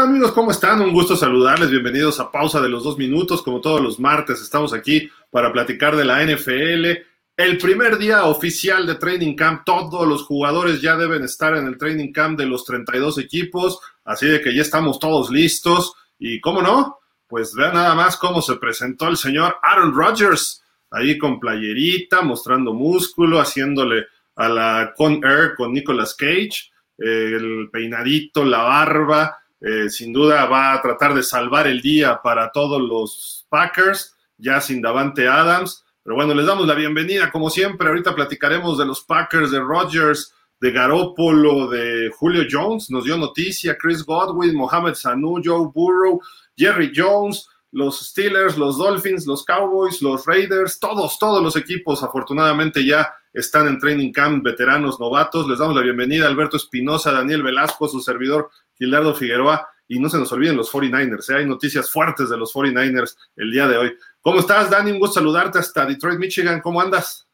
amigos? 0.00 0.32
¿Cómo 0.32 0.50
están? 0.50 0.80
Un 0.80 0.92
gusto 0.92 1.14
saludarles. 1.14 1.70
Bienvenidos 1.70 2.18
a 2.18 2.30
Pausa 2.30 2.60
de 2.60 2.68
los 2.68 2.82
Dos 2.82 2.98
Minutos. 2.98 3.42
Como 3.42 3.60
todos 3.60 3.80
los 3.80 4.00
martes, 4.00 4.40
estamos 4.40 4.72
aquí 4.72 5.08
para 5.30 5.52
platicar 5.52 5.94
de 5.94 6.04
la 6.04 6.22
NFL. 6.24 7.00
El 7.36 7.58
primer 7.58 7.96
día 7.96 8.24
oficial 8.24 8.86
de 8.86 8.96
Training 8.96 9.36
Camp, 9.36 9.62
todos 9.64 10.06
los 10.06 10.24
jugadores 10.24 10.82
ya 10.82 10.96
deben 10.96 11.22
estar 11.22 11.56
en 11.56 11.66
el 11.66 11.78
Training 11.78 12.12
Camp 12.12 12.38
de 12.38 12.46
los 12.46 12.64
32 12.64 13.18
equipos, 13.18 13.78
así 14.04 14.26
de 14.26 14.40
que 14.40 14.54
ya 14.54 14.62
estamos 14.62 14.98
todos 14.98 15.30
listos. 15.30 15.94
Y 16.18 16.40
cómo 16.40 16.60
no, 16.60 16.98
pues 17.28 17.54
vean 17.54 17.74
nada 17.74 17.94
más 17.94 18.16
cómo 18.16 18.42
se 18.42 18.56
presentó 18.56 19.08
el 19.08 19.16
señor 19.16 19.56
Aaron 19.62 19.94
Rodgers, 19.94 20.62
ahí 20.90 21.16
con 21.18 21.38
playerita, 21.38 22.22
mostrando 22.22 22.74
músculo, 22.74 23.40
haciéndole 23.40 24.06
a 24.34 24.48
la 24.48 24.92
Con 24.96 25.24
Air 25.24 25.54
con 25.56 25.72
Nicolas 25.72 26.14
Cage, 26.14 26.72
eh, 26.98 27.36
el 27.36 27.68
peinadito, 27.72 28.44
la 28.44 28.62
barba, 28.62 29.38
eh, 29.66 29.88
sin 29.88 30.12
duda 30.12 30.44
va 30.44 30.74
a 30.74 30.82
tratar 30.82 31.14
de 31.14 31.22
salvar 31.22 31.66
el 31.66 31.80
día 31.80 32.20
para 32.22 32.52
todos 32.52 32.82
los 32.82 33.46
Packers, 33.48 34.14
ya 34.36 34.60
sin 34.60 34.82
Davante 34.82 35.26
Adams. 35.26 35.86
Pero 36.02 36.16
bueno, 36.16 36.34
les 36.34 36.44
damos 36.44 36.66
la 36.66 36.74
bienvenida, 36.74 37.32
como 37.32 37.48
siempre. 37.48 37.88
Ahorita 37.88 38.14
platicaremos 38.14 38.76
de 38.76 38.84
los 38.84 39.00
Packers, 39.04 39.50
de 39.50 39.60
Rodgers, 39.60 40.34
de 40.60 40.70
Garópolo, 40.70 41.68
de 41.68 42.10
Julio 42.14 42.44
Jones, 42.50 42.90
nos 42.90 43.04
dio 43.04 43.16
noticia, 43.16 43.78
Chris 43.78 44.04
Godwin, 44.04 44.54
Mohamed 44.54 44.94
Sanu, 44.94 45.40
Joe 45.42 45.70
Burrow, 45.74 46.20
Jerry 46.56 46.92
Jones, 46.94 47.48
los 47.72 48.08
Steelers, 48.08 48.58
los 48.58 48.76
Dolphins, 48.76 49.26
los 49.26 49.44
Cowboys, 49.44 50.02
los 50.02 50.26
Raiders, 50.26 50.78
todos, 50.78 51.18
todos 51.18 51.42
los 51.42 51.56
equipos 51.56 52.02
afortunadamente 52.02 52.84
ya 52.84 53.12
están 53.32 53.66
en 53.66 53.80
training 53.80 54.12
camp, 54.12 54.44
veteranos, 54.44 55.00
novatos. 55.00 55.48
Les 55.48 55.58
damos 55.58 55.74
la 55.74 55.82
bienvenida 55.82 56.26
Alberto 56.26 56.56
Espinosa, 56.56 57.12
Daniel 57.12 57.42
Velasco, 57.42 57.88
su 57.88 58.00
servidor 58.00 58.50
Gilardo 58.74 59.14
Figueroa. 59.14 59.68
Y 59.86 59.98
no 59.98 60.08
se 60.08 60.18
nos 60.18 60.32
olviden 60.32 60.56
los 60.56 60.72
49ers, 60.72 61.28
¿eh? 61.30 61.36
hay 61.36 61.46
noticias 61.46 61.90
fuertes 61.90 62.30
de 62.30 62.38
los 62.38 62.54
49ers 62.54 63.16
el 63.36 63.50
día 63.50 63.68
de 63.68 63.76
hoy. 63.76 63.94
¿Cómo 64.22 64.40
estás, 64.40 64.70
Dani? 64.70 64.92
Un 64.92 64.98
gusto 64.98 65.20
saludarte 65.20 65.58
hasta 65.58 65.84
Detroit, 65.84 66.18
Michigan. 66.18 66.62
¿Cómo 66.62 66.80
andas? 66.80 67.28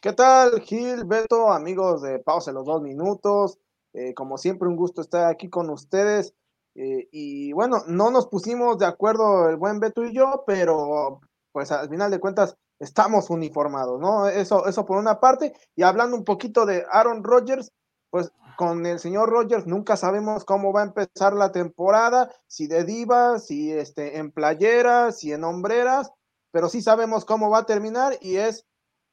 ¿Qué 0.00 0.12
tal, 0.12 0.60
Gil, 0.60 1.04
Beto, 1.04 1.50
amigos 1.50 2.02
de 2.02 2.20
Pausa 2.20 2.52
los 2.52 2.66
dos 2.66 2.80
minutos? 2.80 3.58
Eh, 3.92 4.14
como 4.14 4.38
siempre, 4.38 4.68
un 4.68 4.76
gusto 4.76 5.00
estar 5.00 5.30
aquí 5.30 5.48
con 5.48 5.68
ustedes. 5.70 6.34
Eh, 6.74 7.08
y 7.10 7.52
bueno, 7.52 7.82
no 7.86 8.10
nos 8.10 8.26
pusimos 8.28 8.78
de 8.78 8.86
acuerdo 8.86 9.48
el 9.48 9.56
buen 9.56 9.80
Beto 9.80 10.04
y 10.04 10.14
yo, 10.14 10.44
pero 10.46 11.20
pues 11.52 11.72
al 11.72 11.88
final 11.88 12.10
de 12.10 12.20
cuentas 12.20 12.56
estamos 12.78 13.30
uniformados, 13.30 14.00
¿no? 14.00 14.28
Eso, 14.28 14.66
eso 14.66 14.84
por 14.84 14.98
una 14.98 15.20
parte. 15.20 15.54
Y 15.74 15.82
hablando 15.82 16.16
un 16.16 16.24
poquito 16.24 16.66
de 16.66 16.84
Aaron 16.90 17.24
Rodgers, 17.24 17.72
pues 18.14 18.30
con 18.56 18.86
el 18.86 19.00
señor 19.00 19.28
Rodgers 19.28 19.66
nunca 19.66 19.96
sabemos 19.96 20.44
cómo 20.44 20.72
va 20.72 20.82
a 20.82 20.84
empezar 20.84 21.32
la 21.32 21.50
temporada, 21.50 22.30
si 22.46 22.68
de 22.68 22.84
divas, 22.84 23.48
si 23.48 23.72
este, 23.72 24.18
en 24.18 24.30
playeras, 24.30 25.18
si 25.18 25.32
en 25.32 25.42
hombreras, 25.42 26.12
pero 26.52 26.68
sí 26.68 26.80
sabemos 26.80 27.24
cómo 27.24 27.50
va 27.50 27.58
a 27.58 27.66
terminar 27.66 28.16
y 28.20 28.36
es 28.36 28.68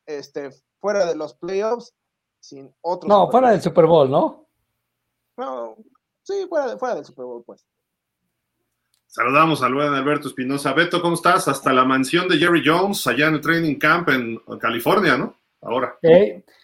este, 0.06 0.52
fuera 0.80 1.08
de 1.08 1.16
los 1.16 1.34
playoffs, 1.34 1.96
sin 2.42 2.72
otros. 2.82 3.10
No, 3.10 3.32
fuera 3.32 3.50
del 3.50 3.64
Super 3.64 3.88
Bowl, 3.88 4.12
¿no? 4.12 4.46
No, 5.36 5.78
Sí, 6.22 6.46
fuera, 6.48 6.94
del 6.94 7.06
Super 7.06 7.26
Bowl, 7.26 7.44
pues. 7.44 7.66
Saludamos 9.08 9.64
a 9.64 9.70
buen 9.70 9.96
Alberto 9.96 10.28
Espinosa. 10.28 10.74
Beto, 10.74 11.02
¿cómo 11.02 11.16
estás? 11.16 11.48
Hasta 11.48 11.74
la 11.74 11.86
mansión 11.86 12.28
de 12.28 12.38
Jerry 12.38 12.62
Jones, 12.64 13.08
allá 13.08 13.30
en 13.30 13.34
el 13.34 13.42
Training 13.42 13.80
Camp 13.80 14.10
en 14.10 14.38
California, 14.60 15.18
¿no? 15.18 15.36
Ahora. 15.62 15.98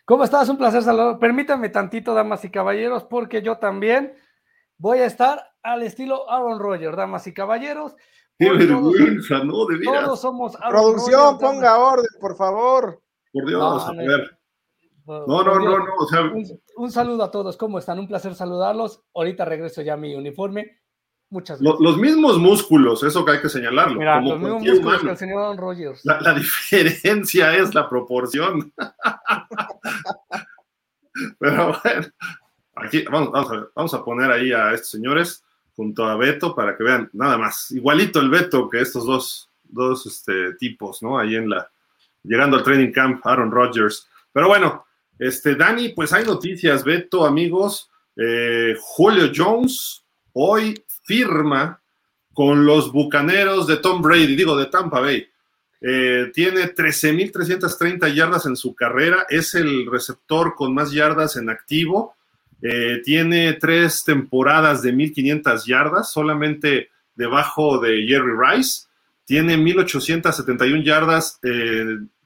¿Cómo 0.08 0.24
estás? 0.24 0.48
Un 0.48 0.58
placer 0.58 0.84
saludar. 0.84 1.20
Permítanme 1.20 1.68
tantito, 1.68 2.14
damas 2.14 2.46
y 2.46 2.50
caballeros, 2.50 3.04
porque 3.04 3.42
yo 3.42 3.58
también 3.58 4.14
voy 4.78 5.00
a 5.00 5.06
estar 5.06 5.44
al 5.62 5.84
estilo 5.84 6.32
Aaron 6.32 6.60
Rodgers, 6.60 6.96
damas 6.96 7.28
y 7.28 7.34
caballeros. 7.34 7.94
Qué 8.40 8.50
vergüenza, 8.50 9.44
¿no? 9.44 9.66
De 9.66 9.84
Todos 9.84 10.22
somos 10.22 10.56
Aaron 10.62 10.94
Producción, 10.94 11.38
ponga 11.38 11.78
orden, 11.78 12.08
por 12.22 12.38
favor. 12.38 13.02
Por 13.34 13.48
Dios, 13.48 13.86
a 13.86 13.92
ver. 13.92 14.40
No, 15.06 15.44
no, 15.44 15.60
no, 15.60 15.78
no. 15.78 15.86
un, 16.78 16.90
saludo 16.90 17.26
a 17.26 17.32
todos, 17.32 17.58
¿cómo 17.58 17.78
están? 17.78 18.00
Un 18.00 18.08
placer 18.08 18.34
saludarlos. 18.34 19.04
Ahorita 19.14 19.44
regreso 19.44 19.82
ya 19.82 19.96
a 19.96 19.98
mi 19.98 20.16
uniforme. 20.16 20.80
Muchas 21.30 21.62
gracias. 21.62 21.82
Los, 21.82 21.98
mismos 21.98 22.38
músculos, 22.38 23.04
eso 23.04 23.26
que 23.26 23.32
hay 23.32 23.42
que 23.42 23.50
señalarlo. 23.50 24.00
Mira, 24.00 24.22
los 24.22 24.40
mismos 24.40 24.64
músculos 24.64 25.02
que 25.02 25.10
el 25.10 25.18
señor 25.18 25.58
Rogers. 25.58 26.06
La, 26.06 26.34
diferencia 26.34 27.54
es 27.56 27.76
la 27.76 27.90
proporción. 27.90 28.72
Pero 31.40 31.76
bueno, 31.84 32.08
aquí 32.76 33.04
vamos, 33.12 33.32
vamos, 33.32 33.52
a 33.52 33.56
ver, 33.56 33.70
vamos 33.76 33.94
a 33.94 34.06
poner 34.06 34.32
ahí 34.32 34.54
a 34.54 34.72
estos 34.72 34.92
señores 34.92 35.44
junto 35.76 36.06
a 36.06 36.16
Beto 36.16 36.56
para 36.56 36.78
que 36.78 36.84
vean 36.84 37.10
nada 37.14 37.38
más. 37.38 37.72
Igualito 37.72 38.20
el 38.20 38.30
Beto 38.30 38.70
que 38.70 38.82
estos 38.82 39.06
dos, 39.06 39.50
dos 39.64 40.06
este, 40.06 40.54
tipos, 40.54 41.04
¿no? 41.04 41.20
Ahí 41.20 41.36
en 41.36 41.50
la, 41.50 41.70
llegando 42.24 42.58
al 42.58 42.64
training 42.64 42.92
camp, 42.92 43.26
Aaron 43.26 43.52
Rodgers. 43.52 44.08
Pero 44.32 44.48
bueno, 44.48 44.86
este, 45.20 45.56
Dani, 45.56 45.90
pues 45.90 46.14
hay 46.14 46.24
noticias, 46.24 46.84
Beto, 46.84 47.26
amigos. 47.26 47.90
Eh, 48.16 48.76
Julio 48.80 49.32
Jones 49.36 50.04
hoy 50.38 50.84
firma 51.04 51.80
con 52.34 52.66
los 52.66 52.92
bucaneros 52.92 53.66
de 53.68 53.78
Tom 53.78 54.02
Brady, 54.02 54.36
digo, 54.36 54.56
de 54.56 54.68
Tampa 54.68 55.00
Bay. 55.00 55.28
Eh, 55.82 56.32
tiene 56.34 56.74
13.330 56.74 58.14
yardas 58.14 58.46
en 58.46 58.56
su 58.56 58.76
carrera, 58.76 59.26
es 59.30 59.56
el 59.56 59.90
receptor 59.90 60.56
con 60.56 60.74
más 60.74 60.92
yardas 60.92 61.36
en 61.36 61.50
activo. 61.50 62.16
Eh, 62.62 63.02
tiene 63.04 63.54
tres 63.54 64.04
temporadas 64.04 64.82
de 64.82 64.94
1.500 64.94 65.66
yardas, 65.66 66.12
solamente 66.12 66.90
debajo 67.16 67.80
de 67.80 68.06
Jerry 68.08 68.34
Rice. 68.38 68.88
Tiene 69.26 69.58
1.871 69.58 70.84
yardas 70.84 71.40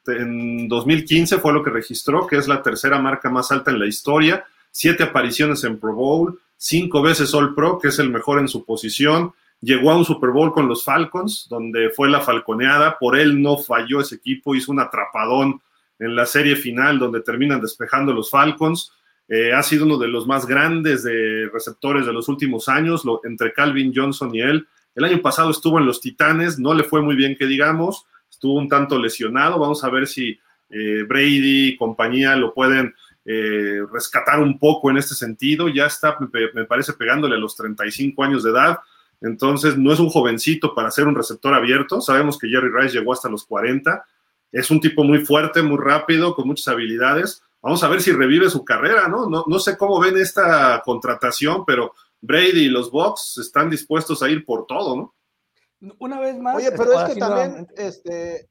en 0.07 0.67
2015 0.67 1.37
fue 1.37 1.53
lo 1.53 1.63
que 1.63 1.69
registró, 1.69 2.25
que 2.27 2.37
es 2.37 2.47
la 2.47 2.61
tercera 2.61 2.99
marca 2.99 3.29
más 3.29 3.51
alta 3.51 3.71
en 3.71 3.79
la 3.79 3.87
historia, 3.87 4.45
siete 4.71 5.03
apariciones 5.03 5.63
en 5.63 5.79
Pro 5.79 5.93
Bowl, 5.93 6.39
cinco 6.61 7.01
veces 7.01 7.33
All 7.33 7.55
Pro, 7.55 7.79
que 7.79 7.87
es 7.87 7.97
el 7.97 8.11
mejor 8.11 8.37
en 8.37 8.47
su 8.47 8.63
posición, 8.63 9.33
llegó 9.61 9.89
a 9.89 9.97
un 9.97 10.05
Super 10.05 10.29
Bowl 10.29 10.53
con 10.53 10.67
los 10.67 10.83
Falcons, 10.83 11.47
donde 11.49 11.89
fue 11.89 12.07
la 12.07 12.21
falconeada, 12.21 12.99
por 12.99 13.17
él 13.17 13.41
no 13.41 13.57
falló 13.57 13.99
ese 13.99 14.15
equipo, 14.15 14.53
hizo 14.53 14.71
un 14.71 14.79
atrapadón 14.79 15.59
en 15.97 16.15
la 16.15 16.27
serie 16.27 16.55
final 16.55 16.99
donde 16.99 17.21
terminan 17.21 17.61
despejando 17.61 18.13
los 18.13 18.29
Falcons. 18.29 18.93
Eh, 19.27 19.53
ha 19.53 19.63
sido 19.63 19.85
uno 19.85 19.97
de 19.97 20.07
los 20.07 20.27
más 20.27 20.45
grandes 20.45 21.03
de 21.03 21.49
receptores 21.51 22.05
de 22.05 22.13
los 22.13 22.29
últimos 22.29 22.69
años, 22.69 23.03
entre 23.23 23.53
Calvin 23.53 23.91
Johnson 23.95 24.33
y 24.35 24.41
él. 24.41 24.67
El 24.93 25.05
año 25.05 25.19
pasado 25.19 25.49
estuvo 25.49 25.79
en 25.79 25.87
los 25.87 25.99
Titanes, 25.99 26.59
no 26.59 26.75
le 26.75 26.83
fue 26.83 27.01
muy 27.01 27.15
bien 27.15 27.35
que 27.35 27.47
digamos, 27.47 28.05
estuvo 28.29 28.53
un 28.53 28.69
tanto 28.69 28.99
lesionado. 28.99 29.57
Vamos 29.57 29.83
a 29.83 29.89
ver 29.89 30.05
si 30.07 30.39
eh, 30.69 31.03
Brady 31.07 31.69
y 31.69 31.75
compañía 31.75 32.35
lo 32.35 32.53
pueden 32.53 32.93
eh, 33.25 33.81
rescatar 33.91 34.39
un 34.39 34.57
poco 34.57 34.89
en 34.89 34.97
este 34.97 35.15
sentido. 35.15 35.69
Ya 35.69 35.85
está, 35.85 36.17
me, 36.53 36.65
parece, 36.65 36.93
pegándole 36.93 37.35
a 37.35 37.39
los 37.39 37.55
35 37.55 38.23
años 38.23 38.43
de 38.43 38.51
edad. 38.51 38.79
Entonces, 39.21 39.77
no 39.77 39.93
es 39.93 39.99
un 39.99 40.09
jovencito 40.09 40.73
para 40.73 40.91
ser 40.91 41.07
un 41.07 41.15
receptor 41.15 41.53
abierto. 41.53 42.01
Sabemos 42.01 42.37
que 42.37 42.47
Jerry 42.47 42.69
Rice 42.69 42.97
llegó 42.97 43.13
hasta 43.13 43.29
los 43.29 43.45
40. 43.45 44.03
Es 44.51 44.71
un 44.71 44.81
tipo 44.81 45.03
muy 45.03 45.19
fuerte, 45.19 45.61
muy 45.61 45.77
rápido, 45.77 46.35
con 46.35 46.47
muchas 46.47 46.67
habilidades. 46.67 47.43
Vamos 47.61 47.83
a 47.83 47.89
ver 47.89 48.01
si 48.01 48.11
revive 48.11 48.49
su 48.49 48.65
carrera, 48.65 49.07
¿no? 49.07 49.29
No, 49.29 49.43
no 49.47 49.59
sé 49.59 49.77
cómo 49.77 49.99
ven 49.99 50.17
esta 50.17 50.81
contratación, 50.83 51.63
pero 51.65 51.93
Brady 52.19 52.65
y 52.65 52.69
los 52.69 52.89
Bucks 52.91 53.37
están 53.37 53.69
dispuestos 53.69 54.23
a 54.23 54.29
ir 54.29 54.43
por 54.45 54.65
todo, 54.65 54.95
¿no? 54.95 55.15
Una 55.99 56.19
vez 56.19 56.37
más. 56.39 56.55
Oye, 56.55 56.71
pero 56.71 56.99
es 56.99 57.13
que 57.13 57.19
también, 57.19 57.67
este. 57.75 58.47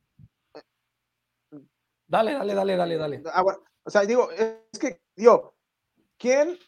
Dale, 2.06 2.32
dale, 2.32 2.54
dale, 2.54 2.76
dale, 2.76 2.96
dale. 2.96 3.22
Ah, 3.32 3.44
o 3.84 3.90
sea, 3.90 4.02
digo, 4.02 4.30
es 4.30 4.78
que, 4.78 5.00
digo, 5.16 5.54
¿quién 6.18 6.58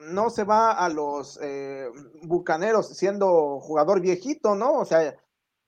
no 0.00 0.30
se 0.30 0.44
va 0.44 0.72
a 0.72 0.88
los 0.88 1.38
eh, 1.42 1.88
bucaneros 2.22 2.88
siendo 2.96 3.60
jugador 3.60 4.00
viejito, 4.00 4.54
no? 4.54 4.74
O 4.74 4.84
sea, 4.84 5.16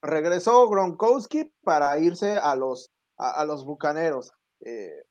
regresó 0.02 0.68
Gronkowski 0.68 1.52
para 1.62 1.98
irse 1.98 2.36
a 2.36 2.56
los, 2.56 2.90
a, 3.16 3.44
los 3.44 3.64
bucaneros. 3.64 4.32
Eh, 4.60 5.04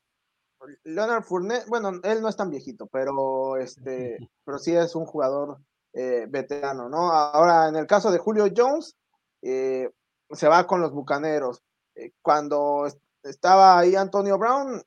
Leonard 0.84 1.24
Fournette, 1.24 1.68
bueno, 1.68 1.92
él 2.04 2.22
no 2.22 2.30
es 2.30 2.36
tan 2.36 2.50
viejito, 2.50 2.88
pero 2.88 3.58
este, 3.58 4.18
pero 4.46 4.58
sí 4.58 4.76
es 4.76 4.96
un 4.96 5.06
jugador 5.06 5.60
eh, 5.94 6.26
veterano, 6.30 6.90
¿no? 6.90 7.12
Ahora, 7.12 7.68
en 7.68 7.76
el 7.76 7.86
caso 7.86 8.12
de 8.12 8.18
Julio 8.18 8.46
Jones, 8.56 8.96
eh, 9.42 9.90
se 10.32 10.48
va 10.48 10.66
con 10.66 10.82
los 10.82 10.92
Bucaneros. 10.92 11.62
Eh, 11.96 12.14
cuando 12.22 12.88
estaba 13.22 13.78
ahí 13.78 13.96
Antonio 13.96 14.38
Brown, 14.38 14.82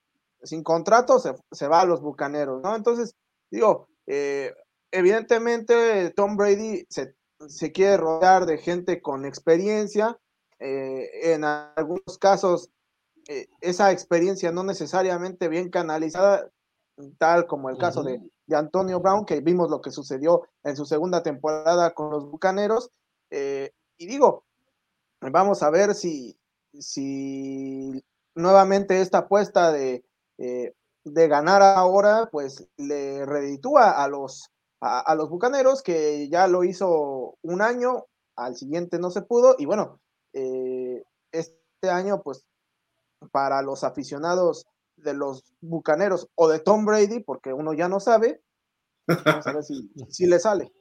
sin 0.46 0.62
contrato, 0.62 1.18
se, 1.18 1.68
va 1.68 1.80
a 1.80 1.86
los 1.86 2.00
Bucaneros, 2.00 2.62
¿no? 2.62 2.74
Entonces, 2.74 3.14
digo, 3.50 3.88
eh, 4.06 4.54
evidentemente 4.90 6.10
Tom 6.10 6.36
Brady 6.36 6.86
se, 6.88 7.72
quiere 7.72 7.96
rodear 7.98 8.46
de 8.46 8.58
gente 8.58 9.02
con 9.02 9.24
experiencia. 9.24 10.18
en 10.58 11.44
algunos 11.44 12.18
casos, 12.18 12.70
esa 13.60 13.92
experiencia 13.92 14.52
no 14.52 14.62
necesariamente 14.62 15.48
bien 15.48 15.68
canalizada, 15.68 16.50
tal 17.18 17.46
como 17.46 17.68
el 17.68 17.76
caso 17.76 18.02
de, 18.02 18.22
de 18.46 18.56
Antonio 18.56 19.00
Brown, 19.00 19.24
que 19.24 19.40
vimos 19.40 19.70
lo 19.70 19.80
que 19.80 19.90
sucedió 19.90 20.48
en 20.62 20.76
su 20.76 20.86
segunda 20.86 21.22
temporada 21.22 21.94
con 21.94 22.10
los 22.10 22.24
Bucaneros. 22.30 22.90
Eh, 23.30 23.72
y 23.98 24.06
digo, 24.06 24.44
vamos 25.20 25.62
a 25.62 25.70
ver 25.70 25.94
si, 25.94 26.38
si 26.78 28.04
nuevamente 28.34 29.00
esta 29.00 29.18
apuesta 29.18 29.72
de, 29.72 30.04
eh, 30.38 30.74
de 31.04 31.28
ganar 31.28 31.62
ahora, 31.62 32.28
pues 32.30 32.68
le 32.76 33.24
reditúa 33.24 34.02
a 34.02 34.08
los, 34.08 34.50
a, 34.80 35.14
los 35.14 35.30
Bucaneros, 35.30 35.82
que 35.82 36.28
ya 36.28 36.48
lo 36.48 36.64
hizo 36.64 37.36
un 37.42 37.62
año, 37.62 38.06
al 38.36 38.56
siguiente 38.56 38.98
no 38.98 39.10
se 39.10 39.22
pudo, 39.22 39.54
y 39.58 39.66
bueno, 39.66 40.00
eh, 40.32 41.04
este 41.32 41.90
año, 41.90 42.22
pues 42.22 42.44
para 43.30 43.62
los 43.62 43.84
aficionados 43.84 44.66
de 44.96 45.14
los 45.14 45.44
Bucaneros 45.60 46.28
o 46.34 46.48
de 46.48 46.58
Tom 46.58 46.84
Brady, 46.84 47.20
porque 47.20 47.52
uno 47.52 47.72
ya 47.72 47.88
no 47.88 48.00
sabe, 48.00 48.42
vamos 49.06 49.46
a 49.46 49.52
ver 49.52 49.62
si, 49.62 50.26
le 50.26 50.38
sale. 50.40 50.72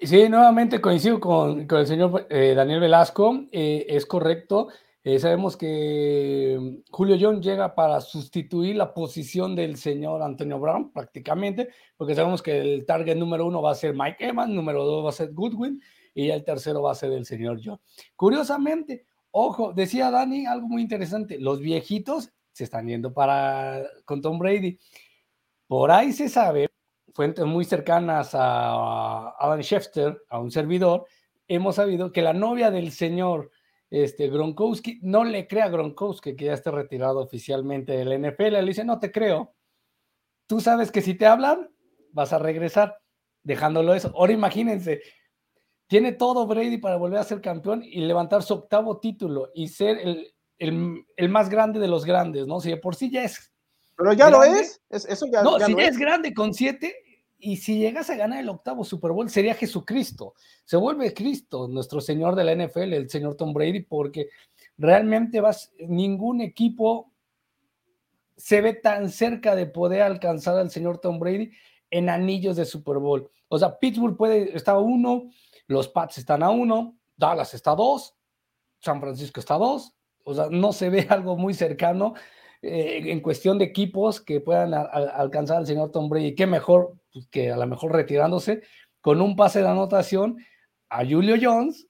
Sí, 0.00 0.28
nuevamente 0.28 0.80
coincido 0.80 1.20
con, 1.20 1.66
el 1.70 1.86
señor 1.86 2.26
eh, 2.30 2.54
Daniel 2.54 2.80
Velasco, 2.80 3.34
es 3.52 4.06
correcto. 4.06 4.68
Eh, 5.10 5.18
sabemos 5.18 5.56
que 5.56 6.82
Julio 6.90 7.16
John 7.18 7.40
llega 7.40 7.74
para 7.74 7.98
sustituir 8.02 8.76
la 8.76 8.92
posición 8.92 9.56
del 9.56 9.78
señor 9.78 10.20
Antonio 10.20 10.60
Brown 10.60 10.92
prácticamente, 10.92 11.70
porque 11.96 12.14
sabemos 12.14 12.42
que 12.42 12.60
el 12.60 12.84
target 12.84 13.16
número 13.16 13.46
uno 13.46 13.62
va 13.62 13.70
a 13.70 13.74
ser 13.74 13.94
Mike 13.94 14.22
Evans, 14.22 14.52
número 14.52 14.84
dos 14.84 15.06
va 15.06 15.08
a 15.08 15.12
ser 15.12 15.32
Goodwin 15.32 15.80
y 16.12 16.28
el 16.28 16.44
tercero 16.44 16.82
va 16.82 16.92
a 16.92 16.94
ser 16.94 17.10
el 17.12 17.24
señor 17.24 17.58
John. 17.64 17.80
Curiosamente, 18.16 19.06
ojo, 19.30 19.72
decía 19.72 20.10
Dani 20.10 20.44
algo 20.44 20.68
muy 20.68 20.82
interesante, 20.82 21.38
los 21.38 21.60
viejitos 21.60 22.30
se 22.52 22.64
están 22.64 22.86
yendo 22.86 23.14
para 23.14 23.82
con 24.04 24.20
Tom 24.20 24.38
Brady. 24.38 24.78
Por 25.66 25.90
ahí 25.90 26.12
se 26.12 26.28
sabe 26.28 26.68
fuentes 27.14 27.46
muy 27.46 27.64
cercanas 27.64 28.34
a 28.34 29.30
Alan 29.38 29.62
Schefter, 29.62 30.20
a 30.28 30.38
un 30.38 30.50
servidor, 30.50 31.06
hemos 31.48 31.76
sabido 31.76 32.12
que 32.12 32.20
la 32.20 32.34
novia 32.34 32.70
del 32.70 32.92
señor 32.92 33.50
este, 33.90 34.28
Gronkowski 34.28 35.00
no 35.02 35.24
le 35.24 35.46
crea 35.46 35.64
a 35.64 35.70
Gronkowski 35.70 36.36
que 36.36 36.46
ya 36.46 36.54
esté 36.54 36.70
retirado 36.70 37.20
oficialmente 37.20 37.92
del 37.92 38.20
NFL. 38.20 38.52
Le 38.52 38.64
dice, 38.64 38.84
no 38.84 38.98
te 38.98 39.10
creo. 39.10 39.54
Tú 40.46 40.60
sabes 40.60 40.90
que 40.90 41.02
si 41.02 41.14
te 41.14 41.26
hablan, 41.26 41.70
vas 42.12 42.32
a 42.32 42.38
regresar, 42.38 42.98
dejándolo 43.42 43.94
eso. 43.94 44.12
Ahora 44.14 44.32
imagínense, 44.32 45.00
tiene 45.86 46.12
todo 46.12 46.46
Brady 46.46 46.78
para 46.78 46.96
volver 46.96 47.18
a 47.18 47.24
ser 47.24 47.40
campeón 47.40 47.82
y 47.82 48.00
levantar 48.00 48.42
su 48.42 48.54
octavo 48.54 48.98
título 48.98 49.50
y 49.54 49.68
ser 49.68 49.98
el, 50.58 51.28
más 51.28 51.48
grande 51.48 51.80
de 51.80 51.88
los 51.88 52.04
grandes, 52.04 52.46
¿no? 52.46 52.60
Si 52.60 52.70
de 52.70 52.76
por 52.76 52.94
sí 52.94 53.10
ya 53.10 53.24
es. 53.24 53.52
Pero 53.96 54.12
ya 54.12 54.30
lo 54.30 54.44
es. 54.44 54.80
eso 54.90 55.26
ya, 55.32 55.42
no, 55.42 55.58
si 55.58 55.74
ya 55.74 55.88
es 55.88 55.98
grande 55.98 56.32
con 56.32 56.54
siete, 56.54 56.94
y 57.38 57.56
si 57.56 57.78
llegas 57.78 58.10
a 58.10 58.16
ganar 58.16 58.40
el 58.40 58.48
octavo 58.48 58.84
Super 58.84 59.12
Bowl, 59.12 59.30
sería 59.30 59.54
Jesucristo. 59.54 60.34
Se 60.64 60.76
vuelve 60.76 61.14
Cristo, 61.14 61.68
nuestro 61.68 62.00
Señor 62.00 62.34
de 62.34 62.44
la 62.44 62.54
NFL, 62.54 62.92
el 62.92 63.08
señor 63.08 63.36
Tom 63.36 63.52
Brady, 63.52 63.80
porque 63.80 64.28
realmente 64.76 65.40
vas, 65.40 65.72
ningún 65.78 66.40
equipo 66.40 67.12
se 68.36 68.60
ve 68.60 68.72
tan 68.74 69.10
cerca 69.10 69.54
de 69.54 69.66
poder 69.66 70.02
alcanzar 70.02 70.56
al 70.56 70.70
señor 70.70 70.98
Tom 70.98 71.18
Brady 71.18 71.50
en 71.90 72.08
anillos 72.08 72.56
de 72.56 72.64
Super 72.64 72.98
Bowl. 72.98 73.30
O 73.48 73.58
sea, 73.58 73.78
Pittsburgh 73.78 74.16
puede, 74.16 74.56
está 74.56 74.72
a 74.72 74.78
uno, 74.78 75.30
los 75.66 75.88
Pats 75.88 76.18
están 76.18 76.42
a 76.42 76.50
uno, 76.50 76.96
Dallas 77.16 77.54
está 77.54 77.72
a 77.72 77.76
dos, 77.76 78.14
San 78.80 79.00
Francisco 79.00 79.40
está 79.40 79.54
a 79.54 79.58
dos. 79.58 79.94
O 80.24 80.34
sea, 80.34 80.48
no 80.50 80.72
se 80.72 80.90
ve 80.90 81.06
algo 81.10 81.36
muy 81.36 81.54
cercano 81.54 82.14
eh, 82.62 83.02
en 83.06 83.20
cuestión 83.20 83.58
de 83.58 83.64
equipos 83.64 84.20
que 84.20 84.40
puedan 84.40 84.74
alcanzar 84.74 85.58
al 85.58 85.66
señor 85.66 85.90
Tom 85.90 86.08
Brady. 86.08 86.34
Qué 86.34 86.46
mejor 86.46 86.97
que 87.30 87.50
a 87.50 87.56
lo 87.56 87.66
mejor 87.66 87.92
retirándose 87.92 88.62
con 89.00 89.20
un 89.20 89.36
pase 89.36 89.60
de 89.60 89.68
anotación 89.68 90.38
a 90.90 91.04
Julio 91.04 91.36
Jones 91.40 91.88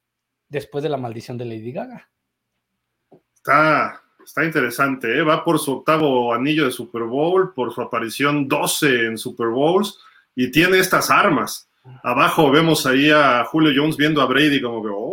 después 0.48 0.82
de 0.82 0.90
la 0.90 0.96
maldición 0.96 1.38
de 1.38 1.44
Lady 1.44 1.72
Gaga. 1.72 2.10
Está, 3.34 4.02
está 4.24 4.44
interesante, 4.44 5.18
¿eh? 5.18 5.22
va 5.22 5.44
por 5.44 5.58
su 5.58 5.72
octavo 5.72 6.32
anillo 6.32 6.64
de 6.64 6.72
Super 6.72 7.02
Bowl, 7.02 7.52
por 7.54 7.72
su 7.72 7.80
aparición 7.80 8.48
12 8.48 9.06
en 9.06 9.18
Super 9.18 9.48
Bowls 9.48 9.98
y 10.34 10.50
tiene 10.50 10.78
estas 10.78 11.10
armas. 11.10 11.68
Abajo 12.02 12.50
vemos 12.50 12.84
ahí 12.86 13.10
a 13.10 13.44
Julio 13.44 13.72
Jones 13.74 13.96
viendo 13.96 14.20
a 14.20 14.26
Brady 14.26 14.60
como 14.60 14.82
que, 14.82 14.88
oh, 14.92 15.07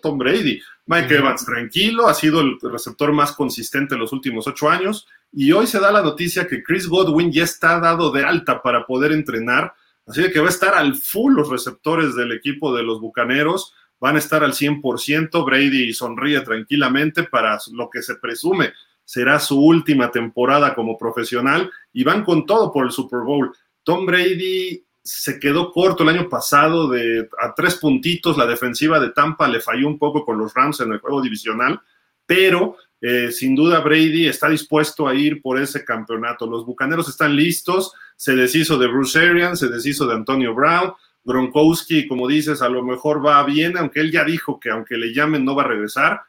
Tom 0.00 0.18
Brady. 0.18 0.60
Mike 0.86 1.14
Evans, 1.14 1.44
tranquilo, 1.44 2.08
ha 2.08 2.14
sido 2.14 2.40
el 2.40 2.58
receptor 2.60 3.12
más 3.12 3.32
consistente 3.32 3.94
en 3.94 4.00
los 4.00 4.12
últimos 4.12 4.46
ocho 4.46 4.68
años. 4.68 5.06
Y 5.32 5.52
hoy 5.52 5.66
se 5.66 5.78
da 5.78 5.92
la 5.92 6.02
noticia 6.02 6.46
que 6.46 6.62
Chris 6.62 6.88
Godwin 6.88 7.30
ya 7.30 7.44
está 7.44 7.78
dado 7.78 8.10
de 8.10 8.24
alta 8.24 8.62
para 8.62 8.86
poder 8.86 9.12
entrenar. 9.12 9.74
Así 10.06 10.30
que 10.32 10.40
va 10.40 10.46
a 10.46 10.50
estar 10.50 10.74
al 10.74 10.96
full 10.96 11.34
los 11.34 11.48
receptores 11.48 12.14
del 12.16 12.32
equipo 12.32 12.74
de 12.74 12.82
los 12.82 13.00
Bucaneros. 13.00 13.74
Van 14.00 14.16
a 14.16 14.18
estar 14.18 14.42
al 14.42 14.52
100%. 14.52 15.44
Brady 15.44 15.92
sonríe 15.92 16.40
tranquilamente 16.40 17.24
para 17.24 17.58
lo 17.72 17.88
que 17.88 18.02
se 18.02 18.16
presume 18.16 18.72
será 19.10 19.40
su 19.40 19.60
última 19.60 20.12
temporada 20.12 20.72
como 20.72 20.96
profesional 20.96 21.68
y 21.92 22.04
van 22.04 22.24
con 22.24 22.46
todo 22.46 22.70
por 22.70 22.86
el 22.86 22.92
Super 22.92 23.22
Bowl. 23.24 23.52
Tom 23.82 24.06
Brady 24.06 24.84
se 25.02 25.38
quedó 25.38 25.72
corto 25.72 26.02
el 26.02 26.10
año 26.10 26.28
pasado 26.28 26.88
de 26.88 27.28
a 27.40 27.54
tres 27.54 27.76
puntitos. 27.76 28.36
La 28.36 28.46
defensiva 28.46 29.00
de 29.00 29.10
Tampa 29.10 29.48
le 29.48 29.60
falló 29.60 29.86
un 29.86 29.98
poco 29.98 30.24
con 30.24 30.38
los 30.38 30.52
Rams 30.54 30.80
en 30.80 30.92
el 30.92 30.98
juego 30.98 31.22
divisional, 31.22 31.80
pero 32.26 32.76
eh, 33.00 33.32
sin 33.32 33.54
duda 33.54 33.80
Brady 33.80 34.26
está 34.26 34.48
dispuesto 34.48 35.08
a 35.08 35.14
ir 35.14 35.40
por 35.40 35.58
ese 35.58 35.84
campeonato. 35.84 36.46
Los 36.46 36.66
Bucaneros 36.66 37.08
están 37.08 37.34
listos. 37.34 37.92
Se 38.16 38.36
deshizo 38.36 38.78
de 38.78 38.88
Bruce 38.88 39.18
Arians, 39.18 39.58
se 39.58 39.68
deshizo 39.68 40.06
de 40.06 40.14
Antonio 40.14 40.54
Brown. 40.54 40.92
Gronkowski, 41.24 42.06
como 42.06 42.28
dices, 42.28 42.62
a 42.62 42.68
lo 42.68 42.82
mejor 42.82 43.24
va 43.24 43.42
bien, 43.44 43.76
aunque 43.76 44.00
él 44.00 44.10
ya 44.10 44.24
dijo 44.24 44.58
que 44.58 44.70
aunque 44.70 44.96
le 44.96 45.12
llamen 45.12 45.44
no 45.44 45.54
va 45.54 45.64
a 45.64 45.68
regresar. 45.68 46.22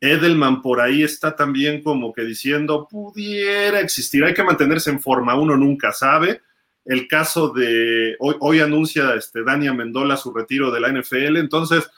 Edelman 0.00 0.62
por 0.62 0.80
ahí 0.80 1.02
está 1.02 1.36
también 1.36 1.82
como 1.82 2.12
que 2.12 2.22
diciendo, 2.22 2.88
pudiera 2.90 3.80
existir, 3.80 4.24
hay 4.24 4.32
que 4.32 4.42
mantenerse 4.42 4.88
en 4.88 4.98
forma, 4.98 5.34
uno 5.34 5.58
nunca 5.58 5.92
sabe 5.92 6.40
el 6.84 7.06
caso 7.08 7.50
de 7.50 8.16
hoy, 8.18 8.36
hoy 8.40 8.60
anuncia 8.60 9.14
este, 9.14 9.44
Dania 9.44 9.72
Mendola 9.72 10.16
su 10.16 10.32
retiro 10.32 10.70
de 10.70 10.80
la 10.80 10.88
NFL, 10.88 11.36
entonces 11.36 11.88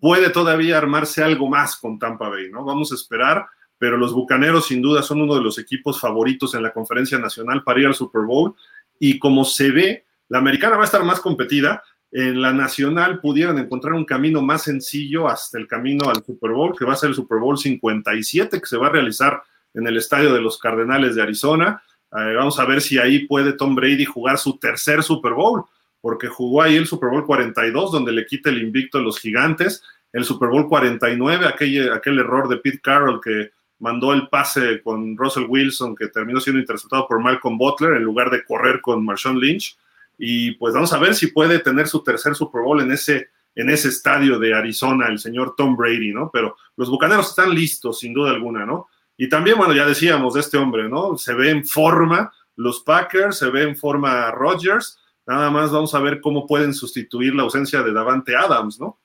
puede 0.00 0.30
todavía 0.30 0.78
armarse 0.78 1.22
algo 1.22 1.48
más 1.48 1.76
con 1.76 1.98
Tampa 1.98 2.28
Bay, 2.28 2.50
¿no? 2.50 2.64
Vamos 2.64 2.92
a 2.92 2.94
esperar, 2.94 3.46
pero 3.78 3.96
los 3.96 4.12
Bucaneros 4.12 4.66
sin 4.66 4.82
duda 4.82 5.02
son 5.02 5.20
uno 5.20 5.34
de 5.34 5.42
los 5.42 5.58
equipos 5.58 6.00
favoritos 6.00 6.54
en 6.54 6.62
la 6.62 6.72
conferencia 6.72 7.18
nacional 7.18 7.62
para 7.62 7.80
ir 7.80 7.86
al 7.86 7.94
Super 7.94 8.22
Bowl 8.22 8.54
y 8.98 9.18
como 9.18 9.44
se 9.44 9.70
ve, 9.70 10.06
la 10.28 10.38
americana 10.38 10.76
va 10.76 10.82
a 10.82 10.86
estar 10.86 11.02
más 11.04 11.20
competida, 11.20 11.82
en 12.12 12.42
la 12.42 12.52
nacional 12.52 13.20
pudieran 13.20 13.58
encontrar 13.58 13.94
un 13.94 14.04
camino 14.04 14.42
más 14.42 14.62
sencillo 14.62 15.28
hasta 15.28 15.58
el 15.58 15.66
camino 15.66 16.10
al 16.10 16.24
Super 16.24 16.50
Bowl, 16.50 16.76
que 16.76 16.84
va 16.84 16.94
a 16.94 16.96
ser 16.96 17.10
el 17.10 17.14
Super 17.14 17.38
Bowl 17.38 17.56
57, 17.56 18.60
que 18.60 18.66
se 18.66 18.76
va 18.76 18.88
a 18.88 18.90
realizar 18.90 19.42
en 19.74 19.86
el 19.86 19.96
estadio 19.96 20.34
de 20.34 20.40
los 20.40 20.58
Cardenales 20.58 21.14
de 21.14 21.22
Arizona. 21.22 21.82
Vamos 22.10 22.58
a 22.58 22.64
ver 22.64 22.80
si 22.80 22.98
ahí 22.98 23.26
puede 23.26 23.52
Tom 23.52 23.74
Brady 23.74 24.04
jugar 24.04 24.38
su 24.38 24.58
tercer 24.58 25.02
Super 25.02 25.32
Bowl, 25.32 25.64
porque 26.00 26.26
jugó 26.28 26.62
ahí 26.62 26.76
el 26.76 26.86
Super 26.86 27.10
Bowl 27.10 27.24
42, 27.24 27.92
donde 27.92 28.12
le 28.12 28.26
quita 28.26 28.50
el 28.50 28.62
invicto 28.62 28.98
a 28.98 29.02
los 29.02 29.18
gigantes, 29.18 29.82
el 30.12 30.24
Super 30.24 30.48
Bowl 30.48 30.68
49, 30.68 31.46
aquel, 31.46 31.92
aquel 31.92 32.18
error 32.18 32.48
de 32.48 32.56
Pete 32.56 32.80
Carroll 32.80 33.20
que 33.20 33.50
mandó 33.80 34.12
el 34.12 34.28
pase 34.28 34.82
con 34.82 35.16
Russell 35.16 35.46
Wilson, 35.48 35.96
que 35.96 36.08
terminó 36.08 36.40
siendo 36.40 36.60
interceptado 36.60 37.08
por 37.08 37.20
Malcolm 37.20 37.58
Butler, 37.58 37.94
en 37.94 38.02
lugar 38.02 38.30
de 38.30 38.44
correr 38.44 38.80
con 38.80 39.04
Marshawn 39.04 39.40
Lynch. 39.40 39.76
Y 40.18 40.52
pues 40.52 40.74
vamos 40.74 40.92
a 40.92 40.98
ver 40.98 41.14
si 41.14 41.28
puede 41.28 41.58
tener 41.60 41.88
su 41.88 42.02
tercer 42.02 42.34
Super 42.34 42.60
Bowl 42.60 42.80
en 42.82 42.92
ese, 42.92 43.30
en 43.54 43.70
ese 43.70 43.88
estadio 43.88 44.38
de 44.38 44.54
Arizona, 44.54 45.06
el 45.08 45.18
señor 45.18 45.54
Tom 45.56 45.76
Brady, 45.76 46.12
¿no? 46.12 46.30
Pero 46.30 46.56
los 46.76 46.90
Bucaneros 46.90 47.30
están 47.30 47.54
listos, 47.54 48.00
sin 48.00 48.12
duda 48.12 48.30
alguna, 48.30 48.66
¿no? 48.66 48.88
Y 49.22 49.28
también, 49.28 49.58
bueno, 49.58 49.74
ya 49.74 49.84
decíamos 49.84 50.32
de 50.32 50.40
este 50.40 50.56
hombre, 50.56 50.88
¿no? 50.88 51.18
Se 51.18 51.34
ve 51.34 51.50
en 51.50 51.62
forma 51.62 52.32
los 52.56 52.80
Packers, 52.80 53.36
se 53.36 53.50
ve 53.50 53.64
en 53.64 53.76
forma 53.76 54.30
Rodgers. 54.30 54.98
Nada 55.26 55.50
más 55.50 55.70
vamos 55.70 55.94
a 55.94 56.00
ver 56.00 56.22
cómo 56.22 56.46
pueden 56.46 56.72
sustituir 56.72 57.34
la 57.34 57.42
ausencia 57.42 57.82
de 57.82 57.92
Davante 57.92 58.34
Adams, 58.34 58.80
¿no? 58.80 58.98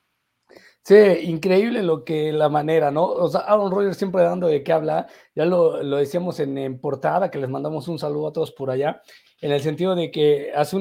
Sí, 0.85 0.95
increíble 1.23 1.83
lo 1.83 2.05
que 2.05 2.31
la 2.31 2.47
manera, 2.47 2.91
¿no? 2.91 3.03
O 3.03 3.27
sea, 3.27 3.41
Aaron 3.41 3.69
Rodgers 3.69 3.97
siempre 3.97 4.23
dando 4.23 4.47
de 4.47 4.63
qué 4.63 4.71
habla. 4.71 5.05
Ya 5.35 5.43
lo, 5.43 5.83
lo 5.83 5.97
decíamos 5.97 6.39
en, 6.39 6.79
portada, 6.79 7.29
que 7.29 7.37
les 7.37 7.49
mandamos 7.49 7.89
un 7.89 7.99
saludo 7.99 8.29
a 8.29 8.31
todos 8.31 8.53
por 8.53 8.69
allá, 8.69 9.01
en 9.41 9.51
el 9.51 9.59
sentido 9.59 9.95
de 9.95 10.11
que 10.11 10.53
hace, 10.55 10.77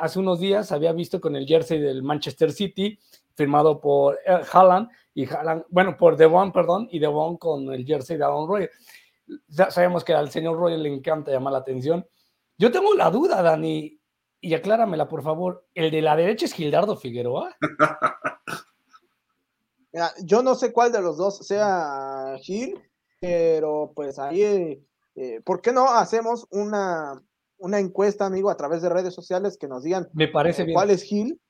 hace 0.00 0.18
unos 0.18 0.40
días 0.40 0.72
había 0.72 0.94
visto 0.94 1.20
con 1.20 1.36
el 1.36 1.46
jersey 1.46 1.78
del 1.78 2.02
Manchester 2.02 2.52
City, 2.52 2.98
firmado 3.34 3.82
por 3.82 4.18
eh, 4.24 4.40
Haaland, 4.50 4.88
y 5.18 5.26
bueno, 5.70 5.96
por 5.96 6.16
Devon, 6.16 6.52
perdón, 6.52 6.86
y 6.92 7.00
Devon 7.00 7.38
con 7.38 7.74
el 7.74 7.84
jersey 7.84 8.16
de 8.16 8.22
Aaron 8.22 8.46
Rodgers. 8.46 8.72
Ya 9.48 9.68
sabemos 9.68 10.04
que 10.04 10.14
al 10.14 10.30
señor 10.30 10.56
Roy 10.56 10.78
le 10.78 10.94
encanta 10.94 11.32
llamar 11.32 11.54
la 11.54 11.58
atención. 11.58 12.06
Yo 12.56 12.70
tengo 12.70 12.94
la 12.94 13.10
duda, 13.10 13.42
Dani, 13.42 14.00
y 14.40 14.54
acláramela, 14.54 15.08
por 15.08 15.24
favor. 15.24 15.66
¿El 15.74 15.90
de 15.90 16.02
la 16.02 16.14
derecha 16.14 16.46
es 16.46 16.52
Gildardo 16.52 16.96
Figueroa? 16.96 17.56
yo 20.22 20.44
no 20.44 20.54
sé 20.54 20.72
cuál 20.72 20.92
de 20.92 21.02
los 21.02 21.16
dos 21.16 21.44
sea 21.44 22.36
Gil, 22.40 22.80
pero 23.20 23.90
pues 23.96 24.20
ahí, 24.20 24.86
eh, 25.16 25.40
¿por 25.44 25.60
qué 25.60 25.72
no 25.72 25.90
hacemos 25.90 26.46
una, 26.52 27.20
una 27.56 27.80
encuesta, 27.80 28.24
amigo, 28.24 28.50
a 28.50 28.56
través 28.56 28.82
de 28.82 28.88
redes 28.88 29.14
sociales 29.14 29.58
que 29.58 29.66
nos 29.66 29.82
digan 29.82 30.08
Me 30.12 30.28
parece 30.28 30.62
bien. 30.62 30.76
cuál 30.76 30.90
es 30.90 31.02
Gil 31.02 31.40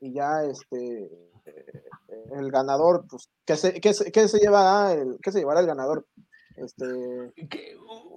y 0.00 0.14
ya 0.14 0.42
este 0.44 1.10
eh, 1.44 1.87
el 2.36 2.50
ganador, 2.50 3.04
pues, 3.08 3.28
¿qué 3.44 3.56
se, 3.56 3.80
qué 3.80 3.94
se, 3.94 4.10
qué 4.12 4.28
se 4.28 4.38
llevará 4.38 4.92
el, 4.92 5.18
qué 5.22 5.32
se 5.32 5.38
llevará 5.38 5.60
el 5.60 5.66
ganador? 5.66 6.06
Este, 6.56 6.84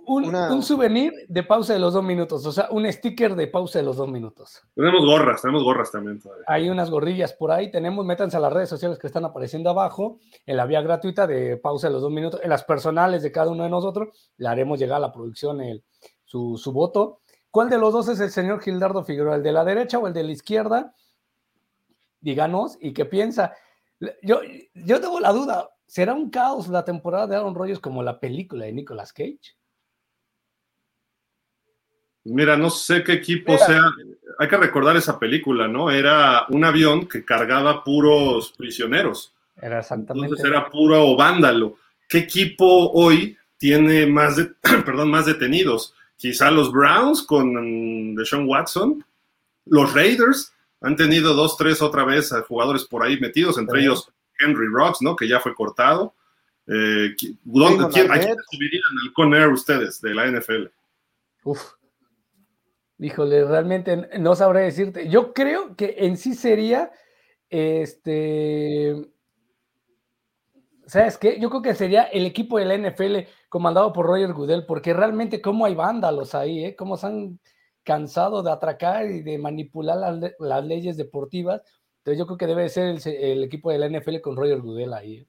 Un, 0.07 0.25
Una- 0.25 0.51
un 0.51 0.63
souvenir 0.63 1.13
de 1.29 1.43
pausa 1.43 1.73
de 1.73 1.79
los 1.79 1.93
dos 1.93 2.03
minutos, 2.03 2.43
o 2.43 2.51
sea, 2.51 2.67
un 2.71 2.91
sticker 2.91 3.35
de 3.35 3.45
pausa 3.47 3.77
de 3.77 3.85
los 3.85 3.97
dos 3.97 4.09
minutos. 4.09 4.63
Tenemos 4.73 5.05
gorras, 5.05 5.43
tenemos 5.43 5.63
gorras 5.63 5.91
también 5.91 6.19
todavía. 6.19 6.43
Hay 6.47 6.67
unas 6.67 6.89
gorrillas 6.89 7.33
por 7.33 7.51
ahí, 7.51 7.69
tenemos, 7.69 8.03
métanse 8.03 8.37
a 8.37 8.39
las 8.39 8.51
redes 8.51 8.67
sociales 8.67 8.97
que 8.97 9.05
están 9.05 9.25
apareciendo 9.25 9.69
abajo, 9.69 10.17
en 10.47 10.57
la 10.57 10.65
vía 10.65 10.81
gratuita 10.81 11.27
de 11.27 11.57
pausa 11.57 11.85
de 11.87 11.93
los 11.93 12.01
dos 12.01 12.09
minutos, 12.11 12.39
en 12.43 12.49
las 12.49 12.63
personales 12.63 13.21
de 13.21 13.31
cada 13.31 13.51
uno 13.51 13.63
de 13.63 13.69
nosotros, 13.69 14.09
le 14.37 14.47
haremos 14.47 14.79
llegar 14.79 14.97
a 14.97 15.01
la 15.01 15.11
producción 15.13 15.61
el, 15.61 15.83
su, 16.25 16.57
su 16.57 16.71
voto. 16.73 17.19
¿Cuál 17.51 17.69
de 17.69 17.77
los 17.77 17.93
dos 17.93 18.07
es 18.07 18.19
el 18.21 18.31
señor 18.31 18.59
Gildardo 18.61 19.03
Figueroa, 19.03 19.35
el 19.35 19.43
de 19.43 19.51
la 19.51 19.63
derecha 19.63 19.99
o 19.99 20.07
el 20.07 20.13
de 20.13 20.23
la 20.23 20.31
izquierda? 20.31 20.95
Díganos, 22.21 22.77
¿y 22.81 22.93
qué 22.93 23.05
piensa? 23.05 23.53
Yo, 24.23 24.41
yo 24.73 24.99
tengo 24.99 25.19
la 25.19 25.31
duda, 25.31 25.69
¿será 25.85 26.13
un 26.13 26.29
caos 26.29 26.67
la 26.67 26.83
temporada 26.83 27.27
de 27.27 27.35
Aaron 27.35 27.53
Rodgers 27.53 27.79
como 27.79 28.01
la 28.01 28.19
película 28.19 28.65
de 28.65 28.73
Nicolas 28.73 29.13
Cage? 29.13 29.55
Mira, 32.23 32.55
no 32.55 32.69
sé 32.69 33.03
qué 33.03 33.13
equipo 33.13 33.53
Mira. 33.53 33.65
sea. 33.65 33.81
Hay 34.39 34.47
que 34.47 34.57
recordar 34.57 34.95
esa 34.95 35.19
película, 35.19 35.67
¿no? 35.67 35.89
Era 35.89 36.45
un 36.49 36.63
avión 36.63 37.07
que 37.07 37.25
cargaba 37.25 37.83
puros 37.83 38.53
prisioneros. 38.57 39.33
Era 39.59 39.79
exactamente. 39.79 40.27
Entonces 40.27 40.45
era 40.45 40.69
puro 40.69 41.15
vándalo. 41.15 41.77
¿Qué 42.07 42.19
equipo 42.19 42.91
hoy 42.91 43.37
tiene 43.57 44.05
más, 44.05 44.35
de, 44.35 44.45
perdón, 44.85 45.09
más 45.09 45.25
detenidos? 45.25 45.93
Quizá 46.15 46.51
los 46.51 46.71
Browns 46.71 47.23
con 47.23 47.53
mm, 47.53 48.15
Deshaun 48.15 48.47
Watson. 48.47 49.03
Los 49.65 49.93
Raiders 49.93 50.50
han 50.81 50.95
tenido 50.95 51.33
dos, 51.33 51.57
tres 51.57 51.81
otra 51.81 52.03
vez 52.03 52.33
a 52.33 52.41
jugadores 52.41 52.85
por 52.85 53.03
ahí 53.03 53.19
metidos, 53.19 53.57
entre 53.57 53.79
Sí. 53.79 53.85
ellos 53.85 54.11
Henry 54.39 54.67
Rocks, 54.71 55.01
¿no? 55.01 55.15
Que 55.15 55.27
ya 55.27 55.39
fue 55.39 55.53
cortado. 55.55 56.15
Eh, 56.67 57.15
¿qui- 57.17 57.37
¿dónde- 57.43 57.77
Damon 57.77 57.91
quién- 57.91 58.11
¿A 58.11 58.19
quién 58.19 58.35
subirían 58.51 58.83
al 59.03 59.13
Conair 59.13 59.47
ustedes 59.49 60.01
de 60.01 60.13
la 60.15 60.25
NFL? 60.27 60.71
Uf. 61.43 61.73
Híjole, 62.99 63.45
realmente 63.45 64.09
no 64.19 64.35
sabré 64.35 64.61
decirte. 64.61 65.09
Yo 65.09 65.33
creo 65.33 65.75
que 65.75 65.95
en 65.99 66.17
sí 66.17 66.35
sería, 66.35 66.91
este, 67.49 68.95
¿sabes 70.85 71.17
qué? 71.17 71.39
Yo 71.39 71.49
creo 71.49 71.61
que 71.61 71.73
sería 71.75 72.03
el 72.03 72.25
equipo 72.25 72.57
de 72.59 72.65
la 72.65 72.75
NFL 72.75 73.27
comandado 73.49 73.91
por 73.91 74.05
Roger 74.05 74.33
Goodell, 74.33 74.65
porque 74.67 74.93
realmente 74.93 75.41
cómo 75.41 75.65
hay 75.65 75.75
vándalos 75.75 76.35
ahí, 76.35 76.65
¿eh? 76.65 76.75
Cómo 76.75 76.95
se 76.97 77.07
han 77.07 77.39
cansado 77.83 78.43
de 78.43 78.51
atracar 78.51 79.09
y 79.09 79.21
de 79.21 79.37
manipular 79.37 79.97
las, 79.97 80.17
le- 80.17 80.35
las 80.39 80.65
leyes 80.65 80.97
deportivas. 80.97 81.61
Entonces 81.99 82.19
yo 82.19 82.25
creo 82.25 82.37
que 82.37 82.47
debe 82.47 82.69
ser 82.69 82.99
el, 83.05 83.43
equipo 83.43 83.71
de 83.71 83.77
la 83.79 83.89
NFL 83.89 84.21
con 84.21 84.35
Roger 84.35 84.59
Goodell 84.59 84.93
ahí. 84.93 85.17
¿eh? 85.17 85.27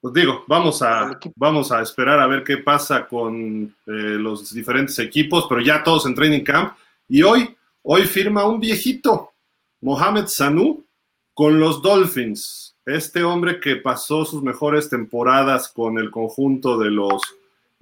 Pues 0.00 0.12
digo, 0.12 0.44
vamos 0.46 0.82
a, 0.82 1.18
vamos 1.34 1.72
a 1.72 1.80
esperar 1.80 2.20
a 2.20 2.26
ver 2.26 2.44
qué 2.44 2.58
pasa 2.58 3.06
con 3.06 3.64
eh, 3.86 3.90
los 3.90 4.52
diferentes 4.52 4.98
equipos, 4.98 5.46
pero 5.48 5.62
ya 5.62 5.82
todos 5.82 6.04
en 6.04 6.14
training 6.14 6.44
camp. 6.44 6.76
Y 7.08 7.22
hoy, 7.22 7.56
hoy 7.82 8.02
firma 8.02 8.44
un 8.44 8.60
viejito, 8.60 9.32
Mohamed 9.80 10.26
Sanu, 10.26 10.84
con 11.32 11.58
los 11.58 11.80
Dolphins. 11.80 12.76
Este 12.84 13.24
hombre 13.24 13.58
que 13.60 13.76
pasó 13.76 14.26
sus 14.26 14.42
mejores 14.42 14.90
temporadas 14.90 15.72
con 15.72 15.96
el 15.98 16.10
conjunto 16.10 16.76
de 16.76 16.90
los, 16.90 17.22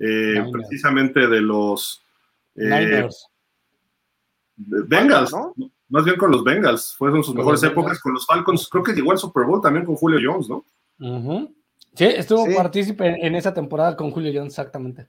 eh, 0.03 0.45
precisamente 0.53 1.27
de 1.29 1.41
los 1.41 2.03
eh, 2.57 2.65
Niners. 2.65 3.27
Bengals, 4.57 5.33
¿no? 5.33 5.55
más 5.89 6.05
bien 6.05 6.17
con 6.17 6.31
los 6.31 6.45
Bengals. 6.45 6.95
Fueron 6.97 7.19
sus 7.23 7.29
Con 7.35 7.39
mejores 7.39 7.63
épocas 7.63 7.85
Bengals. 7.85 8.01
con 8.01 8.13
los 8.15 8.27
Falcons. 8.27 8.69
Creo 8.69 8.83
que 8.83 8.93
llegó 8.93 9.13
al 9.13 9.19
Super 9.19 9.45
Bowl 9.45 9.61
también 9.61 9.85
con 9.85 9.97
Julio 9.97 10.19
Jones, 10.23 10.49
¿no? 10.49 10.65
Sí, 11.95 12.05
estuvo 12.05 12.47
Sí. 12.47 12.55
partícipe 12.55 13.07
en, 13.07 13.27
en 13.27 13.35
esa 13.35 13.53
temporada 13.53 13.97
con 13.97 14.11
Julio 14.11 14.33
Jones, 14.35 14.53
exactamente. 14.53 15.07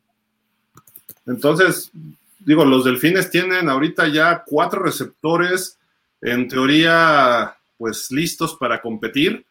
Entonces, 1.25 1.91
digo, 2.39 2.65
los 2.65 2.83
delfines 2.83 3.29
tienen 3.29 3.69
ahorita 3.69 4.07
ya 4.09 4.43
cuatro 4.45 4.81
receptores, 4.83 5.77
en 6.21 6.47
teoría, 6.47 7.55
pues 7.77 8.11
listos 8.11 8.55
para 8.55 8.81
competir. 8.81 9.45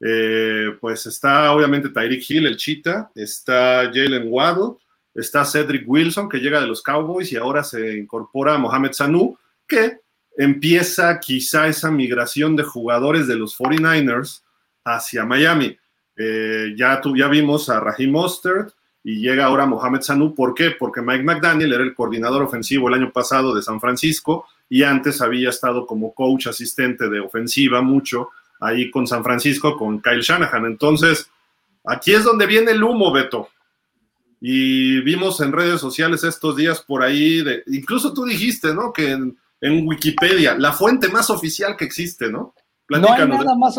Eh, 0.00 0.76
pues 0.80 1.06
está 1.06 1.52
obviamente 1.52 1.88
Tyreek 1.88 2.28
Hill, 2.30 2.46
el 2.46 2.56
Cheetah, 2.56 3.10
está 3.14 3.90
Jalen 3.92 4.26
Waddle, 4.28 4.76
está 5.16 5.44
Cedric 5.44 5.84
Wilson, 5.88 6.28
que 6.28 6.38
llega 6.38 6.60
de 6.60 6.66
los 6.66 6.82
Cowboys, 6.82 7.32
y 7.32 7.36
ahora 7.36 7.64
se 7.64 7.96
incorpora 7.96 8.58
Mohamed 8.58 8.92
Sanu, 8.92 9.36
que 9.66 10.00
empieza 10.36 11.18
quizá 11.18 11.66
esa 11.66 11.90
migración 11.90 12.54
de 12.56 12.62
jugadores 12.62 13.26
de 13.26 13.36
los 13.36 13.56
49ers 13.58 14.42
hacia 14.84 15.24
Miami. 15.24 15.76
Eh, 16.16 16.74
ya, 16.76 17.00
tu- 17.00 17.16
ya 17.16 17.28
vimos 17.28 17.68
a 17.68 17.80
Raheem 17.80 18.10
Mostert, 18.10 18.72
y 19.02 19.20
llega 19.20 19.44
ahora 19.44 19.66
Mohamed 19.66 20.00
Sanu. 20.00 20.34
¿Por 20.34 20.52
qué? 20.52 20.72
Porque 20.72 21.00
Mike 21.00 21.22
McDaniel 21.22 21.72
era 21.72 21.84
el 21.84 21.94
coordinador 21.94 22.42
ofensivo 22.42 22.88
el 22.88 22.94
año 22.94 23.12
pasado 23.12 23.54
de 23.54 23.62
San 23.62 23.80
Francisco 23.80 24.48
y 24.68 24.82
antes 24.82 25.20
había 25.22 25.50
estado 25.50 25.86
como 25.86 26.12
coach 26.12 26.48
asistente 26.48 27.08
de 27.08 27.20
ofensiva 27.20 27.82
mucho 27.82 28.30
ahí 28.58 28.90
con 28.90 29.06
San 29.06 29.22
Francisco, 29.22 29.76
con 29.76 30.00
Kyle 30.02 30.22
Shanahan. 30.22 30.66
Entonces, 30.66 31.30
aquí 31.84 32.14
es 32.14 32.24
donde 32.24 32.46
viene 32.46 32.72
el 32.72 32.82
humo, 32.82 33.12
Beto. 33.12 33.48
Y 34.40 35.00
vimos 35.00 35.40
en 35.40 35.52
redes 35.52 35.80
sociales 35.80 36.22
estos 36.24 36.56
días 36.56 36.80
por 36.80 37.02
ahí, 37.02 37.42
de, 37.42 37.62
incluso 37.68 38.12
tú 38.12 38.24
dijiste, 38.24 38.74
¿no? 38.74 38.92
Que 38.92 39.12
en, 39.12 39.36
en 39.60 39.86
Wikipedia, 39.86 40.56
la 40.56 40.72
fuente 40.72 41.08
más 41.08 41.30
oficial 41.30 41.76
que 41.76 41.84
existe, 41.84 42.30
¿no? 42.30 42.54
No 42.88 43.12
hay, 43.12 43.26
nada 43.26 43.56
más, 43.56 43.76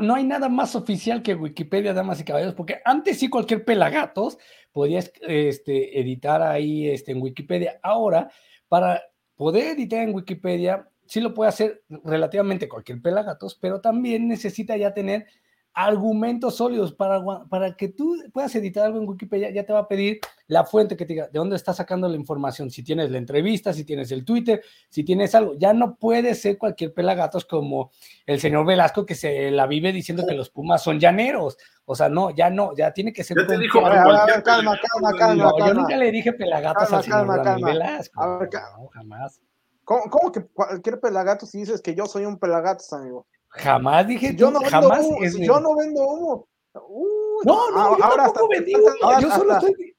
no 0.00 0.14
hay 0.16 0.24
nada 0.24 0.48
más 0.48 0.74
oficial 0.74 1.22
que 1.22 1.34
Wikipedia, 1.34 1.94
damas 1.94 2.20
y 2.20 2.24
caballeros, 2.24 2.54
porque 2.56 2.80
antes 2.84 3.18
sí 3.18 3.28
cualquier 3.28 3.64
pelagatos 3.64 4.36
podía 4.72 4.98
es- 4.98 5.12
este, 5.20 6.00
editar 6.00 6.42
ahí 6.42 6.88
este, 6.88 7.12
en 7.12 7.22
Wikipedia. 7.22 7.78
Ahora, 7.84 8.30
para 8.66 9.00
poder 9.36 9.76
editar 9.76 10.00
en 10.00 10.12
Wikipedia, 10.12 10.88
sí 11.06 11.20
lo 11.20 11.34
puede 11.34 11.50
hacer 11.50 11.84
relativamente 12.02 12.68
cualquier 12.68 13.00
pelagatos, 13.00 13.54
pero 13.54 13.80
también 13.80 14.26
necesita 14.26 14.76
ya 14.76 14.92
tener 14.92 15.26
argumentos 15.74 16.56
sólidos 16.56 16.92
para, 16.92 17.22
para 17.48 17.76
que 17.76 17.88
tú 17.88 18.16
puedas 18.32 18.54
editar 18.56 18.86
algo 18.86 18.98
en 18.98 19.08
Wikipedia, 19.08 19.50
ya 19.50 19.64
te 19.64 19.72
va 19.72 19.80
a 19.80 19.88
pedir 19.88 20.18
la 20.48 20.64
fuente 20.64 20.96
que 20.96 21.04
te 21.04 21.12
diga 21.12 21.26
de 21.28 21.38
dónde 21.38 21.54
estás 21.56 21.76
sacando 21.76 22.08
la 22.08 22.16
información, 22.16 22.70
si 22.70 22.82
tienes 22.82 23.10
la 23.10 23.18
entrevista, 23.18 23.72
si 23.72 23.84
tienes 23.84 24.10
el 24.10 24.24
Twitter, 24.24 24.60
si 24.88 25.04
tienes 25.04 25.34
algo, 25.34 25.54
ya 25.56 25.72
no 25.72 25.94
puede 25.96 26.34
ser 26.34 26.58
cualquier 26.58 26.92
pelagatos 26.94 27.44
como 27.44 27.92
el 28.26 28.40
señor 28.40 28.66
Velasco 28.66 29.06
que 29.06 29.14
se 29.14 29.50
la 29.50 29.66
vive 29.66 29.92
diciendo 29.92 30.26
que 30.26 30.34
los 30.34 30.50
Pumas 30.50 30.82
son 30.82 30.98
llaneros, 30.98 31.56
o 31.84 31.94
sea, 31.94 32.08
no, 32.08 32.30
ya 32.30 32.50
no, 32.50 32.74
ya 32.76 32.92
tiene 32.92 33.12
que 33.12 33.22
ser 33.22 33.36
Ya 33.38 33.46
te 33.46 33.58
dijo 33.58 33.84
A 33.86 33.90
ver, 33.90 33.98
a 33.98 34.26
ver, 34.26 34.42
calma, 34.42 34.72
pelagato, 34.72 34.88
calma, 34.88 35.10
¿no? 35.12 35.18
calma, 35.18 35.44
yo 35.44 35.56
calma. 35.64 35.80
nunca 35.82 35.96
le 35.96 36.10
dije 36.10 36.32
pelagatos 36.32 36.82
Calma, 36.84 36.96
al 36.98 37.04
señor 37.04 37.18
calma, 37.18 37.42
calma. 37.42 37.68
Velasco, 37.68 38.20
A 38.20 38.38
ver, 38.38 38.48
no, 38.52 38.88
jamás. 38.88 39.40
¿Cómo, 39.84 40.02
cómo 40.10 40.32
que 40.32 40.44
cualquier 40.44 40.98
pelagato 41.00 41.46
si 41.46 41.58
dices 41.58 41.80
que 41.80 41.94
yo 41.94 42.06
soy 42.06 42.24
un 42.24 42.38
pelagatos, 42.38 42.92
amigo? 42.92 43.26
Jamás 43.50 44.06
dije 44.06 44.34
yo 44.36 44.50
no 44.50 44.60
vendo 44.60 44.70
jamás 44.70 45.04
humo, 45.06 45.22
es 45.22 45.36
yo 45.38 45.60
no 45.60 45.76
vendo 45.76 46.06
humo. 46.06 46.48
Uy, 46.88 47.44
No, 47.44 47.70
no, 47.70 47.78
a- 47.94 47.98
yo 47.98 48.04
ahora 48.04 48.24
tampoco 48.24 48.24
hasta- 48.24 48.48
vendí 48.50 48.74
hasta- 48.74 48.90
humo, 48.90 48.98
ahora 49.04 49.20
yo 49.20 49.30
solo 49.30 49.52
hasta- 49.54 49.66
estoy 49.68 49.94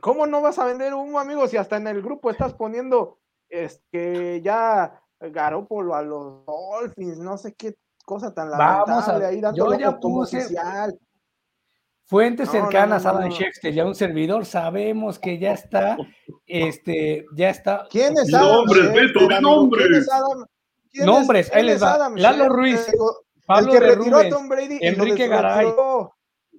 ¿Cómo 0.00 0.26
no 0.26 0.42
vas 0.42 0.58
a 0.58 0.66
vender 0.66 0.92
humo, 0.92 1.18
amigo? 1.18 1.46
Si 1.46 1.56
hasta 1.56 1.76
en 1.76 1.86
el 1.86 2.02
grupo 2.02 2.30
estás 2.30 2.52
poniendo 2.54 3.18
es 3.48 3.80
que 3.90 4.40
ya 4.42 5.00
Garópolo 5.20 5.94
a 5.94 6.02
los 6.02 6.44
Dolphins, 6.44 7.18
no 7.18 7.38
sé 7.38 7.54
qué 7.54 7.76
cosa 8.04 8.34
tan 8.34 8.50
Vamos 8.50 8.88
lamentable 8.88 9.24
a- 9.24 9.28
ahí 9.28 9.36
yo 9.36 9.42
dándolo 9.42 9.78
ya 9.78 9.98
puse- 9.98 10.38
oficial. 10.38 10.98
Fuentes 12.06 12.46
No, 12.48 12.52
cercanas 12.52 13.04
no, 13.04 13.08
a 13.10 13.12
no, 13.14 13.18
Dan. 13.20 13.30
Shefster, 13.30 13.72
ya 13.72 13.86
un 13.86 13.94
servidor, 13.94 14.44
sabemos 14.44 15.18
que 15.18 15.38
ya 15.38 15.52
está, 15.54 15.96
este, 16.44 17.24
ya 17.34 17.48
está. 17.48 17.86
¿Quién 17.88 18.12
es 18.18 18.34
Adam 18.34 18.46
nombres, 18.66 18.92
Beto, 18.92 19.40
nombres. 19.40 20.06
Nombres, 20.94 21.48
es- 21.48 21.54
ahí 21.54 21.62
les 21.64 21.76
es 21.76 21.82
va. 21.82 21.94
Adam 21.94 22.14
Lalo? 22.16 22.48
Ruiz, 22.48 22.86
El 22.88 22.98
Pablo 23.46 23.72
que 23.72 23.80
de 23.80 23.86
retiró 23.94 24.16
a 24.16 24.20
Rubens, 24.22 24.34
Tom 24.34 24.48
Brady 24.48 24.74
y 24.80 24.90
lo 24.90 25.04
Enrique 25.04 25.28
Garay. 25.28 25.66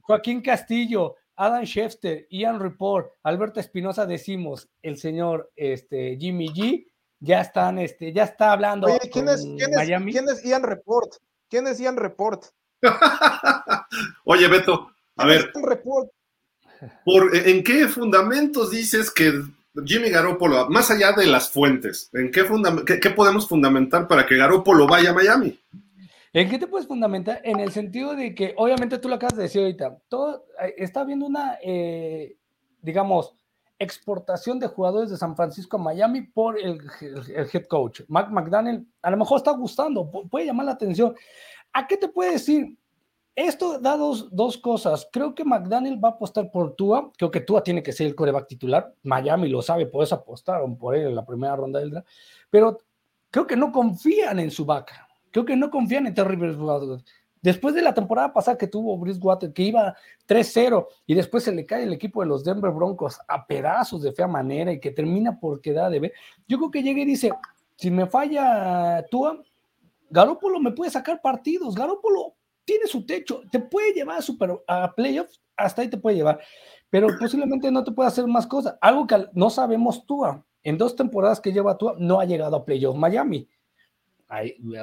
Joaquín 0.02 0.42
Castillo, 0.42 1.16
Adam 1.36 1.64
Schefter, 1.66 2.28
Ian 2.30 2.60
Report, 2.60 3.12
Alberto 3.24 3.60
Espinosa 3.60 4.06
decimos, 4.06 4.70
el 4.82 4.98
señor 4.98 5.52
este, 5.56 6.16
Jimmy 6.20 6.50
G, 6.50 6.86
ya 7.20 7.42
están, 7.42 7.80
este, 7.80 8.14
ya 8.14 8.24
está 8.26 8.52
hablando 8.52 8.88
Oye, 8.88 9.00
¿quién 9.12 9.28
es, 9.30 9.42
quién, 9.42 9.70
es, 9.72 9.76
Miami. 9.76 10.12
quién 10.12 10.30
es 10.30 10.44
Ian 10.44 10.64
Report? 10.64 11.12
¿Quién 11.50 11.68
es 11.68 11.80
Ian 11.80 11.98
Report? 11.98 12.44
Oye, 14.26 14.48
Beto, 14.48 14.92
a 15.18 15.24
¿Quién 15.26 15.28
ver, 15.28 15.40
es 15.40 15.56
Ian 15.56 15.64
Report? 15.66 16.10
¿por, 17.04 17.36
¿en 17.36 17.64
qué 17.64 17.88
fundamentos 17.88 18.70
dices 18.72 19.10
que 19.10 19.32
Jimmy 19.84 20.10
Garoppolo, 20.10 20.70
más 20.70 20.92
allá 20.92 21.12
de 21.12 21.26
las 21.26 21.50
fuentes, 21.50 22.10
¿en 22.14 22.32
qué, 22.32 22.46
qué 23.02 23.10
podemos 23.10 23.48
fundamentar 23.48 24.08
para 24.08 24.26
que 24.26 24.38
Garoppolo 24.38 24.88
vaya 24.88 25.10
a 25.10 25.14
Miami? 25.14 25.60
¿En 26.36 26.50
qué 26.50 26.60
te 26.60 26.68
puedes 26.68 26.86
fundamentar? 26.86 27.40
En 27.44 27.62
el 27.62 27.72
sentido 27.72 28.14
de 28.14 28.36
que, 28.36 28.54
obviamente, 28.58 28.98
tú 28.98 29.08
lo 29.08 29.16
acabas 29.16 29.38
de 29.38 29.44
decir 29.44 29.62
ahorita, 29.62 29.98
todo 30.10 30.46
eh, 30.62 30.76
está 30.78 31.00
habiendo 31.00 31.26
una, 31.26 31.58
eh, 31.64 32.36
digamos, 32.82 33.34
exportación 33.80 34.60
de 34.60 34.68
jugadores 34.68 35.10
de 35.10 35.18
San 35.18 35.36
Francisco 35.36 35.78
a 35.78 35.82
Miami 35.82 36.24
por 36.24 36.60
el, 36.60 36.82
head 37.02 37.66
coach. 37.70 38.02
Mac 38.08 38.30
McDaniel 38.32 38.86
a 39.02 39.12
lo 39.12 39.18
mejor 39.18 39.38
está 39.38 39.52
gustando, 39.52 40.10
puede 40.30 40.46
llamar 40.46 40.66
la 40.66 40.74
atención. 40.74 41.16
¿A 41.72 41.88
qué 41.88 41.98
te 41.98 42.10
puede 42.10 42.34
decir? 42.34 42.78
Esto 43.36 43.80
da 43.80 43.98
dos, 43.98 44.34
dos, 44.34 44.58
cosas. 44.58 45.10
Creo 45.12 45.36
que 45.36 45.44
McDaniel 45.44 46.02
va 46.02 46.10
a 46.10 46.12
apostar 46.14 46.50
por 46.50 46.74
Tua. 46.76 47.12
Creo 47.18 47.30
que 47.30 47.42
Tua 47.42 47.62
tiene 47.62 47.84
que 47.84 47.92
ser 47.92 48.08
el 48.08 48.16
coreback 48.16 48.48
titular. 48.48 48.94
Miami 49.04 49.50
lo 49.50 49.62
sabe, 49.62 49.88
por 49.88 50.04
eso 50.04 50.16
apostaron 50.16 50.78
por 50.78 50.96
él 50.96 51.08
en 51.08 51.16
la 51.16 51.26
primera 51.26 51.56
ronda 51.56 51.80
del 51.80 51.92
draft. 51.92 52.08
Pero 52.50 52.78
creo 53.30 53.46
que 53.46 53.58
no 53.58 53.74
confían 53.74 54.40
en 54.40 54.52
su 54.52 54.66
vaca. 54.66 55.06
Creo 55.32 55.44
que 55.44 55.58
no 55.58 55.70
confían 55.70 56.08
en 56.08 56.14
Terry 56.14 56.38
Bridgewater. 56.38 57.04
Después 57.42 57.76
de 57.76 57.82
la 57.82 57.94
temporada 57.94 58.32
pasada 58.32 58.58
que 58.58 58.68
tuvo 58.68 58.98
Bridgewater, 58.98 59.52
que 59.52 59.64
iba 59.64 59.94
3-0 60.28 60.88
y 61.06 61.14
después 61.14 61.44
se 61.44 61.52
le 61.52 61.66
cae 61.66 61.84
el 61.84 61.92
equipo 61.92 62.22
de 62.22 62.28
los 62.28 62.44
Denver 62.44 62.72
Broncos 62.72 63.20
a 63.28 63.46
pedazos 63.46 64.02
de 64.02 64.14
fea 64.14 64.28
manera 64.28 64.72
y 64.72 64.80
que 64.80 64.92
termina 64.92 65.38
por 65.38 65.60
quedar 65.60 65.92
de 65.92 66.00
ver. 66.00 66.14
Yo 66.48 66.58
creo 66.58 66.72
que 66.72 66.82
llega 66.82 67.02
y 67.02 67.06
dice: 67.06 67.34
si 67.76 67.92
me 67.92 68.08
falla 68.08 69.06
Tua, 69.12 69.44
Garópolo 70.10 70.62
me 70.62 70.72
puede 70.72 70.90
sacar 70.90 71.22
partidos. 71.22 71.76
Garópolo 71.76 72.36
tiene 72.66 72.88
su 72.88 73.06
techo, 73.06 73.44
te 73.52 73.60
puede 73.60 73.94
llevar 73.94 74.18
a, 74.18 74.22
super, 74.22 74.52
a 74.68 74.94
playoffs, 74.94 75.42
hasta 75.56 75.82
ahí 75.82 75.90
te 75.90 75.98
puede 75.98 76.18
llevar, 76.18 76.40
pero 76.90 77.08
posiblemente 77.20 77.72
no 77.72 77.84
te 77.84 77.92
puede 77.92 78.10
hacer 78.10 78.28
más 78.28 78.48
cosas. 78.48 78.78
Algo 78.82 79.08
que 79.08 79.28
no 79.34 79.50
sabemos 79.50 80.06
Tua. 80.06 80.44
En 80.64 80.78
dos 80.78 80.96
temporadas 80.96 81.40
que 81.40 81.54
lleva 81.54 81.78
Tua, 81.78 81.96
no 82.00 82.20
ha 82.20 82.26
llegado 82.26 82.56
a 82.56 82.66
playoffs 82.66 82.98
Miami. 82.98 83.48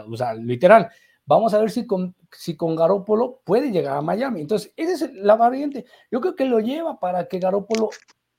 o 0.08 0.16
sea, 0.16 0.34
literal. 0.34 0.88
Vamos 1.24 1.54
a 1.54 1.58
ver 1.58 1.70
si 1.70 1.86
con, 1.86 2.14
si 2.30 2.56
con 2.56 2.76
Garópolo 2.76 3.40
puede 3.44 3.70
llegar 3.70 3.96
a 3.96 4.02
Miami. 4.02 4.40
Entonces, 4.40 4.72
esa 4.76 5.06
es 5.06 5.14
la 5.14 5.36
variante. 5.36 5.84
Yo 6.10 6.20
creo 6.20 6.34
que 6.34 6.44
lo 6.44 6.60
lleva 6.60 6.98
para 6.98 7.26
que 7.26 7.38
Garópolo 7.38 7.90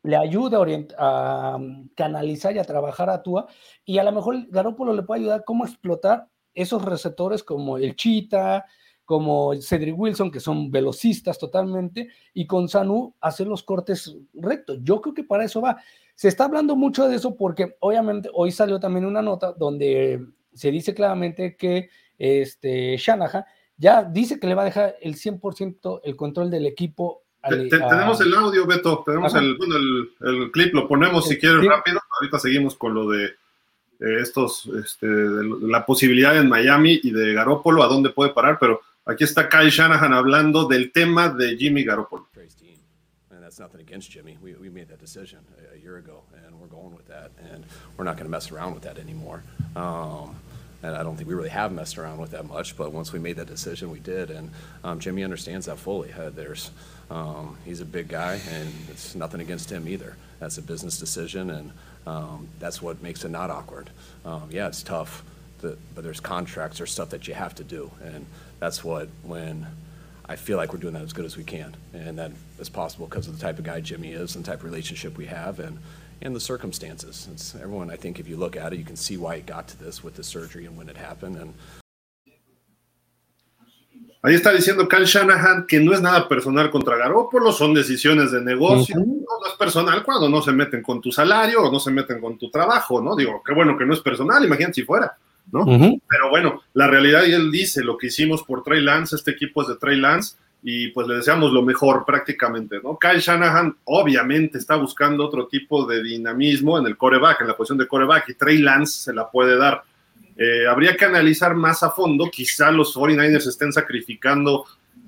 le 0.04 0.18
ayude 0.18 0.88
a, 0.98 1.56
a 1.56 1.60
canalizar 1.96 2.56
y 2.56 2.60
a 2.60 2.64
trabajar 2.64 3.10
a 3.10 3.24
Tua. 3.24 3.48
Y 3.86 3.98
a 3.98 4.04
lo 4.04 4.12
mejor 4.12 4.48
Garópolo 4.50 4.94
le 4.94 5.04
puede 5.04 5.22
ayudar 5.22 5.44
cómo 5.46 5.66
explotar 5.66 6.28
esos 6.54 6.84
receptores 6.84 7.44
como 7.44 7.78
el 7.78 7.96
Chita, 7.96 8.66
como 9.06 9.54
Cedric 9.62 9.98
Wilson, 9.98 10.32
que 10.32 10.40
son 10.40 10.72
velocistas 10.72 11.38
totalmente, 11.38 12.10
y 12.34 12.48
con 12.48 12.70
Sanu 12.70 13.14
hacer 13.20 13.48
los 13.48 13.64
cortes 13.64 14.16
rectos. 14.34 14.80
Yo 14.82 15.02
creo 15.02 15.14
que 15.14 15.24
para 15.24 15.46
eso 15.46 15.62
va. 15.62 15.78
Se 16.16 16.28
está 16.28 16.46
hablando 16.46 16.76
mucho 16.76 17.08
de 17.08 17.16
eso 17.16 17.36
porque 17.36 17.76
obviamente 17.80 18.30
hoy 18.34 18.52
salió 18.52 18.80
también 18.80 19.06
una 19.06 19.22
nota 19.22 19.52
donde 19.54 20.26
se 20.54 20.72
dice 20.72 20.94
claramente 20.94 21.56
que 21.56 21.90
este 22.18 22.96
Shanahan 22.98 23.44
ya 23.78 24.04
dice 24.04 24.40
que 24.40 24.48
le 24.48 24.56
va 24.56 24.62
a 24.62 24.66
dejar 24.66 24.96
el 25.02 25.16
100% 25.16 26.02
el 26.04 26.16
control 26.16 26.50
del 26.50 26.66
equipo. 26.66 27.24
tenemos 27.42 28.22
el 28.22 28.34
audio, 28.36 28.66
Beto, 28.66 29.04
tenemos 29.06 29.34
el, 29.36 29.58
el, 30.22 30.52
clip, 30.52 30.74
lo 30.74 30.88
ponemos 30.88 31.28
si 31.28 31.38
quieres 31.38 31.66
rápido. 31.66 32.00
Ahorita 32.20 32.40
seguimos 32.40 32.76
con 32.76 32.94
lo 32.94 33.10
de 33.10 33.26
eh, 33.26 34.22
estos, 34.22 34.68
este, 34.84 35.08
la 35.08 35.86
posibilidad 35.86 36.38
en 36.38 36.48
Miami 36.48 37.00
y 37.04 37.12
de 37.12 37.34
Garópolo, 37.34 37.84
a 37.84 37.88
dónde 37.88 38.12
puede 38.12 38.32
parar, 38.32 38.58
pero 38.60 38.82
Aquí 39.06 39.26
está 39.26 39.50
Kyle 39.50 39.70
Shanahan 39.70 40.14
hablando 40.14 40.66
del 40.66 40.92
tema 40.94 41.28
de 41.28 41.58
Jimmy 41.58 41.84
Garoppolo. 41.84 42.26
that's 43.42 43.60
nothing 43.60 43.82
against 43.82 44.10
Jimmy. 44.10 44.38
We, 44.42 44.54
we 44.54 44.70
made 44.70 44.88
that 44.88 45.00
decision 45.02 45.39
a, 45.60 45.76
a, 45.76 45.78
year 45.78 45.98
ago, 45.98 46.22
and 46.46 46.58
we're 46.58 46.68
going 46.68 46.96
with 46.96 47.06
that, 47.10 47.32
and 47.52 47.66
we're 47.98 48.06
not 48.06 48.16
going 48.16 48.26
to 48.26 48.32
mess 48.32 48.50
around 48.50 48.74
with 48.74 48.84
that 48.84 48.98
anymore. 48.98 49.44
Um, 49.76 50.38
and 50.82 50.96
I 50.96 51.04
don't 51.04 51.18
think 51.18 51.28
we 51.28 51.36
really 51.36 51.50
have 51.50 51.74
messed 51.74 51.98
around 51.98 52.20
with 52.20 52.32
that 52.32 52.48
much. 52.48 52.78
But 52.78 52.94
once 52.94 53.12
we 53.12 53.20
made 53.20 53.36
that 53.36 53.48
decision, 53.48 53.92
we 53.92 54.00
did, 54.00 54.32
and 54.32 54.50
um, 54.86 55.02
Jimmy 55.02 55.26
understands 55.26 55.66
that 55.66 55.80
fully. 55.80 56.13
Uh, 56.13 56.30
there's 56.30 56.72
um, 57.12 57.58
he's 57.66 57.82
a 57.82 57.86
big 57.86 58.08
guy, 58.08 58.39
and 58.50 58.72
it's 58.89 59.16
nothing 59.16 59.42
against 59.42 59.70
him 59.70 59.89
either. 59.89 60.16
That's 60.39 60.58
a 60.58 60.62
business 60.62 60.98
decision, 60.98 61.50
and 61.50 61.72
um, 62.08 62.48
that's 62.58 62.82
what 62.82 63.04
makes 63.04 63.26
it 63.26 63.32
not 63.32 63.50
awkward. 63.50 63.89
Um, 64.24 64.48
yeah, 64.50 64.68
it's 64.68 64.82
tough, 64.82 65.24
to, 65.60 65.78
but 65.94 66.06
there's 66.06 66.22
contracts 66.22 66.80
or 66.80 66.86
stuff 66.86 67.10
that 67.10 67.28
you 67.28 67.34
have 67.34 67.54
to 67.56 67.66
do, 67.66 67.92
and 68.02 68.26
that's 68.63 68.82
what 68.82 69.10
when 69.23 69.67
I 70.26 70.38
feel 70.38 70.56
like 70.56 70.71
we're 70.71 70.80
doing 70.80 70.93
that 70.93 71.04
as 71.04 71.12
good 71.12 71.26
as 71.26 71.36
we 71.36 71.43
can, 71.43 71.76
and 71.93 72.17
that 72.17 72.32
is 72.60 72.69
possible 72.69 73.08
because 73.08 73.28
of 73.28 73.38
the 73.38 73.45
type 73.45 73.60
of 73.60 73.65
guy 73.65 73.82
Jimmy 73.82 74.13
is 74.13 74.38
and 74.38 74.45
the 74.45 74.49
type 74.49 74.60
of 74.60 74.65
relationship 74.71 75.17
we 75.17 75.26
have, 75.26 75.60
and 75.60 75.78
and 76.21 76.34
the 76.34 76.39
circumstances. 76.39 77.28
It's 77.30 77.56
everyone. 77.56 77.91
I 77.91 77.97
think 77.97 78.21
if 78.21 78.28
you 78.30 78.38
look 78.38 78.56
at 78.56 78.71
it, 78.71 78.80
you 78.80 78.86
can 78.86 78.95
see 78.95 79.17
why 79.17 79.36
it 79.36 79.45
got 79.45 79.67
to 79.67 79.78
this 79.84 80.02
with 80.02 80.15
the 80.15 80.23
surgery 80.23 80.65
and 80.65 80.78
when 80.78 80.88
it 80.88 80.95
happened, 80.95 81.36
and. 81.36 81.54
Ahí 84.26 84.36
está 84.36 84.54
diciendo 84.54 84.88
Kyle 84.88 85.06
Shanahan 85.06 85.67
que 85.67 85.82
no 85.82 85.91
es 85.91 85.99
nada 85.99 86.30
personal 86.30 86.71
contra 86.71 86.95
Garoppolo, 86.95 87.52
son 87.52 87.73
decisiones 87.73 88.32
de 88.32 88.39
negocio, 88.39 88.95
uh 88.95 88.99
-huh. 88.99 89.06
no, 89.06 89.39
no, 89.41 89.47
es 89.52 89.58
personal 89.60 90.02
cuando 90.02 90.30
no 90.30 90.41
se 90.41 90.54
meten 90.54 90.82
con 90.82 91.02
tu 91.02 91.12
salario 91.12 91.63
o 91.63 91.69
no 91.69 91.78
se 91.78 91.91
meten 91.91 92.21
con 92.21 92.38
tu 92.38 92.49
trabajo, 92.49 93.02
¿no? 93.02 93.17
Digo, 93.17 93.43
qué 93.45 93.54
bueno 93.54 93.78
que 93.78 93.86
no 93.86 93.93
es 93.93 93.99
personal, 93.99 94.45
imagínate 94.45 94.76
si 94.76 94.84
fuera. 94.84 95.17
¿No? 95.51 95.62
Uh 95.62 95.77
-huh. 95.77 96.01
Pero 96.08 96.29
bueno, 96.29 96.62
la 96.73 96.88
realidad, 96.88 97.23
y 97.25 97.34
él 97.34 97.51
dice, 97.51 97.84
lo 97.84 97.97
que 97.97 98.08
hicimos 98.08 98.43
por 98.43 98.63
Trey 98.63 98.82
Lance, 98.82 99.15
este 99.15 99.32
equipo 99.32 99.62
es 99.62 99.67
de 99.67 99.75
Trey 99.75 99.99
Lance, 99.99 100.36
y 100.65 100.88
pues 100.89 101.08
le 101.08 101.15
deseamos 101.15 101.51
lo 101.51 101.62
mejor 101.62 102.06
prácticamente, 102.06 102.79
¿no? 102.82 102.97
Kyle 102.97 103.19
Shanahan 103.19 103.75
obviamente 103.84 104.58
está 104.58 104.77
buscando 104.77 105.25
otro 105.25 105.47
tipo 105.47 105.86
de 105.86 106.01
dinamismo 106.01 106.79
en 106.79 106.88
el 106.88 106.95
coreback, 106.95 107.41
en 107.41 107.47
la 107.49 107.58
posición 107.58 107.77
de 107.77 107.88
coreback, 107.88 108.29
y 108.29 108.34
Trey 108.36 108.60
Lance 108.60 109.01
se 109.03 109.13
la 109.13 109.29
puede 109.29 109.58
dar. 109.58 109.84
Eh, 110.38 110.65
habría 110.67 110.95
que 110.95 111.06
analizar 111.06 111.53
más 111.53 111.84
a 111.84 111.91
fondo, 111.91 112.29
quizá 112.32 112.71
los 112.71 112.95
49ers 112.95 113.47
estén 113.47 113.73
sacrificando 113.73 114.65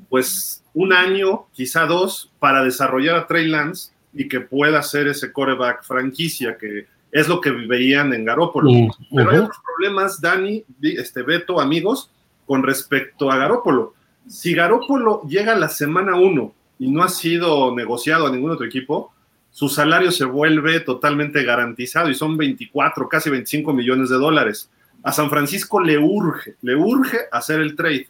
pues 0.09 0.61
un 0.73 0.91
año, 0.93 1.47
quizá 1.53 1.85
dos, 1.85 2.31
para 2.37 2.63
desarrollar 2.63 3.15
a 3.15 3.25
Trey 3.25 3.47
Lance 3.47 3.91
y 4.13 4.27
que 4.27 4.41
pueda 4.41 4.83
ser 4.83 5.07
ese 5.07 5.31
coreback 5.31 5.83
franquicia 5.83 6.57
que 6.57 6.87
es 7.15 7.29
lo 7.29 7.39
que 7.39 7.49
veían 7.49 8.11
en 8.13 8.25
Garópolo. 8.25 8.69
Uh 8.69 8.89
-huh. 8.89 9.07
Pero 9.15 9.31
hay 9.31 9.37
otros 9.37 9.57
problemas, 9.65 10.19
Dani, 10.19 10.65
este 10.81 11.21
Beto, 11.23 11.61
amigos, 11.61 12.11
con 12.45 12.61
respecto 12.61 13.31
a 13.31 13.37
Garópolo. 13.37 13.93
Si 14.27 14.53
Garópolo 14.53 15.21
llega 15.21 15.53
a 15.53 15.57
la 15.57 15.69
semana 15.69 16.17
1 16.17 16.53
y 16.79 16.91
no 16.91 17.03
ha 17.03 17.07
sido 17.07 17.73
negociado 17.73 18.27
a 18.27 18.31
ningún 18.31 18.51
otro 18.51 18.65
equipo, 18.65 19.13
su 19.49 19.69
salario 19.69 20.11
se 20.11 20.25
vuelve 20.25 20.81
totalmente 20.81 21.41
garantizado 21.43 22.09
y 22.09 22.15
son 22.15 22.35
24, 22.35 23.07
casi 23.07 23.29
25 23.29 23.71
millones 23.71 24.09
de 24.09 24.17
dólares. 24.17 24.69
A 25.01 25.13
San 25.13 25.29
Francisco 25.29 25.79
le 25.79 25.97
urge, 25.97 26.55
le 26.63 26.75
urge 26.75 27.17
hacer 27.31 27.61
el 27.61 27.77
trade. 27.77 28.09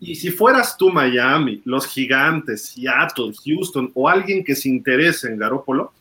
Y 0.00 0.16
si 0.16 0.32
fueras 0.32 0.76
tú 0.76 0.90
Miami, 0.90 1.62
los 1.64 1.86
gigantes, 1.86 2.72
Seattle, 2.74 3.32
Houston 3.44 3.92
o 3.94 4.08
alguien 4.08 4.42
que 4.42 4.56
se 4.56 4.68
interese 4.68 5.28
en 5.28 5.38
Garópolo, 5.38 5.92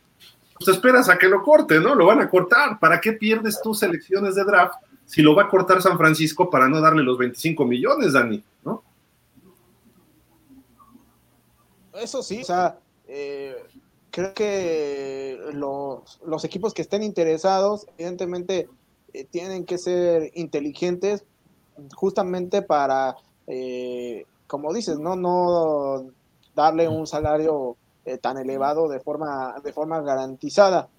pues 0.63 0.75
esperas 0.75 1.09
a 1.09 1.17
que 1.17 1.27
lo 1.27 1.41
corte, 1.41 1.79
¿no? 1.79 1.95
Lo 1.95 2.05
van 2.05 2.21
a 2.21 2.29
cortar. 2.29 2.79
¿Para 2.79 2.99
qué 2.99 3.13
pierdes 3.13 3.61
tus 3.61 3.79
selecciones 3.79 4.35
de 4.35 4.43
draft 4.43 4.75
si 5.05 5.21
lo 5.21 5.35
va 5.35 5.43
a 5.43 5.49
cortar 5.49 5.81
San 5.81 5.97
Francisco 5.97 6.49
para 6.49 6.69
no 6.69 6.79
darle 6.79 7.03
los 7.03 7.17
25 7.17 7.65
millones, 7.65 8.13
Dani? 8.13 8.43
¿No? 8.63 8.83
Eso 11.93 12.23
sí, 12.23 12.41
o 12.41 12.45
sea, 12.45 12.79
eh, 13.07 13.55
creo 14.09 14.33
que 14.33 15.39
los, 15.53 16.21
los, 16.25 16.43
equipos 16.45 16.73
que 16.73 16.81
estén 16.81 17.03
interesados, 17.03 17.85
evidentemente, 17.97 18.69
eh, 19.13 19.25
tienen 19.25 19.65
que 19.65 19.77
ser 19.77 20.31
inteligentes 20.35 21.25
justamente 21.93 22.61
para, 22.61 23.15
eh, 23.47 24.25
como 24.47 24.73
dices, 24.73 24.99
no, 24.99 25.15
no 25.15 26.05
darle 26.55 26.87
un 26.87 27.07
salario 27.07 27.77
eh, 28.05 28.17
tan 28.17 28.37
elevado 28.37 28.87
de 28.89 28.99
forma, 28.99 29.55
de 29.63 29.73
forma 29.73 30.01
garantizada 30.01 30.89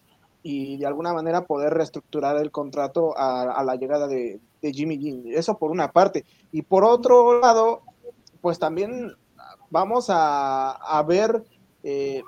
y 0.42 0.76
de 0.78 0.86
alguna 0.86 1.12
manera 1.12 1.46
poder 1.46 1.72
reestructurar 1.74 2.36
el 2.36 2.50
contrato 2.50 3.16
a, 3.16 3.52
a 3.52 3.64
la 3.64 3.76
llegada 3.76 4.06
de, 4.08 4.40
de, 4.60 4.72
Jimmy 4.72 4.98
G. 4.98 5.36
Eso 5.36 5.56
por 5.56 5.70
una 5.70 5.92
parte. 5.92 6.24
Y 6.50 6.62
por 6.62 6.84
otro 6.84 7.38
lado, 7.40 7.82
pues 8.40 8.58
también 8.58 9.14
vamos 9.70 10.10
a, 10.10 10.72
a 10.72 11.02
ver 11.04 11.44
eh, 11.82 12.22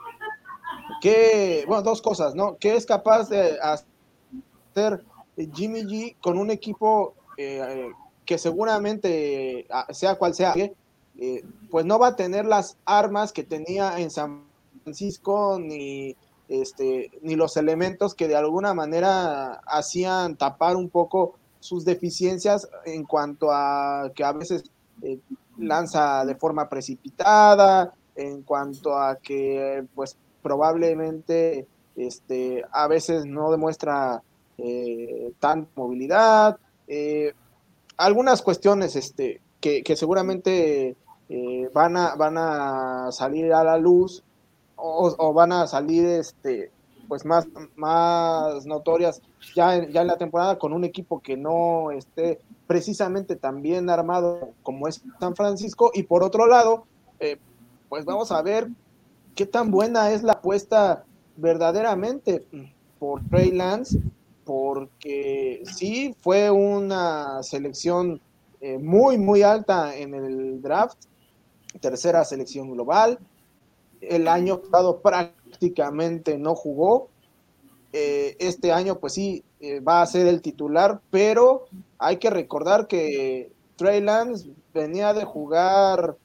qué, 1.00 1.64
bueno, 1.66 1.82
dos 1.82 2.02
cosas, 2.02 2.34
¿no? 2.34 2.56
¿Qué 2.58 2.76
es 2.76 2.86
capaz 2.86 3.28
de 3.28 3.58
hacer 3.60 5.04
Jimmy 5.36 5.82
G 5.82 6.16
con 6.20 6.38
un 6.38 6.50
equipo 6.50 7.14
eh, 7.36 7.90
que 8.24 8.38
seguramente, 8.38 9.66
sea 9.90 10.16
cual 10.16 10.34
sea, 10.34 10.54
eh, 10.56 11.44
pues 11.70 11.84
no 11.84 11.98
va 11.98 12.08
a 12.08 12.16
tener 12.16 12.44
las 12.44 12.76
armas 12.84 13.32
que 13.32 13.44
tenía 13.44 13.98
en 13.98 14.10
San 14.10 14.44
Francisco 14.84 15.58
ni 15.60 16.16
este 16.48 17.10
ni 17.22 17.36
los 17.36 17.56
elementos 17.56 18.14
que 18.14 18.28
de 18.28 18.36
alguna 18.36 18.74
manera 18.74 19.54
hacían 19.66 20.36
tapar 20.36 20.76
un 20.76 20.90
poco 20.90 21.34
sus 21.58 21.84
deficiencias 21.84 22.68
en 22.84 23.04
cuanto 23.04 23.50
a 23.50 24.12
que 24.14 24.22
a 24.22 24.32
veces 24.32 24.64
eh, 25.02 25.18
lanza 25.58 26.24
de 26.26 26.34
forma 26.34 26.68
precipitada, 26.68 27.94
en 28.14 28.42
cuanto 28.42 28.96
a 28.96 29.16
que 29.16 29.84
pues 29.94 30.16
probablemente 30.42 31.66
este 31.96 32.62
a 32.70 32.86
veces 32.86 33.24
no 33.24 33.50
demuestra 33.50 34.22
eh, 34.58 35.32
tanta 35.40 35.70
movilidad, 35.74 36.58
eh, 36.86 37.32
algunas 37.96 38.42
cuestiones 38.42 38.96
este 38.96 39.40
que, 39.60 39.96
seguramente 39.96 40.94
eh, 41.30 41.70
van, 41.72 41.96
a, 41.96 42.14
van 42.16 42.36
a 42.36 43.08
salir 43.12 43.52
a 43.54 43.64
la 43.64 43.78
luz 43.78 44.22
o, 44.84 45.32
van 45.32 45.52
a 45.52 45.66
salir 45.66 46.04
este, 46.04 46.70
pues 47.08 47.24
más, 47.24 47.46
más 47.76 48.66
notorias 48.66 49.22
ya, 49.54 49.88
ya 49.88 50.02
en 50.02 50.06
la 50.06 50.18
temporada 50.18 50.58
con 50.58 50.72
un 50.72 50.84
equipo 50.84 51.20
que 51.20 51.36
no 51.36 51.90
esté 51.90 52.40
precisamente 52.66 53.36
tan 53.36 53.62
bien 53.62 53.88
armado 53.88 54.50
como 54.62 54.88
es 54.88 55.02
San 55.20 55.34
Francisco. 55.34 55.90
Y 55.94 56.02
por 56.02 56.22
otro 56.22 56.46
lado, 56.46 56.84
eh, 57.20 57.38
pues 57.88 58.04
vamos 58.04 58.30
a 58.30 58.42
ver 58.42 58.68
qué 59.34 59.46
tan 59.46 59.70
buena 59.70 60.10
es 60.10 60.22
la 60.22 60.34
apuesta 60.34 61.04
verdaderamente 61.36 62.46
por 62.98 63.22
Trey 63.28 63.52
Lance, 63.52 64.00
porque 64.44 65.62
sí 65.64 66.14
fue 66.20 66.50
una 66.50 67.42
selección 67.42 68.20
eh, 68.60 68.78
muy, 68.78 69.18
muy 69.18 69.42
alta 69.42 69.96
en 69.96 70.14
el 70.14 70.62
draft, 70.62 70.98
tercera 71.80 72.24
selección 72.24 72.70
global. 72.70 73.18
El 74.10 74.28
año 74.28 74.60
pasado 74.60 75.00
prácticamente 75.00 76.38
no 76.38 76.54
jugó. 76.54 77.08
Eh, 77.92 78.36
este 78.38 78.72
año, 78.72 78.98
pues 78.98 79.12
sí, 79.12 79.44
eh, 79.60 79.80
va 79.80 80.02
a 80.02 80.06
ser 80.06 80.26
el 80.26 80.42
titular, 80.42 81.00
pero 81.10 81.66
hay 81.98 82.16
que 82.16 82.30
recordar 82.30 82.86
que 82.86 83.52
Trey 83.76 84.00
Lance 84.00 84.50
venía 84.72 85.12
de 85.12 85.24
jugar 85.24 86.16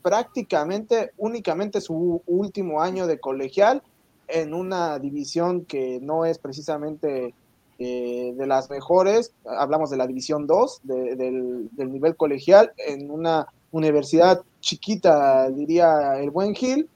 prácticamente 0.00 1.10
únicamente 1.16 1.80
su 1.80 2.22
último 2.24 2.80
año 2.80 3.08
de 3.08 3.18
colegial 3.18 3.82
en 4.28 4.54
una 4.54 4.98
división 4.98 5.64
que 5.64 5.98
no 6.00 6.24
es 6.24 6.38
precisamente 6.38 7.34
eh, 7.78 8.32
de 8.34 8.46
las 8.46 8.70
mejores, 8.70 9.34
hablamos 9.44 9.90
de 9.90 9.98
la 9.98 10.06
división 10.06 10.46
2 10.46 10.80
del, 10.84 11.68
nivel 11.76 12.16
colegial, 12.16 12.72
en 12.78 13.10
una 13.10 13.48
universidad 13.70 14.42
chiquita, 14.60 15.50
diría 15.50 16.18
el 16.18 16.30
buen 16.30 16.54
Gil, 16.54 16.88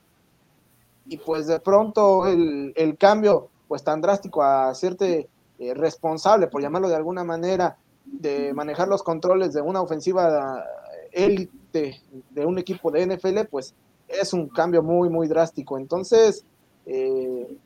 y 1.11 1.17
pues 1.17 1.49
de 1.49 1.59
pronto 1.59 2.25
el, 2.29 2.97
cambio 2.97 3.49
pues 3.67 3.83
tan 3.83 4.01
drástico 4.01 4.45
a 4.45 4.69
hacerte 4.69 5.29
eh, 5.59 5.75
responsable, 5.75 6.47
por 6.47 6.63
llamarlo 6.63 6.89
de 6.89 6.95
alguna 6.95 7.25
manera, 7.25 7.77
de 8.05 8.55
manejar 8.55 8.87
los 8.87 9.03
controles 9.03 9.53
de 9.53 9.61
una 9.61 9.83
ofensiva 9.83 10.65
élite 11.11 12.01
de 12.31 12.47
un 12.47 12.59
equipo 12.61 12.93
de 12.93 13.07
NFL, 13.07 13.41
pues 13.51 13.75
es 14.07 14.33
un 14.33 14.49
cambio 14.49 14.85
muy, 14.85 15.09
muy 15.09 15.27
drástico. 15.27 15.79
Entonces, 15.79 16.45
eh, 16.87 17.59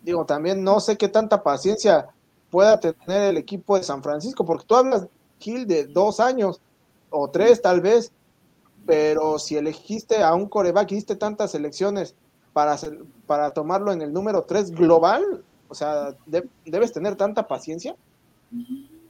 digo, 0.00 0.24
también 0.24 0.64
no 0.64 0.80
sé 0.80 0.96
qué 0.96 1.08
tanta 1.08 1.42
paciencia 1.42 2.08
pueda 2.50 2.80
tener 2.80 3.22
el 3.22 3.36
equipo 3.36 3.76
de 3.76 3.82
San 3.82 4.02
Francisco, 4.02 4.46
porque 4.46 4.64
tú 4.66 4.76
hablas, 4.76 5.06
Gil, 5.40 5.66
de 5.66 5.84
dos 5.84 6.20
años 6.20 6.58
o 7.10 7.28
tres 7.28 7.60
tal 7.60 7.82
vez, 7.82 8.12
pero 8.86 9.38
si 9.38 9.58
elegiste 9.58 10.22
a 10.22 10.34
un 10.34 10.48
coreback 10.48 10.92
y 10.92 10.94
diste 10.94 11.16
tantas 11.16 11.54
elecciones 11.54 12.14
para, 12.52 12.76
para 13.26 13.50
tomarlo 13.50 13.92
en 13.92 14.02
el 14.02 14.12
número 14.12 14.42
tres 14.42 14.70
global, 14.70 15.42
o 15.68 15.74
sea, 15.74 16.14
debes 16.64 16.92
tener 16.92 17.16
tanta 17.16 17.46
paciencia. 17.48 17.96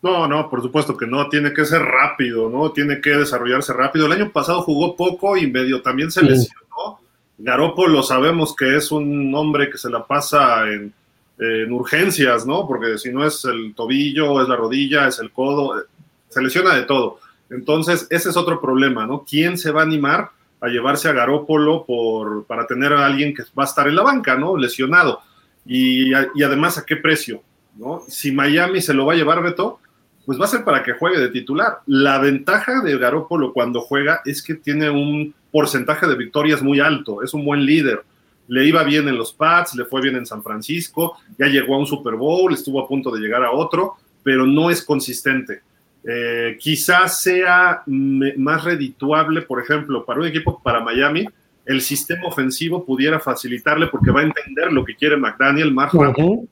No, 0.00 0.26
no, 0.26 0.50
por 0.50 0.62
supuesto 0.62 0.96
que 0.96 1.06
no, 1.06 1.28
tiene 1.28 1.52
que 1.52 1.64
ser 1.64 1.82
rápido, 1.82 2.48
¿no? 2.48 2.72
Tiene 2.72 3.00
que 3.00 3.10
desarrollarse 3.10 3.72
rápido. 3.72 4.06
El 4.06 4.12
año 4.12 4.32
pasado 4.32 4.62
jugó 4.62 4.96
poco 4.96 5.36
y 5.36 5.50
medio 5.50 5.82
también 5.82 6.10
se 6.10 6.22
lesionó. 6.22 7.00
Garoppolo 7.38 8.02
sabemos 8.02 8.54
que 8.54 8.76
es 8.76 8.92
un 8.92 9.34
hombre 9.34 9.70
que 9.70 9.78
se 9.78 9.90
la 9.90 10.04
pasa 10.06 10.68
en, 10.68 10.92
en 11.38 11.72
urgencias, 11.72 12.46
¿no? 12.46 12.66
Porque 12.66 12.98
si 12.98 13.12
no 13.12 13.24
es 13.24 13.44
el 13.44 13.74
tobillo, 13.74 14.42
es 14.42 14.48
la 14.48 14.56
rodilla, 14.56 15.08
es 15.08 15.18
el 15.18 15.32
codo, 15.32 15.84
se 16.28 16.42
lesiona 16.42 16.74
de 16.74 16.82
todo. 16.82 17.18
Entonces, 17.50 18.06
ese 18.10 18.30
es 18.30 18.36
otro 18.36 18.60
problema, 18.60 19.06
¿no? 19.06 19.24
¿Quién 19.28 19.58
se 19.58 19.70
va 19.70 19.82
a 19.82 19.84
animar 19.84 20.30
a 20.62 20.68
llevarse 20.68 21.08
a 21.08 21.12
Garópolo 21.12 21.84
por, 21.84 22.46
para 22.46 22.66
tener 22.66 22.92
a 22.92 23.04
alguien 23.04 23.34
que 23.34 23.42
va 23.58 23.64
a 23.64 23.66
estar 23.66 23.86
en 23.88 23.96
la 23.96 24.02
banca, 24.02 24.36
¿no? 24.36 24.56
Lesionado. 24.56 25.20
Y, 25.66 26.14
además, 26.14 26.78
¿a 26.78 26.86
qué 26.86 26.96
precio? 26.96 27.42
¿no? 27.76 28.02
Si 28.08 28.32
Miami 28.32 28.80
se 28.80 28.94
lo 28.94 29.04
va 29.04 29.12
a 29.12 29.16
llevar, 29.16 29.42
Beto, 29.42 29.80
pues 30.24 30.40
va 30.40 30.44
a 30.44 30.48
ser 30.48 30.64
para 30.64 30.82
que 30.82 30.92
juegue 30.94 31.18
de 31.18 31.28
titular. 31.28 31.80
La 31.86 32.18
ventaja 32.18 32.80
de 32.80 32.96
Garópolo 32.96 33.52
cuando 33.52 33.80
juega 33.80 34.22
es 34.24 34.42
que 34.42 34.54
tiene 34.54 34.88
un 34.88 35.34
porcentaje 35.50 36.06
de 36.06 36.16
victorias 36.16 36.62
muy 36.62 36.80
alto, 36.80 37.22
es 37.22 37.34
un 37.34 37.44
buen 37.44 37.66
líder 37.66 38.04
le 38.48 38.66
iba 38.66 38.82
bien 38.82 39.08
en 39.08 39.16
los 39.16 39.32
Pats, 39.32 39.74
le 39.74 39.84
fue 39.84 40.02
bien 40.02 40.16
en 40.16 40.26
San 40.26 40.42
Francisco, 40.42 41.16
ya 41.38 41.46
llegó 41.46 41.74
a 41.74 41.78
un 41.78 41.86
Super 41.86 42.16
Bowl, 42.16 42.52
estuvo 42.52 42.80
a 42.80 42.88
punto 42.88 43.10
de 43.10 43.20
llegar 43.20 43.42
a 43.42 43.52
otro, 43.52 43.94
pero 44.22 44.46
no 44.46 44.70
es 44.70 44.82
consistente. 44.82 45.62
Eh, 46.04 46.56
quizás 46.58 47.20
sea 47.20 47.82
más 47.86 48.64
redituable, 48.64 49.42
por 49.42 49.60
ejemplo, 49.60 50.04
para 50.04 50.20
un 50.20 50.26
equipo 50.26 50.60
para 50.62 50.80
Miami, 50.80 51.26
el 51.64 51.80
sistema 51.80 52.26
ofensivo 52.26 52.84
pudiera 52.84 53.20
facilitarle 53.20 53.86
porque 53.86 54.10
va 54.10 54.20
a 54.20 54.24
entender 54.24 54.72
lo 54.72 54.84
que 54.84 54.96
quiere 54.96 55.16
McDaniel 55.16 55.72
más 55.72 55.92
rápido 55.92 56.42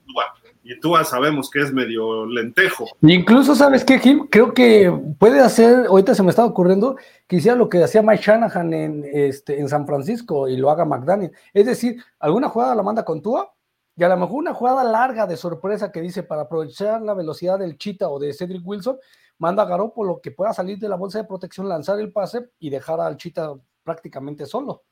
y 0.62 0.78
tú 0.78 0.94
sabemos 1.04 1.50
que 1.50 1.62
es 1.62 1.72
medio 1.72 2.26
lentejo. 2.26 2.86
Incluso, 3.02 3.56
¿sabes 3.56 3.84
qué, 3.84 3.98
Jim? 3.98 4.28
Creo 4.30 4.54
que 4.54 4.92
puede 5.18 5.40
hacer, 5.40 5.86
ahorita 5.86 6.14
se 6.14 6.22
me 6.22 6.30
está 6.30 6.44
ocurriendo, 6.44 6.96
que 7.26 7.36
hiciera 7.36 7.56
lo 7.56 7.68
que 7.68 7.82
hacía 7.82 8.02
Mike 8.02 8.22
Shanahan 8.22 8.72
en, 8.72 9.04
este, 9.12 9.58
en 9.58 9.68
San 9.68 9.86
Francisco 9.86 10.48
y 10.48 10.56
lo 10.56 10.70
haga 10.70 10.84
McDaniel. 10.84 11.32
Es 11.52 11.66
decir, 11.66 12.02
alguna 12.20 12.48
jugada 12.48 12.74
la 12.74 12.82
manda 12.82 13.04
con 13.04 13.20
Tua 13.20 13.52
y 13.96 14.04
a 14.04 14.08
lo 14.08 14.16
mejor 14.16 14.36
una 14.36 14.54
jugada 14.54 14.84
larga 14.84 15.26
de 15.26 15.36
sorpresa 15.36 15.90
que 15.90 16.00
dice 16.00 16.22
para 16.22 16.42
aprovechar 16.42 17.02
la 17.02 17.14
velocidad 17.14 17.58
del 17.58 17.76
Chita 17.76 18.08
o 18.08 18.18
de 18.18 18.32
Cedric 18.32 18.64
Wilson, 18.64 18.96
manda 19.40 19.62
a 19.62 19.76
lo 19.76 20.20
que 20.22 20.30
pueda 20.30 20.52
salir 20.52 20.78
de 20.78 20.88
la 20.88 20.96
bolsa 20.96 21.18
de 21.18 21.24
protección, 21.24 21.68
lanzar 21.68 21.98
el 21.98 22.12
pase 22.12 22.50
y 22.60 22.70
dejar 22.70 23.00
al 23.00 23.16
Chita 23.16 23.54
prácticamente 23.82 24.46
solo. 24.46 24.84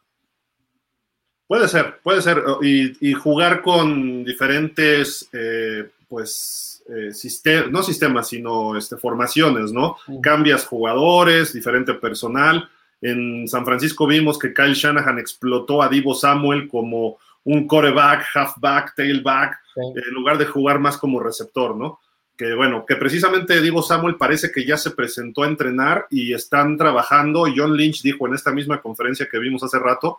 Puede 1.47 1.69
ser, 1.69 2.01
puede 2.03 2.23
ser. 2.23 2.43
Y, 2.63 3.13
jugar 3.13 3.63
con 3.63 4.25
diferentes, 4.25 5.29
eh, 5.33 5.91
pues, 6.09 6.83
eh, 6.89 7.67
no 7.71 7.83
sistemas, 7.83 8.29
sino 8.29 8.77
este, 8.77 8.97
formaciones, 8.97 9.71
¿no? 9.73 9.97
Cambias 10.23 10.67
jugadores, 10.67 11.53
diferente 11.53 11.95
personal. 11.95 12.69
En 13.03 13.47
San 13.49 13.67
Francisco 13.67 14.07
vimos 14.07 14.39
que 14.39 14.55
Kyle 14.55 14.75
Shanahan 14.75 15.19
explotó 15.19 15.83
a 15.83 15.89
Divo 15.89 16.15
Samuel 16.15 16.69
como 16.69 17.19
un 17.45 17.67
coreback, 17.67 18.27
halfback, 18.35 18.95
tailback, 18.95 19.59
en 19.77 20.15
lugar 20.15 20.39
de 20.39 20.47
jugar 20.47 20.79
más 20.79 20.97
como 20.97 21.21
receptor, 21.21 21.77
¿no? 21.77 22.01
Que 22.39 22.55
bueno, 22.55 22.87
que 22.87 22.95
precisamente 22.95 23.61
Divo 23.61 23.83
Samuel 23.83 24.15
parece 24.15 24.53
que 24.53 24.65
ya 24.65 24.77
se 24.77 24.93
presentó 24.93 25.43
a 25.43 25.49
entrenar 25.49 26.07
y 26.09 26.33
están 26.33 26.79
trabajando. 26.79 27.47
John 27.55 27.77
Lynch 27.77 28.01
dijo 28.03 28.29
en 28.29 28.35
esta 28.35 28.53
misma 28.53 28.81
conferencia 28.81 29.29
que 29.29 29.41
vimos 29.41 29.63
hace 29.65 29.79
rato 29.81 30.19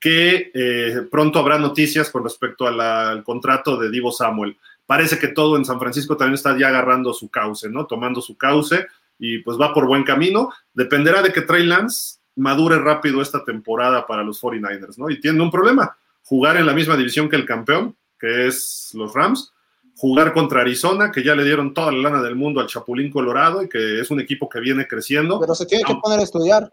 que 0.00 0.50
eh, 0.52 1.02
pronto 1.10 1.38
habrá 1.38 1.58
noticias 1.58 2.10
con 2.10 2.24
respecto 2.24 2.66
al 2.66 3.22
contrato 3.22 3.76
de 3.76 3.90
Divo 3.90 4.10
Samuel. 4.10 4.56
Parece 4.84 5.18
que 5.18 5.28
todo 5.28 5.56
en 5.56 5.64
San 5.64 5.78
Francisco 5.78 6.16
también 6.16 6.34
está 6.34 6.58
ya 6.58 6.68
agarrando 6.68 7.12
su 7.12 7.30
cauce, 7.30 7.68
¿no? 7.68 7.86
Tomando 7.86 8.20
su 8.20 8.36
cauce 8.36 8.88
y 9.18 9.38
pues 9.38 9.56
va 9.56 9.72
por 9.72 9.86
buen 9.86 10.02
camino. 10.02 10.50
Dependerá 10.74 11.22
de 11.22 11.32
que 11.32 11.42
Trey 11.42 11.64
Lance 11.64 12.18
madure 12.34 12.78
rápido 12.78 13.22
esta 13.22 13.44
temporada 13.44 14.06
para 14.06 14.24
los 14.24 14.42
49ers, 14.42 14.98
¿no? 14.98 15.08
Y 15.08 15.20
tiene 15.20 15.40
un 15.40 15.50
problema, 15.50 15.96
jugar 16.24 16.56
en 16.56 16.66
la 16.66 16.72
misma 16.72 16.96
división 16.96 17.28
que 17.28 17.36
el 17.36 17.44
campeón, 17.44 17.94
que 18.18 18.48
es 18.48 18.90
los 18.94 19.14
Rams, 19.14 19.52
jugar 20.00 20.32
contra 20.32 20.62
Arizona, 20.62 21.12
que 21.12 21.22
ya 21.22 21.34
le 21.34 21.44
dieron 21.44 21.74
toda 21.74 21.92
la 21.92 22.08
lana 22.08 22.22
del 22.22 22.34
mundo 22.34 22.58
al 22.58 22.68
Chapulín 22.68 23.12
Colorado 23.12 23.62
y 23.62 23.68
que 23.68 24.00
es 24.00 24.10
un 24.10 24.18
equipo 24.18 24.48
que 24.48 24.58
viene 24.58 24.88
creciendo. 24.88 25.38
Pero 25.38 25.54
se 25.54 25.66
tiene 25.66 25.84
que 25.84 25.94
poner 25.96 26.20
a 26.20 26.22
estudiar. 26.22 26.72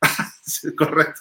sí, 0.42 0.74
correcto. 0.74 1.20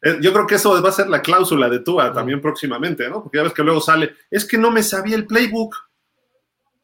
Eh, 0.00 0.16
yo 0.22 0.32
creo 0.32 0.46
que 0.46 0.54
eso 0.54 0.82
va 0.82 0.88
a 0.88 0.92
ser 0.92 1.10
la 1.10 1.20
cláusula 1.20 1.68
de 1.68 1.80
Tua 1.80 2.14
también 2.14 2.40
próximamente, 2.40 3.10
¿no? 3.10 3.22
Porque 3.22 3.36
ya 3.36 3.42
ves 3.42 3.52
que 3.52 3.62
luego 3.62 3.82
sale, 3.82 4.14
es 4.30 4.46
que 4.46 4.56
no 4.56 4.70
me 4.70 4.82
sabía 4.82 5.16
el 5.16 5.26
playbook. 5.26 5.76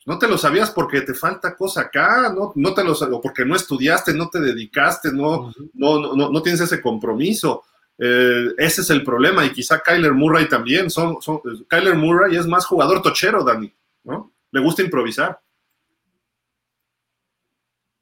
No 0.05 0.19
te 0.19 0.29
lo 0.29 0.37
sabías 0.37 0.71
porque 0.71 1.01
te 1.01 1.15
falta 1.15 1.57
cosa 1.57 1.83
acá, 1.83 2.31
no, 2.37 2.53
no 2.57 2.75
te 2.75 2.85
lo 2.85 2.93
o 2.93 3.21
porque 3.23 3.47
no 3.47 3.57
estudiaste, 3.57 4.13
no 4.13 4.29
te 4.29 4.41
dedicaste, 4.41 5.11
no, 5.11 5.55
no, 5.73 6.15
no, 6.15 6.31
no, 6.31 6.43
tienes 6.43 6.61
ese 6.61 6.83
compromiso. 6.83 7.65
Eh, 8.03 8.55
ese 8.57 8.81
es 8.81 8.89
el 8.89 9.05
problema, 9.05 9.45
y 9.45 9.53
quizá 9.53 9.81
Kyler 9.81 10.15
Murray 10.15 10.49
también. 10.49 10.89
Son, 10.89 11.21
son, 11.21 11.43
Kyler 11.69 11.97
Murray 11.97 12.35
es 12.35 12.47
más 12.47 12.65
jugador 12.65 13.03
tochero, 13.03 13.45
Dani, 13.45 13.71
¿no? 14.05 14.33
Le 14.51 14.61
gusta 14.63 14.83
improvisar. 14.83 15.39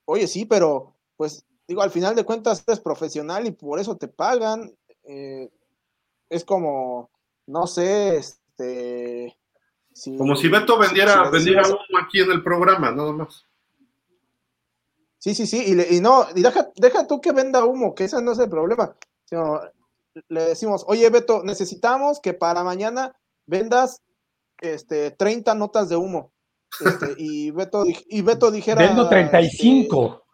Oye, 0.05 0.29
sí, 0.29 0.45
pero 0.45 0.95
pues 1.17 1.45
digo, 1.67 1.83
al 1.83 1.91
final 1.91 2.15
de 2.15 2.25
cuentas 2.25 2.63
eres 2.67 2.79
profesional 2.79 3.47
y 3.47 3.51
por 3.51 3.81
eso 3.81 3.97
te 3.97 4.07
pagan. 4.07 4.73
Eh, 5.03 5.51
es 6.31 6.45
como, 6.45 7.11
no 7.47 7.67
sé, 7.67 8.19
este... 8.19 9.37
como 10.17 10.37
si 10.37 10.49
Beto 10.49 10.79
vendiera, 10.79 11.29
vendiera 11.29 11.67
uno 11.67 11.99
aquí 12.01 12.21
en 12.21 12.31
el 12.31 12.43
programa, 12.45 12.93
nada 12.93 13.13
más. 13.13 13.45
Sí, 15.19 15.35
sí, 15.35 15.47
sí, 15.47 15.75
y, 15.91 16.01
no, 16.01 16.27
y 16.37 16.43
deja, 16.43 16.71
deja, 16.77 17.07
tú 17.09 17.21
que 17.21 17.33
venda 17.33 17.65
humo, 17.65 17.95
que 17.95 18.05
ese 18.05 18.23
no 18.23 18.33
es 18.33 18.39
el 18.39 18.49
problema. 18.49 18.95
Le 20.29 20.43
decimos, 20.43 20.85
oye 20.87 21.09
Beto, 21.11 21.43
necesitamos 21.45 22.21
que 22.21 22.35
para 22.35 22.65
mañana 22.65 23.17
vendas 23.47 24.03
este, 24.61 25.11
30 25.13 25.55
notas 25.55 25.89
de 25.89 25.97
humo. 25.97 26.33
Este, 26.85 27.15
y, 27.19 27.51
Beto, 27.51 27.85
y 27.87 28.23
Beto 28.23 28.51
dijera. 28.51 28.87
Vendo 28.87 29.09
35. 29.09 30.25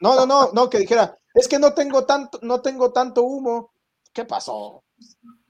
No, 0.00 0.16
no, 0.16 0.26
no, 0.26 0.52
no, 0.52 0.68
que 0.68 0.78
dijera, 0.78 1.16
es 1.34 1.48
que 1.48 1.58
no 1.58 1.74
tengo 1.74 2.04
tanto, 2.04 2.38
no 2.42 2.60
tengo 2.60 2.92
tanto 2.92 3.22
humo. 3.22 3.72
¿Qué 4.12 4.24
pasó? 4.24 4.84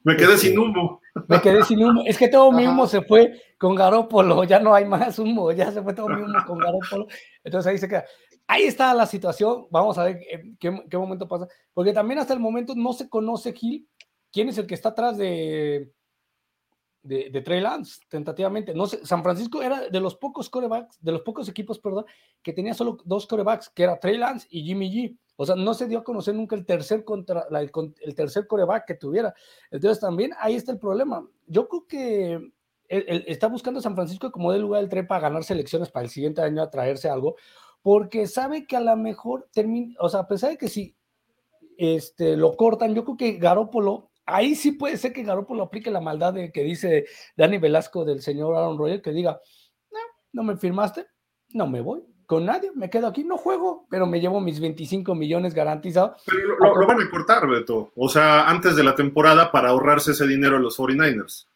Me 0.05 0.17
quedé 0.17 0.37
sin 0.37 0.59
humo. 0.59 1.01
Me 1.29 1.41
quedé 1.41 1.63
sin 1.65 1.83
humo. 1.83 2.03
Es 2.07 2.19
que 2.19 2.29
todo 2.29 2.51
mi 2.53 2.67
humo 2.67 2.87
se 2.87 3.03
fue 3.03 3.41
con 3.59 3.75
Garópolo, 3.75 4.45
ya 4.45 4.59
no 4.59 4.75
hay 4.75 4.85
más 4.85 5.19
humo, 5.19 5.53
ya 5.53 5.71
se 5.71 5.83
fue 5.83 5.95
todo 5.95 6.09
mi 6.09 6.23
humo 6.23 6.39
con 6.47 6.59
Garópolo. 6.59 7.07
Entonces 7.45 7.71
ahí 7.71 7.79
se 7.79 7.89
queda. 7.89 8.05
Ahí 8.47 8.65
está 8.65 8.93
la 8.95 9.07
situación. 9.07 9.67
Vamos 9.71 9.99
a 9.99 10.05
ver 10.05 10.21
qué, 10.59 10.83
qué 10.91 10.99
momento 10.99 11.29
pasa. 11.29 11.47
Porque 11.73 11.93
también 11.93 12.19
hasta 12.19 12.35
el 12.35 12.41
momento 12.41 12.75
no 12.75 12.93
se 12.93 13.09
conoce, 13.09 13.53
Gil, 13.53 13.89
quién 14.33 14.49
es 14.49 14.59
el 14.59 14.67
que 14.67 14.75
está 14.75 14.91
atrás 14.91 15.17
de, 15.17 15.93
de, 17.03 17.31
de, 17.31 17.41
Trey 17.43 17.61
Lance, 17.61 18.01
tentativamente. 18.09 18.75
No 18.75 18.87
sé, 18.87 19.05
San 19.05 19.23
Francisco 19.23 19.63
era 19.63 19.89
de 19.89 20.01
los 20.01 20.17
pocos 20.17 20.49
corebacks, 20.49 20.99
de 21.01 21.13
los 21.13 21.23
pocos 21.23 21.49
equipos, 21.49 21.79
perdón, 21.79 22.07
que 22.43 22.53
tenía 22.53 22.75
solo 22.75 22.99
dos 23.05 23.27
corebacks, 23.27 23.69
que 23.71 23.83
era 23.85 23.99
Trey 23.99 24.17
Lance 24.17 24.47
y 24.51 24.65
Jimmy 24.65 24.91
G. 24.91 25.19
O 25.37 25.47
sea, 25.47 25.57
no 25.57 25.75
se 25.75 25.89
dio 25.89 26.01
a 26.01 26.05
conocer 26.05 26.35
nunca 26.35 26.57
el 26.57 26.67
tercer, 26.67 27.05
contra, 27.05 27.47
la, 27.51 27.61
el, 27.61 28.15
tercer 28.15 28.47
coreback 28.47 28.87
que 28.87 28.95
tuviera. 28.95 29.35
Entonces 29.71 30.01
también 30.01 30.33
ahí 30.39 30.55
está 30.55 30.73
el 30.73 30.79
problema. 30.79 31.27
Yo 31.47 31.69
creo 31.69 31.87
que 31.87 32.53
está 32.89 33.49
buscando 33.49 33.81
San 33.81 33.95
Francisco 33.95 34.31
como 34.31 34.53
del 34.53 34.63
lugar 34.63 34.83
del 34.83 34.91
tren 34.91 35.07
para 35.07 35.23
ganar 35.23 35.45
selecciones 35.45 35.91
para 35.91 36.05
el 36.05 36.11
siguiente 36.11 36.43
año 36.43 36.63
a 36.63 36.71
traerse 36.71 37.09
algo, 37.09 37.37
porque 37.81 38.27
sabe 38.27 38.67
que 38.67 38.77
a 38.77 38.81
lo 38.81 38.95
mejor 38.97 39.49
termina, 39.53 39.95
o 39.99 40.11
sea, 40.11 40.21
a 40.21 40.29
pesar 40.29 40.51
de 40.51 40.59
que 40.59 40.69
si 40.69 40.95
este, 41.79 42.37
lo 42.37 42.55
cortan, 42.55 42.95
yo 42.95 43.05
creo 43.05 43.17
que 43.17 43.33
Garópolo 43.39 44.11
ahí 44.27 44.55
sí 44.55 44.73
puede 44.73 44.97
ser 44.99 45.13
que 45.13 45.25
Garoppolo 45.25 45.65
aplique 45.65 45.91
la 45.91 46.01
maldad 46.01 46.35
de 46.35 46.53
que 46.53 46.63
dice 46.63 47.07
Dani 47.37 47.59
Velasco 47.59 48.05
del 48.05 48.21
señor 48.21 48.55
Aaron 48.55 48.79
Rodgers, 48.79 49.03
que 49.03 49.13
diga, 49.13 49.41
no, 49.91 49.99
no 50.33 50.43
me 50.43 50.57
firmaste, 50.57 51.07
no 51.55 51.67
me 51.67 51.81
voy 51.81 52.12
con 52.33 52.47
nadie, 52.47 52.71
me 52.75 52.89
quedo 52.89 53.09
aquí, 53.09 53.25
no 53.25 53.37
juego, 53.37 53.85
pero 53.91 54.07
me 54.07 54.19
llevo 54.19 54.41
mis 54.41 54.59
25 54.59 55.15
millones 55.15 55.53
garantizados. 55.53 56.23
Pero 56.25 56.57
lo, 56.57 56.77
lo, 56.79 56.87
van 56.87 57.03
a 57.03 57.11
cortar, 57.11 57.47
Beto. 57.47 57.93
O 57.95 58.09
sea, 58.09 58.49
antes 58.49 58.75
de 58.75 58.83
la 58.83 58.95
temporada 58.95 59.53
para 59.53 59.69
ahorrarse 59.69 60.13
ese 60.13 60.27
dinero 60.27 60.57
a 60.57 60.59
los 60.59 60.79
49ers. 60.79 61.47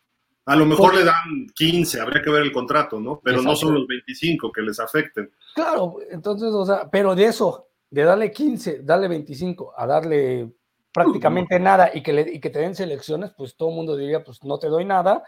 A 0.44 0.54
lo 0.54 0.66
mejor 0.66 0.94
le 0.94 1.02
dan 1.04 1.46
15, 1.54 1.98
habría 1.98 2.20
que 2.20 2.28
ver 2.28 2.42
el 2.42 2.52
contrato, 2.52 3.00
¿no? 3.00 3.22
Pero 3.24 3.38
Exacto. 3.38 3.52
no 3.52 3.56
son 3.56 3.74
los 3.74 3.86
25 3.86 4.52
que 4.52 4.60
les 4.60 4.78
afecten. 4.78 5.30
Claro, 5.54 5.96
entonces, 6.10 6.52
o 6.52 6.66
sea, 6.66 6.90
pero 6.90 7.14
de 7.14 7.24
eso, 7.24 7.68
de 7.88 8.04
darle 8.04 8.30
15, 8.30 8.82
darle 8.82 9.08
25, 9.08 9.72
a 9.74 9.86
darle 9.86 10.52
prácticamente 10.92 11.58
nada 11.58 11.90
y 11.94 12.02
que, 12.02 12.12
le, 12.12 12.30
y 12.34 12.38
que 12.38 12.50
te 12.50 12.58
den 12.58 12.74
selecciones, 12.74 13.30
pues 13.34 13.56
todo 13.56 13.70
el 13.70 13.76
mundo 13.76 13.96
diría, 13.96 14.22
pues 14.22 14.44
no 14.44 14.58
te 14.58 14.66
doy 14.66 14.84
nada, 14.84 15.24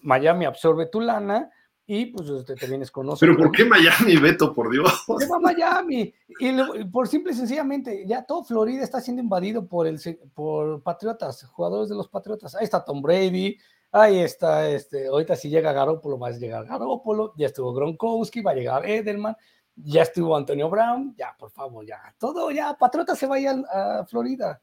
Miami 0.00 0.46
absorbe 0.46 0.86
tu 0.86 1.02
lana 1.02 1.50
y 1.86 2.06
pues 2.06 2.44
te, 2.44 2.54
te 2.54 2.66
vienes 2.66 2.90
con 2.90 3.06
nosotros. 3.06 3.36
Pero 3.36 3.48
¿por 3.48 3.56
qué 3.56 3.64
Miami, 3.64 4.16
Beto, 4.16 4.52
por 4.52 4.70
Dios? 4.70 5.04
¿Qué 5.18 5.26
va 5.26 5.38
Miami? 5.38 6.12
Y 6.40 6.52
lo, 6.52 6.72
por 6.90 7.06
simple 7.06 7.32
y 7.32 7.36
sencillamente, 7.36 8.04
ya 8.06 8.24
todo 8.24 8.44
Florida 8.44 8.82
está 8.82 9.00
siendo 9.00 9.22
invadido 9.22 9.66
por, 9.66 9.86
el, 9.86 10.00
por 10.34 10.82
Patriotas, 10.82 11.44
jugadores 11.44 11.88
de 11.88 11.94
los 11.94 12.08
Patriotas. 12.08 12.54
Ahí 12.54 12.64
está 12.64 12.84
Tom 12.84 13.00
Brady, 13.00 13.56
ahí 13.92 14.18
está, 14.18 14.68
este, 14.68 15.06
ahorita 15.06 15.36
si 15.36 15.48
llega 15.48 15.72
Garópolo, 15.72 16.18
va 16.18 16.28
a 16.28 16.32
llegar 16.32 16.64
Garópolo, 16.66 17.32
ya 17.36 17.46
estuvo 17.46 17.72
Gronkowski, 17.72 18.42
va 18.42 18.50
a 18.50 18.54
llegar 18.56 18.84
Edelman, 18.84 19.36
ya 19.76 20.02
estuvo 20.02 20.36
Antonio 20.36 20.68
Brown, 20.68 21.14
ya, 21.16 21.36
por 21.38 21.50
favor, 21.50 21.86
ya, 21.86 22.00
todo, 22.18 22.50
ya, 22.50 22.74
Patriotas 22.74 23.18
se 23.18 23.26
vaya 23.26 23.54
a, 23.72 24.00
a 24.00 24.06
Florida. 24.06 24.60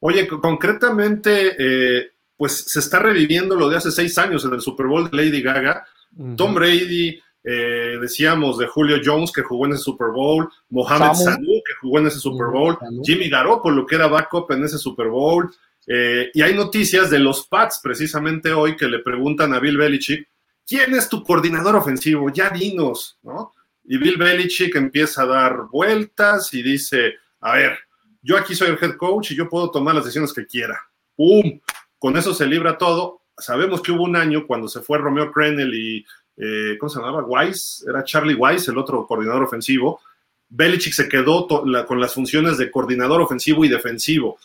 Oye, 0.00 0.28
concretamente, 0.28 1.56
eh, 1.58 2.10
pues 2.36 2.64
se 2.66 2.80
está 2.80 2.98
reviviendo 2.98 3.54
lo 3.54 3.70
de 3.70 3.78
hace 3.78 3.90
seis 3.90 4.18
años 4.18 4.44
en 4.44 4.52
el 4.52 4.60
Super 4.60 4.86
Bowl 4.86 5.08
de 5.08 5.16
Lady 5.16 5.40
Gaga. 5.40 5.86
Uh 6.16 6.26
-huh. 6.26 6.36
Tom 6.36 6.54
Brady, 6.54 7.20
eh, 7.42 7.98
decíamos 8.00 8.58
de 8.58 8.66
Julio 8.66 8.98
Jones 9.04 9.30
que 9.30 9.42
jugó 9.42 9.66
en 9.66 9.72
ese 9.72 9.82
Super 9.82 10.08
Bowl, 10.08 10.48
Mohamed. 10.70 11.14
Sanu 11.14 11.62
que 11.66 11.74
jugó 11.80 11.98
en 11.98 12.06
ese 12.06 12.18
Super 12.18 12.46
Bowl. 12.48 12.78
Jimmy 13.02 13.28
Garoppolo 13.28 13.86
que 13.86 13.96
era 13.96 14.06
backup 14.06 14.50
en 14.52 14.64
ese 14.64 14.78
Super 14.78 15.08
Bowl. 15.08 15.54
Eh, 15.86 16.30
y 16.32 16.40
hay 16.40 16.54
noticias 16.54 17.10
de 17.10 17.18
los 17.18 17.46
Pats 17.46 17.80
precisamente 17.82 18.52
hoy 18.52 18.76
que 18.76 18.86
le 18.86 19.00
preguntan 19.00 19.52
a 19.52 19.60
Bill 19.60 19.76
Belichick, 19.76 20.26
¿quién 20.66 20.94
es 20.94 21.08
tu 21.08 21.22
coordinador 21.22 21.76
ofensivo? 21.76 22.30
Ya 22.30 22.48
dinos, 22.48 23.18
¿no? 23.22 23.52
Y 23.84 23.98
Bill 23.98 24.16
Belichick 24.16 24.74
empieza 24.76 25.22
a 25.22 25.26
dar 25.26 25.56
vueltas 25.70 26.54
y 26.54 26.62
dice, 26.62 27.16
a 27.40 27.56
ver, 27.56 27.78
yo 28.22 28.38
aquí 28.38 28.54
soy 28.54 28.68
el 28.68 28.78
head 28.80 28.96
coach 28.96 29.32
y 29.32 29.36
yo 29.36 29.48
puedo 29.48 29.70
tomar 29.70 29.94
las 29.94 30.04
decisiones 30.04 30.32
que 30.32 30.46
quiera. 30.46 30.80
¡Pum! 31.14 31.60
Con 31.98 32.16
eso 32.16 32.32
se 32.32 32.46
libra 32.46 32.78
todo. 32.78 33.23
Sabemos 33.36 33.82
que 33.82 33.92
hubo 33.92 34.04
un 34.04 34.16
año 34.16 34.46
cuando 34.46 34.68
se 34.68 34.80
fue 34.80 34.98
Romeo 34.98 35.30
Crennel 35.32 35.74
y, 35.74 36.06
eh, 36.36 36.76
¿cómo 36.78 36.90
se 36.90 37.00
llamaba? 37.00 37.24
Weiss, 37.24 37.84
era 37.88 38.04
Charlie 38.04 38.34
Weiss, 38.34 38.68
el 38.68 38.78
otro 38.78 39.06
coordinador 39.06 39.42
ofensivo. 39.42 40.00
Belichick 40.48 40.92
se 40.92 41.08
quedó 41.08 41.46
con 41.46 42.00
las 42.00 42.14
funciones 42.14 42.58
de 42.58 42.70
coordinador 42.70 43.20
ofensivo 43.20 43.64
y 43.64 43.68
defensivo. 43.68 44.38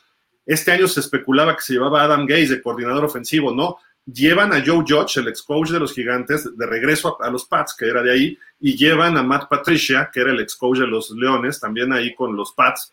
Este 0.45 0.71
año 0.71 0.87
se 0.87 1.01
especulaba 1.01 1.55
que 1.55 1.61
se 1.61 1.73
llevaba 1.73 2.01
a 2.01 2.05
Adam 2.05 2.25
Gaze 2.25 2.55
de 2.55 2.61
coordinador 2.61 3.05
ofensivo, 3.05 3.53
¿no? 3.53 3.77
Llevan 4.05 4.53
a 4.53 4.63
Joe 4.65 4.83
Judge, 4.87 5.17
el 5.19 5.27
ex 5.27 5.43
coach 5.43 5.69
de 5.69 5.79
los 5.79 5.93
Gigantes, 5.93 6.57
de 6.57 6.65
regreso 6.65 7.17
a, 7.21 7.27
a 7.27 7.29
los 7.29 7.45
Pats, 7.45 7.75
que 7.77 7.85
era 7.85 8.01
de 8.01 8.11
ahí, 8.11 8.37
y 8.59 8.75
llevan 8.75 9.17
a 9.17 9.23
Matt 9.23 9.47
Patricia, 9.47 10.09
que 10.11 10.21
era 10.21 10.31
el 10.31 10.39
ex 10.39 10.55
coach 10.55 10.79
de 10.79 10.87
los 10.87 11.11
Leones, 11.11 11.59
también 11.59 11.93
ahí 11.93 12.15
con 12.15 12.35
los 12.35 12.53
Pats 12.53 12.91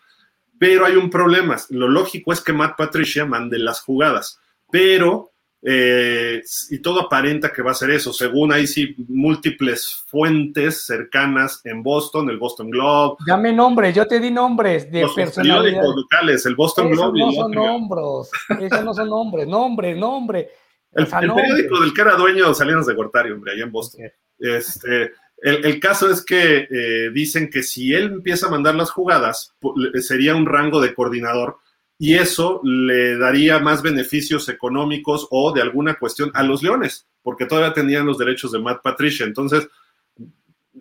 pero 0.59 0.87
hay 0.87 0.97
un 0.97 1.11
problema. 1.11 1.57
Lo 1.71 1.89
lógico 1.89 2.33
es 2.33 2.41
que 2.41 2.53
Matt 2.53 2.77
Patricia 2.77 3.27
mande 3.27 3.59
las 3.59 3.81
jugadas, 3.81 4.41
pero, 4.71 5.33
eh, 5.69 6.45
y 6.71 6.79
todo 6.79 7.01
aparenta 7.01 7.53
que 7.53 7.61
va 7.61 7.73
a 7.73 7.75
ser 7.75 7.91
eso, 7.91 8.13
según 8.13 8.53
ahí 8.53 8.69
sí 8.69 8.95
múltiples 9.09 10.05
fuentes 10.07 10.87
cercanas 10.87 11.61
en 11.65 11.83
Boston, 11.83 12.31
el 12.31 12.39
Boston 12.39 12.71
Globe. 12.71 13.17
Dame 13.27 13.53
nombres, 13.53 13.93
yo 13.93 14.07
te 14.07 14.21
di 14.21 14.31
nombres 14.31 14.89
de 14.93 15.03
los 15.03 15.13
periódicos 15.13 15.97
locales, 15.97 16.47
el 16.47 16.55
Boston 16.55 16.93
esos 16.93 17.13
Globe. 17.13 17.19
No 17.19 17.33
son 17.33 17.51
nombres, 17.51 18.31
esos 18.61 18.85
no 18.85 18.95
son 18.95 19.11
nombres, 19.11 19.49
nombre, 19.49 19.97
nombre. 19.97 20.51
El, 20.93 21.03
o 21.03 21.07
sea, 21.09 21.19
el 21.19 21.27
nombre. 21.27 21.43
periódico 21.43 21.81
del 21.81 21.93
que 21.93 22.01
era 22.01 22.15
dueño 22.15 22.55
Salinas 22.55 22.87
de 22.87 22.95
Gortari, 22.95 23.33
hombre, 23.33 23.51
allá 23.51 23.65
en 23.65 23.73
Boston. 23.73 24.03
Okay. 24.07 24.57
Este, 24.57 25.15
el, 25.43 25.67
el, 25.67 25.81
caso 25.81 26.09
es 26.09 26.25
que 26.25 26.69
eh, 26.71 27.11
dicen 27.13 27.51
que 27.51 27.65
si 27.65 27.93
él 27.93 28.05
empieza 28.05 28.47
a 28.47 28.51
mandar 28.51 28.77
las 28.77 28.93
jugadas, 28.93 29.53
sería 30.01 30.37
un 30.37 30.47
rango 30.47 30.81
de 30.81 30.95
coordinador 30.95 31.59
y 31.99 32.15
eso 32.15 32.61
le 32.63 33.17
daría 33.17 33.59
más 33.59 33.83
beneficios 33.83 34.49
económicos 34.49 35.27
o 35.31 35.53
de 35.53 35.63
alguna 35.63 35.95
cuestión 35.95 36.31
a 36.35 36.43
los 36.43 36.63
Leones, 36.63 37.07
porque 37.23 37.47
todavía 37.47 37.73
tenían 37.73 38.07
los 38.07 38.19
derechos 38.19 38.53
de 38.53 38.59
Matt 38.59 38.83
Patricia. 38.83 39.25
Entonces, 39.25 39.69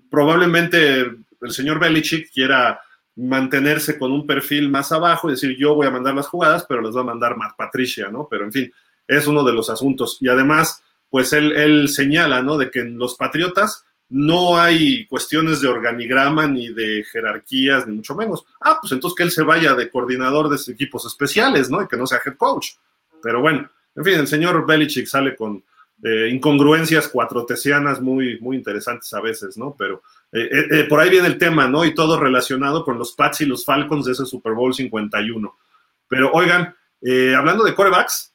probablemente 0.10 1.00
el 1.00 1.52
señor 1.52 1.80
Belichick 1.80 2.32
quiera 2.32 2.82
mantenerse 3.16 3.98
con 3.98 4.12
un 4.12 4.28
perfil 4.28 4.70
más 4.70 4.92
abajo 4.92 5.30
y 5.30 5.32
decir 5.32 5.56
yo 5.58 5.74
voy 5.74 5.88
a 5.88 5.92
mandar 5.92 6.14
las 6.16 6.28
jugadas, 6.28 6.66
pero 6.68 6.82
las 6.82 6.96
va 6.96 7.02
a 7.02 7.06
mandar 7.06 7.38
Matt 7.38 7.56
Patricia, 7.56 8.10
¿no? 8.10 8.28
Pero 8.30 8.44
en 8.44 8.52
fin, 8.52 8.74
es 9.08 9.26
uno 9.28 9.44
de 9.44 9.54
los 9.54 9.70
asuntos. 9.70 10.18
Y 10.20 10.28
además, 10.28 10.84
pues 11.10 11.32
él, 11.32 11.54
él 11.54 11.88
señala, 11.88 12.42
¿no? 12.42 12.58
De 12.58 12.70
que 12.70 12.84
los 12.84 13.16
Patriotas 13.16 13.86
no 14.10 14.58
hay 14.58 15.08
cuestiones 15.08 15.62
de 15.62 15.68
organigrama 15.68 16.48
ni 16.48 16.70
de 16.70 17.04
jerarquías, 17.12 17.88
ni 17.88 17.96
mucho 17.96 18.16
menos. 18.16 18.46
Ah, 18.62 18.78
pues 18.80 18.92
entonces 18.94 19.16
que 19.18 19.24
él 19.24 19.32
se 19.32 19.44
vaya 19.44 19.74
de 19.74 19.90
coordinador 19.90 20.50
de 20.50 20.72
equipos 20.72 21.06
especiales, 21.06 21.70
¿no? 21.70 21.82
Y 21.82 21.88
que 21.88 21.98
no 21.98 22.06
sea 22.06 22.22
head 22.24 22.38
coach. 22.38 22.74
Pero 23.22 23.42
bueno, 23.42 23.70
en 23.96 24.04
fin, 24.04 24.14
el 24.16 24.28
señor 24.28 24.66
Belichick 24.66 25.08
sale 25.08 25.36
con 25.36 25.64
eh, 26.04 26.30
incongruencias 26.30 27.08
cuatrotesianas 27.08 28.02
muy, 28.02 28.40
muy 28.40 28.58
interesantes 28.58 29.12
a 29.14 29.22
veces, 29.22 29.58
¿no? 29.58 29.76
Pero 29.78 30.04
eh, 30.32 30.68
eh, 30.70 30.86
por 30.90 31.00
ahí 31.00 31.10
viene 31.10 31.28
el 31.28 31.38
tema, 31.38 31.68
¿no? 31.68 31.86
Y 31.86 31.96
todo 31.96 32.20
relacionado 32.20 32.84
con 32.84 33.00
los 33.00 33.14
Pats 33.14 33.42
y 33.42 33.46
los 33.46 33.64
Falcons 33.66 34.06
de 34.06 34.12
ese 34.12 34.26
Super 34.26 34.54
Bowl 34.54 34.74
51. 34.74 35.58
Pero 36.08 36.32
oigan, 36.34 36.76
hablando 37.36 37.64
de 37.64 37.74
corebacks, 37.74 38.34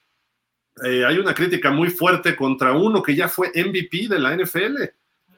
hay 0.83 1.19
una 1.19 1.35
crítica 1.35 1.71
muy 1.71 1.91
fuerte 1.91 2.35
contra 2.35 2.73
uno 2.73 3.03
que 3.03 3.15
ya 3.15 3.29
fue 3.29 3.53
MVP 3.55 4.09
de 4.09 4.19
la 4.19 4.35
NFL. 4.37 4.77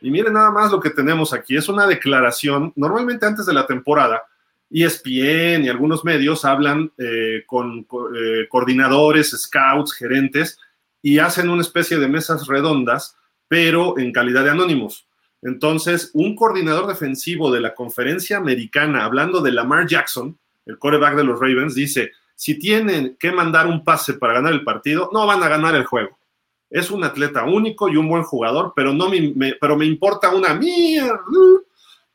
Y 0.02 0.10
miren 0.10 0.32
nada 0.32 0.50
más 0.50 0.72
lo 0.72 0.80
que 0.80 0.90
tenemos 0.90 1.32
aquí. 1.32 1.56
Es 1.56 1.68
una 1.68 1.86
declaración, 1.86 2.72
normalmente 2.74 3.24
antes 3.24 3.46
de 3.46 3.54
la 3.54 3.66
temporada, 3.66 4.22
ESPN 4.68 5.64
y 5.64 5.68
algunos 5.68 6.04
medios 6.04 6.44
hablan 6.44 6.90
eh, 6.98 7.44
con 7.46 7.86
eh, 8.16 8.48
coordinadores, 8.48 9.30
scouts, 9.30 9.92
gerentes, 9.92 10.58
y 11.02 11.18
hacen 11.18 11.48
una 11.50 11.62
especie 11.62 11.98
de 11.98 12.08
mesas 12.08 12.46
redondas, 12.48 13.16
pero 13.46 13.98
en 13.98 14.12
calidad 14.12 14.44
de 14.44 14.50
anónimos. 14.50 15.06
Entonces, 15.40 16.10
un 16.14 16.34
coordinador 16.34 16.86
defensivo 16.86 17.52
de 17.52 17.60
la 17.60 17.74
conferencia 17.74 18.38
americana, 18.38 19.04
hablando 19.04 19.40
de 19.40 19.52
Lamar 19.52 19.86
Jackson, 19.86 20.36
el 20.66 20.78
quarterback 20.78 21.16
de 21.16 21.24
los 21.24 21.38
Ravens, 21.38 21.74
dice, 21.74 22.12
si 22.34 22.58
tienen 22.58 23.16
que 23.18 23.30
mandar 23.30 23.66
un 23.66 23.84
pase 23.84 24.14
para 24.14 24.34
ganar 24.34 24.52
el 24.52 24.64
partido, 24.64 25.10
no 25.12 25.26
van 25.26 25.42
a 25.42 25.48
ganar 25.48 25.74
el 25.74 25.84
juego 25.84 26.18
es 26.72 26.90
un 26.90 27.04
atleta 27.04 27.44
único 27.44 27.88
y 27.88 27.96
un 27.96 28.08
buen 28.08 28.22
jugador, 28.22 28.72
pero, 28.74 28.94
no 28.94 29.08
me, 29.08 29.54
pero 29.60 29.76
me 29.76 29.84
importa 29.84 30.34
una 30.34 30.54
mierda 30.54 31.20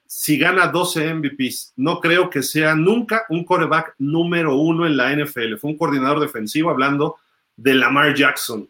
si 0.08 0.38
gana 0.40 0.68
12 0.68 1.14
MVPs. 1.14 1.74
No 1.76 2.00
creo 2.00 2.30
que 2.30 2.42
sea 2.42 2.74
nunca 2.74 3.26
un 3.30 3.46
coreback 3.46 3.94
número 4.00 4.56
uno 4.56 4.88
en 4.88 4.98
la 4.98 5.16
NFL. 5.16 5.58
Fue 5.58 5.70
un 5.70 5.78
coordinador 5.78 6.20
defensivo 6.20 6.72
hablando 6.72 7.18
de 7.56 7.76
Lamar 7.76 8.16
Jackson. 8.16 8.68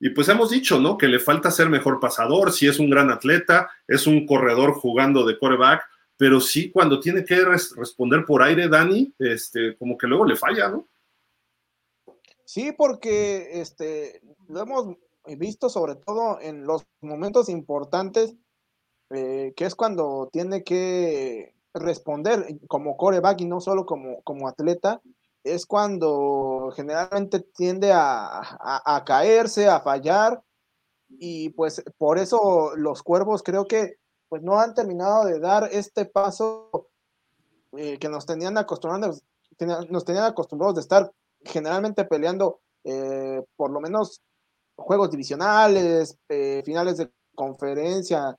Y 0.00 0.10
pues 0.10 0.28
hemos 0.28 0.50
dicho, 0.50 0.80
¿no? 0.80 0.98
Que 0.98 1.06
le 1.06 1.20
falta 1.20 1.52
ser 1.52 1.68
mejor 1.68 2.00
pasador, 2.00 2.50
si 2.50 2.66
es 2.66 2.80
un 2.80 2.90
gran 2.90 3.10
atleta, 3.10 3.70
es 3.86 4.08
un 4.08 4.26
corredor 4.26 4.72
jugando 4.72 5.24
de 5.24 5.38
coreback, 5.38 5.84
pero 6.16 6.40
sí 6.40 6.72
cuando 6.72 6.98
tiene 6.98 7.24
que 7.24 7.44
responder 7.44 8.24
por 8.24 8.42
aire, 8.42 8.68
Dani, 8.68 9.14
este, 9.20 9.76
como 9.76 9.96
que 9.96 10.08
luego 10.08 10.24
le 10.24 10.34
falla, 10.34 10.68
¿no? 10.68 10.88
Sí, 12.44 12.72
porque 12.76 13.60
este, 13.60 14.20
lo 14.48 14.62
hemos 14.62 14.96
visto 15.36 15.68
sobre 15.68 15.96
todo 15.96 16.40
en 16.40 16.66
los 16.66 16.84
momentos 17.00 17.48
importantes, 17.48 18.34
eh, 19.10 19.52
que 19.56 19.64
es 19.64 19.74
cuando 19.74 20.28
tiene 20.32 20.64
que 20.64 21.54
responder 21.74 22.58
como 22.68 22.96
coreback 22.96 23.40
y 23.40 23.46
no 23.46 23.60
solo 23.60 23.86
como, 23.86 24.22
como 24.22 24.48
atleta, 24.48 25.00
es 25.44 25.66
cuando 25.66 26.72
generalmente 26.74 27.40
tiende 27.40 27.92
a, 27.92 29.02
caerse, 29.04 29.68
a 29.68 29.80
fallar, 29.80 30.42
y 31.08 31.50
pues 31.50 31.82
por 31.98 32.18
eso 32.18 32.74
los 32.76 33.02
cuervos 33.02 33.42
creo 33.42 33.66
que 33.66 33.96
pues 34.28 34.42
no 34.42 34.58
han 34.58 34.74
terminado 34.74 35.24
de 35.24 35.40
dar 35.40 35.68
este 35.72 36.06
paso 36.06 36.88
eh, 37.76 37.98
que 37.98 38.08
nos 38.08 38.24
tenían 38.24 38.56
acostumbrados, 38.56 39.22
nos 39.90 40.04
tenían 40.04 40.24
acostumbrados 40.24 40.76
de 40.76 40.80
estar 40.80 41.12
generalmente 41.44 42.04
peleando 42.04 42.60
eh, 42.84 43.44
por 43.56 43.70
lo 43.70 43.80
menos 43.80 44.22
juegos 44.76 45.10
divisionales, 45.10 46.18
eh, 46.28 46.62
finales 46.64 46.98
de 46.98 47.10
conferencia, 47.34 48.36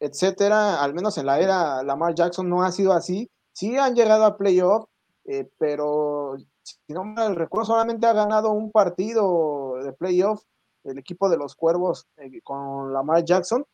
etcétera, 0.00 0.82
al 0.82 0.92
menos 0.92 1.16
en 1.16 1.24
la 1.26 1.40
era 1.40 1.82
Lamar 1.82 2.14
Jackson 2.14 2.48
no 2.48 2.62
ha 2.62 2.70
sido 2.70 2.92
así. 2.92 3.30
Sí 3.52 3.76
han 3.78 3.94
llegado 3.94 4.24
a 4.24 4.36
playoff, 4.36 4.84
pero 5.58 6.36
si 6.62 6.92
no 6.92 7.04
me 7.04 7.34
recuerdo, 7.34 7.66
solamente 7.66 8.06
ha 8.06 8.12
ganado 8.12 8.50
un 8.52 8.70
partido 8.70 9.76
de 9.82 9.92
playoff 9.94 10.42
el 10.84 10.98
equipo 10.98 11.28
de 11.28 11.36
los 11.36 11.54
Cuervos 11.54 12.06
eh, 12.16 12.40
con 12.42 12.92
Lamar 12.92 13.24
Jackson. 13.24 13.64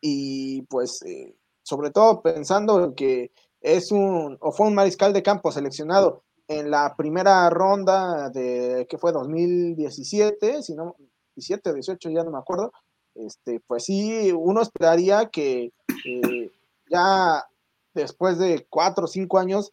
Y 0.00 0.62
pues, 0.62 1.02
eh, 1.02 1.36
sobre 1.62 1.90
todo 1.90 2.22
pensando 2.22 2.84
en 2.84 2.94
que 2.94 3.32
es 3.60 3.90
un, 3.90 4.36
o 4.40 4.52
fue 4.52 4.66
un 4.66 4.74
mariscal 4.74 5.12
de 5.12 5.22
campo 5.22 5.50
seleccionado 5.50 6.24
en 6.48 6.70
la 6.70 6.96
primera 6.96 7.48
ronda 7.50 8.30
de, 8.30 8.86
que 8.88 8.98
fue 8.98 9.12
2017, 9.12 10.62
si 10.62 10.74
no, 10.74 10.96
17 11.36 11.74
18, 11.74 12.10
ya 12.10 12.24
no 12.24 12.30
me 12.30 12.38
acuerdo, 12.38 12.72
este, 13.14 13.60
pues 13.66 13.84
sí, 13.84 14.32
uno 14.32 14.62
esperaría 14.62 15.28
que 15.28 15.72
eh, 16.04 16.50
ya 16.90 17.46
después 17.94 18.38
de 18.38 18.66
cuatro 18.70 19.04
o 19.04 19.08
cinco 19.08 19.38
años 19.38 19.72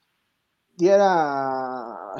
diera 0.76 2.16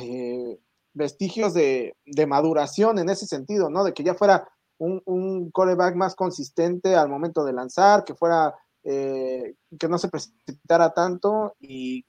vestigios 0.94 1.54
de, 1.54 1.96
maduración 2.28 3.00
en 3.00 3.10
ese 3.10 3.26
sentido, 3.26 3.70
¿no? 3.70 3.84
De 3.84 3.94
que 3.94 4.04
ya 4.04 4.16
fuera 4.16 4.48
un, 4.78 5.02
un 5.06 5.52
coreback 5.52 5.96
más 5.96 6.16
consistente 6.16 6.96
al 6.96 7.10
momento 7.10 7.44
de 7.44 7.54
lanzar, 7.54 8.04
que 8.04 8.16
fuera, 8.16 8.56
eh, 8.84 9.56
que 9.78 9.88
no 9.88 9.98
se 9.98 10.10
precipitara 10.10 10.94
tanto 10.94 11.56
y, 11.60 12.06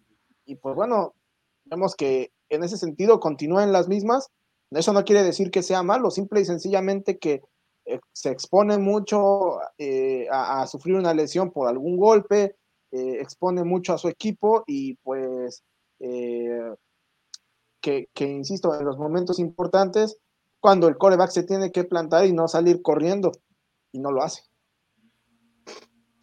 pues 0.61 0.77
bueno, 0.77 1.15
vemos 1.65 1.97
que 1.97 2.33
en 2.49 2.65
ese 2.65 2.77
sentido 2.77 3.21
continúen 3.21 3.73
las 3.73 3.89
mismas. 3.89 4.29
Eso 4.71 4.93
no 4.93 5.05
quiere 5.05 5.23
decir 5.23 5.51
que 5.51 5.63
sea 5.63 5.83
malo, 5.83 6.11
simple 6.11 6.41
y 6.41 6.45
sencillamente 6.45 7.19
que 7.19 7.43
eh, 7.85 8.01
se 8.13 8.31
expone 8.31 8.79
mucho 8.79 9.59
eh, 9.79 10.27
a, 10.31 10.67
sufrir 10.67 10.97
una 10.97 11.15
lesión 11.15 11.51
por 11.51 11.69
algún 11.69 11.97
golpe, 11.97 12.57
expone 12.91 13.63
mucho 13.63 13.93
a 13.93 13.99
su 13.99 14.09
equipo 14.09 14.65
y 14.67 14.95
pues 15.03 15.63
que, 18.15 18.25
insisto, 18.25 18.75
en 18.75 18.85
los 18.85 18.99
momentos 18.99 19.39
importantes, 19.39 20.19
cuando 20.61 20.89
el 20.89 20.97
coreback 20.97 21.31
se 21.31 21.45
tiene 21.45 21.71
que 21.71 21.85
plantar 21.85 22.27
y 22.27 22.33
no 22.33 22.49
salir 22.49 22.83
corriendo, 22.83 23.33
y 23.93 24.01
no 24.01 24.11
lo 24.11 24.23
hace. 24.23 24.43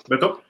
Beto. 0.09 0.41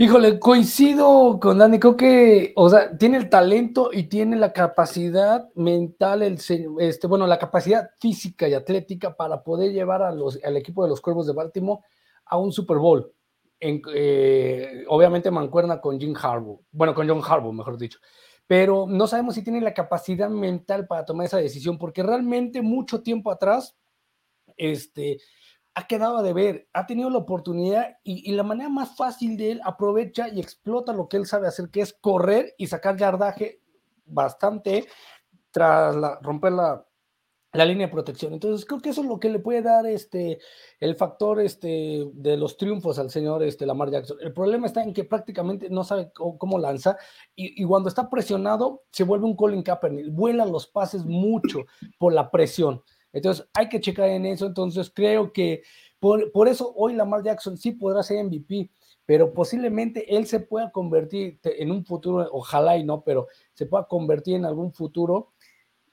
Híjole, 0.00 0.38
coincido 0.38 1.40
con 1.40 1.58
Dani, 1.58 1.80
creo 1.80 1.96
que, 1.96 2.52
o 2.54 2.70
sea, 2.70 2.96
tiene 2.96 3.16
el 3.16 3.28
talento 3.28 3.90
y 3.92 4.04
tiene 4.04 4.36
la 4.36 4.52
capacidad 4.52 5.52
mental, 5.56 6.22
el, 6.22 6.38
este, 6.78 7.06
bueno, 7.08 7.26
la 7.26 7.40
capacidad 7.40 7.90
física 7.98 8.46
y 8.46 8.54
atlética 8.54 9.16
para 9.16 9.42
poder 9.42 9.72
llevar 9.72 10.02
a 10.02 10.12
los, 10.12 10.38
al 10.44 10.56
equipo 10.56 10.84
de 10.84 10.90
los 10.90 11.00
Cuervos 11.00 11.26
de 11.26 11.32
Baltimore 11.32 11.82
a 12.26 12.38
un 12.38 12.52
Super 12.52 12.76
Bowl. 12.76 13.12
Eh, 13.58 14.84
obviamente 14.86 15.32
mancuerna 15.32 15.80
con 15.80 15.98
Jim 15.98 16.14
Harbaugh, 16.14 16.60
bueno, 16.70 16.94
con 16.94 17.08
John 17.08 17.20
Harbaugh, 17.20 17.52
mejor 17.52 17.76
dicho 17.76 17.98
pero 18.46 18.86
no 18.88 19.06
sabemos 19.06 19.34
si 19.34 19.44
tiene 19.44 19.60
la 19.60 19.74
capacidad 19.74 20.30
mental 20.30 20.86
para 20.86 21.04
tomar 21.04 21.26
esa 21.26 21.36
decisión, 21.36 21.76
porque 21.76 22.02
realmente 22.02 22.62
mucho 22.62 23.02
tiempo 23.02 23.30
atrás, 23.30 23.76
este, 24.56 25.18
ha 25.78 25.86
quedado 25.86 26.18
a 26.18 26.22
deber, 26.24 26.68
ha 26.72 26.86
tenido 26.86 27.08
la 27.08 27.18
oportunidad 27.18 27.98
y, 28.02 28.32
la 28.32 28.42
manera 28.42 28.68
más 28.68 28.96
fácil 28.96 29.36
de 29.36 29.52
él 29.52 29.60
aprovecha 29.62 30.28
y 30.28 30.40
explota 30.40 30.92
lo 30.92 31.08
que 31.08 31.16
él 31.16 31.24
sabe 31.24 31.46
hacer, 31.46 31.70
que 31.70 31.82
es 31.82 31.92
correr 31.92 32.52
y 32.58 32.66
sacar 32.66 32.96
yardaje 32.96 33.60
bastante 34.04 34.88
tras 35.52 35.94
romper 36.20 36.50
la, 36.50 36.84
la 37.52 37.64
línea 37.64 37.86
de 37.86 37.92
protección. 37.92 38.32
Entonces, 38.32 38.66
creo 38.66 38.80
que 38.80 38.88
eso 38.88 39.02
es 39.02 39.06
lo 39.06 39.20
que 39.20 39.30
le 39.30 39.38
puede 39.38 39.62
dar 39.62 39.86
este, 39.86 40.40
el 40.80 40.96
factor 40.96 41.40
este, 41.40 42.10
de 42.12 42.36
los 42.36 42.56
triunfos 42.56 42.98
al 42.98 43.10
señor 43.10 43.44
este, 43.44 43.64
Lamar 43.64 43.92
Jackson. 43.92 44.18
El 44.20 44.32
problema 44.32 44.66
está 44.66 44.82
en 44.82 44.92
que 44.92 45.04
prácticamente 45.04 45.70
no 45.70 45.84
sabe 45.84 46.10
cómo, 46.12 46.58
lanza 46.58 46.98
y, 47.36 47.64
cuando 47.66 47.88
está 47.88 48.10
presionado 48.10 48.82
se 48.90 49.04
vuelve 49.04 49.26
un 49.26 49.36
Colin 49.36 49.62
Kaepernick, 49.62 50.12
vuela 50.12 50.44
los 50.44 50.66
pases 50.66 51.04
mucho 51.04 51.60
por 51.98 52.12
la 52.12 52.32
presión. 52.32 52.82
Entonces, 53.18 53.46
hay 53.54 53.68
que 53.68 53.80
checar 53.80 54.08
en 54.08 54.26
eso. 54.26 54.46
Entonces, 54.46 54.90
creo 54.94 55.32
que 55.32 55.62
por, 56.00 56.32
por 56.32 56.48
eso 56.48 56.72
hoy 56.76 56.94
Lamar 56.94 57.22
Jackson 57.22 57.56
sí 57.56 57.72
podrá 57.72 58.02
ser 58.02 58.24
MVP, 58.24 58.70
pero 59.04 59.32
posiblemente 59.32 60.16
él 60.16 60.26
se 60.26 60.40
pueda 60.40 60.70
convertir 60.70 61.40
en 61.42 61.70
un 61.70 61.84
futuro, 61.84 62.28
ojalá 62.32 62.76
y 62.76 62.84
no, 62.84 63.02
pero 63.02 63.26
se 63.54 63.66
pueda 63.66 63.86
convertir 63.86 64.36
en 64.36 64.44
algún 64.44 64.72
futuro 64.72 65.32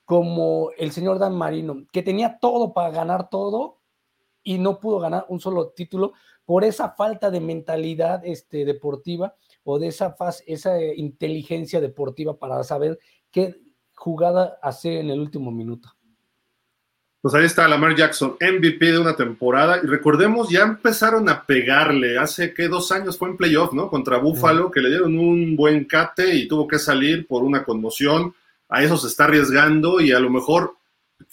como 0.05 0.71
el 0.77 0.91
señor 0.91 1.17
Dan 1.17 1.35
Marino, 1.35 1.85
que 1.91 2.03
tenía 2.03 2.37
todo 2.39 2.73
para 2.73 2.91
ganar 2.91 3.29
todo 3.29 3.79
y 4.43 4.59
no 4.59 4.79
pudo 4.79 4.99
ganar 4.99 5.25
un 5.29 5.39
solo 5.39 5.69
título 5.69 6.13
por 6.45 6.63
esa 6.63 6.91
falta 6.91 7.31
de 7.31 7.39
mentalidad 7.39 8.21
este, 8.23 8.65
deportiva 8.65 9.35
o 9.63 9.79
de 9.79 9.87
esa, 9.87 10.15
esa 10.45 10.81
inteligencia 10.81 11.81
deportiva 11.81 12.37
para 12.37 12.63
saber 12.63 12.99
qué 13.31 13.55
jugada 13.95 14.59
hacer 14.61 14.97
en 14.97 15.09
el 15.09 15.19
último 15.19 15.51
minuto. 15.51 15.89
Pues 17.25 17.33
ahí 17.33 17.45
está 17.45 17.67
Lamar 17.67 17.95
Jackson, 17.95 18.37
MVP 18.39 18.91
de 18.91 18.99
una 18.99 19.15
temporada. 19.15 19.79
Y 19.83 19.87
recordemos, 19.87 20.47
ya 20.47 20.61
empezaron 20.61 21.27
a 21.27 21.43
pegarle. 21.43 22.19
Hace 22.19 22.53
que 22.53 22.67
dos 22.67 22.91
años 22.91 23.17
fue 23.17 23.29
en 23.29 23.35
playoff, 23.35 23.73
¿no? 23.73 23.89
Contra 23.89 24.19
Buffalo, 24.19 24.69
que 24.69 24.79
le 24.79 24.89
dieron 24.89 25.17
un 25.17 25.55
buen 25.55 25.85
cate 25.85 26.35
y 26.35 26.47
tuvo 26.47 26.67
que 26.67 26.77
salir 26.77 27.25
por 27.25 27.43
una 27.43 27.63
conmoción 27.63 28.35
a 28.69 28.83
eso 28.83 28.95
se 28.95 29.07
está 29.07 29.23
arriesgando 29.23 29.99
y 30.01 30.11
a 30.11 30.19
lo 30.19 30.29
mejor, 30.29 30.75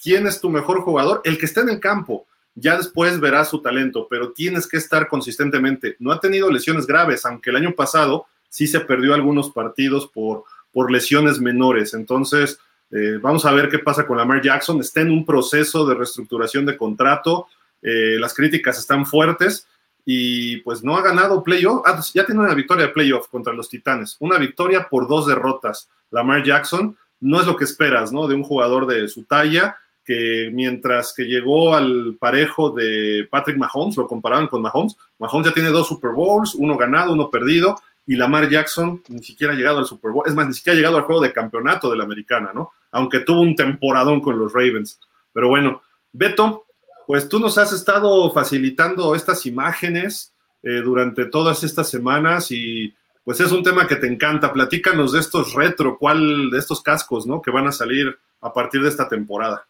¿quién 0.01 0.25
es 0.25 0.41
tu 0.41 0.49
mejor 0.49 0.81
jugador? 0.81 1.21
El 1.25 1.37
que 1.37 1.45
esté 1.45 1.61
en 1.61 1.69
el 1.69 1.79
campo. 1.79 2.25
Ya 2.55 2.75
después 2.75 3.19
verás 3.19 3.51
su 3.51 3.61
talento, 3.61 4.07
pero 4.09 4.31
tienes 4.31 4.65
que 4.65 4.77
estar 4.77 5.07
consistentemente. 5.07 5.95
No 5.99 6.11
ha 6.11 6.19
tenido 6.19 6.49
lesiones 6.49 6.87
graves, 6.87 7.23
aunque 7.23 7.51
el 7.51 7.57
año 7.57 7.75
pasado 7.75 8.25
sí 8.49 8.65
se 8.65 8.79
perdió 8.79 9.13
algunos 9.13 9.51
partidos 9.51 10.07
por, 10.07 10.45
por 10.71 10.91
lesiones 10.91 11.39
menores. 11.39 11.93
Entonces, 11.93 12.57
eh, 12.93 13.17
vamos 13.19 13.43
a 13.45 13.51
ver 13.51 13.69
qué 13.69 13.79
pasa 13.79 14.05
con 14.05 14.17
Lamar 14.17 14.41
Jackson. 14.41 14.79
Está 14.79 15.01
en 15.01 15.09
un 15.09 15.25
proceso 15.25 15.85
de 15.85 15.95
reestructuración 15.95 16.65
de 16.65 16.77
contrato. 16.77 17.47
Eh, 17.81 18.17
las 18.19 18.35
críticas 18.35 18.77
están 18.77 19.05
fuertes 19.07 19.67
y 20.05 20.57
pues 20.57 20.83
no 20.83 20.95
ha 20.95 21.01
ganado 21.01 21.43
playoff. 21.43 21.81
Ah, 21.85 21.99
ya 22.13 22.23
tiene 22.23 22.41
una 22.41 22.53
victoria 22.53 22.85
de 22.85 22.93
playoff 22.93 23.29
contra 23.29 23.51
los 23.51 23.67
Titanes. 23.67 24.15
Una 24.19 24.37
victoria 24.37 24.87
por 24.89 25.07
dos 25.07 25.25
derrotas. 25.25 25.89
Lamar 26.11 26.43
Jackson 26.43 26.95
no 27.19 27.39
es 27.39 27.47
lo 27.47 27.55
que 27.55 27.63
esperas, 27.63 28.11
¿no? 28.11 28.27
De 28.27 28.35
un 28.35 28.43
jugador 28.43 28.85
de 28.85 29.07
su 29.07 29.23
talla, 29.23 29.77
que 30.05 30.51
mientras 30.53 31.13
que 31.15 31.23
llegó 31.23 31.73
al 31.73 32.17
parejo 32.19 32.69
de 32.69 33.27
Patrick 33.31 33.57
Mahomes, 33.57 33.97
lo 33.97 34.07
comparaban 34.07 34.47
con 34.47 34.61
Mahomes, 34.61 34.97
Mahomes 35.17 35.47
ya 35.47 35.53
tiene 35.53 35.69
dos 35.69 35.87
Super 35.87 36.11
Bowls, 36.11 36.53
uno 36.53 36.77
ganado, 36.77 37.13
uno 37.13 37.31
perdido, 37.31 37.79
y 38.05 38.17
Lamar 38.17 38.49
Jackson 38.49 39.01
ni 39.07 39.23
siquiera 39.23 39.53
ha 39.53 39.55
llegado 39.55 39.79
al 39.79 39.85
Super 39.85 40.11
Bowl, 40.11 40.27
es 40.27 40.35
más, 40.35 40.47
ni 40.47 40.53
siquiera 40.53 40.73
ha 40.73 40.77
llegado 40.77 40.97
al 40.97 41.03
juego 41.03 41.21
de 41.21 41.31
campeonato 41.31 41.89
de 41.89 41.95
la 41.95 42.03
americana, 42.03 42.51
¿no? 42.53 42.73
Aunque 42.93 43.19
tuvo 43.19 43.41
un 43.41 43.55
temporadón 43.55 44.21
con 44.21 44.39
los 44.39 44.53
Ravens. 44.53 44.99
Pero 45.33 45.49
bueno, 45.49 45.81
Beto, 46.13 46.65
pues 47.05 47.27
tú 47.27 47.39
nos 47.39 47.57
has 47.57 47.73
estado 47.73 48.31
facilitando 48.31 49.13
estas 49.15 49.45
imágenes 49.45 50.33
eh, 50.61 50.81
durante 50.81 51.25
todas 51.25 51.63
estas 51.63 51.89
semanas 51.89 52.49
y 52.51 52.95
pues 53.25 53.39
es 53.39 53.51
un 53.51 53.63
tema 53.63 53.87
que 53.87 53.97
te 53.97 54.07
encanta. 54.07 54.53
Platícanos 54.53 55.11
de 55.11 55.19
estos 55.19 55.53
retro, 55.53 55.97
cuál 55.97 56.49
de 56.51 56.57
estos 56.57 56.81
cascos, 56.81 57.25
¿no? 57.25 57.41
Que 57.41 57.51
van 57.51 57.67
a 57.67 57.71
salir 57.71 58.17
a 58.41 58.53
partir 58.53 58.81
de 58.81 58.89
esta 58.89 59.07
temporada. 59.07 59.65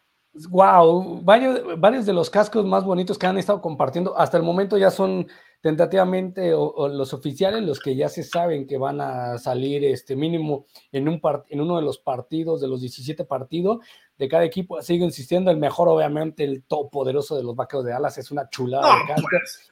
Wow, 0.49 1.21
varios, 1.23 1.79
varios 1.79 2.05
de 2.05 2.13
los 2.13 2.29
cascos 2.29 2.65
más 2.65 2.83
bonitos 2.83 3.17
que 3.19 3.27
han 3.27 3.37
estado 3.37 3.61
compartiendo 3.61 4.17
hasta 4.17 4.37
el 4.37 4.43
momento 4.43 4.77
ya 4.77 4.89
son 4.89 5.27
tentativamente 5.63 6.51
los 6.51 7.13
oficiales, 7.13 7.63
los 7.63 7.79
que 7.79 7.95
ya 7.95 8.09
se 8.09 8.21
saben 8.21 8.67
que 8.67 8.77
van 8.77 8.99
a 8.99 9.37
salir 9.37 9.85
este 9.85 10.13
mínimo 10.13 10.65
en, 10.91 11.07
un 11.07 11.21
en 11.47 11.61
uno 11.61 11.77
de 11.77 11.81
los 11.83 11.99
partidos, 11.99 12.59
de 12.59 12.67
los 12.67 12.81
17 12.81 13.23
partidos 13.23 13.79
de 14.17 14.27
cada 14.27 14.43
equipo. 14.43 14.81
Sigo 14.81 15.05
insistiendo, 15.05 15.51
el 15.51 15.57
mejor 15.57 15.87
obviamente, 15.87 16.43
el 16.43 16.63
top 16.63 16.91
poderoso 16.91 17.37
de 17.37 17.43
los 17.43 17.55
vaqueros 17.55 17.85
de 17.85 17.93
alas, 17.93 18.17
es 18.17 18.29
una 18.29 18.49
chulada 18.49 18.93
de 18.93 19.07
casco. 19.07 19.27
Pues 19.31 19.71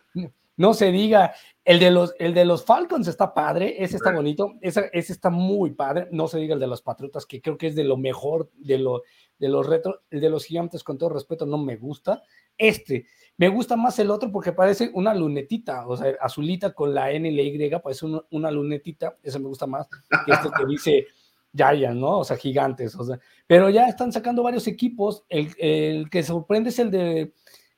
no 0.55 0.73
se 0.73 0.91
diga. 0.91 1.33
El 1.63 1.79
de 1.79 1.91
los, 1.91 2.15
el 2.17 2.33
de 2.33 2.45
los 2.45 2.63
Falcons 2.63 3.07
está 3.07 3.33
padre, 3.33 3.83
ese 3.83 3.97
está 3.97 4.11
bonito, 4.11 4.53
ese, 4.61 4.89
ese, 4.93 5.13
está 5.13 5.29
muy 5.29 5.71
padre. 5.71 6.07
No 6.11 6.27
se 6.27 6.39
diga 6.39 6.55
el 6.55 6.59
de 6.59 6.67
los 6.67 6.81
Patriotas, 6.81 7.25
que 7.25 7.41
creo 7.41 7.57
que 7.57 7.67
es 7.67 7.75
de 7.75 7.83
lo 7.83 7.97
mejor 7.97 8.49
de, 8.55 8.77
lo, 8.77 9.03
de 9.37 9.49
los 9.49 9.67
retros. 9.67 9.99
El 10.09 10.21
de 10.21 10.29
los 10.29 10.45
Gigantes, 10.45 10.83
con 10.83 10.97
todo 10.97 11.09
respeto, 11.09 11.45
no 11.45 11.57
me 11.57 11.75
gusta. 11.75 12.23
Este, 12.57 13.05
me 13.37 13.47
gusta 13.49 13.75
más 13.75 13.97
el 13.99 14.11
otro 14.11 14.31
porque 14.31 14.51
parece 14.51 14.91
una 14.93 15.15
lunetita, 15.15 15.87
o 15.87 15.97
sea, 15.97 16.15
azulita 16.21 16.73
con 16.73 16.93
la 16.93 17.11
N 17.11 17.29
y 17.29 17.35
la 17.35 17.41
Y, 17.41 17.79
parece 17.79 18.05
una 18.29 18.51
lunetita. 18.51 19.17
Ese 19.23 19.39
me 19.39 19.47
gusta 19.47 19.65
más 19.65 19.87
que 19.87 20.31
este 20.31 20.49
que 20.55 20.65
dice 20.67 21.05
Giants, 21.53 21.95
¿no? 21.95 22.19
O 22.19 22.23
sea, 22.23 22.37
gigantes. 22.37 22.95
O 22.95 23.03
sea, 23.03 23.19
pero 23.47 23.69
ya 23.69 23.87
están 23.87 24.11
sacando 24.11 24.43
varios 24.43 24.67
equipos. 24.67 25.23
El, 25.27 25.49
el 25.57 26.09
que 26.09 26.23
sorprende 26.23 26.69
es 26.69 26.79
el 26.79 26.91
de 26.91 27.33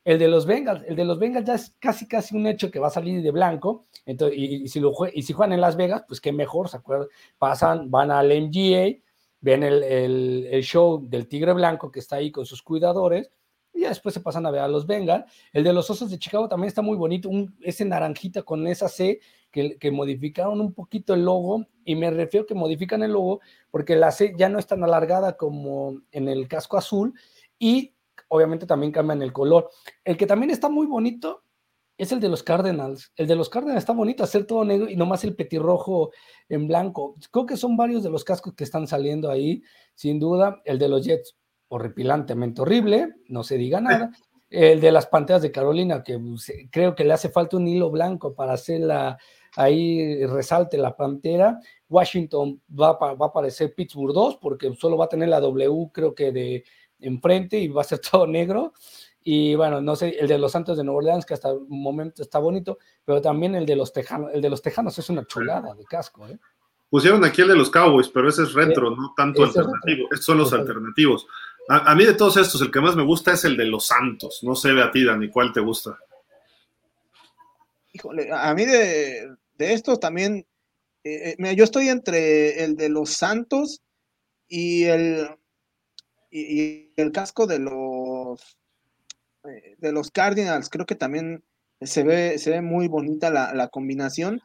el 0.05 0.19
de 0.19 0.27
los 0.27 0.45
Bengals, 0.45 0.83
el 0.85 0.95
de 0.97 1.05
los 1.05 1.17
Bengals 1.17 1.45
ya 1.45 1.55
es 1.55 1.75
casi 1.79 2.07
casi 2.07 2.35
un 2.35 2.45
hecho 2.45 2.69
que 2.69 2.79
va 2.79 2.87
a 2.87 2.91
salir 2.91 3.21
de 3.21 3.31
blanco. 3.31 3.85
Entonces, 4.05 4.37
y, 4.37 4.67
si, 4.67 4.79
lo 4.79 4.91
y 5.13 5.21
si 5.23 5.33
juegan 5.33 5.53
en 5.53 5.61
Las 5.61 5.77
Vegas, 5.77 6.03
pues 6.07 6.19
qué 6.19 6.33
mejor, 6.33 6.67
¿se 6.67 6.77
acuerdan? 6.77 7.07
Pasan, 7.37 7.89
van 7.89 8.11
al 8.11 8.27
MGA, 8.27 8.99
ven 9.39 9.63
el, 9.63 9.83
el, 9.83 10.47
el, 10.51 10.63
show 10.63 11.01
del 11.07 11.27
Tigre 11.27 11.53
Blanco 11.53 11.89
que 11.89 11.99
está 11.99 12.17
ahí 12.17 12.31
con 12.31 12.45
sus 12.45 12.61
cuidadores, 12.61 13.31
y 13.73 13.81
ya 13.81 13.89
después 13.89 14.13
se 14.13 14.21
pasan 14.21 14.45
a 14.45 14.51
ver 14.51 14.61
a 14.61 14.67
los 14.67 14.85
Bengals. 14.85 15.25
El 15.51 15.63
de 15.63 15.73
los 15.73 15.89
Osos 15.89 16.11
de 16.11 16.19
Chicago 16.19 16.47
también 16.47 16.67
está 16.67 16.81
muy 16.81 16.97
bonito, 16.97 17.29
un, 17.29 17.55
ese 17.61 17.85
naranjita 17.85 18.43
con 18.43 18.67
esa 18.67 18.87
C 18.87 19.19
que, 19.51 19.77
que 19.77 19.91
modificaron 19.91 20.61
un 20.61 20.73
poquito 20.73 21.13
el 21.13 21.25
logo, 21.25 21.65
y 21.85 21.95
me 21.95 22.09
refiero 22.11 22.45
que 22.45 22.55
modifican 22.55 23.03
el 23.03 23.11
logo 23.11 23.41
porque 23.71 23.95
la 23.95 24.11
C 24.11 24.33
ya 24.37 24.49
no 24.49 24.59
es 24.59 24.67
tan 24.67 24.83
alargada 24.83 25.37
como 25.37 26.01
en 26.11 26.27
el 26.27 26.47
casco 26.47 26.77
azul, 26.77 27.13
y 27.59 27.93
obviamente 28.27 28.65
también 28.65 28.91
cambian 28.91 29.21
el 29.21 29.31
color. 29.33 29.69
El 30.03 30.17
que 30.17 30.25
también 30.25 30.51
está 30.51 30.69
muy 30.69 30.87
bonito 30.87 31.43
es 31.97 32.11
el 32.11 32.19
de 32.19 32.29
los 32.29 32.41
Cardinals. 32.43 33.11
El 33.15 33.27
de 33.27 33.35
los 33.35 33.49
Cardinals 33.49 33.79
está 33.79 33.93
bonito, 33.93 34.23
hacer 34.23 34.45
todo 34.45 34.65
negro 34.65 34.89
y 34.89 34.95
nomás 34.95 35.23
el 35.23 35.35
petirrojo 35.35 36.11
en 36.49 36.67
blanco. 36.67 37.15
Creo 37.31 37.45
que 37.45 37.57
son 37.57 37.77
varios 37.77 38.03
de 38.03 38.09
los 38.09 38.23
cascos 38.23 38.53
que 38.55 38.63
están 38.63 38.87
saliendo 38.87 39.29
ahí, 39.29 39.61
sin 39.93 40.19
duda. 40.19 40.61
El 40.65 40.79
de 40.79 40.89
los 40.89 41.05
Jets, 41.05 41.37
horripilantemente 41.73 42.61
horrible, 42.61 43.15
no 43.27 43.43
se 43.43 43.57
diga 43.57 43.81
nada. 43.81 44.11
El 44.49 44.79
de 44.79 44.91
las 44.91 45.07
Panteras 45.07 45.41
de 45.41 45.51
Carolina, 45.51 46.03
que 46.03 46.19
pues, 46.19 46.51
creo 46.71 46.93
que 46.93 47.03
le 47.03 47.13
hace 47.13 47.29
falta 47.29 47.57
un 47.57 47.67
hilo 47.67 47.89
blanco 47.89 48.35
para 48.35 48.53
hacerla 48.53 49.17
ahí 49.55 50.25
resalte 50.25 50.77
la 50.77 50.95
pantera. 50.95 51.59
Washington 51.89 52.61
va, 52.69 52.93
va 52.93 53.25
a 53.25 53.29
aparecer 53.29 53.73
Pittsburgh 53.73 54.13
2 54.13 54.37
porque 54.37 54.73
solo 54.75 54.97
va 54.97 55.05
a 55.05 55.09
tener 55.09 55.29
la 55.29 55.39
W, 55.39 55.89
creo 55.91 56.13
que 56.13 56.31
de 56.31 56.63
enfrente 56.99 57.57
y 57.57 57.67
va 57.67 57.81
a 57.81 57.85
ser 57.85 57.99
todo 58.11 58.27
negro. 58.27 58.73
Y 59.25 59.55
bueno, 59.55 59.81
no 59.81 59.95
sé, 59.95 60.09
el 60.19 60.27
de 60.27 60.37
los 60.37 60.51
Santos 60.51 60.77
de 60.77 60.83
Nueva 60.83 60.97
Orleans, 60.97 61.25
que 61.25 61.33
hasta 61.33 61.49
el 61.49 61.61
momento 61.67 62.21
está 62.21 62.39
bonito, 62.39 62.77
pero 63.05 63.21
también 63.21 63.55
el 63.55 63.65
de 63.65 63.75
los 63.75 63.93
Tejanos, 63.93 64.31
el 64.33 64.41
de 64.41 64.49
los 64.49 64.61
Tejanos 64.61 64.99
es 64.99 65.09
una 65.09 65.25
chulada 65.25 65.73
de 65.73 65.85
casco, 65.85 66.27
¿eh? 66.27 66.37
Pusieron 66.93 67.25
aquí 67.25 67.41
el 67.41 67.47
de 67.47 67.55
los 67.55 67.71
Cowboys, 67.71 68.07
pero 68.07 68.29
ese 68.29 68.43
es 68.43 68.53
retro, 68.53 68.91
no 68.91 69.15
tanto 69.17 69.43
alternativo. 69.43 70.09
Estos 70.11 70.25
son 70.25 70.37
los 70.37 70.53
alternativos. 70.53 71.25
A, 71.69 71.95
mí 71.95 72.05
de 72.05 72.13
todos 72.13 72.37
estos, 72.37 72.61
el 72.61 72.71
que 72.71 72.81
más 72.81 72.95
me 72.95 73.05
gusta 73.05 73.33
es 73.33 73.45
el 73.45 73.55
de 73.55 73.65
los 73.65 73.87
Santos. 73.87 74.39
No 74.43 74.55
sé 74.55 74.69
a 74.81 74.91
ti, 74.91 75.05
Dani, 75.05 75.29
¿cuál 75.29 75.53
te 75.53 75.61
gusta? 75.61 75.97
Híjole, 77.93 78.29
a 78.31 78.53
mí 78.53 78.65
de, 78.65 79.35
de 79.57 79.73
estos 79.73 79.99
también, 79.99 80.45
eh, 81.03 81.35
mira, 81.37 81.53
yo 81.53 81.63
estoy 81.63 81.89
entre 81.89 82.63
el 82.63 82.75
de 82.75 82.89
los 82.89 83.11
Santos 83.11 83.81
y 84.47 84.83
el, 84.85 85.29
y, 86.29 86.91
el 86.97 87.11
casco 87.11 87.47
de 87.47 87.59
los 87.59 88.57
eh, 89.45 89.75
de 89.77 89.91
los 89.91 90.11
Cardinals, 90.11 90.69
creo 90.69 90.85
que 90.85 90.95
también 90.95 91.43
se 91.79 92.03
ve, 92.03 92.37
se 92.39 92.49
ve 92.49 92.61
muy 92.61 92.87
bonita 92.87 93.29
la, 93.29 93.53
la 93.53 93.69
combinación. 93.69 94.41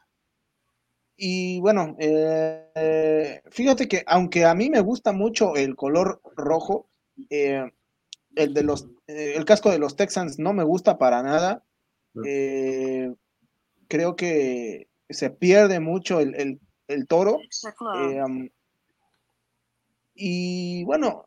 Y 1.16 1.59
bueno, 1.61 1.97
eh, 1.99 3.43
fíjate 3.51 3.89
que 3.89 4.05
aunque 4.07 4.45
a 4.45 4.55
mí 4.55 4.71
me 4.71 4.81
gusta 4.81 5.11
mucho 5.11 5.57
el 5.57 5.75
color 5.75 6.21
rojo, 6.37 6.89
eh, 7.31 7.71
el 8.37 8.55
de 8.55 8.62
los 8.62 8.89
el 9.07 9.45
casco 9.45 9.71
de 9.71 9.79
los 9.79 9.97
Texans 9.97 10.39
no 10.39 10.53
me 10.53 10.64
gusta 10.64 10.99
para 10.99 11.23
nada. 11.23 11.64
creo 13.89 14.16
que 14.16 14.89
se 15.09 15.31
pierde 15.31 15.81
mucho 15.81 16.21
el, 16.21 16.35
el, 16.35 16.61
el 16.89 17.07
toro. 17.07 17.39
Um, 17.81 18.49
y 20.14 20.85
bueno, 20.85 21.25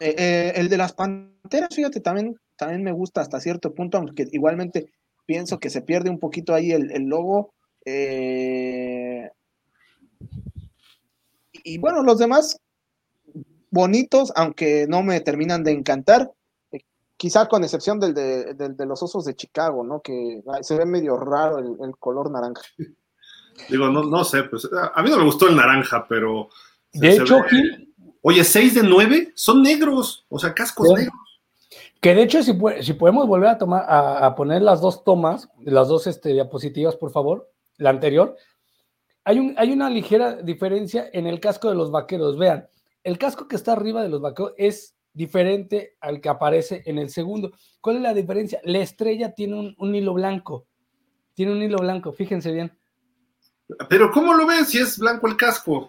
eh, 0.00 0.14
eh, 0.16 0.52
el 0.56 0.68
de 0.68 0.76
las 0.76 0.92
panteras, 0.92 1.74
fíjate, 1.74 2.00
también, 2.00 2.36
también 2.56 2.82
me 2.82 2.92
gusta 2.92 3.20
hasta 3.20 3.40
cierto 3.40 3.74
punto, 3.74 3.98
aunque 3.98 4.28
igualmente 4.30 4.92
pienso 5.26 5.58
que 5.58 5.70
se 5.70 5.82
pierde 5.82 6.10
un 6.10 6.18
poquito 6.18 6.54
ahí 6.54 6.72
el, 6.72 6.92
el 6.92 7.04
logo. 7.04 7.54
Eh, 7.84 9.28
y 11.64 11.78
bueno, 11.78 12.02
los 12.02 12.18
demás 12.18 12.60
bonitos, 13.76 14.32
aunque 14.34 14.86
no 14.88 15.02
me 15.02 15.20
terminan 15.20 15.62
de 15.62 15.72
encantar, 15.72 16.32
eh, 16.72 16.80
quizá 17.16 17.46
con 17.46 17.62
excepción 17.62 18.00
del 18.00 18.14
de, 18.14 18.54
del 18.54 18.76
de, 18.76 18.86
los 18.86 19.02
osos 19.02 19.24
de 19.26 19.36
Chicago, 19.36 19.84
¿no? 19.84 20.00
Que 20.00 20.42
se 20.62 20.76
ve 20.76 20.86
medio 20.86 21.16
raro 21.18 21.58
el, 21.58 21.76
el 21.86 21.96
color 21.98 22.30
naranja. 22.30 22.62
Digo, 23.68 23.88
no, 23.88 24.02
no 24.02 24.24
sé, 24.24 24.42
pues 24.44 24.68
a 24.94 25.02
mí 25.02 25.10
no 25.10 25.18
me 25.18 25.24
gustó 25.24 25.48
el 25.48 25.56
naranja, 25.56 26.06
pero... 26.08 26.48
De 26.92 27.12
hecho, 27.12 27.42
ve... 27.42 27.48
Gil, 27.48 27.94
Oye, 28.20 28.42
6 28.42 28.74
de 28.74 28.82
9 28.82 29.32
son 29.36 29.62
negros, 29.62 30.26
o 30.28 30.38
sea, 30.38 30.52
cascos 30.52 30.88
sí. 30.88 30.94
negros. 30.94 31.14
Que 32.00 32.14
de 32.14 32.22
hecho, 32.22 32.42
si, 32.42 32.52
si 32.82 32.92
podemos 32.94 33.26
volver 33.26 33.50
a, 33.50 33.58
tomar, 33.58 33.84
a, 33.88 34.26
a, 34.26 34.34
poner 34.34 34.62
las 34.62 34.80
dos 34.80 35.04
tomas, 35.04 35.48
las 35.60 35.88
dos 35.88 36.06
este, 36.06 36.32
diapositivas, 36.32 36.96
por 36.96 37.12
favor, 37.12 37.50
la 37.78 37.90
anterior, 37.90 38.36
hay, 39.24 39.38
un, 39.38 39.54
hay 39.56 39.72
una 39.72 39.88
ligera 39.88 40.34
diferencia 40.34 41.08
en 41.12 41.26
el 41.26 41.40
casco 41.40 41.68
de 41.68 41.76
los 41.76 41.90
vaqueros. 41.90 42.36
Vean, 42.36 42.68
el 43.06 43.18
casco 43.18 43.46
que 43.46 43.54
está 43.54 43.72
arriba 43.72 44.02
de 44.02 44.08
los 44.08 44.20
vaqueros 44.20 44.52
es 44.56 44.96
diferente 45.12 45.96
al 46.00 46.20
que 46.20 46.28
aparece 46.28 46.82
en 46.86 46.98
el 46.98 47.08
segundo. 47.08 47.52
¿Cuál 47.80 47.96
es 47.96 48.02
la 48.02 48.12
diferencia? 48.12 48.60
La 48.64 48.80
estrella 48.80 49.32
tiene 49.32 49.58
un, 49.58 49.74
un 49.78 49.94
hilo 49.94 50.12
blanco. 50.12 50.66
Tiene 51.32 51.52
un 51.52 51.62
hilo 51.62 51.78
blanco, 51.78 52.12
fíjense 52.12 52.50
bien. 52.50 52.76
Pero 53.88 54.10
¿cómo 54.10 54.34
lo 54.34 54.44
ven 54.44 54.66
si 54.66 54.78
es 54.78 54.98
blanco 54.98 55.28
el 55.28 55.36
casco? 55.36 55.88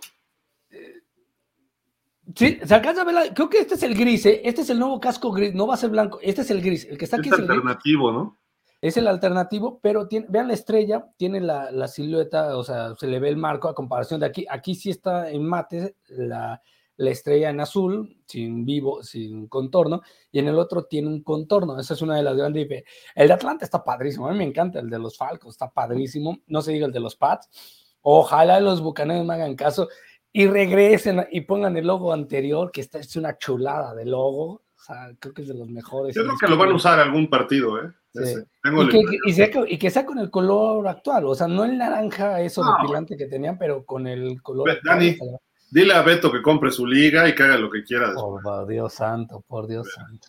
Sí, 2.36 2.60
se 2.64 2.76
alcanza 2.76 3.02
a 3.02 3.06
ver 3.06 3.16
la, 3.16 3.34
creo 3.34 3.50
que 3.50 3.60
este 3.60 3.76
es 3.76 3.84
el 3.84 3.96
gris, 3.96 4.26
¿eh? 4.26 4.42
este 4.44 4.62
es 4.62 4.70
el 4.70 4.78
nuevo 4.78 5.00
casco 5.00 5.32
gris, 5.32 5.56
no 5.56 5.66
va 5.66 5.76
a 5.76 5.78
ser 5.78 5.90
blanco, 5.90 6.20
este 6.22 6.42
es 6.42 6.52
el 6.52 6.62
gris, 6.62 6.86
el 6.86 6.98
que 6.98 7.06
está 7.06 7.18
aquí 7.18 7.30
es, 7.30 7.34
es 7.34 7.40
el 7.40 7.50
alternativo, 7.50 8.08
gris. 8.08 8.18
¿no? 8.18 8.38
Es 8.82 8.98
el 8.98 9.08
alternativo, 9.08 9.80
pero 9.82 10.08
tiene, 10.08 10.28
vean 10.30 10.50
la 10.50 10.54
estrella, 10.54 11.08
tiene 11.16 11.40
la, 11.40 11.72
la, 11.72 11.88
silueta, 11.88 12.58
o 12.58 12.64
sea, 12.66 12.96
se 12.96 13.08
le 13.08 13.20
ve 13.20 13.30
el 13.30 13.38
marco 13.38 13.70
a 13.70 13.74
comparación 13.74 14.20
de 14.20 14.26
aquí, 14.26 14.46
aquí 14.50 14.76
sí 14.76 14.90
está 14.90 15.32
en 15.32 15.48
mate 15.48 15.96
la, 16.10 16.62
la 16.98 17.12
estrella 17.12 17.50
en 17.50 17.60
azul, 17.60 18.18
sin 18.26 18.66
vivo, 18.66 19.04
sin 19.04 19.48
contorno, 19.48 20.02
y 20.32 20.40
en 20.40 20.48
el 20.48 20.56
otro 20.58 20.86
tiene 20.86 21.08
un 21.08 21.24
contorno, 21.24 21.80
esa 21.80 21.94
es 21.94 22.02
una 22.02 22.16
de 22.16 22.24
las 22.24 22.36
grandes. 22.36 22.68
El 23.16 23.28
de 23.28 23.34
Atlanta 23.34 23.66
está 23.66 23.84
padrísimo, 23.84 24.28
a 24.28 24.32
mí 24.32 24.38
me 24.38 24.44
encanta, 24.44 24.80
el 24.80 24.90
de 24.90 25.00
los 25.00 25.18
Falcos 25.18 25.52
está 25.52 25.70
padrísimo, 25.70 26.40
no 26.48 26.62
se 26.62 26.74
diga 26.74 26.88
el 26.88 26.92
de 26.92 27.00
los 27.00 27.16
Pats, 27.16 27.96
ojalá 28.02 28.60
los 28.60 28.82
bucaneros 28.82 29.26
me 29.26 29.36
hagan 29.36 29.56
caso, 29.56 29.88
y 30.32 30.48
regresen 30.48 31.26
y 31.32 31.42
pongan 31.42 31.78
el 31.78 31.88
logo 31.88 32.14
anterior, 32.14 32.72
que 32.72 32.82
esta 32.82 33.00
es 33.00 33.16
una 33.16 33.38
chulada 33.38 33.96
de 33.96 34.06
logo. 34.06 34.64
O 34.76 34.80
sea, 34.80 35.10
creo 35.20 35.34
que 35.34 35.42
es 35.42 35.48
de 35.48 35.56
los 35.56 35.68
mejores. 35.68 36.16
Yo 36.16 36.24
creo 36.24 36.36
que 36.40 36.48
lo 36.48 36.58
van 36.58 36.70
a 36.70 36.76
usar 36.76 37.00
algún 37.00 37.28
partido, 37.28 37.82
¿eh? 37.82 37.92
Sí. 38.14 38.36
Y, 38.64 38.90
que, 38.90 39.02
y, 39.26 39.34
sea, 39.34 39.50
y, 39.68 39.78
que, 39.78 39.90
sea, 39.90 40.06
con 40.06 40.20
el 40.20 40.30
color 40.30 40.88
actual, 40.88 41.26
o 41.26 41.36
sea, 41.36 41.48
no 41.48 41.66
el 41.66 41.78
naranja, 41.78 42.40
eso 42.42 42.64
no. 42.64 42.78
depilante 42.78 43.18
que 43.18 43.26
tenían, 43.26 43.58
pero 43.58 43.86
con 43.86 44.06
el 44.06 44.42
color. 44.42 44.80
Dani, 44.84 45.10
actual. 45.10 45.40
Dile 45.70 45.94
a 45.94 46.02
Beto 46.02 46.32
que 46.32 46.42
compre 46.42 46.72
su 46.72 46.86
liga 46.86 47.28
y 47.28 47.36
que 47.36 47.44
haga 47.44 47.58
lo 47.58 47.70
que 47.70 47.84
quiera. 47.84 48.12
Después. 48.12 48.44
Por 48.44 48.68
Dios 48.68 48.94
santo, 48.94 49.44
por 49.48 49.68
Dios 49.68 49.88
santo. 49.94 50.28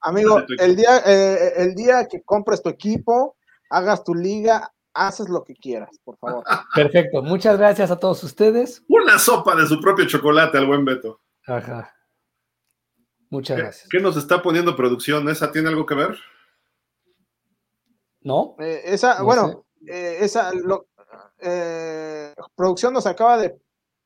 Amigo, 0.00 0.42
el 0.58 0.76
día, 0.76 1.02
eh, 1.04 1.52
el 1.56 1.74
día 1.74 2.06
que 2.08 2.22
compres 2.22 2.62
tu 2.62 2.70
equipo, 2.70 3.36
hagas 3.68 4.02
tu 4.02 4.14
liga, 4.14 4.72
haces 4.94 5.28
lo 5.28 5.44
que 5.44 5.54
quieras, 5.54 5.90
por 6.04 6.16
favor. 6.18 6.44
Perfecto, 6.74 7.22
muchas 7.22 7.58
gracias 7.58 7.90
a 7.90 7.98
todos 7.98 8.22
ustedes. 8.24 8.82
Una 8.88 9.18
sopa 9.18 9.54
de 9.54 9.66
su 9.66 9.80
propio 9.80 10.06
chocolate 10.06 10.58
al 10.58 10.66
buen 10.66 10.84
Beto. 10.84 11.20
Ajá. 11.46 11.94
Muchas 13.28 13.56
¿Qué, 13.56 13.62
gracias. 13.62 13.88
¿Qué 13.90 14.00
nos 14.00 14.16
está 14.16 14.42
poniendo 14.42 14.74
producción? 14.74 15.28
¿Esa 15.28 15.52
tiene 15.52 15.68
algo 15.68 15.86
que 15.86 15.94
ver? 15.94 16.18
No. 18.22 18.56
Eh, 18.58 18.82
esa, 18.86 19.18
no 19.18 19.24
bueno, 19.24 19.66
eh, 19.86 20.18
esa 20.20 20.52
lo, 20.52 20.88
eh, 21.38 22.34
producción 22.54 22.92
nos 22.92 23.06
acaba 23.06 23.38
de, 23.38 23.58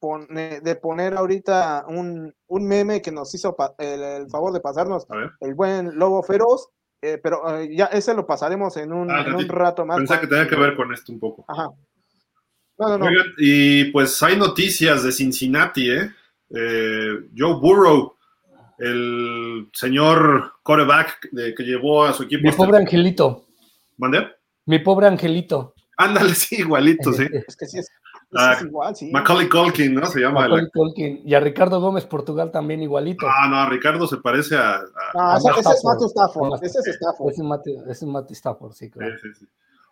pone, 0.05 0.61
de 0.61 0.76
poner 0.76 1.14
ahorita 1.14 1.86
un, 1.88 2.34
un, 2.46 2.66
meme 2.66 3.00
que 3.00 3.11
nos 3.11 3.34
hizo 3.34 3.57
el, 3.78 4.02
el 4.02 4.28
favor 4.28 4.52
de 4.52 4.61
pasarnos 4.61 5.07
el 5.40 5.55
buen 5.55 5.98
Lobo 5.98 6.22
Feroz 6.22 6.68
eh, 7.05 7.20
pero 7.22 7.59
eh, 7.59 7.68
ya 7.76 7.84
ese 7.86 8.14
lo 8.14 8.26
pasaremos 8.26 8.78
en 8.78 8.90
un, 8.90 9.11
ah, 9.11 9.24
en 9.26 9.34
un 9.34 9.46
rato 9.46 9.84
más. 9.84 9.98
Pensé 9.98 10.20
que 10.20 10.26
tenía 10.26 10.48
que 10.48 10.57
ver 10.57 10.74
con 10.74 10.90
esto 10.90 11.12
un 11.12 11.20
poco. 11.20 11.44
Ajá. 11.46 11.68
No, 12.78 12.88
no, 12.88 12.96
no. 12.96 13.05
Oigan, 13.05 13.26
y 13.36 13.84
pues 13.90 14.22
hay 14.22 14.38
noticias 14.38 15.02
de 15.02 15.12
Cincinnati, 15.12 15.90
¿eh? 15.90 16.11
¿eh? 16.48 17.28
Joe 17.36 17.61
Burrow, 17.61 18.14
el 18.78 19.68
señor 19.74 20.55
coreback 20.62 21.28
de, 21.30 21.55
que 21.55 21.62
llevó 21.64 22.05
a 22.05 22.14
su 22.14 22.22
equipo. 22.22 22.42
Mi 22.42 22.52
pobre 22.52 22.78
angelito. 22.78 23.44
¿Mande? 23.98 24.26
Mi 24.64 24.78
pobre 24.78 25.07
angelito. 25.07 25.74
Ándale, 25.98 26.34
sí, 26.34 26.57
igualito, 26.61 27.12
sí. 27.12 27.26
Es 27.46 27.55
que 27.55 27.66
sí 27.66 27.80
es, 27.80 27.90
Ah, 28.37 28.55
es 28.59 28.62
igual, 28.64 28.97
sí. 28.97 29.11
Macaulay 29.11 29.49
Culkin, 29.49 29.95
¿no? 29.95 30.07
Se 30.07 30.20
llama. 30.20 30.41
Macaulay 30.49 30.66
la-. 30.74 31.20
Y 31.24 31.35
a 31.35 31.41
Ricardo 31.41 31.80
Gómez 31.80 32.05
Portugal 32.05 32.51
también 32.51 32.82
igualito. 32.82 33.26
Ah, 33.28 33.49
no, 33.49 33.68
Ricardo 33.70 34.07
se 34.07 34.16
parece 34.18 34.57
a. 34.57 34.74
a- 34.76 34.82
No, 35.14 35.37
ese, 35.37 35.51
ese 35.61 35.70
es. 35.70 35.85
Matthew 35.85 36.07
Stafford. 36.09 36.64
Ese 36.64 36.78
es 36.78 36.87
Stafford. 36.87 37.30
Ese 37.32 37.41
es 37.43 37.47
Matty- 37.47 37.76
ese 37.82 37.91
es 37.91 38.03
Matty 38.05 38.35
Stafford, 38.35 38.72
sí, 38.72 38.91
claro. 38.91 39.12
Sí, 39.22 39.28
sí, 39.32 39.41
sí. 39.41 39.47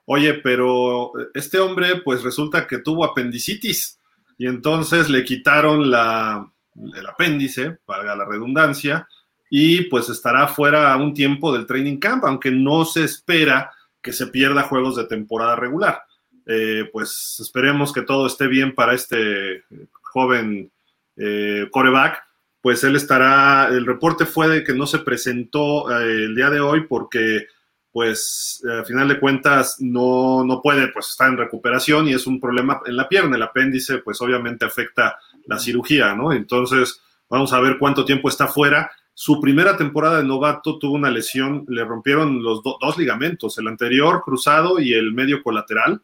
Oye, 0.07 0.35
pero 0.35 1.13
este 1.35 1.61
hombre, 1.61 2.03
pues 2.05 2.23
resulta 2.25 2.67
que 2.67 2.79
tuvo 2.79 3.05
apendicitis 3.05 4.01
y 4.37 4.47
entonces 4.49 5.09
le 5.09 5.23
quitaron 5.25 5.91
la, 5.91 6.51
el 6.75 7.07
apéndice, 7.07 7.79
valga 7.87 8.17
la 8.17 8.25
redundancia, 8.25 9.07
y 9.49 9.83
pues 9.91 10.09
estará 10.09 10.49
fuera 10.49 10.97
un 10.97 11.15
tiempo 11.15 11.53
del 11.53 11.67
training 11.67 11.99
camp, 11.99 12.25
aunque 12.25 12.51
no 12.51 12.85
se 12.85 13.05
espera 13.05 13.71
que 14.01 14.13
se 14.13 14.27
pierda 14.27 14.63
juegos 14.65 14.97
de 14.97 15.05
temporada 15.05 15.55
regular. 15.55 16.03
Eh, 16.47 16.89
pues 16.93 17.37
esperemos 17.41 17.93
que 17.93 18.03
todo 18.03 18.27
esté 18.27 18.47
bien 18.47 18.75
para 18.75 18.95
este 18.95 19.65
joven 20.03 20.71
eh, 21.17 21.69
coreback. 21.71 22.23
Pues 22.61 22.85
él 22.85 22.95
estará, 22.97 23.69
el 23.69 23.87
reporte 23.87 24.25
fue 24.25 24.49
de 24.49 24.63
que 24.65 24.73
no 24.75 24.87
se 24.87 25.01
presentó 25.01 25.91
eh, 25.91 26.25
el 26.27 26.35
día 26.35 26.49
de 26.51 26.61
hoy 26.61 26.87
porque 26.87 27.47
pues 27.91 28.63
a 28.81 28.85
final 28.85 29.09
de 29.09 29.21
cuentas 29.21 29.77
no, 29.81 30.45
no 30.45 30.63
puede 30.63 30.89
pues 30.89 31.09
estar 31.11 31.29
en 31.29 31.37
recuperación 31.37 32.09
y 32.09 32.15
es 32.15 32.27
un 32.27 32.41
problema 32.41 32.81
en 32.87 32.97
la 32.97 33.07
pierna, 33.07 33.37
el 33.37 33.43
apéndice 33.43 33.99
pues 33.99 34.19
obviamente 34.23 34.65
afecta 34.65 35.19
la 35.47 35.59
cirugía, 35.59 36.15
¿no? 36.15 36.33
Entonces 36.33 37.03
vamos 37.29 37.53
a 37.53 37.61
ver 37.61 37.77
cuánto 37.79 38.05
tiempo 38.05 38.29
está 38.31 38.47
fuera. 38.47 38.91
Su 39.13 39.43
primera 39.43 39.77
temporada 39.77 40.19
de 40.19 40.25
novato 40.25 40.79
tuvo 40.79 40.95
una 40.95 41.11
lesión, 41.11 41.67
le 41.69 41.85
rompieron 41.85 42.43
los 42.43 42.63
do- 42.63 42.79
dos 42.81 42.97
ligamentos, 42.97 43.59
el 43.59 43.69
anterior 43.69 44.23
cruzado 44.25 44.81
y 44.81 44.95
el 44.95 45.13
medio 45.13 45.43
colateral, 45.43 46.01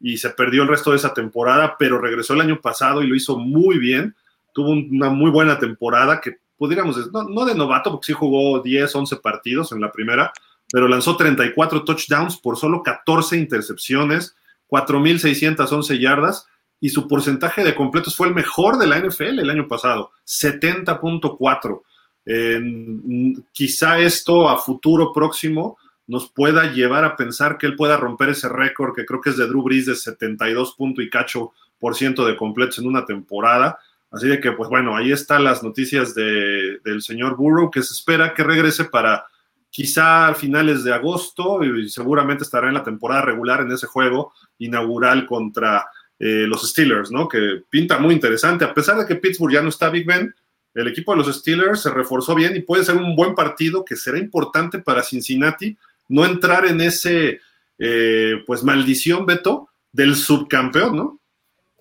y 0.00 0.16
se 0.16 0.30
perdió 0.30 0.62
el 0.62 0.68
resto 0.68 0.90
de 0.90 0.96
esa 0.96 1.12
temporada, 1.14 1.76
pero 1.78 1.98
regresó 2.00 2.34
el 2.34 2.40
año 2.40 2.60
pasado 2.60 3.02
y 3.02 3.06
lo 3.06 3.14
hizo 3.14 3.36
muy 3.38 3.78
bien. 3.78 4.14
Tuvo 4.54 4.70
un- 4.70 4.88
una 4.92 5.10
muy 5.10 5.30
buena 5.30 5.58
temporada 5.58 6.20
que 6.20 6.38
pudiéramos, 6.56 7.12
no, 7.12 7.24
no 7.24 7.44
de 7.44 7.54
novato, 7.54 7.90
porque 7.90 8.06
sí 8.06 8.12
jugó 8.12 8.60
10, 8.60 8.94
11 8.94 9.16
partidos 9.16 9.72
en 9.72 9.80
la 9.80 9.92
primera, 9.92 10.32
pero 10.72 10.88
lanzó 10.88 11.16
34 11.16 11.84
touchdowns 11.84 12.36
por 12.38 12.56
solo 12.56 12.82
14 12.82 13.36
intercepciones, 13.36 14.36
4.611 14.68 15.98
yardas 15.98 16.46
y 16.80 16.88
su 16.90 17.06
porcentaje 17.08 17.62
de 17.64 17.74
completos 17.74 18.16
fue 18.16 18.28
el 18.28 18.34
mejor 18.34 18.78
de 18.78 18.86
la 18.86 18.98
NFL 18.98 19.38
el 19.40 19.50
año 19.50 19.68
pasado, 19.68 20.12
70.4. 20.24 21.82
Eh, 22.26 22.60
quizá 23.52 23.98
esto 23.98 24.48
a 24.48 24.58
futuro 24.58 25.12
próximo 25.12 25.78
nos 26.10 26.28
pueda 26.28 26.72
llevar 26.72 27.04
a 27.04 27.16
pensar 27.16 27.56
que 27.56 27.66
él 27.66 27.76
pueda 27.76 27.96
romper 27.96 28.30
ese 28.30 28.48
récord 28.48 28.96
que 28.96 29.06
creo 29.06 29.20
que 29.20 29.30
es 29.30 29.36
de 29.36 29.46
Drew 29.46 29.62
Brees 29.62 29.86
de 29.86 29.94
72 29.94 30.74
punto 30.74 31.02
y 31.02 31.08
cacho 31.08 31.52
por 31.78 31.94
ciento 31.94 32.26
de 32.26 32.36
completos 32.36 32.80
en 32.80 32.88
una 32.88 33.06
temporada. 33.06 33.78
Así 34.10 34.26
de 34.26 34.40
que, 34.40 34.50
pues 34.50 34.68
bueno, 34.68 34.96
ahí 34.96 35.12
están 35.12 35.44
las 35.44 35.62
noticias 35.62 36.12
de, 36.16 36.80
del 36.84 37.00
señor 37.00 37.36
Burrow, 37.36 37.70
que 37.70 37.80
se 37.84 37.94
espera 37.94 38.34
que 38.34 38.42
regrese 38.42 38.86
para 38.86 39.24
quizá 39.70 40.34
finales 40.34 40.82
de 40.82 40.92
agosto 40.92 41.62
y 41.62 41.88
seguramente 41.88 42.42
estará 42.42 42.66
en 42.66 42.74
la 42.74 42.82
temporada 42.82 43.22
regular 43.22 43.60
en 43.60 43.70
ese 43.70 43.86
juego 43.86 44.32
inaugural 44.58 45.26
contra 45.26 45.86
eh, 46.18 46.44
los 46.48 46.68
Steelers, 46.68 47.12
¿no? 47.12 47.28
Que 47.28 47.62
pinta 47.70 47.98
muy 47.98 48.14
interesante. 48.14 48.64
A 48.64 48.74
pesar 48.74 48.98
de 48.98 49.06
que 49.06 49.14
Pittsburgh 49.14 49.52
ya 49.52 49.62
no 49.62 49.68
está 49.68 49.88
Big 49.90 50.08
Ben, 50.08 50.34
el 50.74 50.88
equipo 50.88 51.12
de 51.12 51.18
los 51.18 51.32
Steelers 51.32 51.82
se 51.82 51.90
reforzó 51.90 52.34
bien 52.34 52.56
y 52.56 52.62
puede 52.62 52.84
ser 52.84 52.96
un 52.96 53.14
buen 53.14 53.36
partido 53.36 53.84
que 53.84 53.94
será 53.94 54.18
importante 54.18 54.80
para 54.80 55.04
Cincinnati 55.04 55.78
no 56.10 56.26
entrar 56.26 56.66
en 56.66 56.80
ese, 56.82 57.38
eh, 57.78 58.34
pues, 58.46 58.62
maldición, 58.62 59.24
Beto, 59.24 59.70
del 59.92 60.14
subcampeón, 60.16 60.96
¿no? 60.96 61.20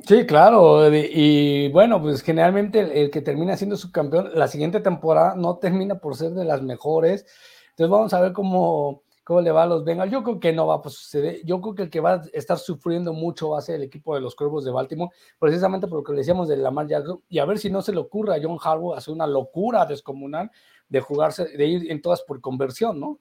Sí, 0.07 0.25
claro. 0.25 0.89
Y 0.93 1.69
bueno, 1.69 2.01
pues 2.01 2.21
generalmente 2.21 2.79
el, 2.79 2.91
el 2.91 3.11
que 3.11 3.21
termina 3.21 3.57
siendo 3.57 3.75
subcampeón, 3.75 4.31
la 4.33 4.47
siguiente 4.47 4.79
temporada 4.79 5.35
no 5.35 5.57
termina 5.57 5.99
por 5.99 6.15
ser 6.15 6.31
de 6.31 6.45
las 6.45 6.61
mejores. 6.61 7.25
Entonces 7.71 7.91
vamos 7.91 8.13
a 8.13 8.21
ver 8.21 8.31
cómo, 8.31 9.03
cómo 9.25 9.41
le 9.41 9.51
va 9.51 9.63
a 9.63 9.65
los 9.65 9.83
Bengals. 9.83 10.11
Yo 10.11 10.23
creo 10.23 10.39
que 10.39 10.53
no 10.53 10.67
va 10.67 10.81
a 10.83 10.89
suceder. 10.89 11.41
Yo 11.43 11.59
creo 11.59 11.75
que 11.75 11.83
el 11.83 11.89
que 11.89 11.99
va 11.99 12.13
a 12.13 12.23
estar 12.33 12.57
sufriendo 12.57 13.11
mucho 13.11 13.49
va 13.49 13.59
a 13.59 13.61
ser 13.61 13.75
el 13.75 13.83
equipo 13.83 14.15
de 14.15 14.21
los 14.21 14.35
Cuervos 14.35 14.63
de 14.63 14.71
Baltimore, 14.71 15.11
precisamente 15.37 15.87
por 15.87 15.99
lo 15.99 16.03
que 16.03 16.13
le 16.13 16.19
decíamos 16.19 16.47
de 16.47 16.57
Lamar 16.57 16.87
Jackson. 16.87 17.21
Y 17.27 17.39
a 17.39 17.45
ver 17.45 17.59
si 17.59 17.69
no 17.69 17.81
se 17.81 17.91
le 17.91 17.99
ocurre 17.99 18.35
a 18.35 18.39
John 18.41 18.57
Harbaugh 18.61 18.95
hacer 18.95 19.13
una 19.13 19.27
locura 19.27 19.85
descomunal 19.85 20.49
de 20.87 21.01
jugarse, 21.01 21.45
de 21.45 21.65
ir 21.65 21.91
en 21.91 22.01
todas 22.01 22.21
por 22.21 22.39
conversión, 22.41 22.99
¿no? 22.99 23.19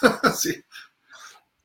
sí. 0.34 0.54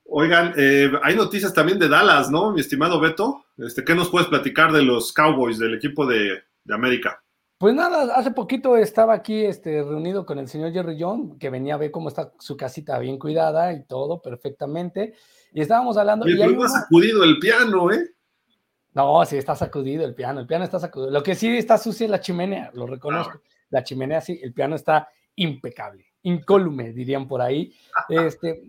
Oigan, 0.06 0.54
eh, 0.58 0.92
hay 1.04 1.16
noticias 1.16 1.54
también 1.54 1.78
de 1.78 1.88
Dallas, 1.88 2.32
¿no? 2.32 2.52
Mi 2.52 2.62
estimado 2.62 3.00
Beto. 3.00 3.46
Este, 3.58 3.84
¿Qué 3.84 3.94
nos 3.94 4.10
puedes 4.10 4.28
platicar 4.28 4.72
de 4.72 4.82
los 4.82 5.14
Cowboys, 5.14 5.60
del 5.60 5.76
equipo 5.76 6.06
de, 6.06 6.42
de 6.64 6.74
América? 6.74 7.22
Pues 7.60 7.76
nada, 7.76 8.16
hace 8.16 8.32
poquito 8.32 8.78
estaba 8.78 9.14
aquí 9.14 9.44
este, 9.46 9.84
reunido 9.84 10.26
con 10.26 10.40
el 10.40 10.48
señor 10.48 10.72
Jerry 10.72 10.98
John, 11.00 11.38
que 11.38 11.50
venía 11.50 11.74
a 11.76 11.78
ver 11.78 11.92
cómo 11.92 12.08
está 12.08 12.32
su 12.40 12.56
casita 12.56 12.98
bien 13.00 13.20
cuidada 13.20 13.74
y 13.74 13.84
todo 13.86 14.22
perfectamente. 14.22 15.14
Y 15.54 15.62
estábamos 15.62 15.98
hablando. 15.98 16.26
Oye, 16.26 16.36
y 16.36 16.48
no 16.54 16.60
una- 16.62 16.70
sacudido 16.70 17.24
el 17.24 17.38
piano, 17.38 17.92
¿eh? 17.92 18.12
No, 18.94 19.24
sí, 19.26 19.38
está 19.38 19.56
sacudido 19.56 20.06
el 20.06 20.16
piano, 20.16 20.40
el 20.40 20.48
piano 20.48 20.64
está 20.64 20.80
sacudido. 20.80 21.12
Lo 21.12 21.22
que 21.22 21.36
sí 21.36 21.56
está 21.56 21.78
sucio 21.78 22.06
es 22.06 22.12
la 22.12 22.20
chimenea, 22.20 22.72
lo 22.74 22.88
reconozco. 22.88 23.42
La 23.70 23.84
chimenea 23.84 24.22
sí, 24.22 24.40
el 24.42 24.54
piano 24.54 24.76
está 24.76 25.10
impecable, 25.36 26.08
incólume, 26.24 26.92
dirían 26.94 27.28
por 27.28 27.42
ahí. 27.42 27.74
Este, 28.10 28.62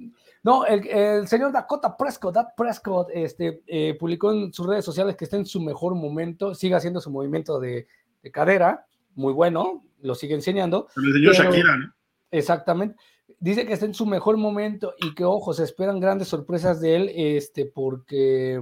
no, 0.43 0.65
el, 0.65 0.87
el 0.87 1.29
señor 1.29 1.53
Dakota 1.53 1.97
Prescott, 1.97 2.35
Dak 2.35 2.55
Prescott, 2.57 3.09
este, 3.13 3.63
eh, 3.67 3.95
publicó 3.99 4.33
en 4.33 4.53
sus 4.53 4.67
redes 4.67 4.85
sociales 4.85 5.17
que 5.17 5.25
está 5.25 5.37
en 5.37 5.47
su 5.47 5.61
mejor 5.61 5.95
momento, 5.95 6.55
sigue 6.55 6.75
haciendo 6.75 7.01
su 7.01 7.11
movimiento 7.11 7.59
de, 7.61 7.87
de 8.23 8.31
cadera, 8.31 8.87
muy 9.15 9.33
bueno, 9.33 9.85
lo 10.01 10.15
sigue 10.15 10.35
enseñando. 10.35 10.87
Se 10.95 11.01
lo 11.01 11.09
enseñó 11.09 11.31
Pero- 11.33 11.45
Shakira, 11.51 11.77
¿no? 11.77 11.93
Exactamente. 12.31 12.97
Dice 13.39 13.67
que 13.67 13.73
está 13.73 13.87
en 13.87 13.95
su 13.95 14.07
mejor 14.07 14.37
momento 14.37 14.95
y 14.99 15.15
que, 15.15 15.25
ojo, 15.25 15.53
se 15.53 15.65
esperan 15.65 15.99
grandes 15.99 16.29
sorpresas 16.29 16.81
de 16.81 16.97
él, 16.97 17.11
este, 17.15 17.65
porque 17.67 18.61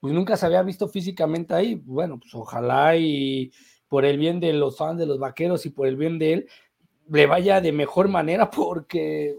pues 0.00 0.12
nunca 0.14 0.36
se 0.36 0.46
había 0.46 0.62
visto 0.62 0.88
físicamente 0.88 1.54
ahí. 1.54 1.74
Bueno, 1.76 2.18
pues 2.18 2.34
ojalá 2.34 2.96
y 2.96 3.52
por 3.88 4.04
el 4.04 4.18
bien 4.18 4.40
de 4.40 4.52
los 4.52 4.76
fans 4.76 4.98
de 4.98 5.06
los 5.06 5.18
vaqueros 5.18 5.64
y 5.66 5.70
por 5.70 5.86
el 5.86 5.96
bien 5.96 6.18
de 6.18 6.32
él, 6.32 6.48
le 7.10 7.26
vaya 7.26 7.60
de 7.60 7.72
mejor 7.72 8.08
manera 8.08 8.50
porque 8.50 9.38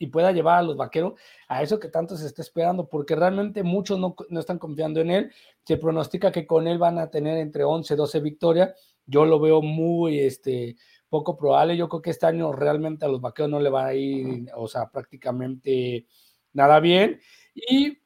y 0.00 0.06
pueda 0.06 0.30
llevar 0.30 0.60
a 0.60 0.62
los 0.62 0.76
vaqueros 0.76 1.14
a 1.48 1.60
eso 1.60 1.80
que 1.80 1.88
tanto 1.88 2.16
se 2.16 2.26
está 2.26 2.40
esperando, 2.40 2.88
porque 2.88 3.16
realmente 3.16 3.64
muchos 3.64 3.98
no, 3.98 4.14
no 4.28 4.38
están 4.38 4.58
confiando 4.58 5.00
en 5.00 5.10
él. 5.10 5.32
Se 5.64 5.76
pronostica 5.76 6.30
que 6.30 6.46
con 6.46 6.68
él 6.68 6.78
van 6.78 6.98
a 6.98 7.10
tener 7.10 7.36
entre 7.38 7.64
11 7.64 7.96
12 7.96 8.20
victorias. 8.20 8.74
Yo 9.06 9.24
lo 9.24 9.40
veo 9.40 9.60
muy 9.60 10.20
este, 10.20 10.76
poco 11.08 11.36
probable. 11.36 11.76
Yo 11.76 11.88
creo 11.88 12.00
que 12.02 12.10
este 12.10 12.26
año 12.26 12.52
realmente 12.52 13.06
a 13.06 13.08
los 13.08 13.20
vaqueros 13.20 13.50
no 13.50 13.58
le 13.58 13.70
va 13.70 13.86
a 13.86 13.94
ir, 13.94 14.48
o 14.54 14.68
sea, 14.68 14.88
prácticamente 14.88 16.06
nada 16.52 16.78
bien. 16.78 17.20
Y 17.54 17.98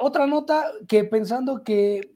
otra 0.00 0.26
nota 0.26 0.70
que 0.86 1.04
pensando 1.04 1.64
que, 1.64 2.15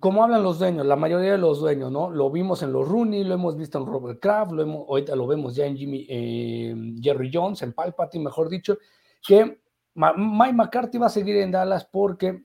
como 0.00 0.22
hablan 0.22 0.42
los 0.42 0.58
dueños, 0.58 0.86
la 0.86 0.96
mayoría 0.96 1.32
de 1.32 1.38
los 1.38 1.60
dueños, 1.60 1.90
¿no? 1.90 2.10
Lo 2.10 2.30
vimos 2.30 2.62
en 2.62 2.72
los 2.72 2.86
Rooney, 2.86 3.24
lo 3.24 3.34
hemos 3.34 3.56
visto 3.56 3.78
en 3.78 3.86
Robert 3.86 4.20
Kraft, 4.20 4.52
lo 4.52 4.62
hemos, 4.62 4.88
ahorita 4.88 5.16
lo 5.16 5.26
vemos 5.26 5.54
ya 5.54 5.66
en 5.66 5.76
Jimmy, 5.76 6.06
eh, 6.08 6.74
Jerry 7.00 7.30
Jones, 7.32 7.62
en 7.62 7.72
Palpatine, 7.72 8.24
mejor 8.24 8.48
dicho, 8.48 8.76
que 9.26 9.60
Mike 9.94 10.52
McCarthy 10.54 10.98
va 10.98 11.06
a 11.06 11.10
seguir 11.10 11.36
en 11.36 11.50
Dallas 11.50 11.84
porque 11.84 12.44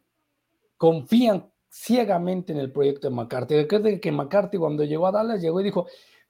confían 0.78 1.52
ciegamente 1.70 2.54
en 2.54 2.60
el 2.60 2.72
proyecto 2.72 3.10
de 3.10 3.16
McCarthy. 3.16 3.56
Recuerden 3.56 4.00
que 4.00 4.12
McCarthy 4.12 4.58
cuando 4.58 4.84
llegó 4.84 5.08
a 5.08 5.12
Dallas 5.12 5.42
llegó 5.42 5.60
y 5.62 5.64
dijo, 5.64 5.88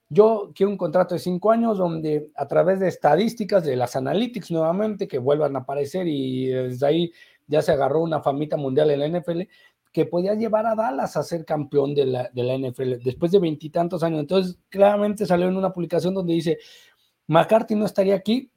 yo 0.09 0.51
quiero 0.53 0.71
un 0.71 0.77
contrato 0.77 1.15
de 1.15 1.19
cinco 1.19 1.51
años 1.51 1.77
donde 1.77 2.31
a 2.35 2.47
través 2.47 2.79
de 2.79 2.87
estadísticas, 2.87 3.63
de 3.63 3.75
las 3.75 3.95
analytics 3.95 4.51
nuevamente, 4.51 5.07
que 5.07 5.17
vuelvan 5.17 5.55
a 5.55 5.59
aparecer 5.59 6.07
y 6.07 6.47
desde 6.47 6.85
ahí 6.85 7.11
ya 7.47 7.61
se 7.61 7.71
agarró 7.71 8.01
una 8.01 8.21
famita 8.21 8.57
mundial 8.57 8.91
en 8.91 8.99
la 8.99 9.19
NFL, 9.19 9.41
que 9.93 10.05
podía 10.05 10.33
llevar 10.33 10.65
a 10.65 10.75
Dallas 10.75 11.15
a 11.15 11.23
ser 11.23 11.45
campeón 11.45 11.93
de 11.93 12.05
la, 12.07 12.29
de 12.33 12.43
la 12.43 12.57
NFL 12.57 12.95
después 13.03 13.31
de 13.31 13.39
veintitantos 13.39 14.01
años. 14.03 14.19
Entonces, 14.19 14.59
claramente 14.67 15.25
salió 15.25 15.47
en 15.47 15.55
una 15.55 15.71
publicación 15.71 16.15
donde 16.15 16.33
dice, 16.33 16.57
McCarthy 17.27 17.75
no 17.75 17.85
estaría 17.85 18.15
aquí 18.15 18.51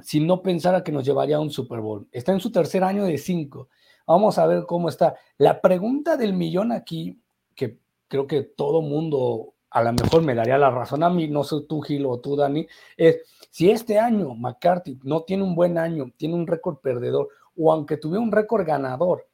si 0.00 0.18
no 0.18 0.42
pensara 0.42 0.82
que 0.82 0.90
nos 0.90 1.04
llevaría 1.04 1.36
a 1.36 1.40
un 1.40 1.50
Super 1.50 1.80
Bowl. 1.80 2.08
Está 2.10 2.32
en 2.32 2.40
su 2.40 2.50
tercer 2.50 2.82
año 2.82 3.04
de 3.04 3.18
cinco. 3.18 3.68
Vamos 4.06 4.38
a 4.38 4.46
ver 4.46 4.64
cómo 4.66 4.88
está. 4.88 5.14
La 5.36 5.60
pregunta 5.60 6.16
del 6.16 6.32
millón 6.32 6.72
aquí, 6.72 7.20
que 7.54 7.78
creo 8.08 8.26
que 8.26 8.42
todo 8.42 8.80
mundo 8.80 9.52
a 9.70 9.82
lo 9.82 9.92
mejor 9.92 10.22
me 10.22 10.34
daría 10.34 10.58
la 10.58 10.70
razón 10.70 11.02
a 11.02 11.10
mí, 11.10 11.28
no 11.28 11.44
sé 11.44 11.56
tú, 11.68 11.80
Gil, 11.80 12.04
o 12.06 12.18
tú, 12.20 12.36
Dani, 12.36 12.66
es 12.96 13.22
si 13.50 13.70
este 13.70 13.98
año 13.98 14.34
McCarthy 14.34 14.98
no 15.02 15.22
tiene 15.22 15.44
un 15.44 15.54
buen 15.54 15.78
año, 15.78 16.12
tiene 16.16 16.34
un 16.34 16.46
récord 16.46 16.78
perdedor, 16.78 17.28
o 17.56 17.72
aunque 17.72 17.96
tuviera 17.96 18.22
un 18.22 18.32
récord 18.32 18.66
ganador, 18.66 19.26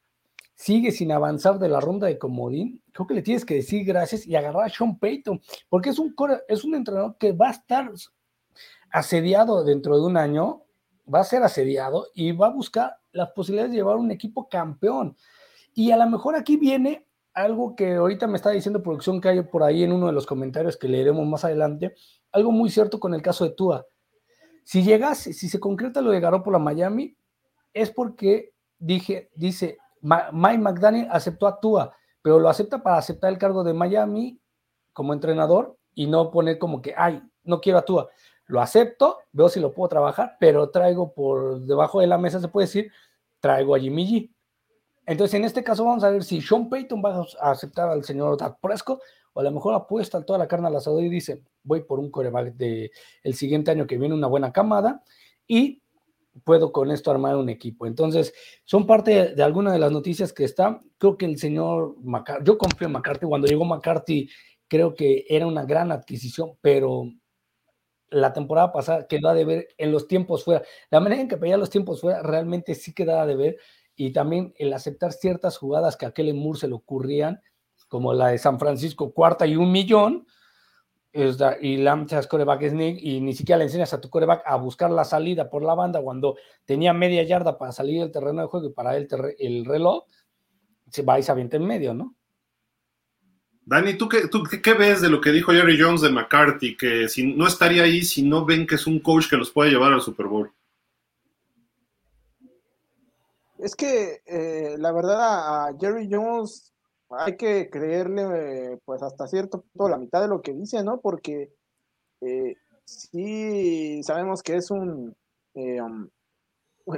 sigue 0.59 0.91
sin 0.91 1.13
avanzar 1.13 1.61
de 1.61 1.69
la 1.69 1.79
ronda 1.79 2.09
de 2.09 2.19
comodín, 2.19 2.83
creo 2.91 3.07
que 3.07 3.15
le 3.15 3.23
tienes 3.23 3.45
que 3.45 3.55
decir 3.55 3.85
gracias 3.85 4.27
y 4.27 4.35
agarrar 4.35 4.65
a 4.65 4.69
Sean 4.69 4.99
Payton, 4.99 5.41
porque 5.69 5.91
es 5.91 6.01
un, 6.01 6.15
es 6.49 6.65
un 6.65 6.75
entrenador 6.75 7.17
que 7.17 7.31
va 7.31 7.49
a 7.49 7.53
estar 7.53 7.89
asediado 8.91 9.63
dentro 9.63 9.97
de 9.97 10.05
un 10.05 10.17
año 10.17 10.65
va 11.13 11.21
a 11.21 11.25
ser 11.25 11.45
asediado 11.45 12.09
y 12.13 12.33
va 12.33 12.49
a 12.49 12.53
buscar 12.53 12.99
las 13.13 13.31
posibilidades 13.31 13.71
de 13.71 13.79
llevar 13.79 13.97
un 13.97 14.11
equipo 14.11 14.49
campeón. 14.49 15.17
Y 15.75 15.93
a 15.93 15.97
lo 15.97 16.11
mejor 16.11 16.35
aquí 16.35 16.57
viene 16.57 17.07
algo 17.35 17.77
que 17.77 17.95
ahorita 17.95 18.27
me 18.27 18.37
está 18.37 18.51
diciendo 18.51 18.83
producción 18.83 19.21
que 19.21 19.29
hay 19.29 19.43
por 19.43 19.63
ahí 19.63 19.85
en 19.85 19.93
uno 19.93 20.09
de 20.09 20.13
los 20.13 20.27
comentarios 20.27 20.77
que 20.77 20.89
leeremos 20.89 21.25
más 21.25 21.45
adelante, 21.45 21.95
algo 22.33 22.51
muy 22.51 22.69
cierto 22.69 22.99
con 22.99 23.15
el 23.15 23.23
caso 23.23 23.45
de 23.45 23.51
Tua. 23.51 23.87
Si 24.65 24.83
llegase, 24.83 25.33
si 25.33 25.49
se 25.49 25.61
concreta 25.61 26.03
lo 26.03 26.11
de 26.11 26.19
Garoppolo 26.19 26.57
a 26.57 26.61
Miami, 26.61 27.17
es 27.73 27.93
porque 27.93 28.55
dije, 28.79 29.31
dice, 29.37 29.79
Mike 30.01 30.59
McDaniel 30.59 31.09
aceptó 31.11 31.47
a 31.47 31.61
Tua, 31.61 31.95
pero 32.23 32.39
lo 32.39 32.49
acepta 32.49 32.83
para 32.83 32.99
aceptar 32.99 33.33
el 33.33 33.39
cargo 33.39 33.65
de 33.65 33.75
Miami 33.75 34.41
como 34.93 35.13
entrenador 35.13 35.77
y 35.95 36.07
no 36.07 36.31
poner 36.31 36.59
como 36.59 36.83
que, 36.83 36.95
ay, 36.97 37.23
no 37.45 37.61
quiero 37.61 37.79
a 37.79 37.85
Tua. 37.85 38.09
Lo 38.47 38.61
acepto, 38.61 39.19
veo 39.33 39.49
si 39.49 39.61
lo 39.61 39.73
puedo 39.75 39.89
trabajar, 39.89 40.37
pero 40.41 40.71
traigo 40.71 41.13
por 41.13 41.61
debajo 41.61 42.01
de 42.01 42.07
la 42.07 42.19
mesa, 42.19 42.41
se 42.41 42.49
puede 42.49 42.67
decir, 42.67 42.91
traigo 43.41 43.75
a 43.75 43.79
Jimmy 43.79 44.07
G. 44.07 44.31
Entonces, 45.07 45.35
en 45.35 45.45
este 45.45 45.65
caso, 45.65 45.85
vamos 45.85 46.05
a 46.05 46.11
ver 46.11 46.23
si 46.25 46.41
Sean 46.41 46.69
Payton 46.69 47.03
va 47.03 47.27
a 47.41 47.51
aceptar 47.51 47.89
al 47.89 48.05
señor 48.05 48.37
Dak 48.37 48.59
Prescott 48.61 49.01
o 49.33 49.41
a 49.41 49.43
lo 49.43 49.51
mejor 49.51 49.75
apuesta 49.75 50.25
toda 50.25 50.39
la 50.39 50.49
carne 50.49 50.69
al 50.69 50.77
asador 50.77 51.03
y 51.03 51.09
dice, 51.09 51.43
voy 51.63 51.83
por 51.83 51.99
un 51.99 52.11
coreback 52.11 52.55
de 52.55 52.91
el 53.23 53.35
siguiente 53.35 53.71
año 53.71 53.87
que 53.87 53.97
viene 53.97 54.15
una 54.15 54.27
buena 54.27 54.53
camada 54.53 55.03
y 55.47 55.83
puedo 56.45 56.73
con 56.73 56.91
esto 56.91 57.11
armar 57.11 57.37
un 57.37 57.49
equipo. 57.49 57.87
Entonces, 57.87 58.33
son 58.65 58.87
parte 58.87 59.35
de, 59.35 59.43
alguna 59.43 59.73
de 59.73 59.79
las 59.79 59.93
noticias 59.93 60.33
que 60.33 60.45
está. 60.45 60.83
Creo 60.99 61.17
que 61.17 61.27
el 61.27 61.39
señor 61.39 61.97
McCarthy, 62.03 62.45
yo 62.45 62.59
confío 62.59 62.87
en 62.87 62.93
McCarthy, 62.93 63.27
cuando 63.27 63.47
llegó 63.47 63.65
McCarthy, 63.65 64.29
creo 64.69 64.95
que 64.95 65.25
era 65.29 65.47
una 65.47 65.65
gran 65.65 65.91
adquisición, 65.93 66.53
pero 66.61 67.05
la 68.11 68.33
temporada 68.33 68.73
pasada 68.73 69.07
quedó 69.07 69.33
de 69.35 69.45
ver 69.45 69.69
en 69.77 69.93
los 69.93 70.09
tiempos 70.09 70.45
fuera. 70.45 70.63
La 70.91 71.01
manera 71.01 71.21
en 71.21 71.29
que 71.29 71.37
pedía 71.37 71.57
los 71.57 71.71
tiempos 71.71 72.01
fuera 72.01 72.23
realmente 72.23 72.75
sí 72.75 72.95
quedaba 72.95 73.27
de 73.27 73.37
ver 73.37 73.57
y 73.97 74.13
también 74.13 74.55
el 74.57 74.73
aceptar 74.73 75.13
ciertas 75.13 75.59
jugadas 75.59 75.97
que 75.97 76.07
a 76.07 76.13
Kellen 76.13 76.39
Moore 76.39 76.61
se 76.61 76.69
le 76.69 76.75
ocurrían, 76.75 77.43
como 77.89 78.13
la 78.13 78.29
de 78.29 78.39
San 78.39 78.59
Francisco, 78.59 79.13
cuarta 79.13 79.47
y 79.47 79.57
un 79.57 79.73
millón, 79.73 80.27
es 81.13 81.39
y 81.61 81.79
lanzas 81.79 82.27
coreback 82.27 82.69
sneak 82.69 82.99
y 83.01 83.21
ni 83.21 83.35
siquiera 83.35 83.59
le 83.59 83.65
enseñas 83.65 83.93
a 83.95 84.01
tu 84.01 84.11
coreback 84.11 84.43
a 84.45 84.57
buscar 84.57 84.91
la 84.91 85.05
salida 85.05 85.49
por 85.49 85.63
la 85.63 85.75
banda 85.75 86.03
cuando 86.03 86.37
tenía 86.65 86.93
media 86.93 87.23
yarda 87.23 87.59
para 87.59 87.73
salir 87.73 88.01
del 88.01 88.13
terreno 88.13 88.43
de 88.43 88.49
juego 88.49 88.67
y 88.67 88.73
para 88.73 88.97
el, 88.97 89.09
el 89.39 89.65
reloj, 89.65 90.05
se 90.91 91.03
va 91.03 91.19
y 91.19 91.23
se 91.23 91.33
avienta 91.33 91.57
en 91.57 91.67
medio, 91.67 91.95
¿no? 91.95 92.15
Dani, 93.65 93.99
¿tú 93.99 94.09
qué, 94.09 94.29
¿tú 94.29 94.43
qué 94.45 94.73
ves 94.73 95.03
de 95.03 95.11
lo 95.11 95.21
que 95.21 95.31
dijo 95.31 95.53
Jerry 95.53 95.79
Jones 95.79 96.01
de 96.01 96.09
McCarthy? 96.09 96.75
Que 96.75 97.07
si 97.07 97.35
no 97.35 97.47
estaría 97.47 97.83
ahí 97.83 98.03
si 98.03 98.23
no 98.23 98.47
ven 98.47 98.67
que 98.67 98.77
es 98.77 98.87
un 98.87 98.99
coach 98.99 99.29
que 99.29 99.37
los 99.37 99.51
puede 99.51 99.71
llevar 99.71 99.93
al 99.93 100.01
Super 100.01 100.27
Bowl. 100.27 100.51
Es 103.59 103.75
que 103.75 104.23
eh, 104.25 104.77
la 104.79 104.91
verdad 104.93 105.67
a 105.67 105.77
Jerry 105.79 106.09
Jones 106.11 106.73
hay 107.11 107.37
que 107.37 107.71
creerle 107.71 108.79
pues 108.85 109.03
hasta 109.03 109.27
cierto 109.27 109.63
punto 109.63 109.89
la 109.89 109.99
mitad 109.99 110.21
de 110.21 110.29
lo 110.29 110.43
que 110.43 110.53
dice, 110.53 110.83
¿no? 110.83 111.01
Porque 111.01 111.53
eh, 112.21 112.57
sí 112.85 114.03
sabemos 114.03 114.43
que 114.43 114.57
es 114.57 114.71
un 114.71 115.17
eh, 115.55 115.81
um, 115.81 116.09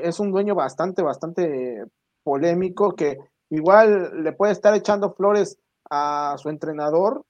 es 0.02 0.20
un 0.20 0.30
dueño 0.30 0.54
bastante, 0.54 1.02
bastante 1.02 1.84
polémico 2.22 2.94
que 2.94 3.18
igual 3.50 4.22
le 4.22 4.32
puede 4.32 4.52
estar 4.52 4.74
echando 4.74 5.12
flores 5.14 5.58
a 5.90 6.36
su 6.38 6.48
entrenador, 6.48 7.24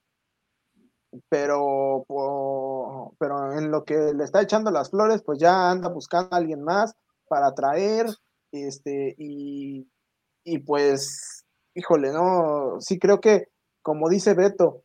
pero, 1.28 2.04
pero 3.18 3.52
en 3.52 3.70
lo 3.70 3.84
que 3.84 4.12
le 4.14 4.24
está 4.24 4.42
echando 4.42 4.70
las 4.70 4.90
flores, 4.90 5.22
pues 5.22 5.38
ya 5.38 5.70
anda 5.70 5.88
buscando 5.88 6.34
a 6.34 6.38
alguien 6.38 6.62
más 6.62 6.94
para 7.28 7.54
traer, 7.54 8.06
este, 8.52 9.14
y, 9.16 9.88
y 10.44 10.58
pues 10.58 11.39
híjole, 11.74 12.12
no, 12.12 12.80
sí 12.80 12.98
creo 12.98 13.20
que, 13.20 13.48
como 13.82 14.08
dice 14.08 14.34
Beto, 14.34 14.82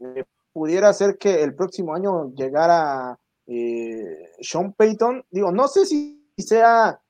eh, 0.00 0.24
pudiera 0.52 0.92
ser 0.92 1.18
que 1.18 1.42
el 1.42 1.54
próximo 1.54 1.94
año 1.94 2.32
llegara 2.34 3.18
eh, 3.46 4.30
Sean 4.40 4.72
Payton. 4.72 5.24
Digo, 5.30 5.52
no 5.52 5.68
sé 5.68 5.86
si 5.86 6.24
sea 6.38 7.00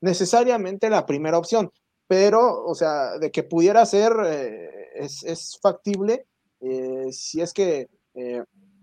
necesariamente 0.00 0.90
la 0.90 1.06
primera 1.06 1.38
opción, 1.38 1.70
pero, 2.06 2.64
o 2.64 2.74
sea, 2.74 3.18
de 3.18 3.30
que 3.30 3.42
pudiera 3.42 3.84
ser, 3.86 4.12
eh, 4.26 4.88
es, 4.94 5.58
factible 5.62 6.26
si 7.10 7.40
es 7.40 7.54
que 7.54 7.88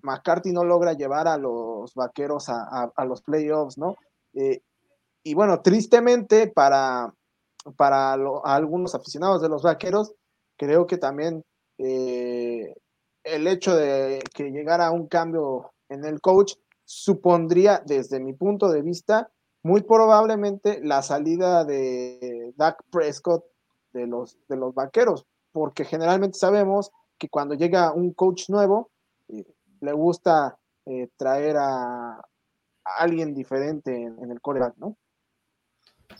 McCarthy 0.01 0.51
no 0.51 0.63
logra 0.63 0.93
llevar 0.93 1.27
a 1.27 1.37
los 1.37 1.93
vaqueros 1.93 2.49
a, 2.49 2.91
a 2.95 3.05
los 3.05 3.21
playoffs, 3.21 3.77
¿no? 3.77 3.95
y 4.33 5.33
bueno, 5.33 5.61
tristemente 5.61 6.47
para, 6.47 7.13
para 7.75 8.13
algunos 8.43 8.95
aficionados 8.95 9.41
de 9.41 9.49
los 9.49 9.63
vaqueros, 9.63 10.13
creo 10.57 10.87
que 10.87 10.97
también 10.97 11.43
eh, 11.77 12.73
el 13.23 13.47
hecho 13.47 13.75
de 13.75 14.19
que 14.33 14.51
llegara 14.51 14.91
un 14.91 15.07
cambio 15.07 15.71
en 15.89 16.05
el 16.05 16.21
coach 16.21 16.53
supondría, 16.85 17.81
desde 17.85 18.19
mi 18.19 18.33
punto 18.33 18.69
de 18.69 18.81
vista, 18.81 19.29
muy 19.63 19.81
probablemente 19.81 20.79
la 20.81 21.01
salida 21.01 21.65
de 21.65 22.53
Dak 22.55 22.83
Prescott 22.89 23.43
de 23.91 24.07
los, 24.07 24.37
de 24.47 24.55
los 24.55 24.73
vaqueros, 24.73 25.25
porque 25.51 25.83
generalmente 25.83 26.37
sabemos 26.37 26.91
que 27.17 27.29
cuando 27.29 27.55
llega 27.55 27.93
un 27.93 28.13
coach 28.13 28.49
nuevo, 28.49 28.91
eh, 29.27 29.43
le 29.81 29.91
gusta 29.91 30.57
eh, 30.85 31.09
traer 31.17 31.57
a, 31.57 32.21
alguien 32.97 33.33
diferente 33.33 33.93
en, 33.93 34.17
en 34.23 34.31
el 34.31 34.39
coreback, 34.39 34.77
¿no? 34.77 34.95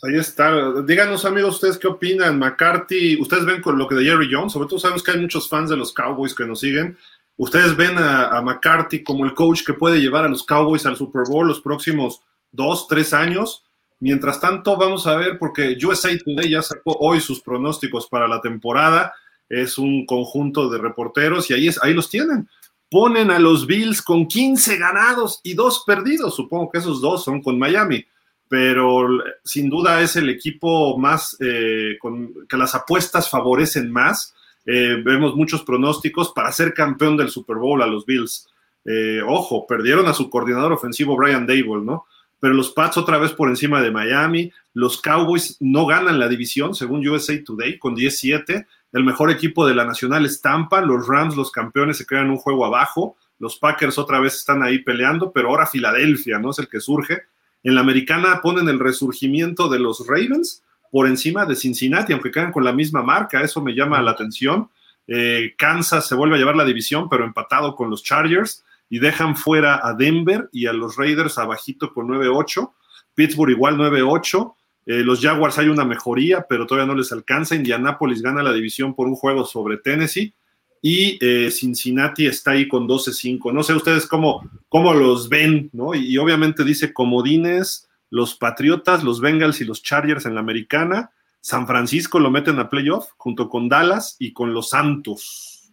Ahí 0.03 0.15
está. 0.15 0.81
Díganos, 0.83 1.25
amigos, 1.25 1.55
ustedes 1.55 1.77
qué 1.77 1.87
opinan. 1.87 2.37
McCarthy, 2.37 3.19
ustedes 3.19 3.45
ven 3.45 3.61
con 3.61 3.77
lo 3.77 3.87
que 3.87 3.95
de 3.95 4.03
Jerry 4.05 4.29
Jones, 4.31 4.53
sobre 4.53 4.67
todo 4.67 4.79
sabemos 4.79 5.01
que 5.01 5.11
hay 5.11 5.19
muchos 5.19 5.49
fans 5.49 5.69
de 5.69 5.77
los 5.77 5.91
Cowboys 5.91 6.35
que 6.35 6.45
nos 6.45 6.59
siguen. 6.59 6.97
Ustedes 7.35 7.75
ven 7.75 7.97
a, 7.97 8.41
McCarthy 8.41 9.03
como 9.03 9.25
el 9.25 9.33
coach 9.33 9.63
que 9.63 9.73
puede 9.73 9.99
llevar 9.99 10.25
a 10.25 10.27
los 10.27 10.43
Cowboys 10.43 10.85
al 10.85 10.97
Super 10.97 11.23
Bowl 11.27 11.47
los 11.47 11.61
próximos 11.61 12.21
dos, 12.51 12.87
tres 12.87 13.13
años. 13.13 13.63
Mientras 13.99 14.39
tanto, 14.39 14.77
vamos 14.77 15.07
a 15.07 15.15
ver, 15.15 15.39
porque 15.39 15.77
USA 15.83 16.09
Today 16.17 16.51
ya 16.51 16.61
sacó 16.61 16.95
hoy 16.99 17.19
sus 17.19 17.41
pronósticos 17.41 18.07
para 18.07 18.27
la 18.27 18.41
temporada. 18.41 19.13
Es 19.49 19.77
un 19.77 20.05
conjunto 20.05 20.69
de 20.69 20.77
reporteros 20.77 21.49
y 21.49 21.53
ahí, 21.53 21.67
es, 21.67 21.81
ahí 21.83 21.93
los 21.93 22.09
tienen. 22.09 22.47
Ponen 22.89 23.31
a 23.31 23.39
los 23.39 23.65
Bills 23.65 24.01
con 24.01 24.27
15 24.27 24.77
ganados 24.77 25.39
y 25.43 25.55
dos 25.55 25.83
perdidos. 25.85 26.35
Supongo 26.35 26.69
que 26.69 26.77
esos 26.77 27.01
dos 27.01 27.23
son 27.23 27.41
con 27.41 27.57
Miami 27.57 28.05
pero 28.49 29.07
sin 29.43 29.69
duda 29.69 30.01
es 30.01 30.15
el 30.15 30.29
equipo 30.29 30.97
más 30.97 31.35
eh, 31.39 31.97
con, 31.99 32.33
que 32.47 32.57
las 32.57 32.75
apuestas 32.75 33.29
favorecen 33.29 33.91
más. 33.91 34.33
Eh, 34.65 35.01
vemos 35.03 35.35
muchos 35.35 35.63
pronósticos 35.63 36.31
para 36.33 36.51
ser 36.51 36.73
campeón 36.73 37.17
del 37.17 37.29
Super 37.29 37.57
Bowl 37.57 37.81
a 37.81 37.87
los 37.87 38.05
Bills. 38.05 38.47
Eh, 38.85 39.21
ojo, 39.25 39.65
perdieron 39.67 40.07
a 40.07 40.13
su 40.13 40.29
coordinador 40.29 40.71
ofensivo 40.71 41.17
Brian 41.17 41.45
Dable, 41.45 41.83
¿no? 41.83 42.05
Pero 42.39 42.53
los 42.53 42.71
Pats 42.71 42.97
otra 42.97 43.17
vez 43.17 43.31
por 43.31 43.49
encima 43.49 43.81
de 43.81 43.91
Miami. 43.91 44.51
Los 44.73 45.01
Cowboys 45.01 45.57
no 45.59 45.85
ganan 45.85 46.19
la 46.19 46.27
división, 46.27 46.75
según 46.75 47.05
USA 47.07 47.33
Today, 47.43 47.79
con 47.79 47.95
17. 47.95 48.67
El 48.93 49.03
mejor 49.03 49.31
equipo 49.31 49.65
de 49.67 49.75
la 49.75 49.85
nacional 49.85 50.25
es 50.25 50.41
Tampa. 50.41 50.81
Los 50.81 51.07
Rams, 51.07 51.35
los 51.35 51.51
campeones, 51.51 51.97
se 51.97 52.05
quedan 52.05 52.29
un 52.29 52.37
juego 52.37 52.65
abajo. 52.65 53.17
Los 53.39 53.57
Packers 53.57 53.97
otra 53.97 54.19
vez 54.19 54.35
están 54.35 54.63
ahí 54.63 54.79
peleando, 54.79 55.31
pero 55.31 55.49
ahora 55.49 55.65
Filadelfia, 55.65 56.39
¿no? 56.39 56.51
Es 56.51 56.59
el 56.59 56.69
que 56.69 56.79
surge 56.79 57.23
en 57.63 57.75
la 57.75 57.81
americana 57.81 58.41
ponen 58.41 58.69
el 58.69 58.79
resurgimiento 58.79 59.69
de 59.69 59.79
los 59.79 60.05
Ravens 60.07 60.63
por 60.91 61.07
encima 61.07 61.45
de 61.45 61.55
Cincinnati, 61.55 62.13
aunque 62.13 62.31
quedan 62.31 62.51
con 62.51 62.63
la 62.63 62.71
misma 62.71 63.03
marca, 63.03 63.41
eso 63.41 63.61
me 63.61 63.73
llama 63.73 64.01
la 64.01 64.11
atención. 64.11 64.69
Eh, 65.07 65.53
Kansas 65.57 66.07
se 66.07 66.15
vuelve 66.15 66.35
a 66.35 66.39
llevar 66.39 66.55
la 66.55 66.65
división, 66.65 67.09
pero 67.09 67.25
empatado 67.25 67.75
con 67.75 67.89
los 67.89 68.03
Chargers, 68.03 68.63
y 68.89 68.99
dejan 68.99 69.35
fuera 69.35 69.81
a 69.85 69.93
Denver 69.93 70.49
y 70.51 70.67
a 70.67 70.73
los 70.73 70.95
Raiders 70.95 71.37
abajito 71.37 71.93
con 71.93 72.07
9-8. 72.07 72.71
Pittsburgh 73.13 73.51
igual 73.51 73.77
9-8. 73.77 74.53
Eh, 74.85 75.03
los 75.03 75.21
Jaguars 75.21 75.57
hay 75.57 75.67
una 75.67 75.83
mejoría, 75.83 76.45
pero 76.47 76.65
todavía 76.65 76.87
no 76.87 76.97
les 76.97 77.11
alcanza. 77.11 77.55
Indianapolis 77.55 78.21
gana 78.21 78.43
la 78.43 78.53
división 78.53 78.95
por 78.95 79.07
un 79.07 79.15
juego 79.15 79.45
sobre 79.45 79.77
Tennessee 79.77 80.33
y 80.81 81.17
eh, 81.25 81.51
Cincinnati 81.51 82.27
está 82.27 82.51
ahí 82.51 82.67
con 82.67 82.87
12-5. 82.87 83.53
No 83.53 83.63
sé 83.63 83.73
ustedes 83.73 84.05
cómo, 84.05 84.49
cómo 84.69 84.93
los 84.93 85.29
ven, 85.29 85.69
¿no? 85.73 85.95
Y, 85.95 86.17
obviamente 86.17 86.63
dice 86.63 86.93
comodines, 86.93 87.89
los 88.09 88.35
Patriotas, 88.35 89.03
los 89.03 89.19
Bengals 89.19 89.61
y 89.61 89.65
los 89.65 89.81
Chargers 89.81 90.25
en 90.25 90.35
la 90.35 90.41
americana. 90.41 91.11
San 91.41 91.67
Francisco 91.67 92.19
lo 92.19 92.31
meten 92.31 92.59
a 92.59 92.69
playoff 92.69 93.09
junto 93.17 93.49
con 93.49 93.69
Dallas 93.69 94.15
y 94.19 94.33
con 94.33 94.53
los 94.53 94.69
Santos. 94.69 95.71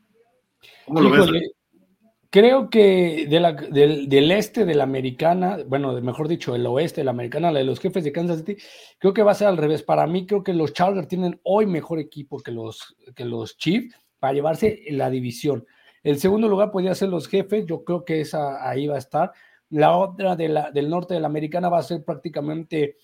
¿Cómo 0.87 1.01
lo 1.01 1.11
ves? 1.11 1.53
Creo 2.31 2.69
que 2.69 3.29
del, 3.31 4.09
del, 4.09 4.31
este 4.33 4.65
de 4.65 4.75
la 4.75 4.83
americana, 4.83 5.59
bueno, 5.69 5.93
mejor 6.01 6.27
dicho, 6.27 6.57
el 6.57 6.67
oeste 6.67 7.01
de 7.01 7.05
la 7.05 7.13
americana, 7.13 7.53
la 7.53 7.61
de 7.61 7.65
los 7.65 7.79
jefes 7.79 8.03
de 8.03 8.11
Kansas 8.11 8.39
City, 8.39 8.57
creo 8.99 9.15
que 9.15 9.23
va 9.23 9.31
a 9.31 9.37
ser 9.37 9.47
al 9.47 9.57
revés. 9.57 9.85
Para 9.85 10.05
mí, 10.09 10.27
creo 10.27 10.43
que 10.43 10.53
los 10.53 10.73
Chargers 10.73 11.07
tienen 11.07 11.41
hoy 11.45 11.67
mejor 11.67 12.01
equipo 12.01 12.41
que 12.41 12.51
los, 12.51 12.97
que 13.15 13.25
los 13.25 13.57
Chiefs 13.57 13.95
para 14.25 14.33
llevarse 14.33 14.81
la 14.89 15.11
división. 15.11 15.66
El 16.03 16.18
segundo 16.18 16.49
lugar 16.49 16.70
podría 16.70 16.95
ser 16.95 17.11
los 17.11 17.29
jefes, 17.29 17.66
yo 17.66 17.85
creo 17.85 18.07
que 18.07 18.22
esa 18.22 18.66
ahí 18.66 18.87
va 18.87 18.95
a 18.95 18.99
estar. 18.99 19.33
La 19.68 19.99
otra 19.99 20.35
de 20.35 20.49
la, 20.49 20.70
del 20.70 20.89
norte 20.89 21.12
de 21.12 21.20
la 21.20 21.27
americana 21.27 21.68
va 21.68 21.81
a 21.81 21.83
ser 21.83 22.03
prácticamente, 22.07 22.97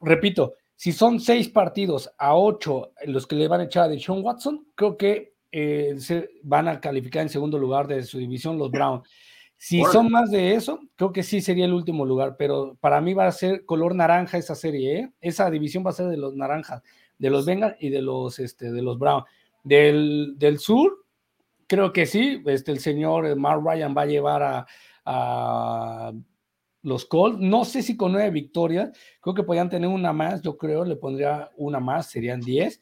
repito, 0.00 0.54
si 0.76 0.92
son 0.92 1.18
seis 1.18 1.48
partidos 1.48 2.14
a 2.16 2.36
ocho 2.36 2.92
los 3.06 3.26
que 3.26 3.34
le 3.34 3.48
van 3.48 3.62
a 3.62 3.64
echar 3.64 3.90
a 3.90 3.98
Sean 3.98 4.22
Watson, 4.22 4.68
creo 4.76 4.96
que 4.96 5.34
eh, 5.50 5.96
se 5.98 6.30
van 6.44 6.68
a 6.68 6.80
calificar 6.80 7.22
en 7.22 7.28
segundo 7.28 7.58
lugar 7.58 7.88
de 7.88 8.04
su 8.04 8.18
división 8.18 8.56
los 8.56 8.70
Browns. 8.70 9.02
Si 9.56 9.82
son 9.86 10.12
más 10.12 10.30
de 10.30 10.54
eso, 10.54 10.78
creo 10.94 11.12
que 11.12 11.24
sí 11.24 11.40
sería 11.40 11.64
el 11.64 11.74
último 11.74 12.06
lugar, 12.06 12.36
pero 12.38 12.76
para 12.78 13.00
mí 13.00 13.14
va 13.14 13.26
a 13.26 13.32
ser 13.32 13.64
color 13.64 13.96
naranja 13.96 14.38
esa 14.38 14.54
serie, 14.54 14.96
¿eh? 14.96 15.12
Esa 15.20 15.50
división 15.50 15.84
va 15.84 15.90
a 15.90 15.94
ser 15.94 16.06
de 16.06 16.18
los 16.18 16.36
naranjas, 16.36 16.84
de 17.18 17.30
los 17.30 17.46
Bengals 17.46 17.74
y 17.80 17.88
de 17.88 18.00
los, 18.00 18.38
este, 18.38 18.70
de 18.70 18.82
los 18.82 18.96
Browns. 18.96 19.24
Del, 19.62 20.34
del 20.38 20.58
sur, 20.58 21.06
creo 21.66 21.92
que 21.92 22.06
sí, 22.06 22.42
este, 22.46 22.72
el 22.72 22.80
señor 22.80 23.36
Mark 23.36 23.62
Ryan 23.64 23.94
va 23.96 24.02
a 24.02 24.06
llevar 24.06 24.42
a, 24.42 24.66
a 25.04 26.12
los 26.82 27.04
Colts. 27.04 27.38
No 27.38 27.64
sé 27.64 27.82
si 27.82 27.96
con 27.96 28.12
nueve 28.12 28.30
victorias, 28.30 28.90
creo 29.20 29.34
que 29.34 29.44
podrían 29.44 29.70
tener 29.70 29.88
una 29.88 30.12
más, 30.12 30.42
yo 30.42 30.56
creo, 30.56 30.84
le 30.84 30.96
pondría 30.96 31.50
una 31.56 31.80
más, 31.80 32.06
serían 32.10 32.40
diez 32.40 32.80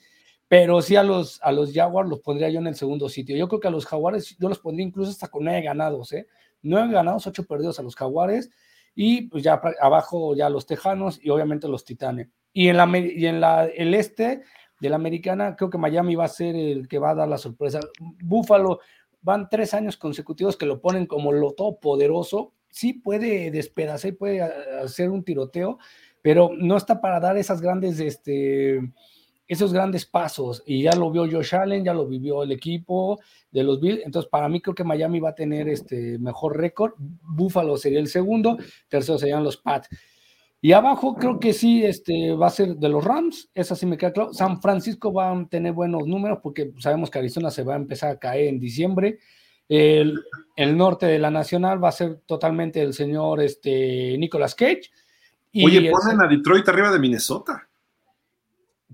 pero 0.50 0.82
sí 0.82 0.96
a 0.96 1.04
los, 1.04 1.40
a 1.44 1.52
los 1.52 1.72
Jaguars 1.72 2.10
los 2.10 2.22
pondría 2.22 2.48
yo 2.48 2.58
en 2.58 2.66
el 2.66 2.74
segundo 2.74 3.08
sitio. 3.08 3.36
Yo 3.36 3.46
creo 3.46 3.60
que 3.60 3.68
a 3.68 3.70
los 3.70 3.86
Jaguares 3.86 4.36
yo 4.36 4.48
los 4.48 4.58
pondría 4.58 4.84
incluso 4.84 5.12
hasta 5.12 5.28
con 5.28 5.44
nueve 5.44 5.62
ganados, 5.62 6.12
¿eh? 6.12 6.26
Nueve 6.60 6.92
ganados, 6.92 7.24
ocho 7.28 7.44
perdidos 7.44 7.78
a 7.78 7.84
los 7.84 7.94
Jaguares 7.94 8.50
y 8.92 9.28
pues 9.28 9.44
ya 9.44 9.60
abajo 9.80 10.34
ya 10.34 10.50
los 10.50 10.66
Tejanos 10.66 11.20
y 11.22 11.30
obviamente 11.30 11.68
los 11.68 11.84
Titanes. 11.84 12.30
Y 12.52 12.66
en, 12.66 12.78
la, 12.78 12.98
y 12.98 13.26
en 13.26 13.40
la, 13.40 13.66
el 13.66 13.94
este 13.94 14.42
de 14.80 14.88
la 14.88 14.96
americana, 14.96 15.56
creo 15.56 15.70
que 15.70 15.78
Miami 15.78 16.14
va 16.14 16.24
a 16.24 16.28
ser 16.28 16.56
el 16.56 16.88
que 16.88 16.98
va 16.98 17.10
a 17.10 17.14
dar 17.14 17.28
la 17.28 17.38
sorpresa. 17.38 17.80
Buffalo 18.22 18.80
van 19.22 19.48
tres 19.48 19.74
años 19.74 19.96
consecutivos 19.96 20.56
que 20.56 20.66
lo 20.66 20.80
ponen 20.80 21.06
como 21.06 21.32
lo 21.32 21.54
poderoso 21.80 22.54
Sí 22.70 22.92
puede 22.92 23.50
despedazar, 23.50 24.14
puede 24.14 24.42
hacer 24.42 25.10
un 25.10 25.24
tiroteo, 25.24 25.78
pero 26.22 26.50
no 26.56 26.76
está 26.76 27.00
para 27.00 27.18
dar 27.18 27.36
esas 27.36 27.60
grandes, 27.60 27.98
este, 27.98 28.80
esos 29.48 29.72
grandes 29.72 30.06
pasos. 30.06 30.62
Y 30.64 30.82
ya 30.82 30.92
lo 30.94 31.10
vio 31.10 31.28
Josh 31.28 31.56
Allen, 31.56 31.84
ya 31.84 31.92
lo 31.92 32.06
vivió 32.06 32.44
el 32.44 32.52
equipo 32.52 33.18
de 33.50 33.64
los 33.64 33.80
Bills. 33.80 34.02
Entonces, 34.04 34.30
para 34.30 34.48
mí 34.48 34.60
creo 34.60 34.74
que 34.76 34.84
Miami 34.84 35.18
va 35.18 35.30
a 35.30 35.34
tener 35.34 35.68
este 35.68 36.18
mejor 36.18 36.56
récord. 36.56 36.92
Buffalo 36.96 37.76
sería 37.76 37.98
el 37.98 38.06
segundo, 38.06 38.56
tercero 38.88 39.18
serían 39.18 39.42
los 39.42 39.56
Pats. 39.56 39.88
Y 40.62 40.72
abajo 40.72 41.14
creo 41.14 41.40
que 41.40 41.54
sí, 41.54 41.84
este, 41.84 42.34
va 42.34 42.48
a 42.48 42.50
ser 42.50 42.76
de 42.76 42.88
los 42.90 43.02
Rams, 43.02 43.50
esa 43.54 43.74
sí 43.74 43.86
me 43.86 43.96
queda 43.96 44.12
claro. 44.12 44.34
San 44.34 44.60
Francisco 44.60 45.12
va 45.12 45.32
a 45.32 45.46
tener 45.48 45.72
buenos 45.72 46.06
números 46.06 46.40
porque 46.42 46.72
sabemos 46.78 47.10
que 47.10 47.18
Arizona 47.18 47.50
se 47.50 47.62
va 47.62 47.74
a 47.74 47.78
empezar 47.78 48.10
a 48.10 48.18
caer 48.18 48.48
en 48.48 48.60
diciembre. 48.60 49.18
El, 49.68 50.20
el 50.56 50.76
norte 50.76 51.06
de 51.06 51.18
la 51.18 51.30
Nacional 51.30 51.82
va 51.82 51.88
a 51.88 51.92
ser 51.92 52.20
totalmente 52.26 52.82
el 52.82 52.92
señor 52.92 53.40
este, 53.40 54.18
Nicolas 54.18 54.54
Cage. 54.54 54.90
Y 55.52 55.64
Oye, 55.64 55.90
ponen 55.90 56.20
a 56.20 56.28
Detroit 56.28 56.68
arriba 56.68 56.92
de 56.92 56.98
Minnesota. 56.98 57.68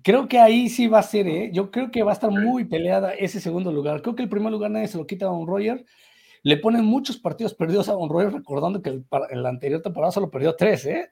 Creo 0.02 0.28
que 0.28 0.38
ahí 0.38 0.68
sí 0.68 0.86
va 0.86 1.00
a 1.00 1.02
ser, 1.02 1.26
¿eh? 1.26 1.50
Yo 1.52 1.72
creo 1.72 1.90
que 1.90 2.04
va 2.04 2.12
a 2.12 2.14
estar 2.14 2.30
muy 2.30 2.64
peleada 2.64 3.12
ese 3.12 3.40
segundo 3.40 3.72
lugar. 3.72 4.02
Creo 4.02 4.14
que 4.14 4.22
el 4.22 4.28
primer 4.28 4.52
lugar 4.52 4.70
nadie 4.70 4.86
se 4.86 4.98
lo 4.98 5.06
quita 5.06 5.26
a 5.26 5.30
Don 5.30 5.48
Roger. 5.48 5.84
Le 6.44 6.58
ponen 6.58 6.84
muchos 6.84 7.18
partidos 7.18 7.54
perdidos 7.54 7.88
a 7.88 7.94
Don 7.94 8.08
Roger, 8.08 8.32
recordando 8.32 8.80
que 8.80 8.90
el, 8.90 9.04
en 9.30 9.42
la 9.42 9.48
anterior 9.48 9.82
temporada 9.82 10.12
solo 10.12 10.30
perdió 10.30 10.54
tres, 10.54 10.86
¿eh? 10.86 11.10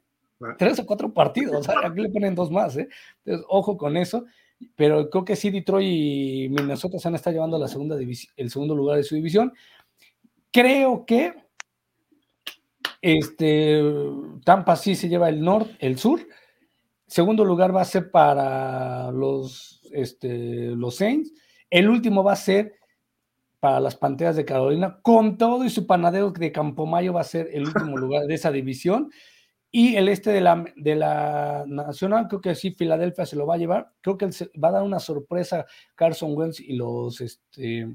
Tres 0.59 0.79
o 0.79 0.87
cuatro 0.87 1.13
partidos. 1.13 1.69
Aquí 1.69 2.01
le 2.01 2.11
ponen 2.11 2.35
dos 2.35 2.51
más, 2.51 2.77
¿eh? 2.77 2.89
Entonces, 3.25 3.47
ojo 3.49 3.77
con 3.77 3.97
eso. 3.97 4.25
Pero 4.77 5.11
creo 5.11 5.25
que 5.25 5.37
sí, 5.37 5.51
Detroit 5.51 5.87
y 5.87 6.49
Minnesota 6.51 6.99
se 6.99 7.09
han 7.09 7.15
estado 7.15 7.35
llevando 7.35 7.59
la 7.59 7.69
segunda 7.69 7.97
el 7.99 8.51
segundo 8.51 8.75
lugar 8.75 8.97
de 8.97 9.03
su 9.03 9.15
división. 9.15 9.53
Creo 10.53 11.05
que 11.05 11.35
este, 13.03 13.83
Tampa 14.45 14.77
sí 14.77 14.95
se 14.95 15.09
lleva 15.09 15.29
el 15.29 15.43
norte, 15.43 15.77
el 15.81 15.99
sur 15.99 16.21
Segundo 17.07 17.45
lugar 17.45 17.75
va 17.75 17.83
a 17.83 17.85
ser 17.85 18.11
para 18.11 19.11
los, 19.13 19.83
este, 19.93 20.71
los 20.71 20.97
Saints. 20.97 21.33
El 21.71 21.89
último 21.89 22.25
va 22.25 22.33
a 22.33 22.37
ser 22.37 22.75
para 23.61 23.79
las 23.79 23.95
Panteras 23.95 24.37
de 24.37 24.45
Carolina. 24.45 24.99
Con 25.03 25.37
todo 25.37 25.65
y 25.65 25.71
su 25.71 25.87
panadero 25.87 26.31
de 26.31 26.51
Campomayo 26.51 27.13
va 27.13 27.21
a 27.21 27.25
ser 27.25 27.51
el 27.53 27.67
último 27.67 27.97
lugar 27.99 28.27
de 28.27 28.35
esa 28.35 28.51
división. 28.51 29.11
Y 29.77 29.97
el 29.97 30.09
este 30.09 30.31
de 30.31 30.41
la, 30.41 30.65
de 30.77 30.95
la 30.95 31.65
Nacional, 31.67 32.29
creo 32.29 32.41
que 32.41 32.55
sí, 32.55 32.71
Filadelfia 32.71 33.27
se 33.27 33.35
lo 33.35 33.45
va 33.45 33.57
a 33.57 33.59
llevar. 33.59 33.91
Creo 34.03 34.17
que 34.17 34.27
va 34.63 34.69
a 34.69 34.71
dar 34.71 34.85
una 34.85 35.01
sorpresa 35.01 35.67
Carson 35.97 36.37
Wentz 36.37 36.61
y 36.61 36.77
los, 36.77 37.21
este, 37.21 37.93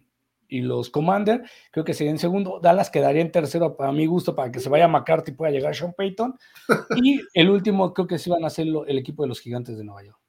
y 0.50 0.60
los 0.60 0.90
Commander, 0.90 1.42
creo 1.72 1.86
que 1.86 1.94
sería 1.94 2.12
en 2.12 2.20
segundo. 2.20 2.60
Dallas 2.62 2.90
quedaría 2.90 3.22
en 3.22 3.32
tercero 3.32 3.78
para 3.78 3.94
mi 3.94 4.08
gusto, 4.08 4.36
para 4.36 4.52
que 4.52 4.60
se 4.60 4.68
vaya 4.68 4.90
McCarthy 4.90 5.32
y 5.32 5.36
pueda 5.36 5.54
llegar 5.54 5.74
Sean 5.74 5.94
Payton. 5.94 6.38
Y 7.02 7.22
el 7.34 7.50
último, 7.50 7.94
creo 7.94 8.08
que 8.08 8.18
sí 8.18 8.30
van 8.30 8.44
a 8.44 8.50
ser 8.50 8.68
el 8.68 8.98
equipo 8.98 9.24
de 9.24 9.30
los 9.30 9.40
gigantes 9.40 9.78
de 9.78 9.86
Nueva 9.86 10.04
York. 10.04 10.20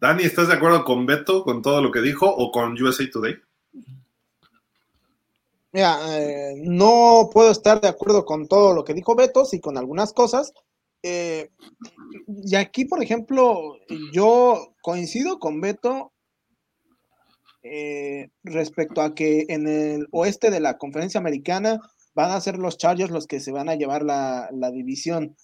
Dani, 0.00 0.22
¿estás 0.22 0.48
de 0.48 0.54
acuerdo 0.54 0.84
con 0.84 1.04
Beto, 1.04 1.44
con 1.44 1.60
todo 1.60 1.82
lo 1.82 1.92
que 1.92 2.00
dijo, 2.00 2.34
o 2.34 2.50
con 2.50 2.82
USA 2.82 3.04
Today? 3.12 3.34
Mira, 5.76 5.98
eh, 6.08 6.54
no 6.56 7.28
puedo 7.30 7.50
estar 7.50 7.82
de 7.82 7.88
acuerdo 7.88 8.24
con 8.24 8.48
todo 8.48 8.72
lo 8.72 8.82
que 8.82 8.94
dijo 8.94 9.14
Beto, 9.14 9.44
sí 9.44 9.60
con 9.60 9.76
algunas 9.76 10.14
cosas. 10.14 10.54
Eh, 11.02 11.50
y 12.26 12.56
aquí, 12.56 12.86
por 12.86 13.02
ejemplo, 13.02 13.74
yo 14.10 14.74
coincido 14.80 15.38
con 15.38 15.60
Beto 15.60 16.14
eh, 17.62 18.30
respecto 18.42 19.02
a 19.02 19.14
que 19.14 19.44
en 19.50 19.68
el 19.68 20.06
oeste 20.12 20.50
de 20.50 20.60
la 20.60 20.78
conferencia 20.78 21.20
americana 21.20 21.78
van 22.14 22.30
a 22.30 22.40
ser 22.40 22.56
los 22.56 22.78
Chargers 22.78 23.10
los 23.10 23.26
que 23.26 23.40
se 23.40 23.52
van 23.52 23.68
a 23.68 23.74
llevar 23.74 24.02
la, 24.02 24.48
división. 24.72 25.36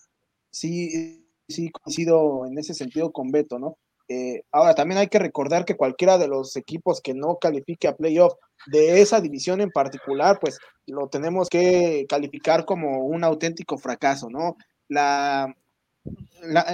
Sí, 0.51 1.27
sí, 1.47 1.71
coincido 1.73 2.47
en 2.47 2.59
ese 2.59 2.73
sentido 2.73 3.13
con 3.13 3.33
Beto, 3.33 3.59
¿no? 3.59 3.77
Eh, 4.13 4.45
ahora, 4.53 4.75
también 4.75 4.99
hay 4.99 5.09
que 5.09 5.19
recordar 5.19 5.65
que 5.65 5.77
cualquiera 5.77 6.19
de 6.19 6.29
los 6.29 6.57
equipos 6.57 7.01
que 7.01 7.15
no 7.15 7.39
califique 7.41 7.89
a 7.89 7.97
playoff 7.97 8.35
de 8.67 9.01
esa 9.01 9.23
división 9.23 9.63
en 9.63 9.71
particular, 9.71 10.39
pues 10.39 10.59
lo 10.87 11.09
tenemos 11.09 11.49
que 11.49 12.05
calificar 12.11 12.67
como 12.67 13.07
un 13.07 13.25
auténtico 13.25 13.79
fracaso, 13.79 14.29
¿no? 14.29 14.57
La, 14.89 15.57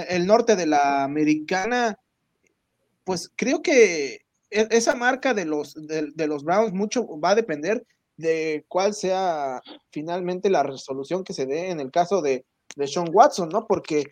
el 0.09 0.25
norte 0.25 0.57
de 0.57 0.65
la 0.65 1.05
americana, 1.05 1.97
pues 3.05 3.31
creo 3.37 3.61
que 3.61 4.25
e-, 4.51 4.67
esa 4.71 4.95
marca 4.95 5.33
de 5.33 5.45
los, 5.45 5.75
de, 5.75 6.27
los 6.27 6.43
Browns 6.43 6.73
mucho 6.73 7.07
va 7.21 7.29
a 7.29 7.35
depender 7.35 7.85
de 8.17 8.65
cuál 8.67 8.93
sea 8.93 9.61
finalmente 9.91 10.49
la 10.49 10.63
resolución 10.63 11.23
que 11.23 11.33
se 11.33 11.45
dé 11.45 11.69
en 11.69 11.79
el 11.79 11.89
caso 11.89 12.21
de, 12.21 12.45
de 12.75 12.87
Sean 12.87 13.07
Watson, 13.13 13.47
¿no? 13.47 13.65
Porque 13.65 13.99
eh, 14.01 14.05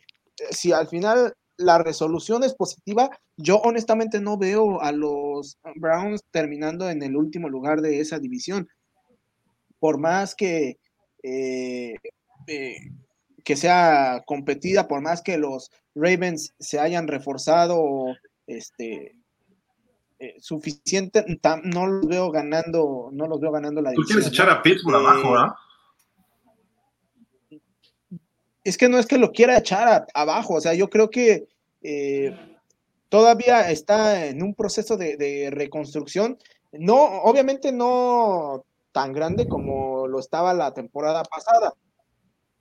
si 0.52 0.72
al 0.72 0.88
final 0.88 1.34
la 1.58 1.80
resolución 1.80 2.44
es 2.44 2.54
positiva, 2.54 3.10
yo 3.36 3.58
honestamente 3.58 4.20
no 4.20 4.38
veo 4.38 4.82
a 4.82 4.92
los 4.92 5.58
Browns 5.76 6.24
terminando 6.32 6.90
en 6.90 7.02
el 7.04 7.16
último 7.16 7.50
lugar 7.50 7.82
de 7.82 8.00
esa 8.00 8.20
división. 8.20 8.70
Por 9.80 10.00
más 10.00 10.36
que, 10.36 10.80
eh, 11.24 11.96
eh, 12.48 12.78
que 13.44 13.56
sea 13.56 14.24
competida, 14.26 14.88
por 14.88 15.02
más 15.02 15.22
que 15.22 15.38
los 15.38 15.72
Ravens 15.96 16.54
se 16.60 16.80
hayan 16.80 17.08
reforzado 17.08 18.16
este, 18.46 19.16
eh, 20.20 20.36
suficiente, 20.40 21.26
no 21.64 21.88
los 21.88 22.08
veo 22.08 22.32
ganando, 22.32 23.10
no 23.12 23.28
los 23.28 23.40
veo 23.40 23.52
ganando 23.52 23.82
la 23.82 23.94
Tú 23.94 24.04
quieres 24.04 24.28
echar 24.28 24.50
a 24.50 24.62
Pittsburgh 24.62 24.96
abajo, 24.96 25.32
¿verdad? 25.32 25.54
Es 28.68 28.78
que 28.78 28.90
no 28.90 29.00
es 29.00 29.06
que 29.06 29.18
lo 29.18 29.32
quiera 29.32 29.58
echar 29.58 30.08
abajo, 30.14 30.56
o 30.56 30.60
sea, 30.60 30.74
yo 30.74 30.90
creo 30.90 31.10
que 31.10 31.48
eh, 31.82 32.38
todavía 33.08 33.72
está 33.72 34.26
en 34.26 34.44
un 34.44 34.54
proceso 34.56 34.98
de, 34.98 35.48
reconstrucción, 35.54 36.38
no, 36.74 37.22
obviamente 37.22 37.72
no 37.72 38.66
tan 38.92 39.14
grande 39.14 39.48
como 39.48 40.06
lo 40.08 40.20
estaba 40.20 40.54
la 40.54 40.74
temporada 40.74 41.24
pasada, 41.24 41.76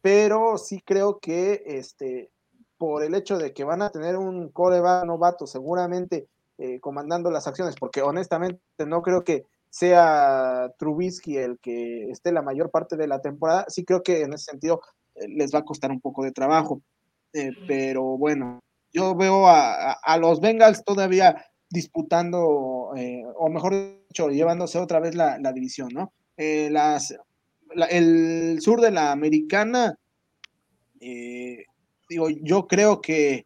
pero 0.01 0.59
sí 0.59 0.81
creo 0.81 1.19
que 1.19 1.65
este, 1.67 2.31
por 2.79 3.03
el 3.03 3.17
hecho 3.17 3.37
de 3.37 3.53
que 3.53 3.65
van 3.65 3.83
a 3.83 3.91
tener 3.91 4.17
un 4.17 4.51
coreback 4.51 5.07
novato 5.07 5.45
seguramente 5.49 6.29
eh, 6.59 6.79
comandando 6.79 7.33
las 7.33 7.49
acciones, 7.49 7.75
porque 7.75 8.03
honestamente 8.03 8.61
no 8.87 9.03
creo 9.03 9.25
que 9.25 9.45
sea 9.71 10.73
Trubisky 10.79 11.37
el 11.37 11.59
que 11.59 12.11
esté 12.11 12.31
la 12.31 12.43
mayor 12.43 12.71
parte 12.71 12.97
de 12.97 13.09
la 13.09 13.21
temporada. 13.21 13.67
Sí 13.69 13.85
creo 13.85 14.05
que 14.05 14.23
en 14.23 14.35
ese 14.35 14.53
sentido 14.53 14.81
les 15.29 15.55
va 15.55 15.61
a 15.61 15.65
costar 15.65 15.91
un 15.91 16.01
poco 16.01 16.25
de 16.25 16.33
trabajo. 16.33 16.83
Eh, 17.33 17.51
pero 17.67 18.17
bueno, 18.17 18.61
yo 18.93 19.15
veo 19.15 19.47
a, 19.47 20.19
los 20.19 20.41
Bengals 20.41 20.85
todavía 20.85 21.45
disputando, 21.69 22.41
o 22.41 23.49
mejor 23.51 23.75
dicho, 24.09 24.29
llevándose 24.31 24.79
otra 24.79 25.01
vez 25.01 25.15
la, 25.15 25.53
división, 25.53 25.91
¿no? 25.93 26.13
las, 26.37 27.15
el 27.91 28.59
sur 28.61 28.81
de 28.81 28.91
la 28.91 29.13
americana, 29.13 29.99
digo, 32.09 32.31
yo 32.31 32.67
creo 32.67 33.01
que 33.01 33.45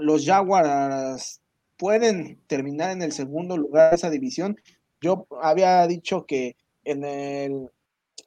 los 0.00 0.24
Jaguars 0.24 1.40
pueden 1.80 2.38
terminar 2.46 2.90
en 2.90 3.02
el 3.02 3.12
segundo 3.12 3.56
lugar 3.56 3.90
de 3.90 3.96
esa 3.96 4.10
división. 4.10 4.56
Yo 5.00 5.26
había 5.40 5.86
dicho 5.86 6.26
que 6.26 6.56
en 6.84 7.04
el, 7.04 7.70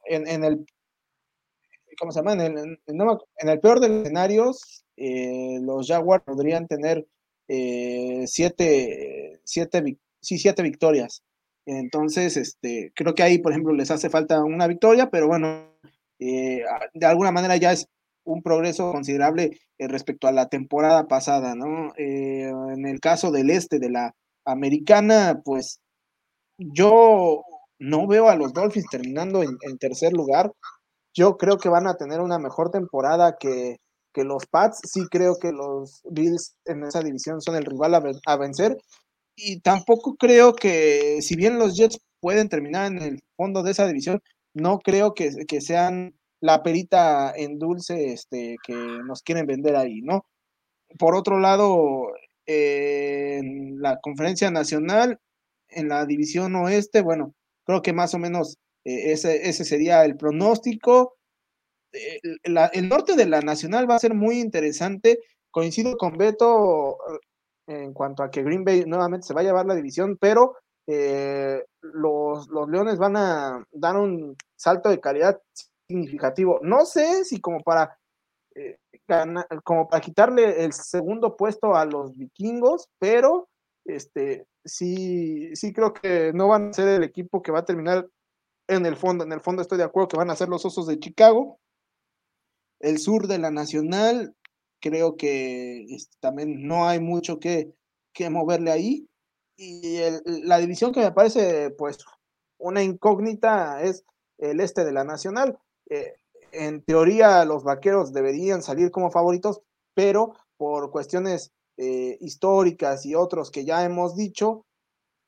en, 0.05 0.43
el 0.43 0.65
¿cómo 2.00 2.12
se 2.12 2.20
llama? 2.20 2.34
En 2.34 2.41
el, 2.58 2.80
en 2.88 3.50
el 3.50 3.60
peor 3.60 3.80
de 3.80 3.89
los 3.89 4.02
escenarios, 4.02 4.86
eh, 4.98 5.60
los 5.62 5.88
Jaguars 5.88 6.24
podrían 6.24 6.68
tener 6.68 7.06
eh, 7.48 8.24
siete, 8.28 9.39
siete, 9.44 9.98
sí, 10.22 10.38
siete 10.38 10.64
victorias. 10.64 11.24
Entonces, 11.66 12.38
este, 12.38 12.91
creo 12.96 13.16
que 13.16 13.24
ahí, 13.24 13.39
por 13.39 13.52
ejemplo, 13.52 13.74
les 13.74 13.91
hace 13.91 14.10
falta 14.10 14.44
una 14.44 14.68
victoria, 14.68 15.10
pero 15.10 15.28
bueno, 15.28 15.74
eh, 16.20 16.64
de 16.94 17.06
alguna 17.06 17.32
manera 17.32 17.56
ya 17.58 17.72
es 17.72 17.88
un 18.26 18.41
progreso 18.41 18.91
considerable 18.91 19.60
respecto 19.80 20.28
a 20.28 20.32
la 20.32 20.48
temporada 20.48 21.08
pasada, 21.08 21.56
¿no? 21.56 21.91
en 21.98 22.86
el 22.88 23.02
caso 23.02 23.32
del 23.32 23.50
este 23.50 23.80
de 23.80 23.89
la 23.89 24.16
americana, 24.46 25.41
pues 25.44 25.82
yo 26.58 27.44
no 27.80 28.08
veo 28.08 28.30
a 28.30 28.36
los 28.36 28.54
Dolphins 28.54 28.88
terminando 28.89 29.44
en, 29.44 29.78
tercer 29.78 30.14
lugar. 30.14 30.52
Yo 31.14 31.38
creo 31.38 31.57
que 31.57 31.70
van 31.70 31.88
a 31.88 31.95
tener 31.95 32.22
una 32.22 32.39
mejor 32.39 32.72
temporada 32.72 33.38
que, 33.39 33.78
los 34.16 34.45
Pats. 34.45 34.80
Sí 34.84 35.01
creo 35.09 35.38
que 35.39 35.51
los 35.51 36.01
Bills 36.09 36.55
en 36.66 36.84
esa 36.84 37.01
división 37.01 37.41
son 37.41 37.55
el 37.55 37.66
rival 37.66 37.95
a, 38.26 38.38
vencer. 38.38 38.78
Y 39.36 39.61
tampoco 39.61 40.16
creo 40.16 40.53
que, 40.55 41.22
si 41.22 41.36
bien 41.36 41.57
los 41.57 41.76
Jets 41.76 41.99
pueden 42.20 42.49
terminar 42.49 42.91
en 42.91 43.01
el 43.01 43.20
fondo 43.36 43.64
de 43.64 43.72
esa 43.72 43.88
división, 43.88 44.22
no 44.53 44.80
creo 44.80 45.14
que, 45.14 45.32
sean 45.61 46.16
la 46.41 46.61
perita 46.61 47.34
en 47.36 47.57
dulce 47.57 48.14
este, 48.14 48.57
que 48.64 48.76
nos 48.76 49.22
quieren 49.24 49.47
vender 49.47 49.76
ahí, 49.76 50.01
¿no? 50.01 50.26
Por 50.99 51.16
otro 51.16 51.39
lado, 51.39 52.11
en 52.45 53.82
la 53.82 53.99
conferencia 54.01 54.51
nacional, 54.51 55.20
en 55.70 55.89
la 55.89 56.05
división 56.05 56.55
oeste, 56.55 57.01
bueno, 57.01 57.34
creo 57.66 57.82
que 57.82 57.93
más 57.93 58.14
o 58.14 58.20
menos 58.20 58.57
eh, 58.86 59.13
ese, 59.13 59.47
ese, 59.47 59.65
sería 59.65 60.03
el 60.05 60.17
pronóstico. 60.17 61.17
Eh, 61.91 62.19
el 62.43 62.89
norte 62.89 63.15
de 63.15 63.25
la 63.25 63.41
nacional 63.41 63.89
va 63.89 63.95
a 63.95 63.99
ser 63.99 64.13
muy 64.13 64.39
interesante. 64.39 65.19
Coincido 65.51 65.97
con 65.97 66.17
Beto 66.17 66.97
eh, 67.67 67.84
en 67.84 67.93
cuanto 67.93 68.23
a 68.23 68.31
que 68.31 68.43
Green 68.43 68.63
Bay 68.63 68.86
nuevamente 68.86 69.27
se 69.27 69.34
va 69.34 69.41
a 69.41 69.43
llevar 69.43 69.65
la 69.65 69.75
división, 69.75 70.17
pero 70.19 70.57
los, 70.86 72.49
los 72.49 72.69
Leones 72.69 72.97
van 72.97 73.15
a 73.15 73.65
dar 73.71 73.95
un 73.95 74.36
salto 74.57 74.89
de 74.89 74.99
calidad 74.99 75.39
significativo. 75.88 76.59
No 76.61 76.86
sé 76.86 77.23
si 77.23 77.39
como 77.39 77.61
para 77.61 77.97
como 79.63 79.88
para 79.88 80.01
quitarle 80.01 80.63
el 80.63 80.73
segundo 80.73 81.36
puesto 81.38 81.75
a 81.75 81.86
los 81.86 82.17
vikingos, 82.17 82.89
pero 82.99 83.47
este, 83.86 84.45
sí, 84.63 85.55
sí 85.55 85.73
creo 85.73 85.93
que 85.93 86.31
no 86.34 86.47
van 86.47 86.69
a 86.69 86.73
ser 86.73 86.88
el 86.88 87.03
equipo 87.03 87.41
que 87.41 87.51
va 87.51 87.59
a 87.59 87.65
terminar 87.65 88.07
en 88.76 88.86
el 88.86 88.97
fondo. 88.97 89.24
En 89.24 89.32
el 89.32 89.41
fondo 89.41 89.61
estoy 89.61 89.78
de 89.78 89.84
acuerdo 89.84 90.09
que 90.09 90.17
van 90.17 90.30
a 90.30 90.36
ser 90.36 90.49
los 90.49 90.65
Osos 90.65 90.88
de 90.88 90.99
Chicago. 90.99 91.59
El 92.80 92.99
sur 92.99 93.28
de 93.28 93.38
la 93.38 93.51
Nacional, 93.51 94.36
creo 94.80 95.15
que 95.15 95.86
también 96.19 96.67
no 96.67 96.88
hay 96.88 96.99
mucho 96.99 97.39
que, 97.39 97.74
que 98.13 98.30
moverle 98.30 98.71
ahí. 98.71 99.07
Y 99.55 99.99
la 100.26 100.57
división 100.57 100.91
que 100.91 100.99
me 100.99 101.11
parece, 101.11 101.71
pues, 101.71 101.97
una 102.57 102.84
incógnita 102.84 103.82
es 103.82 104.03
el 104.38 104.59
este 104.59 104.84
de 104.84 104.91
la 104.91 105.03
Nacional. 105.03 105.57
Eh, 105.89 106.13
en 106.51 106.84
teoría, 106.84 107.45
los 107.45 107.63
vaqueros 107.63 108.13
deberían 108.13 108.61
salir 108.61 108.91
como 108.91 109.11
favoritos, 109.11 109.61
pero 109.93 110.34
por 110.57 110.91
cuestiones 110.91 111.51
eh, 111.78 112.17
históricas 112.21 113.05
y 113.05 113.15
otros 113.15 113.49
que 113.49 113.65
ya 113.65 113.84
hemos 113.84 114.15
dicho, 114.15 114.65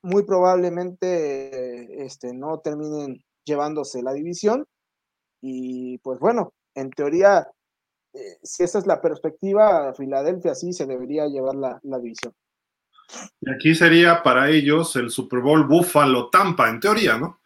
muy 0.03 0.23
probablemente 0.23 2.05
este, 2.05 2.33
no 2.33 2.59
terminen 2.59 3.24
llevándose 3.45 4.01
la 4.01 4.13
división. 4.13 4.65
Y 5.41 5.99
pues 5.99 6.19
bueno, 6.19 6.53
en 6.73 6.89
teoría, 6.91 7.47
eh, 8.13 8.37
si 8.43 8.63
esa 8.63 8.79
es 8.79 8.87
la 8.87 9.01
perspectiva, 9.01 9.93
Filadelfia 9.93 10.55
sí 10.55 10.73
se 10.73 10.85
debería 10.85 11.27
llevar 11.27 11.55
la, 11.55 11.99
división. 11.99 12.33
Y 13.39 13.51
aquí 13.51 13.75
sería 13.75 14.23
para 14.23 14.49
ellos 14.49 14.95
el 14.95 15.11
Super 15.11 15.39
Bowl 15.39 15.65
Buffalo 15.65 16.29
Tampa, 16.29 16.69
en 16.69 16.79
teoría, 16.79 17.17
¿no? 17.17 17.39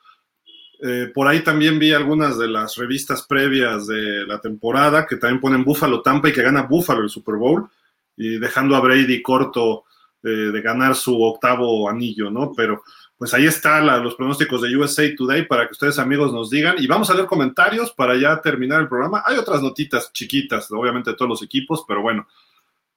Eh, 0.82 1.12
por 1.14 1.28
ahí 1.28 1.43
también 1.43 1.78
vi 1.78 1.91
algunas 1.91 2.38
de 2.38 2.47
las 2.47 2.78
revistas 2.78 3.28
previas 3.28 3.86
de 3.86 4.26
la 4.26 4.39
temporada 4.39 5.06
que 5.06 5.18
también 5.18 5.41
ponen 5.41 5.66
Buffalo 5.66 6.02
Tampa 6.02 6.30
y 6.30 6.34
que 6.34 6.41
gana 6.41 6.62
Buffalo 6.62 7.04
el 7.04 7.10
Super 7.10 7.36
Bowl 7.36 7.70
y 8.16 8.39
dejando 8.39 8.78
a 8.78 8.80
Brady 8.80 9.22
corto 9.22 9.84
de 10.22 10.62
ganar 10.62 10.95
su 10.95 11.22
octavo 11.24 11.88
anillo, 11.88 12.30
¿no? 12.30 12.52
Pero 12.54 12.84
pues 13.20 13.34
ahí 13.34 13.46
están 13.46 13.86
los 14.02 14.16
pronósticos 14.16 14.62
de 14.62 14.78
USA 14.78 15.04
Today 15.14 15.46
para 15.46 15.68
que 15.68 15.74
ustedes 15.74 16.00
amigos 16.00 16.32
nos 16.32 16.50
digan 16.50 16.76
y 16.80 16.88
vamos 16.88 17.10
a 17.10 17.14
leer 17.14 17.26
comentarios 17.28 17.92
para 17.92 18.16
ya 18.16 18.40
terminar 18.40 18.80
el 18.80 18.88
programa. 18.88 19.22
Hay 19.26 19.38
otras 19.38 19.62
notitas 19.62 20.14
chiquitas, 20.14 20.72
obviamente 20.72 21.12
de 21.12 21.18
todos 21.18 21.30
los 21.30 21.44
equipos, 21.44 21.84
pero 21.86 22.02
bueno. 22.02 22.26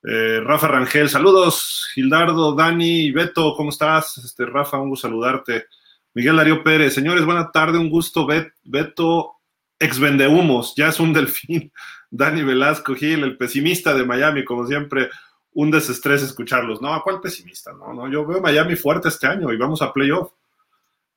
Eh, 0.05 0.41
Rafa 0.41 0.69
Rangel, 0.69 1.09
saludos, 1.09 1.89
Gildardo, 1.93 2.55
Dani, 2.55 3.11
Beto, 3.11 3.55
¿cómo 3.57 3.71
estás? 3.71 4.19
Este, 4.19 4.47
Rafa, 4.47 4.79
un 4.79 4.91
gusto 4.91 5.09
saludarte. 5.09 5.67
Miguel 6.15 6.37
Darío 6.37 6.63
Pérez, 6.63 6.95
señores, 6.95 7.25
buena 7.25 7.51
tarde, 7.51 7.79
un 7.79 7.91
gusto. 7.91 8.25
Beto, 8.63 9.33
ex 9.77 9.99
vendehumos, 9.99 10.75
ya 10.77 10.89
es 10.89 11.01
un 11.01 11.13
delfín. 11.13 11.73
Dani 12.11 12.45
Velasco 12.45 12.95
Gil, 12.95 13.25
el 13.25 13.37
pesimista 13.37 13.93
de 13.93 14.05
Miami, 14.05 14.45
como 14.45 14.69
siempre, 14.69 15.11
un 15.55 15.71
desestrés 15.71 16.23
escucharlos. 16.23 16.81
No, 16.81 16.95
¿a 16.95 17.03
cuál 17.03 17.21
pesimista? 17.21 17.73
No, 17.73 17.93
no, 17.93 18.09
yo 18.11 18.27
veo 18.27 18.41
Miami 18.41 18.77
fuerte 18.77 19.09
este 19.09 19.27
año 19.27 19.53
y 19.53 19.57
vamos 19.57 19.83
a 19.83 19.93
playoff. 19.93 20.33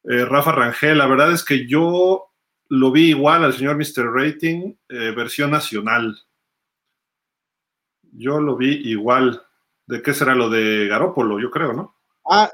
Eh, 0.03 0.25
Rafa 0.25 0.51
Rangel, 0.51 0.97
la 0.97 1.07
verdad 1.07 1.31
es 1.31 1.43
que 1.43 1.67
yo 1.67 2.31
lo 2.69 2.91
vi 2.91 3.09
igual 3.09 3.43
al 3.43 3.53
señor 3.53 3.77
Mr. 3.77 4.11
Rating, 4.11 4.73
eh, 4.89 5.11
versión 5.15 5.51
nacional. 5.51 6.17
Yo 8.11 8.39
lo 8.39 8.55
vi 8.55 8.89
igual. 8.89 9.41
¿De 9.88 10.01
qué 10.01 10.13
será 10.13 10.36
lo 10.36 10.49
de 10.49 10.88
Garópolo? 10.88 11.39
Yo 11.39 11.51
creo, 11.51 11.73
¿no? 11.73 11.95
Ah, 12.25 12.51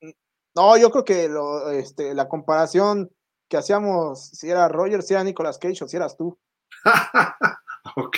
eh, 0.00 0.14
no, 0.54 0.76
yo 0.76 0.90
creo 0.90 1.04
que 1.04 1.30
este, 1.78 2.14
la 2.14 2.28
comparación 2.28 3.10
que 3.48 3.56
hacíamos, 3.56 4.28
si 4.28 4.50
era 4.50 4.68
Roger, 4.68 5.02
si 5.02 5.14
era 5.14 5.24
Nicolas 5.24 5.58
Cage 5.58 5.84
o 5.84 5.88
si 5.88 5.96
eras 5.96 6.16
tú. 6.16 6.38
ok. 7.98 8.16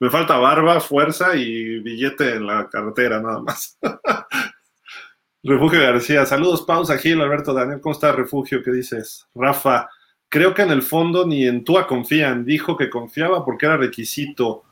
Me 0.00 0.10
falta 0.10 0.38
barba, 0.38 0.80
fuerza 0.80 1.36
y 1.36 1.80
billete 1.80 2.36
en 2.36 2.46
la 2.46 2.68
carretera, 2.68 3.20
nada 3.20 3.40
más. 3.40 3.78
Refugio 5.44 5.80
García, 5.80 6.24
saludos, 6.24 6.62
pausa, 6.62 6.96
Gil, 6.98 7.20
Alberto, 7.20 7.52
Daniel, 7.52 7.80
¿cómo 7.80 7.92
está 7.92 8.12
Refugio? 8.12 8.62
¿Qué 8.62 8.70
dices? 8.70 9.26
Rafa, 9.34 9.88
creo 10.28 10.54
que 10.54 10.62
en 10.62 10.70
el 10.70 10.82
fondo 10.82 11.26
ni 11.26 11.46
en 11.46 11.64
Tua 11.64 11.86
confían, 11.86 12.44
dijo 12.44 12.76
que 12.76 12.88
confiaba 12.88 13.44
porque 13.44 13.66
era 13.66 13.76
requisito, 13.76 14.62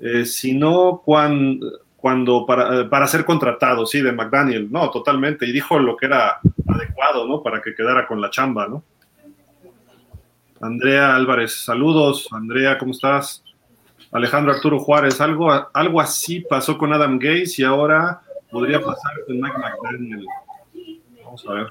eh, 0.00 0.24
sino 0.24 1.02
cuando, 1.04 1.80
cuando 1.96 2.46
para, 2.46 2.88
para, 2.88 3.06
ser 3.06 3.26
contratado, 3.26 3.84
sí, 3.84 4.00
de 4.00 4.12
McDaniel, 4.12 4.72
no, 4.72 4.90
totalmente, 4.90 5.46
y 5.46 5.52
dijo 5.52 5.78
lo 5.78 5.94
que 5.94 6.06
era 6.06 6.40
adecuado, 6.66 7.28
¿no? 7.28 7.42
Para 7.42 7.60
que 7.60 7.74
quedara 7.74 8.06
con 8.06 8.20
la 8.20 8.30
chamba, 8.30 8.66
¿no? 8.66 8.82
Andrea 10.64 11.14
Álvarez, 11.14 11.62
saludos. 11.62 12.26
Andrea, 12.30 12.78
¿cómo 12.78 12.92
estás? 12.92 13.43
Alejandro 14.14 14.52
Arturo 14.52 14.78
Juárez, 14.78 15.20
algo, 15.20 15.50
algo 15.72 16.00
así 16.00 16.38
pasó 16.38 16.78
con 16.78 16.92
Adam 16.92 17.18
Gates 17.18 17.58
y 17.58 17.64
ahora 17.64 18.22
podría 18.48 18.80
pasar 18.80 19.12
con 19.26 19.40
Mike 19.40 19.58
McDaniel. 19.58 20.26
Vamos 21.24 21.44
a 21.48 21.52
ver. 21.52 21.66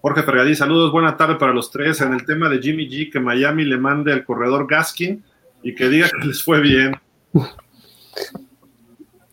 Jorge 0.00 0.22
Fergadí, 0.22 0.54
saludos, 0.54 0.92
buena 0.92 1.16
tarde 1.16 1.34
para 1.34 1.52
los 1.52 1.72
tres. 1.72 2.00
En 2.00 2.12
el 2.12 2.24
tema 2.24 2.48
de 2.48 2.60
Jimmy 2.60 2.88
G, 2.88 3.10
que 3.10 3.18
Miami 3.18 3.64
le 3.64 3.76
mande 3.76 4.12
al 4.12 4.24
corredor 4.24 4.68
Gaskin 4.68 5.24
y 5.64 5.74
que 5.74 5.88
diga 5.88 6.08
que 6.08 6.28
les 6.28 6.44
fue 6.44 6.60
bien. 6.60 6.94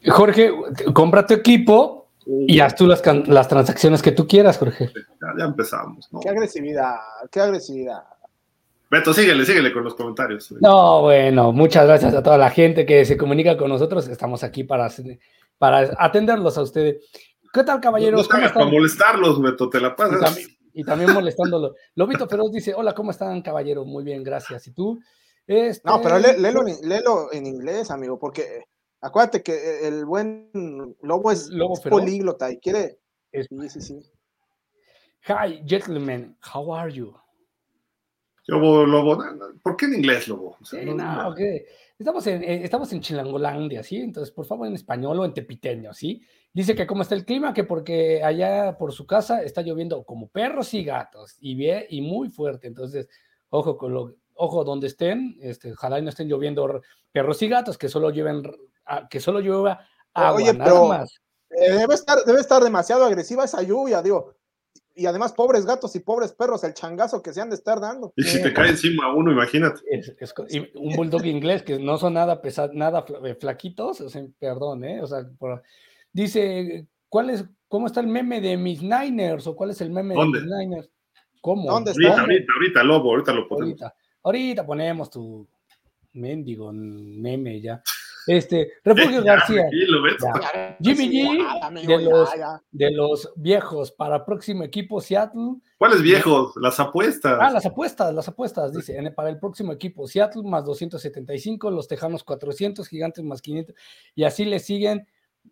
Jorge, 0.08 0.52
compra 0.94 1.28
tu 1.28 1.36
equipo 1.36 2.08
y 2.26 2.60
haz 2.60 2.74
tú 2.74 2.88
las, 2.88 3.04
las 3.28 3.48
transacciones 3.48 4.02
que 4.02 4.12
tú 4.12 4.28
quieras, 4.28 4.58
Jorge. 4.58 4.92
Ya, 5.38 5.46
empezamos. 5.46 6.10
Qué 6.24 6.30
agresividad, 6.30 6.96
qué 7.32 7.40
agresividad. 7.40 8.02
Beto, 8.96 9.14
síguele, 9.14 9.46
síguele 9.46 9.74
con 9.74 9.84
los 9.84 9.94
comentarios. 9.94 10.54
No, 10.62 11.02
bueno, 11.02 11.52
muchas 11.52 11.86
gracias 11.86 12.14
a 12.14 12.24
toda 12.24 12.38
la 12.38 12.50
gente 12.50 12.86
que 12.86 13.04
se 13.04 13.18
comunica 13.18 13.58
con 13.58 13.68
nosotros. 13.68 14.08
Estamos 14.08 14.42
aquí 14.42 14.64
para, 14.64 14.90
para 15.58 15.92
atenderlos 15.98 16.58
a 16.58 16.62
ustedes. 16.62 17.04
¿Qué 17.52 17.64
tal, 17.66 17.82
caballeros? 17.82 18.22
No, 18.22 18.54
para 18.54 18.66
molestarlos, 18.66 19.42
Beto, 19.42 19.70
te 19.70 19.82
la 19.82 19.94
pasas. 19.94 20.40
Y 20.74 20.86
también, 20.86 21.14
molestándolo. 21.14 21.76
Lobito 21.96 22.26
Feroz 22.30 22.54
dice, 22.54 22.74
hola, 22.74 22.96
¿cómo 22.96 23.12
están, 23.12 23.42
caballero? 23.42 23.84
Muy 23.84 24.06
bien, 24.06 24.24
gracias. 24.24 24.66
¿Y 24.68 24.72
tú? 24.72 24.98
Este... 25.46 25.82
No, 25.84 26.02
pero 26.02 26.18
léelo, 26.18 27.34
en 27.34 27.48
inglés, 27.48 27.92
amigo, 27.92 28.18
porque 28.18 28.64
acuérdate 29.02 29.44
que 29.44 29.86
el 29.86 30.06
buen 30.06 30.50
Lobo 31.02 31.34
es, 31.34 31.50
Lobo 31.50 31.76
políglota 31.82 32.50
y 32.50 32.60
quiere... 32.60 32.98
Sí, 33.34 33.70
sí, 33.70 33.82
sí. 33.82 34.00
Hi, 35.28 35.62
gentlemen, 35.68 36.38
how 36.54 36.74
are 36.74 36.94
you? 36.94 37.14
Lobo, 38.48 38.86
Lobo, 38.86 39.18
¿por 39.64 39.76
qué 39.76 39.86
en 39.86 39.96
inglés, 39.96 40.28
Lobo? 40.28 40.58
estamos, 41.98 42.28
en, 42.28 42.44
eh, 42.44 42.64
estamos 42.64 42.94
en 42.94 43.02
Chilangolandia, 43.02 43.82
¿sí? 43.82 43.98
Entonces, 43.98 44.32
por 44.34 44.46
favor, 44.46 44.68
en 44.68 44.76
español 44.76 45.20
o 45.20 45.26
en 45.26 45.34
tepiteño, 45.34 45.94
¿sí? 45.94 46.22
Dice 46.54 46.76
que 46.76 46.86
cómo 46.86 47.02
está 47.02 47.16
el 47.16 47.26
clima, 47.26 47.54
que 47.54 47.64
porque 47.64 48.24
allá 48.24 48.78
por 48.78 48.92
su 48.94 49.08
casa 49.08 49.42
está 49.42 49.62
lloviendo 49.62 50.04
como 50.04 50.28
perros 50.28 50.74
y 50.76 50.84
gatos, 50.84 51.38
y 51.40 51.56
bien, 51.56 51.86
y 51.90 52.02
muy 52.02 52.30
fuerte. 52.30 52.68
Entonces, 52.68 53.10
ojo 53.50 53.78
con 53.78 53.94
lo, 53.94 54.16
ojo 54.36 54.64
donde 54.64 54.88
estén, 54.88 55.38
este, 55.42 55.74
ojalá 55.74 55.98
y 56.00 56.04
no 56.04 56.10
estén 56.10 56.28
lloviendo 56.28 56.82
perros 57.12 57.42
y 57.42 57.48
gatos, 57.48 57.78
que 57.78 57.90
solo 57.90 58.12
lleven, 58.12 58.44
que 59.10 59.20
solo 59.20 59.40
llueva 59.40 59.86
agua, 60.14 60.36
Oye, 60.42 60.54
nada 60.54 60.66
pero- 60.66 60.88
más. 60.88 61.20
Eh, 61.50 61.72
debe, 61.72 61.94
estar, 61.94 62.18
debe 62.26 62.42
estar 62.42 62.62
demasiado 62.62 63.06
agresiva 63.06 63.46
esa 63.46 63.62
lluvia, 63.62 64.02
digo. 64.02 64.34
Y 64.98 65.06
además, 65.08 65.34
pobres 65.34 65.66
gatos 65.66 65.94
y 65.96 66.00
pobres 66.00 66.32
perros, 66.32 66.64
el 66.64 66.74
changazo 66.74 67.22
que 67.22 67.34
se 67.34 67.42
han 67.42 67.50
de 67.50 67.56
estar 67.58 67.82
dando. 67.82 68.14
Y 68.16 68.24
si 68.24 68.42
te 68.42 68.54
cae 68.54 68.70
encima 68.70 69.14
uno, 69.14 69.32
imagínate. 69.32 69.82
Es- 69.92 70.16
es 70.20 70.34
y 70.50 70.60
un 70.78 70.96
bulldog 70.96 71.26
inglés 71.26 71.64
que 71.64 71.78
no 71.80 71.98
son 71.98 72.14
nada 72.14 72.42
pesados, 72.42 72.74
nada 72.74 73.06
eh, 73.26 73.36
flaquitos, 73.36 74.00
o 74.00 74.10
sea, 74.10 74.26
perdón, 74.40 74.86
¿eh? 74.86 75.02
O 75.02 75.08
sea, 75.08 75.28
por- 75.38 75.62
dice, 76.14 76.88
¿cuál 77.10 77.30
es, 77.30 77.44
cómo 77.68 77.88
está 77.88 78.00
el 78.00 78.08
meme 78.08 78.40
de 78.40 78.56
mis 78.56 78.82
Niners? 78.82 79.48
¿O 79.48 79.56
cuál 79.56 79.72
es 79.72 79.82
el 79.82 79.90
meme 79.92 80.16
¿Dónde? 80.16 80.40
de 80.40 80.46
mis 80.46 80.54
Niners? 80.56 80.90
¿Cómo? 81.42 81.70
¿Dónde 81.70 81.92
Ahorita, 81.92 82.10
está? 82.10 82.22
ahorita, 82.22 82.54
ahorita, 82.56 82.84
Lobo, 82.84 83.10
ahorita 83.12 83.34
lo 83.34 83.48
ponemos. 83.50 83.82
Ahorita, 83.82 83.96
ahorita 84.24 84.66
ponemos 84.66 85.10
tu 85.10 85.48
mendigo 86.14 86.72
meme 86.74 87.60
ya. 87.60 87.82
Este, 88.28 88.72
Refugio 88.84 89.22
Ya, 89.26 89.36
García. 89.36 89.66
Ya. 90.22 90.78
Jimmy 90.82 91.10
G, 91.10 91.88
de 91.88 92.02
los- 92.04 92.30
de 92.72 92.92
los 92.92 93.34
viejos 93.36 93.92
para 93.92 94.26
próximo 94.26 94.64
equipo 94.64 95.00
Seattle. 95.02 95.56
¿Cuáles 95.78 96.02
viejos? 96.02 96.54
Las 96.56 96.80
apuestas. 96.80 97.38
Ah, 97.40 97.52
las 97.52 97.66
apuestas, 97.66 98.14
las 98.14 98.28
apuestas, 98.28 98.74
dice, 98.74 98.98
en- 98.98 99.14
para 99.14 99.30
el 99.30 99.40
próximo 99.40 99.72
equipo 99.74 100.08
Seattle 100.08 100.44
más 100.44 100.66
275, 100.66 101.70
los 101.72 101.88
Tejanos 101.88 102.24
400, 102.24 102.88
Gigantes 102.88 103.24
más 103.24 103.42
500, 103.42 103.76
y 104.16 104.24
así 104.24 104.46
le 104.46 104.60
siguen 104.60 105.08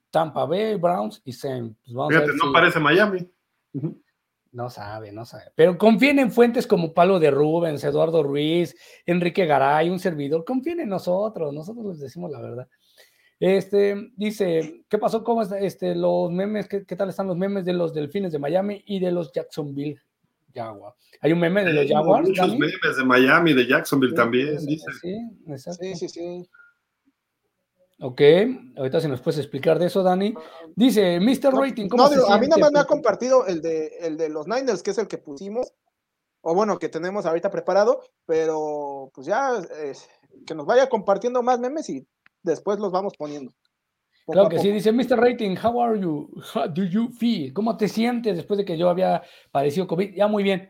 Tampa 0.09 0.45
Bay, 0.45 0.75
Browns 0.75 1.21
y 1.23 1.33
Saints. 1.33 1.77
Pues 1.93 2.07
Fíjate, 2.09 2.27
ver 2.27 2.35
no 2.37 2.45
si- 2.47 2.53
parece 2.53 2.79
Miami. 2.79 3.29
Ujú. 3.73 4.01
No 4.53 4.69
sabe, 4.69 5.11
no 5.11 5.25
sabe. 5.25 5.45
Pero 5.55 5.77
confíen 5.79 6.19
en 6.19 6.31
fuentes 6.31 6.67
como 6.67 6.93
Palo 6.93 7.19
de 7.19 7.31
Rubens, 7.31 7.83
Eduardo 7.83 8.21
Ruiz, 8.21 8.75
Enrique 9.05 9.47
Garay, 9.47 9.89
un 9.89 9.99
servidor. 9.99 10.45
Confíen 10.45 10.79
en 10.79 10.89
nosotros, 10.89 11.51
nosotros 11.51 11.87
les 11.87 11.99
decimos 11.99 12.29
la 12.31 12.39
verdad. 12.39 12.67
Este 13.39 14.11
dice, 14.15 14.85
¿qué 14.87 14.99
pasó? 14.99 15.23
¿Cómo 15.23 15.41
está, 15.41 15.59
este, 15.59 15.95
los 15.95 16.31
memes? 16.31 16.67
¿qué, 16.67 16.85
qué 16.85 16.95
tal 16.95 17.09
están 17.09 17.27
los 17.27 17.35
memes 17.35 17.65
de 17.65 17.73
los 17.73 17.95
Delfines 17.95 18.31
de 18.31 18.39
Miami 18.39 18.83
y 18.85 18.99
de 18.99 19.11
los 19.11 19.33
Jacksonville 19.33 19.99
Jaguars? 20.53 20.95
Hay 21.19 21.33
un 21.33 21.39
meme 21.39 21.65
de 21.65 21.73
los 21.73 21.87
Jaguars. 21.89 22.29
Muchos 22.29 22.47
Dani? 22.47 22.59
memes 22.59 22.97
de 22.97 23.03
Miami, 23.03 23.53
de 23.53 23.67
Jacksonville 23.67 24.11
Sí, 24.11 24.15
también, 24.15 24.65
dice. 24.65 24.85
Sí, 25.01 25.15
exacto. 25.47 25.83
Sí, 25.83 25.95
sí, 25.95 26.09
sí. 26.09 26.49
Ok, 28.05 28.21
ahorita 28.75 28.99
si 28.99 29.07
nos 29.07 29.21
puedes 29.21 29.39
explicar 29.39 29.79
de 29.79 29.85
eso, 29.85 30.03
Dani. 30.03 30.33
Dice, 30.75 31.21
Mr. 31.21 31.53
No, 31.53 31.61
Rating, 31.61 31.87
¿cómo 31.87 32.03
no, 32.03 32.09
se 32.09 32.15
digo, 32.15 32.29
a 32.29 32.37
mí 32.37 32.47
nada 32.47 32.59
más 32.59 32.73
me 32.73 32.79
ha 32.79 32.83
compartido 32.83 33.47
el 33.47 33.61
de, 33.61 33.93
el 34.01 34.17
de 34.17 34.27
los 34.27 34.45
Niners, 34.45 34.83
que 34.83 34.91
es 34.91 34.97
el 34.97 35.07
que 35.07 35.17
pusimos, 35.17 35.71
o 36.41 36.53
bueno, 36.53 36.77
que 36.79 36.89
tenemos 36.89 37.25
ahorita 37.25 37.49
preparado, 37.49 38.01
pero 38.25 39.09
pues 39.13 39.25
ya 39.25 39.57
eh, 39.77 39.93
que 40.45 40.53
nos 40.53 40.65
vaya 40.65 40.89
compartiendo 40.89 41.41
más 41.43 41.61
memes 41.61 41.89
y 41.89 42.05
después 42.41 42.77
los 42.77 42.91
vamos 42.91 43.13
poniendo. 43.17 43.53
Poco 44.25 44.33
Claro 44.33 44.49
que 44.49 44.59
sí, 44.59 44.69
dice 44.69 44.91
Mr. 44.91 45.17
Rating, 45.17 45.55
how 45.63 45.81
are 45.81 45.97
you? 45.97 46.29
How 46.53 46.67
do 46.67 46.83
you 46.83 47.07
feel? 47.07 47.53
¿Cómo 47.53 47.77
te 47.77 47.87
sientes 47.87 48.35
después 48.35 48.57
de 48.57 48.65
que 48.65 48.77
yo 48.77 48.89
había 48.89 49.21
padecido 49.49 49.87
COVID? 49.87 50.13
Ya 50.13 50.27
muy 50.27 50.43
bien. 50.43 50.69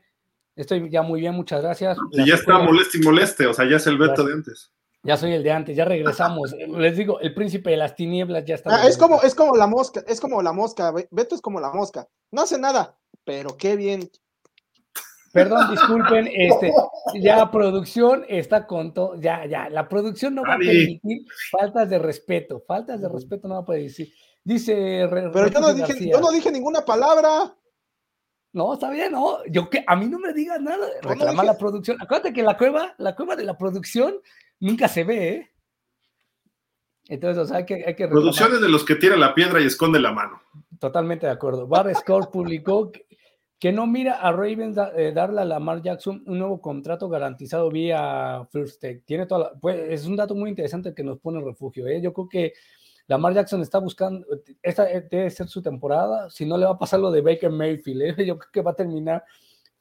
Estoy 0.55 0.88
ya 0.91 1.01
muy 1.01 1.19
bien, 1.19 1.34
muchas 1.34 1.63
gracias. 1.63 1.97
Y 2.11 2.27
ya 2.27 2.36
está 2.36 2.59
moleste 2.59 2.99
y 2.99 3.01
moleste, 3.01 3.47
o 3.47 3.53
sea, 3.55 3.67
ya 3.67 3.77
es 3.77 3.88
el 3.88 3.97
Beto 3.97 4.13
Claro. 4.13 4.29
de 4.29 4.34
antes. 4.36 4.72
Ya 5.05 5.17
soy 5.17 5.33
el 5.33 5.43
de 5.43 5.51
antes, 5.51 5.75
ya 5.75 5.83
regresamos. 5.85 6.53
Les 6.77 6.95
digo, 6.97 7.19
el 7.19 7.33
príncipe 7.33 7.71
de 7.71 7.77
las 7.77 7.95
tinieblas 7.95 8.45
ya 8.45 8.55
está. 8.55 8.73
Ah, 8.83 8.87
es 8.87 8.97
como, 8.97 9.21
es 9.21 9.35
como 9.35 9.55
la 9.55 9.67
mosca, 9.67 10.01
es 10.07 10.19
como 10.21 10.41
la 10.41 10.53
mosca, 10.53 10.91
Be- 10.91 11.07
Beto 11.11 11.35
es 11.35 11.41
como 11.41 11.59
la 11.59 11.71
mosca. 11.71 12.07
No 12.31 12.41
hace 12.43 12.57
nada, 12.57 12.97
pero 13.25 13.57
qué 13.57 13.75
bien. 13.75 14.09
Perdón, 15.33 15.71
disculpen, 15.71 16.27
este, 16.33 16.71
ya 17.15 17.49
producción 17.51 18.23
está 18.29 18.67
con 18.67 18.93
todo, 18.93 19.19
ya, 19.19 19.45
ya, 19.45 19.67
la 19.69 19.89
producción 19.89 20.35
no 20.35 20.43
va 20.43 20.53
a 20.55 20.57
permitir 20.59 21.25
faltas 21.51 21.89
de 21.89 21.97
respeto, 21.99 22.63
faltas 22.67 23.01
de 23.01 23.09
respeto 23.09 23.47
no 23.47 23.55
va 23.55 23.61
a 23.61 23.65
poder 23.65 23.81
decir. 23.83 24.13
Dice 24.43 25.07
Re- 25.09 25.31
Pero 25.31 25.47
yo 25.47 25.59
no 25.59 25.73
dije, 25.73 26.09
yo 26.09 26.19
no 26.21 26.29
dije 26.31 26.51
ninguna 26.51 26.85
palabra. 26.85 27.55
No, 28.53 28.73
está 28.75 28.91
bien, 28.91 29.11
no. 29.11 29.43
Yo 29.45 29.67
que 29.69 29.83
a 29.87 29.95
mí 29.95 30.05
no 30.05 30.19
me 30.19 30.31
digas 30.33 30.61
nada. 30.61 30.85
no 31.01 31.09
Reclama 31.09 31.41
dije- 31.41 31.45
la 31.53 31.57
producción. 31.57 31.97
Acuérdate 31.99 32.31
que 32.33 32.43
la 32.43 32.55
cueva, 32.57 32.93
la 32.99 33.15
cueva 33.15 33.35
de 33.35 33.43
la 33.45 33.57
producción 33.57 34.13
nunca 34.59 34.87
se 34.87 35.03
ve, 35.03 35.27
¿eh? 35.29 35.49
Entonces, 37.09 37.43
o 37.43 37.45
sea, 37.45 37.57
hay 37.57 37.65
que, 37.65 37.83
hay 37.85 37.95
que. 37.95 38.07
Producciones 38.07 38.61
de 38.61 38.69
los 38.69 38.85
que 38.85 38.95
tira 38.95 39.17
la 39.17 39.35
piedra 39.35 39.61
y 39.61 39.65
esconde 39.65 39.99
la 39.99 40.13
mano. 40.13 40.41
Totalmente 40.79 41.25
de 41.25 41.31
acuerdo. 41.33 41.67
Bar 41.67 41.93
Score 41.95 42.29
publicó 42.31 42.91
que, 42.91 43.05
que 43.59 43.71
no 43.73 43.85
mira 43.87 44.13
a 44.21 44.31
Ravens 44.31 44.75
da- 44.75 44.93
eh, 44.95 45.11
darle 45.11 45.41
a 45.41 45.45
Lamar 45.45 45.81
Jackson 45.81 46.23
un 46.25 46.39
nuevo 46.39 46.61
contrato 46.61 47.09
garantizado 47.09 47.69
vía 47.69 48.47
First 48.51 48.81
Take. 48.81 49.03
Tiene 49.05 49.25
toda 49.25 49.51
la- 49.51 49.59
pues, 49.59 49.77
es 49.89 50.05
un 50.05 50.15
dato 50.15 50.33
muy 50.33 50.49
interesante 50.49 50.93
que 50.93 51.03
nos 51.03 51.19
pone 51.19 51.41
refugio. 51.41 51.87
¿eh? 51.87 52.01
Yo 52.01 52.13
creo 52.13 52.29
que 52.29 52.53
Lamar 53.07 53.33
Jackson 53.33 53.61
está 53.61 53.79
buscando, 53.79 54.25
esta 54.61 54.89
eh, 54.89 55.05
debe 55.11 55.29
ser 55.29 55.49
su 55.49 55.61
temporada, 55.61 56.29
si 56.29 56.45
no 56.45 56.57
le 56.57 56.65
va 56.65 56.71
a 56.71 56.79
pasar 56.79 57.01
lo 57.01 57.11
de 57.11 57.21
Baker 57.21 57.51
Mayfield. 57.51 58.01
¿eh? 58.19 58.25
Yo 58.25 58.37
creo 58.37 58.51
que 58.51 58.61
va 58.61 58.71
a 58.71 58.75
terminar 58.75 59.25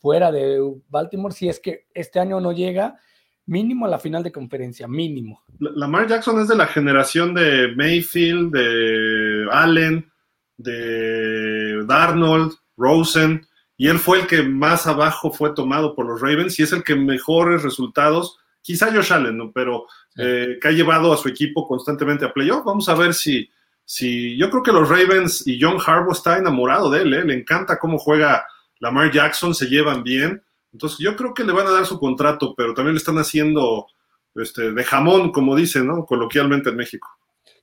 fuera 0.01 0.33
de 0.33 0.61
Baltimore 0.89 1.33
si 1.33 1.49
es 1.49 1.61
que 1.61 1.87
este 1.95 2.19
año 2.19 2.41
no 2.41 2.51
llega 2.51 2.99
mínimo 3.47 3.87
a 3.87 3.89
la 3.89 3.99
final 3.99 4.23
de 4.23 4.33
conferencia, 4.33 4.87
mínimo. 4.89 5.43
La- 5.59 5.71
Lamar 5.75 6.07
Jackson 6.07 6.41
es 6.41 6.49
de 6.49 6.57
la 6.57 6.67
generación 6.67 7.35
de 7.35 7.73
Mayfield, 7.77 8.53
de 8.53 9.47
Allen, 9.51 10.11
de 10.57 11.85
Darnold, 11.87 12.53
Rosen, 12.77 13.47
y 13.77 13.89
él 13.89 13.99
fue 13.99 14.21
el 14.21 14.27
que 14.27 14.43
más 14.43 14.87
abajo 14.87 15.31
fue 15.33 15.55
tomado 15.55 15.95
por 15.95 16.07
los 16.07 16.21
Ravens 16.21 16.59
y 16.59 16.63
es 16.63 16.73
el 16.73 16.85
que 16.85 16.95
mejores 16.95 17.63
resultados, 17.63 18.39
quizá 18.61 18.93
Josh 18.93 19.13
Allen, 19.13 19.37
¿no? 19.39 19.53
pero 19.53 19.87
Sí. 20.15 20.23
eh, 20.25 20.59
que 20.61 20.69
ha 20.69 20.73
llevado 20.73 21.11
a 21.13 21.17
su 21.17 21.27
equipo 21.29 21.67
constantemente 21.67 22.27
a 22.27 22.33
playoff. 22.35 22.65
Vamos 22.67 22.87
a 22.91 22.95
ver 22.95 23.15
si, 23.15 23.49
si 23.85 24.37
yo 24.37 24.51
creo 24.51 24.63
que 24.63 24.71
los 24.73 24.89
Ravens 24.89 25.47
y 25.47 25.59
John 25.61 25.79
Harbaugh 25.85 26.13
está 26.13 26.37
enamorado 26.37 26.91
de 26.91 27.01
él, 27.03 27.15
¿eh? 27.15 27.25
le 27.25 27.35
encanta 27.35 27.79
cómo 27.79 27.99
juega 27.99 28.45
Lamar 28.79 29.11
Jackson, 29.11 29.55
se 29.55 29.67
llevan 29.67 30.03
bien. 30.03 30.43
Entonces 30.73 30.99
yo 30.99 31.17
creo 31.17 31.35
que 31.35 31.45
le 31.45 31.53
van 31.53 31.67
a 31.67 31.73
dar 31.73 31.87
su 31.87 31.99
contrato, 31.99 32.55
pero 32.57 32.75
también 32.75 32.95
le 32.95 32.99
están 32.99 33.19
haciendo 33.19 33.87
este, 34.35 34.73
de 34.73 34.85
jamón, 34.85 35.33
como 35.33 35.55
dicen, 35.55 35.87
¿no? 35.87 36.05
Coloquialmente 36.07 36.71
en 36.71 36.77
México. 36.77 37.09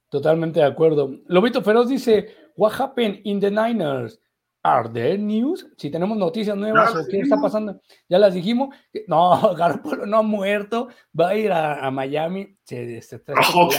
Totalmente 0.10 0.60
de 0.60 0.66
acuerdo. 0.66 1.12
Lobito 1.28 1.62
Feroz 1.62 1.89
dice, 1.89 2.36
What 2.55 2.74
happened 2.80 3.22
in 3.24 3.39
the 3.39 3.49
Niners? 3.49 4.20
Are 4.62 4.89
there 4.89 5.18
news? 5.18 5.66
Si 5.78 5.89
tenemos 5.89 6.18
noticias 6.18 6.57
nuevas 6.57 6.93
o 6.93 7.07
qué 7.10 7.22
está 7.22 7.39
pasando, 7.39 7.80
ya 8.10 8.20
las 8.20 8.34
dijimos. 8.34 8.76
No, 9.07 9.53
Garoppolo 9.55 10.05
no 10.05 10.18
ha 10.18 10.22
muerto, 10.22 10.89
va 11.18 11.30
a 11.30 11.36
ir 11.36 11.51
a, 11.51 11.86
a 11.86 11.89
Miami. 11.89 12.57
Se, 12.64 13.01
se 13.01 13.16
está 13.16 13.34
Oh. 13.55 13.70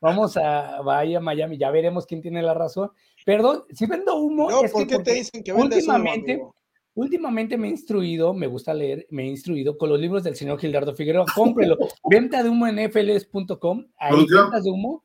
Vamos 0.00 0.38
a, 0.38 0.80
va 0.80 1.00
a 1.00 1.04
ir 1.04 1.18
a 1.18 1.20
Miami, 1.20 1.58
ya 1.58 1.70
veremos 1.70 2.06
quién 2.06 2.22
tiene 2.22 2.42
la 2.42 2.54
razón. 2.54 2.90
Perdón, 3.26 3.64
si 3.70 3.84
vendo 3.84 4.16
humo, 4.16 4.50
No, 4.50 4.64
es 4.64 4.72
¿por 4.72 4.86
que 4.86 4.96
qué 4.96 5.02
te 5.02 5.12
dicen 5.12 5.42
que 5.44 5.52
vendes 5.52 5.84
humo, 5.84 5.96
últimamente, 5.96 6.32
amigo? 6.32 6.54
Últimamente 6.94 7.56
me 7.56 7.68
he 7.68 7.70
instruido, 7.70 8.34
me 8.34 8.46
gusta 8.46 8.74
leer, 8.74 9.06
me 9.10 9.22
he 9.22 9.26
instruido 9.26 9.78
con 9.78 9.88
los 9.88 10.00
libros 10.00 10.24
del 10.24 10.34
señor 10.36 10.58
Gildardo 10.58 10.94
Figueroa. 10.94 11.24
Cómprelo. 11.34 11.76
Venta 12.08 12.42
de 12.42 12.48
humo 12.48 12.66
en 12.66 12.90
fls.com. 12.90 13.86
Ahí, 13.96 14.26
ventas 14.26 14.64
de 14.64 14.70
humo. 14.70 15.04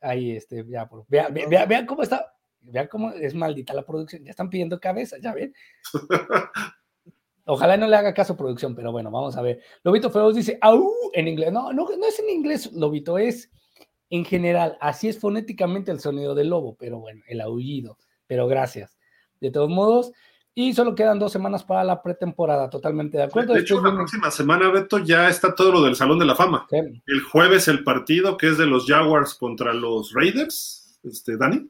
Ahí, 0.00 0.32
este, 0.32 0.64
ya, 0.68 0.88
por, 0.88 1.04
vea, 1.08 1.28
vea, 1.28 1.46
vea- 1.48 1.66
vea 1.66 1.86
cómo 1.86 2.02
está. 2.02 2.30
Vean 2.66 2.88
cómo 2.88 3.10
es 3.10 3.34
maldita 3.34 3.74
la 3.74 3.84
producción. 3.84 4.24
Ya 4.24 4.30
están 4.30 4.48
pidiendo 4.48 4.80
cabeza, 4.80 5.16
ya 5.20 5.34
ven. 5.34 5.54
Ojalá 7.46 7.76
no 7.76 7.86
le 7.86 7.96
haga 7.96 8.14
caso 8.14 8.32
a 8.32 8.36
producción, 8.38 8.74
pero 8.74 8.90
bueno, 8.90 9.10
vamos 9.10 9.36
a 9.36 9.42
ver. 9.42 9.60
Lobito 9.82 10.10
Feroz 10.10 10.34
dice, 10.34 10.56
au, 10.62 10.90
en 11.12 11.28
inglés. 11.28 11.52
No, 11.52 11.72
no, 11.74 11.86
no 11.96 12.06
es 12.06 12.18
en 12.18 12.30
inglés, 12.30 12.72
Lobito, 12.72 13.18
es 13.18 13.50
en 14.08 14.24
general. 14.24 14.78
Así 14.80 15.08
es 15.08 15.18
fonéticamente 15.18 15.90
el 15.90 16.00
sonido 16.00 16.34
del 16.34 16.48
lobo, 16.48 16.74
pero 16.78 16.98
bueno, 17.00 17.22
el 17.26 17.42
aullido. 17.42 17.98
Pero 18.26 18.46
gracias. 18.46 18.96
De 19.40 19.50
todos 19.50 19.68
modos, 19.68 20.12
y 20.54 20.72
solo 20.72 20.94
quedan 20.94 21.18
dos 21.18 21.32
semanas 21.32 21.64
para 21.64 21.82
la 21.84 22.00
pretemporada, 22.02 22.70
totalmente 22.70 23.16
de 23.18 23.24
acuerdo. 23.24 23.54
De 23.54 23.60
hecho, 23.60 23.74
Después 23.74 23.82
la 23.84 23.90
viene- 23.90 24.02
próxima 24.04 24.30
semana, 24.30 24.70
Beto, 24.70 24.98
ya 24.98 25.28
está 25.28 25.54
todo 25.54 25.72
lo 25.72 25.82
del 25.82 25.96
Salón 25.96 26.18
de 26.18 26.26
la 26.26 26.36
Fama. 26.36 26.66
Sí, 26.70 26.76
El 27.06 27.22
jueves 27.22 27.66
el 27.68 27.82
partido 27.82 28.36
que 28.36 28.48
es 28.48 28.58
de 28.58 28.66
los 28.66 28.86
Jaguars 28.86 29.34
contra 29.34 29.74
los 29.74 30.12
Raiders, 30.12 30.98
este, 31.02 31.36
Dani. 31.36 31.68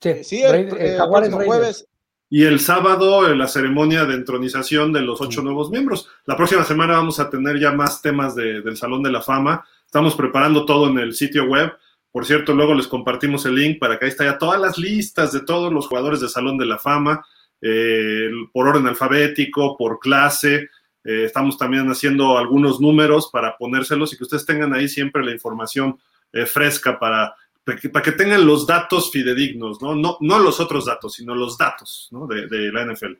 sí, 0.00 0.24
Sí, 0.24 0.42
el, 0.42 0.54
eh, 0.76 0.96
el 0.96 0.98
Raiders. 1.12 1.44
jueves. 1.46 1.86
Y 2.32 2.44
el 2.44 2.60
sábado 2.60 3.26
eh, 3.28 3.34
la 3.34 3.48
ceremonia 3.48 4.04
de 4.04 4.14
entronización 4.14 4.92
de 4.92 5.00
los 5.00 5.20
ocho 5.20 5.40
Sí. 5.40 5.44
nuevos 5.44 5.70
miembros. 5.70 6.08
La 6.26 6.36
próxima 6.36 6.62
semana 6.64 6.94
vamos 6.94 7.18
a 7.18 7.28
tener 7.28 7.58
ya 7.58 7.72
más 7.72 8.00
temas 8.02 8.34
de- 8.36 8.60
del 8.62 8.76
Salón 8.76 9.02
de 9.02 9.10
la 9.10 9.20
Fama. 9.20 9.64
Estamos 9.84 10.14
preparando 10.14 10.64
todo 10.64 10.88
en 10.88 10.98
el 11.00 11.12
sitio 11.14 11.44
web. 11.46 11.72
Por 12.12 12.26
cierto, 12.26 12.54
luego 12.54 12.74
les 12.74 12.88
compartimos 12.88 13.46
el 13.46 13.54
link 13.54 13.78
para 13.78 13.98
que 13.98 14.04
ahí 14.04 14.10
está 14.10 14.24
ya 14.24 14.38
todas 14.38 14.60
las 14.60 14.78
listas 14.78 15.32
de 15.32 15.40
todos 15.40 15.72
los 15.72 15.86
jugadores 15.86 16.20
del 16.20 16.28
Salón 16.28 16.58
de 16.58 16.66
la 16.66 16.78
Fama, 16.78 17.24
eh, 17.60 18.30
por 18.52 18.66
orden 18.66 18.86
alfabético, 18.88 19.76
por 19.76 20.00
clase. 20.00 20.68
Eh, 21.04 21.24
estamos 21.24 21.56
también 21.56 21.88
haciendo 21.88 22.36
algunos 22.36 22.80
números 22.80 23.30
para 23.32 23.56
ponérselos 23.56 24.12
y 24.12 24.16
que 24.16 24.24
ustedes 24.24 24.44
tengan 24.44 24.74
ahí 24.74 24.88
siempre 24.88 25.24
la 25.24 25.30
información 25.30 25.98
eh, 26.32 26.46
fresca 26.46 26.98
para, 26.98 27.34
para 27.64 28.02
que, 28.02 28.12
tengan 28.12 28.44
los 28.44 28.66
datos 28.66 29.10
fidedignos, 29.12 29.80
¿no? 29.80 29.94
No, 29.94 30.16
no 30.20 30.38
los 30.40 30.58
otros 30.58 30.86
datos, 30.86 31.14
sino 31.14 31.34
los 31.34 31.56
datos 31.56 32.08
¿no? 32.10 32.26
de, 32.26 32.48
de 32.48 32.72
la 32.72 32.84
NFL. 32.92 33.12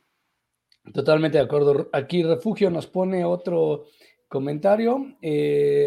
Totalmente 0.93 1.38
de 1.38 1.45
acuerdo. 1.45 1.88
Aquí 1.93 2.24
Refugio 2.24 2.70
nos 2.70 2.88
pone 2.88 3.24
otro 3.24 3.84
comentario. 4.28 5.14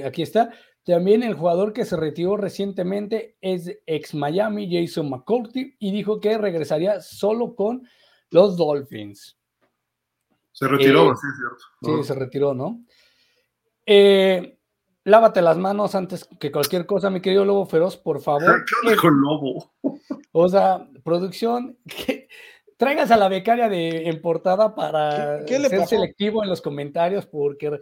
Aquí 0.06 0.22
está. 0.22 0.52
También 0.86 1.24
el 1.24 1.34
jugador 1.36 1.72
que 1.72 1.86
se 1.86 1.96
retiró 1.96 2.36
recientemente 2.36 3.38
es 3.40 3.80
ex 3.86 4.14
Miami, 4.14 4.68
Jason 4.70 5.10
McCourty, 5.10 5.76
y 5.80 5.92
dijo 5.92 6.20
que 6.20 6.38
regresaría 6.38 7.00
solo 7.00 7.56
con 7.56 7.88
los 8.32 8.58
Dolphins. 8.58 9.38
Se 10.52 10.68
retiró, 10.68 11.12
Eh, 11.12 11.16
sí, 11.16 11.28
es 11.28 11.38
cierto. 11.38 11.98
Sí, 12.02 12.08
se 12.08 12.16
retiró, 12.16 12.54
¿no? 12.54 12.84
Eh, 13.86 14.58
lávate 15.06 15.42
las 15.42 15.58
manos 15.58 15.96
antes 15.96 16.26
que 16.40 16.52
cualquier 16.52 16.86
cosa, 16.86 17.10
mi 17.10 17.22
querido 17.22 17.46
Lobo 17.46 17.66
Feroz, 17.66 17.98
por 17.98 18.22
favor. 18.22 18.64
¿Qué 18.86 18.96
con 18.98 19.20
Lobo? 19.22 19.74
O 20.36 20.50
sea, 20.50 20.90
producción, 21.04 21.78
que 21.86 22.28
traigas 22.76 23.12
a 23.12 23.18
la 23.18 23.30
becaria 23.30 23.70
de 23.70 24.10
en 24.10 24.20
portada 24.20 24.74
para 24.74 25.40
¿Qué- 25.40 25.46
qué 25.54 25.60
le 25.60 25.70
ser 25.70 25.80
pasó? 25.80 25.90
selectivo 25.92 26.44
en 26.44 26.50
los 26.50 26.60
comentarios, 26.62 27.28
porque 27.28 27.80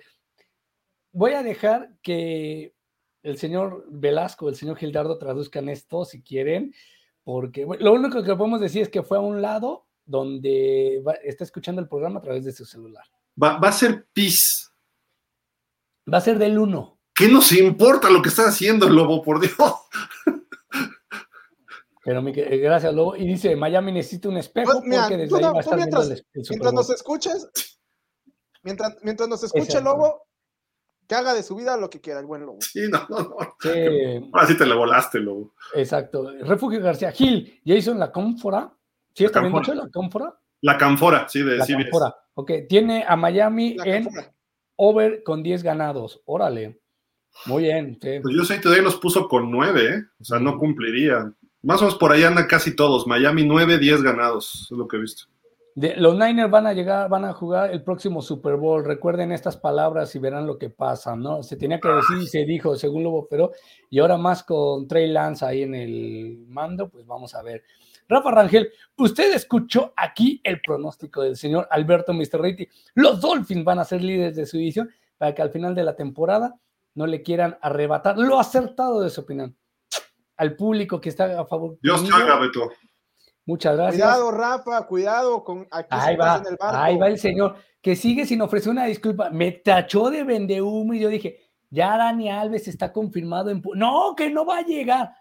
voy 1.14 1.32
a 1.32 1.44
dejar 1.44 1.92
que 2.02 2.76
el 3.24 3.38
señor 3.38 3.86
Velasco, 3.90 4.50
el 4.50 4.56
señor 4.56 4.78
Gildardo 4.78 5.18
traduzcan 5.18 5.70
esto 5.70 6.06
si 6.06 6.22
quieren, 6.22 6.74
porque 7.24 7.66
bueno, 7.66 7.84
lo 7.86 7.94
único 7.94 8.24
que 8.24 8.36
podemos 8.36 8.60
decir 8.62 8.82
es 8.82 8.90
que 8.90 9.04
fue 9.04 9.18
a 9.18 9.22
un 9.22 9.42
lado 9.42 9.88
donde 10.06 11.02
va- 11.08 11.14
está 11.24 11.44
escuchando 11.44 11.82
el 11.82 11.88
programa 11.88 12.20
a 12.20 12.22
través 12.24 12.44
de 12.46 12.52
su 12.52 12.66
celular. 12.66 13.06
Va, 13.42 13.58
va 13.58 13.70
a 13.70 13.72
ser 13.74 14.08
pis. 14.14 14.72
Va 16.12 16.18
a 16.18 16.22
ser 16.22 16.38
del 16.40 16.58
1. 16.58 17.00
¿Qué 17.14 17.28
nos 17.28 17.52
importa 17.52 18.10
lo 18.10 18.22
que 18.22 18.30
está 18.30 18.48
haciendo 18.48 18.90
Lobo, 18.90 19.22
por 19.22 19.40
Dios? 19.40 19.56
Pero 22.04 22.22
mi 22.24 22.32
gracias, 22.32 22.94
Lobo. 22.94 23.16
Y 23.16 23.28
dice, 23.28 23.56
Miami 23.56 23.92
necesita 23.92 24.28
un 24.30 24.38
espejo 24.38 24.72
Pues, 24.72 24.84
mira, 24.86 25.04
porque 25.04 25.18
desde 25.18 25.30
tú 25.30 25.36
ahí 25.36 25.44
va 25.44 25.52
a 25.58 25.60
estar 25.60 25.78
viendo 25.78 25.98
mientras- 26.00 26.20
el, 26.20 26.26
el 26.42 26.46
Mientras 26.50 26.74
nos 26.74 26.88
Bowl". 26.88 26.96
escuches, 26.96 27.50
mientras, 28.64 28.98
mientras 29.04 29.30
nos 29.30 29.44
escuche. 29.44 29.82
Lobo, 29.82 30.24
que 31.12 31.16
haga 31.16 31.34
de 31.34 31.44
su 31.44 31.58
vida 31.58 31.76
lo 31.76 31.90
que 31.90 32.00
quiera, 32.00 32.22
el 32.22 32.26
buen 32.26 32.46
Lobo. 32.46 32.60
Sí, 32.62 32.88
no, 32.90 33.06
no, 33.10 33.18
no. 33.18 33.36
Sí, 33.60 33.70
Ahora 34.32 34.48
sí 34.48 34.58
te 34.58 34.66
la 34.66 34.76
volaste, 34.76 35.20
Lobo. 35.20 35.54
exacto. 35.76 36.32
Refugio 36.40 36.80
García 36.82 37.12
Gil, 37.12 37.60
Jason 37.66 38.00
La 38.00 38.14
Cómfora. 38.14 38.72
¿Sí 39.14 39.26
está 39.26 39.42
bien 39.42 39.52
dicho? 39.52 39.74
La 39.74 39.90
Cómfora. 39.90 40.34
La 40.62 40.78
canfora, 40.78 41.28
sí, 41.28 41.44
de 41.44 41.58
La 41.58 41.66
CBS. 41.66 41.84
Cámfora. 41.90 42.16
Ok, 42.36 42.52
tiene 42.70 43.04
a 43.06 43.18
Miami 43.18 43.74
La 43.76 43.86
en 43.88 44.08
over 44.78 45.22
con 45.24 45.44
10 45.44 45.64
ganados. 45.64 46.22
Órale. 46.24 46.80
Muy 47.46 47.64
bien. 47.64 47.98
sí. 48.02 48.20
Pues 48.22 48.34
yo 48.34 48.46
sé 48.46 48.60
Today 48.60 48.82
los 48.82 48.96
puso 48.96 49.28
con 49.28 49.52
nueve, 49.52 49.94
¿eh? 49.94 50.04
O 50.18 50.24
sea, 50.24 50.40
no 50.40 50.58
cumpliría. 50.58 51.30
Más 51.62 51.82
o 51.82 51.86
menos 51.86 52.00
por 52.00 52.14
ahí 52.14 52.24
andan 52.24 52.48
casi 52.48 52.74
todos. 52.74 53.06
Miami 53.06 53.46
9, 53.46 53.80
10 53.80 54.02
ganados, 54.02 54.70
es 54.72 54.78
lo 54.78 54.88
que 54.88 54.96
he 54.96 55.02
visto. 55.02 55.26
De- 55.76 55.96
los 55.96 56.16
Niners 56.18 56.52
van 56.52 56.68
a 56.68 56.74
llegar, 56.74 57.10
van 57.10 57.24
a 57.26 57.34
jugar 57.34 57.72
el 57.72 57.84
próximo 57.84 58.22
Super 58.22 58.56
Bowl. 58.58 58.84
Recuerden 58.84 59.32
estas 59.32 59.56
palabras 59.58 60.14
y 60.16 60.20
verán 60.20 60.46
lo 60.46 60.58
que 60.58 60.70
pasa, 60.70 61.16
¿no? 61.16 61.44
Se 61.44 61.56
tenía 61.56 61.80
que 61.80 61.88
decir 61.90 62.18
y 62.22 62.28
se 62.28 62.44
dijo, 62.46 62.76
según 62.76 63.04
Lobo, 63.04 63.28
pero 63.30 63.52
y 63.90 64.00
ahora 64.00 64.18
más 64.18 64.44
con 64.44 64.88
Trey 64.88 65.08
Lance 65.12 65.46
ahí 65.46 65.64
en 65.64 65.76
el 65.76 66.46
mando, 66.48 66.90
pues 66.90 67.06
vamos 67.06 67.34
a 67.36 67.42
ver. 67.42 67.64
Rafa 68.10 68.32
Rangel, 68.32 68.70
usted 68.98 69.34
escuchó 69.34 69.94
aquí 69.96 70.42
el 70.44 70.60
pronóstico 70.60 71.22
del 71.22 71.38
señor 71.38 71.68
Alberto 71.72 72.14
Mr. 72.14 72.42
Reiti. 72.42 72.68
Los 72.96 73.22
Dolphins 73.22 73.64
van 73.64 73.80
a 73.80 73.86
ser 73.86 74.04
líderes 74.04 74.36
de 74.36 74.46
su 74.46 74.58
división 74.58 74.90
para 75.18 75.34
que 75.34 75.42
al 75.42 75.52
final 75.52 75.74
de 75.74 75.84
la 75.86 75.96
temporada 75.96 76.56
no 76.96 77.08
le 77.08 77.22
quieran 77.22 77.58
arrebatar 77.62 78.18
lo 78.18 78.38
acertado 78.38 79.00
de 79.02 79.10
su 79.10 79.22
opinión. 79.22 79.56
Al 80.36 80.56
público 80.58 81.00
que 81.00 81.08
está 81.08 81.40
a 81.40 81.46
favor. 81.46 81.78
Dios 81.82 82.04
te 82.04 82.14
haga, 82.14 82.38
Beto. 82.40 82.70
Muchas 83.52 83.76
gracias. 83.76 84.02
Cuidado, 84.02 84.32
Rafa, 84.32 84.88
cuidado 84.88 85.44
con 85.44 85.68
aquí 85.70 85.88
Ahí 85.92 86.16
va, 86.16 86.38
en 86.38 86.46
el 86.54 86.58
barco. 86.58 86.78
ahí 86.78 86.98
va 86.98 87.08
el 87.10 87.20
señor, 87.20 87.56
que 87.82 87.98
sigue 87.98 88.26
sin 88.26 88.42
ofrecer 88.42 88.72
una 88.72 88.86
disculpa. 88.86 89.30
Me 89.30 89.52
tachó 89.52 90.10
de 90.10 90.24
vendehumo 90.24 90.94
y 90.94 91.02
yo 91.02 91.10
dije, 91.10 91.38
ya 91.70 91.98
Dani 91.98 92.30
Alves 92.32 92.70
está 92.70 92.94
confirmado 92.94 93.50
en... 93.50 93.62
No, 93.76 94.14
que 94.16 94.30
no 94.30 94.46
va 94.46 94.60
a 94.60 94.66
llegar. 94.66 95.12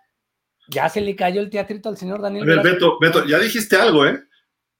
Ya 0.69 0.89
se 0.89 1.01
le 1.01 1.17
cayó 1.17 1.41
el 1.41 1.51
teatrito 1.51 1.89
al 1.89 1.97
señor 1.97 2.21
A 2.21 2.23
Daniel. 2.23 2.47
ver, 2.47 2.59
Velasco. 2.63 2.99
Beto, 3.01 3.19
Beto, 3.21 3.25
ya 3.29 3.39
dijiste 3.41 3.75
algo, 3.75 4.07
¿eh? 4.07 4.21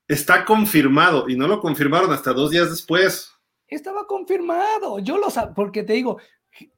Está 0.07 0.45
confirmado 0.45 1.29
y 1.29 1.37
no 1.37 1.49
lo 1.49 1.61
confirmaron 1.61 2.13
hasta 2.13 2.33
dos 2.33 2.51
días 2.51 2.71
después. 2.71 3.33
Estaba 3.67 4.07
confirmado. 4.07 5.01
Yo 5.01 5.19
lo 5.19 5.29
sabía, 5.29 5.55
porque 5.55 5.83
te 5.83 5.95
digo, 5.95 6.21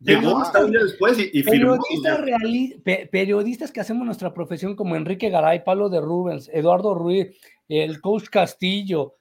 Llegó 0.01 0.39
hasta 0.39 0.65
un 0.65 0.71
día 0.71 0.83
después 0.83 1.19
y, 1.19 1.31
y 1.39 1.43
firmó. 1.43 1.77
periodistas, 1.79 2.21
reali- 2.21 2.83
pe- 2.83 3.09
periodistas 3.11 3.73
que 3.73 3.81
hacemos 3.81 4.05
nuestra 4.07 4.33
profesión 4.33 4.77
como 4.77 4.97
Enrique 4.97 5.31
Garay, 5.31 5.65
Pablo 5.65 5.89
de 5.89 6.01
Rubens, 6.01 6.49
Eduardo 6.53 6.95
Ruiz, 6.95 7.37
el 7.69 8.01
coach 8.01 8.29
Castillo, 8.29 9.17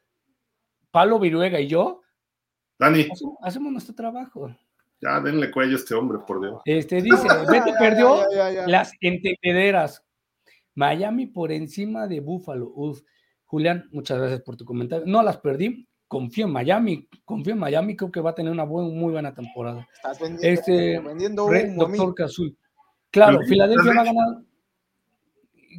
Pablo 0.92 1.20
Viruega 1.20 1.60
y 1.60 1.68
yo, 1.68 2.02
Dani, 2.78 3.08
hacemos, 3.12 3.36
hacemos 3.42 3.72
nuestro 3.72 3.96
trabajo. 3.96 4.56
ya 5.02 5.20
denle 5.22 5.50
cuello 5.52 5.74
a 5.76 5.80
este 5.80 5.96
hombre, 5.96 6.20
por 6.28 6.42
Dios. 6.42 6.62
Este 6.66 7.02
dice, 7.02 7.28
ya, 7.54 7.74
perdió 7.80 8.30
ya, 8.32 8.52
ya, 8.52 8.54
ya. 8.62 8.68
las 8.68 8.92
entendederas. 9.02 10.04
Miami 10.76 11.26
por 11.28 11.52
encima 11.52 12.08
de 12.08 12.20
Buffalo. 12.22 12.72
Uf. 12.76 13.02
Julián, 13.46 13.90
muchas 13.92 14.18
gracias 14.20 14.42
por 14.42 14.56
tu 14.56 14.64
comentario. 14.66 15.06
No 15.06 15.22
las 15.22 15.38
perdí. 15.38 15.88
Confío 16.12 16.46
en 16.46 16.52
Miami. 16.52 17.08
Confío 17.24 17.54
en 17.54 17.60
Miami. 17.60 17.96
Creo 17.96 18.12
que 18.12 18.20
va 18.20 18.32
a 18.32 18.36
tener 18.36 18.52
una 18.52 18.66
buen- 18.66 18.94
muy 19.00 19.14
buena 19.14 19.34
temporada. 19.34 19.88
Estás 19.96 20.20
vendiendo, 20.20 20.46
Este, 20.60 21.00
vendiendo. 21.00 21.48
Doctor 21.78 22.14
Cazul. 22.16 22.58
Claro, 23.12 23.38
Pero, 23.38 23.48
Filadelfia 23.48 23.94
va 23.94 24.02
a 24.02 24.04
¿estás 24.04 24.16
ganar. 24.16 24.44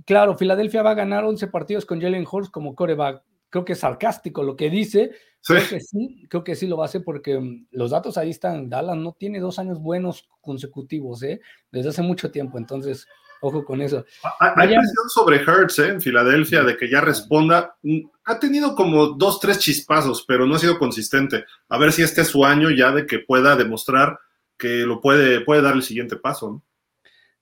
Claro, 0.06 0.38
Filadelfia 0.38 0.82
va 0.82 0.92
a 0.92 0.94
ganar 0.94 1.24
11 1.26 1.48
partidos 1.48 1.84
con 1.84 2.00
Jalen 2.00 2.24
Hurts 2.30 2.48
como 2.48 2.74
coreback. 2.74 3.22
Creo 3.50 3.66
que 3.66 3.74
es 3.74 3.80
sarcástico 3.80 4.42
lo 4.42 4.56
que 4.56 4.70
dice. 4.70 5.10
Sí. 5.42 5.52
Creo 5.52 5.68
que 5.68 5.80
sí, 5.80 6.26
creo 6.30 6.44
que 6.44 6.54
sí 6.54 6.66
lo 6.66 6.78
va 6.78 6.84
a 6.84 6.86
hacer 6.86 7.04
porque 7.04 7.38
mm, 7.38 7.66
los 7.72 7.90
datos 7.90 8.16
ahí 8.16 8.30
están. 8.30 8.70
Dallas 8.70 8.96
no 8.96 9.12
tiene 9.12 9.38
dos 9.38 9.58
años 9.58 9.80
buenos 9.82 10.30
consecutivos, 10.40 11.22
¿eh? 11.24 11.42
Desde 11.70 11.90
hace 11.90 12.00
mucho 12.00 12.30
tiempo. 12.30 12.56
Entonces, 12.56 13.06
ojo 13.42 13.64
con 13.64 13.82
eso. 13.82 14.04
Hay, 14.40 14.48
hay 14.56 14.68
Miami. 14.68 14.76
presión 14.86 15.08
sobre 15.10 15.36
Hertz 15.36 15.78
¿eh? 15.80 15.88
en 15.88 16.00
Filadelfia 16.00 16.62
de 16.62 16.76
que 16.76 16.88
ya 16.90 17.00
responda. 17.00 17.76
Mm, 17.82 18.00
Ha 18.24 18.38
tenido 18.38 18.74
como 18.74 19.08
dos, 19.08 19.38
tres 19.40 19.58
chispazos, 19.58 20.24
pero 20.26 20.46
no 20.46 20.54
ha 20.54 20.58
sido 20.58 20.78
consistente. 20.78 21.44
A 21.68 21.76
ver 21.78 21.92
si 21.92 22.02
este 22.02 22.22
es 22.22 22.28
su 22.28 22.44
año 22.44 22.70
ya 22.70 22.92
de 22.92 23.04
que 23.06 23.18
pueda 23.18 23.54
demostrar 23.56 24.18
que 24.56 24.86
lo 24.86 25.00
puede, 25.00 25.40
puede 25.40 25.60
dar 25.60 25.74
el 25.74 25.82
siguiente 25.82 26.16
paso. 26.16 26.50
¿no? 26.52 26.62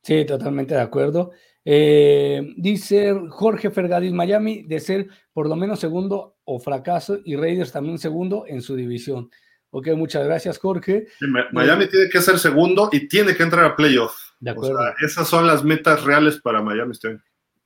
Sí, 0.02 0.24
totalmente 0.24 0.74
de 0.74 0.80
acuerdo. 0.80 1.32
Eh, 1.62 2.54
dice 2.56 3.14
Jorge 3.28 3.70
Fergadis, 3.70 4.12
Miami 4.12 4.62
de 4.62 4.80
ser 4.80 5.08
por 5.32 5.46
lo 5.46 5.56
menos 5.56 5.78
segundo 5.78 6.38
o 6.44 6.58
fracaso 6.58 7.18
y 7.22 7.36
Raiders 7.36 7.72
también 7.72 7.98
segundo 7.98 8.44
en 8.46 8.62
su 8.62 8.74
división. 8.74 9.30
Ok, 9.70 9.88
muchas 9.96 10.24
gracias, 10.24 10.58
Jorge. 10.58 11.06
Sí, 11.18 11.26
Miami 11.52 11.86
tiene 11.88 12.08
que 12.08 12.20
ser 12.20 12.38
segundo 12.38 12.88
y 12.92 13.06
tiene 13.08 13.34
que 13.36 13.42
entrar 13.42 13.64
a 13.64 13.76
playoff. 13.76 14.16
De 14.40 14.50
O 14.50 14.54
acuerdo. 14.54 14.78
sea, 14.78 14.94
esas 15.06 15.28
son 15.28 15.46
las 15.46 15.62
metas 15.64 16.02
reales 16.04 16.40
para 16.40 16.60
Miami 16.62 16.92
este 16.92 17.08
año. 17.08 17.22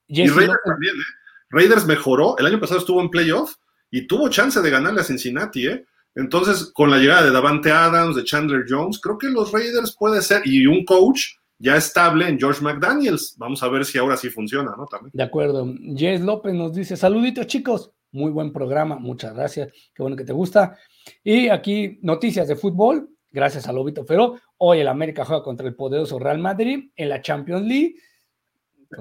Y 0.07 0.29
Raiders 0.29 0.59
también, 0.65 0.95
¿eh? 0.97 1.05
Raiders 1.51 1.87
mejoró. 1.87 2.37
El 2.39 2.47
año 2.47 2.61
pasado 2.61 2.81
estuvo 2.81 3.01
en 3.01 3.09
playoff 3.11 3.55
y 3.91 4.07
tuvo 4.07 4.29
chance 4.29 4.61
de 4.61 4.71
ganarle 4.71 5.01
a 5.01 5.05
Cincinnati, 5.05 5.67
¿eh? 5.69 5.85
Entonces, 6.17 6.71
con 6.75 6.91
la 6.91 6.99
llegada 6.99 7.23
de 7.25 7.31
Davante 7.33 7.73
Adams, 7.73 8.17
de 8.17 8.25
Chandler 8.25 8.65
Jones, 8.69 9.01
creo 9.01 9.19
que 9.19 9.29
los 9.29 9.51
Raiders 9.51 9.97
puede 9.99 10.23
ser, 10.23 10.43
y 10.45 10.67
un 10.67 10.85
coach 10.85 11.23
ya 11.59 11.77
estable 11.77 12.29
en 12.29 12.39
George 12.39 12.63
McDaniels. 12.63 13.35
Vamos 13.39 13.63
a 13.63 13.69
ver 13.69 13.85
si 13.85 13.99
ahora 13.99 14.17
sí 14.17 14.29
funciona, 14.31 14.75
¿no? 14.77 14.87
También. 14.87 15.11
De 15.13 15.23
acuerdo. 15.23 15.67
Jess 15.97 16.21
López 16.21 16.55
nos 16.55 16.75
dice, 16.75 16.97
saluditos 16.97 17.47
chicos, 17.47 17.91
muy 18.13 18.31
buen 18.31 18.53
programa, 18.53 18.97
muchas 18.97 19.35
gracias, 19.35 19.73
qué 19.95 20.03
bueno 20.03 20.17
que 20.17 20.25
te 20.25 20.33
gusta. 20.33 20.79
Y 21.23 21.49
aquí 21.49 21.99
noticias 22.03 22.49
de 22.49 22.57
fútbol, 22.57 23.09
gracias 23.31 23.67
a 23.69 23.73
Lobito 23.73 24.05
Feró. 24.05 24.39
Hoy 24.59 24.81
el 24.81 24.89
América 24.89 25.25
juega 25.25 25.43
contra 25.43 25.67
el 25.67 25.75
poderoso 25.75 26.19
Real 26.19 26.39
Madrid 26.39 26.91
en 26.97 27.09
la 27.09 27.21
Champions 27.21 27.67
League. 27.67 27.97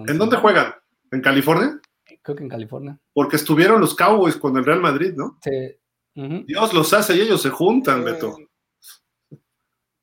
¿En 0.07 0.17
dónde 0.17 0.37
juegan? 0.37 0.73
¿En 1.11 1.21
California? 1.21 1.79
Creo 2.21 2.35
que 2.35 2.43
en 2.43 2.49
California. 2.49 2.99
Porque 3.13 3.35
estuvieron 3.35 3.79
los 3.79 3.95
Cowboys 3.95 4.35
con 4.37 4.55
el 4.57 4.65
Real 4.65 4.79
Madrid, 4.81 5.13
¿no? 5.15 5.37
Sí. 5.43 5.51
Dios 6.45 6.73
los 6.73 6.93
hace 6.93 7.15
y 7.15 7.21
ellos 7.21 7.41
se 7.41 7.49
juntan, 7.49 8.01
Eh, 8.01 8.05
Beto. 8.05 8.37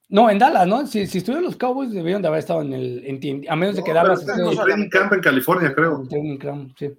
No, 0.09 0.29
en 0.29 0.39
Dallas, 0.41 0.67
¿no? 0.67 0.87
Si, 0.87 1.07
si 1.07 1.19
estuvieron 1.19 1.45
los 1.45 1.57
Cowboys, 1.57 1.93
debieron 1.93 2.21
de 2.21 2.27
haber 2.29 2.41
estado 2.41 2.63
en 2.63 2.73
el. 2.73 3.07
en 3.07 3.21
ti- 3.21 3.47
a 3.49 3.55
menos 3.55 3.77
de 3.77 3.85
que 3.85 3.91
No, 3.93 3.97
Dallas 3.97 4.21
está 4.21 4.35
en 4.37 4.57
training 4.57 4.89
camp 4.89 5.13
en 5.13 5.21
California, 5.21 5.73
creo. 5.73 6.01
en 6.03 6.09
training 6.09 6.39
camp, 6.39 6.73
sí. 6.77 6.91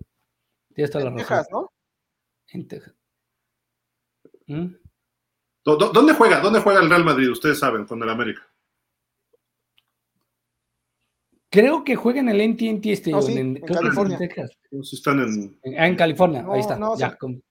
Tienes 0.73 0.91
toda 0.91 1.03
la 1.05 1.09
en 1.11 1.17
razón. 1.17 1.27
Texas, 1.37 1.47
¿no? 1.51 1.71
En 2.53 2.67
Texas. 2.69 2.93
¿Mm? 4.47 4.65
¿Dó- 5.63 5.77
dó- 5.77 5.91
¿Dónde 5.91 6.13
juega? 6.13 6.39
¿Dónde 6.39 6.59
juega 6.59 6.81
el 6.81 6.89
Real 6.89 7.03
Madrid? 7.05 7.29
Ustedes 7.29 7.59
saben, 7.59 7.85
con 7.85 8.01
el 8.01 8.09
América. 8.09 8.41
Creo 11.49 11.83
que 11.83 11.95
juega 11.95 12.21
en 12.21 12.29
el 12.29 12.39
NTNT 12.41 12.85
Stadium. 12.93 13.19
Oh, 13.19 13.21
sí, 13.21 13.33
en, 13.37 13.57
en 13.57 13.61
California. 13.63 14.17
Texas. 14.17 14.51
No 14.71 14.83
sé 14.83 14.89
si 14.91 14.95
están 14.97 15.19
en. 15.19 15.59
En, 15.63 15.79
ah, 15.79 15.87
en 15.87 15.95
California, 15.95 16.41
No, 16.43 16.53
ahí 16.53 16.61
está. 16.61 16.77
no, 16.77 16.97
ya, 16.97 17.11
sí. 17.11 17.17
con- 17.17 17.43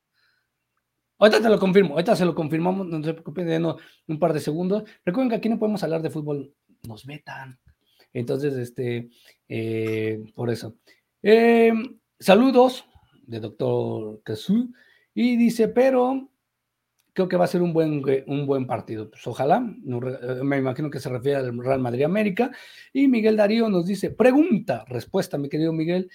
Ahorita 1.18 1.42
te 1.42 1.50
lo 1.50 1.58
confirmo, 1.58 1.90
ahorita 1.92 2.16
se 2.16 2.24
lo 2.24 2.34
confirmamos, 2.34 2.86
no 2.86 3.02
se 3.04 3.12
preocupen, 3.12 3.46
denos 3.46 3.76
un 4.08 4.18
par 4.18 4.32
de 4.32 4.40
segundos. 4.40 4.84
Recuerden 5.04 5.28
que 5.28 5.36
aquí 5.36 5.50
no 5.50 5.58
podemos 5.58 5.82
hablar 5.82 6.00
de 6.00 6.08
fútbol, 6.08 6.54
nos 6.88 7.04
vetan. 7.04 7.60
Entonces, 8.14 8.54
este, 8.56 9.10
eh, 9.46 10.22
por 10.34 10.48
eso. 10.48 10.76
Eh, 11.22 11.74
saludos 12.18 12.86
de 13.26 13.38
doctor 13.38 14.22
Kazu. 14.22 14.72
Y 15.12 15.36
dice, 15.36 15.68
pero 15.68 16.30
creo 17.20 17.28
que 17.28 17.36
va 17.36 17.44
a 17.44 17.48
ser 17.48 17.60
un 17.60 17.74
buen, 17.74 18.02
un 18.28 18.46
buen 18.46 18.66
partido. 18.66 19.10
Pues 19.10 19.26
ojalá, 19.26 19.58
eh, 19.58 20.40
me 20.42 20.56
imagino 20.56 20.88
que 20.90 21.00
se 21.00 21.10
refiere 21.10 21.36
al 21.36 21.58
Real 21.58 21.80
Madrid 21.80 22.04
América. 22.04 22.50
Y 22.94 23.08
Miguel 23.08 23.36
Darío 23.36 23.68
nos 23.68 23.84
dice, 23.84 24.10
pregunta, 24.10 24.86
respuesta, 24.88 25.36
mi 25.36 25.50
querido 25.50 25.72
Miguel. 25.72 26.10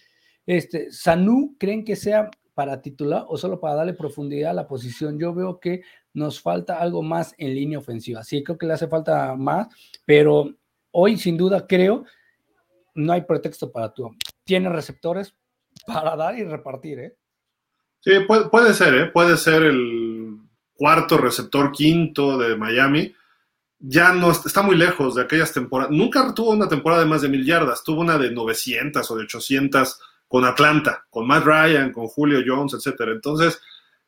Este, 0.48 0.92
¿Sanú 0.92 1.56
creen 1.60 1.86
que 1.86 1.96
sea 1.96 2.32
para 2.56 2.82
titular 2.82 3.26
o 3.28 3.38
solo 3.38 3.60
para 3.60 3.76
darle 3.76 3.94
profundidad 3.94 4.52
a 4.52 4.56
la 4.56 4.68
posición? 4.68 5.20
Yo 5.20 5.32
veo 5.36 5.60
que 5.60 5.84
nos 6.14 6.42
falta 6.42 6.80
algo 6.80 7.04
más 7.04 7.36
en 7.38 7.54
línea 7.54 7.78
ofensiva. 7.78 8.24
Sí, 8.24 8.44
creo 8.44 8.58
que 8.58 8.66
le 8.66 8.74
hace 8.74 8.88
falta 8.88 9.36
más, 9.36 9.68
pero 10.06 10.56
hoy 10.90 11.18
sin 11.18 11.38
duda 11.38 11.68
creo 11.68 12.04
no 12.96 13.14
hay 13.14 13.22
pretexto 13.22 13.72
para 13.72 13.94
tú. 13.94 14.10
Tiene 14.44 14.70
receptores 14.70 15.36
para 15.86 16.16
dar 16.16 16.36
y 16.40 16.46
repartir, 16.46 17.00
¿eh? 17.00 17.16
Sí, 18.00 18.12
puede, 18.28 18.50
puede 18.50 18.74
ser, 18.74 18.94
¿eh? 18.96 19.06
Puede 19.08 19.36
ser 19.36 19.64
el 19.64 20.15
cuarto 20.76 21.18
receptor 21.18 21.72
quinto 21.72 22.38
de 22.38 22.56
Miami. 22.56 23.14
Ya 23.80 24.14
no 24.14 24.32
está 24.32 24.62
muy 24.62 24.76
lejos 24.76 25.16
de 25.16 25.24
aquellas 25.24 25.52
temporadas. 25.54 25.92
Nunca 25.92 26.34
tuvo 26.34 26.52
una 26.52 26.68
temporada 26.68 27.04
de 27.04 27.10
más 27.10 27.22
de 27.22 27.30
mil 27.30 27.46
yardas, 27.46 27.84
tuvo 27.84 28.02
una 28.02 28.18
de 28.18 28.32
900 28.32 29.10
o 29.10 29.16
de 29.16 29.24
800 29.24 30.00
con 30.28 30.46
Atlanta, 30.46 31.06
con 31.10 31.28
Matt 31.28 31.46
Ryan, 31.46 31.92
con 31.92 32.08
Julio 32.08 32.42
Jones, 32.46 32.74
etcétera. 32.74 33.12
Entonces, 33.12 33.60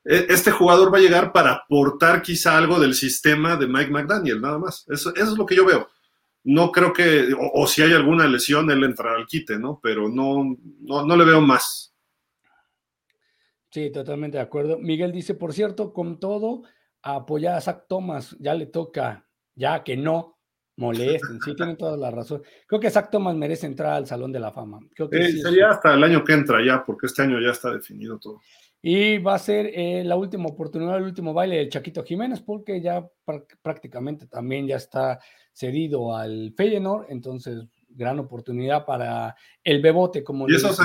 e, 0.03 0.25
este 0.29 0.51
jugador 0.51 0.93
va 0.93 0.97
a 0.97 1.01
llegar 1.01 1.31
para 1.31 1.51
aportar 1.51 2.21
quizá 2.21 2.57
algo 2.57 2.79
del 2.79 2.95
sistema 2.95 3.55
de 3.55 3.67
Mike 3.67 3.91
McDaniel, 3.91 4.41
nada 4.41 4.57
más. 4.57 4.85
Eso, 4.87 5.13
es 5.15 5.29
lo 5.29 5.45
que 5.45 5.55
yo 5.55 5.65
veo 5.65 5.87
no 6.47 6.71
creo 6.71 6.93
que, 6.93 7.35
o, 7.37 7.67
si 7.67 7.81
hay 7.81 7.91
alguna 7.91 8.25
lesión, 8.25 8.71
él 8.71 8.81
entrará 8.85 9.17
al 9.17 9.27
quite, 9.27 9.59
¿no? 9.59 9.81
Pero 9.83 10.07
no, 10.07 10.55
no, 10.79 11.17
le 11.17 11.25
veo 11.25 11.41
más. 11.41 11.93
Sí, 13.77 13.91
totalmente 13.91 14.37
de 14.37 14.43
acuerdo. 14.43 14.79
Miguel 14.79 15.11
dice, 15.11 15.35
por 15.35 15.53
cierto, 15.53 15.93
con 15.93 16.19
todo, 16.19 16.63
apoyar 17.03 17.53
a 17.53 17.61
Zach 17.61 17.83
Thomas, 17.87 18.35
ya 18.39 18.55
le 18.55 18.65
toca, 18.65 19.29
ya 19.53 19.83
que 19.83 19.95
no 19.95 20.39
molesten, 20.77 21.39
sí, 21.39 21.53
tienen 21.55 21.77
toda 21.77 21.95
la 21.95 22.09
razón. 22.09 22.41
Creo 22.65 22.81
que 22.81 22.89
Zach 22.89 23.11
Thomas 23.11 23.35
merece 23.35 23.67
entrar 23.67 23.93
al 23.93 24.07
Salón 24.07 24.31
de 24.31 24.39
la 24.39 24.51
Fama. 24.51 24.79
Creo 24.95 25.07
que 25.07 25.31
sería 25.31 25.69
hasta 25.69 25.93
el 25.93 26.03
año 26.03 26.23
que 26.23 26.33
entra 26.33 26.65
ya, 26.65 26.83
porque 26.83 27.05
este 27.05 27.21
año 27.21 27.39
ya 27.39 27.51
está 27.51 27.71
definido 27.71 28.17
todo. 28.17 28.41
Y 28.81 29.19
va 29.19 29.35
a 29.35 29.39
ser 29.39 29.69
eh, 29.71 30.03
la 30.03 30.15
última 30.15 30.47
oportunidad, 30.47 30.97
el 30.97 31.03
último 31.03 31.31
baile 31.31 31.57
del 31.57 31.69
Chaquito 31.69 32.03
Jiménez, 32.03 32.41
porque 32.41 32.81
ya 32.81 33.07
prácticamente 33.61 34.25
también 34.25 34.65
ya 34.65 34.77
está 34.77 35.19
cedido 35.53 36.15
al 36.15 36.51
Feyenoord, 36.57 37.11
entonces 37.11 37.63
gran 37.97 38.19
oportunidad 38.19 38.85
para 38.85 39.35
el 39.63 39.81
Bebote. 39.81 40.23
Como 40.23 40.47
¿Y 40.47 40.55
esos 40.55 40.77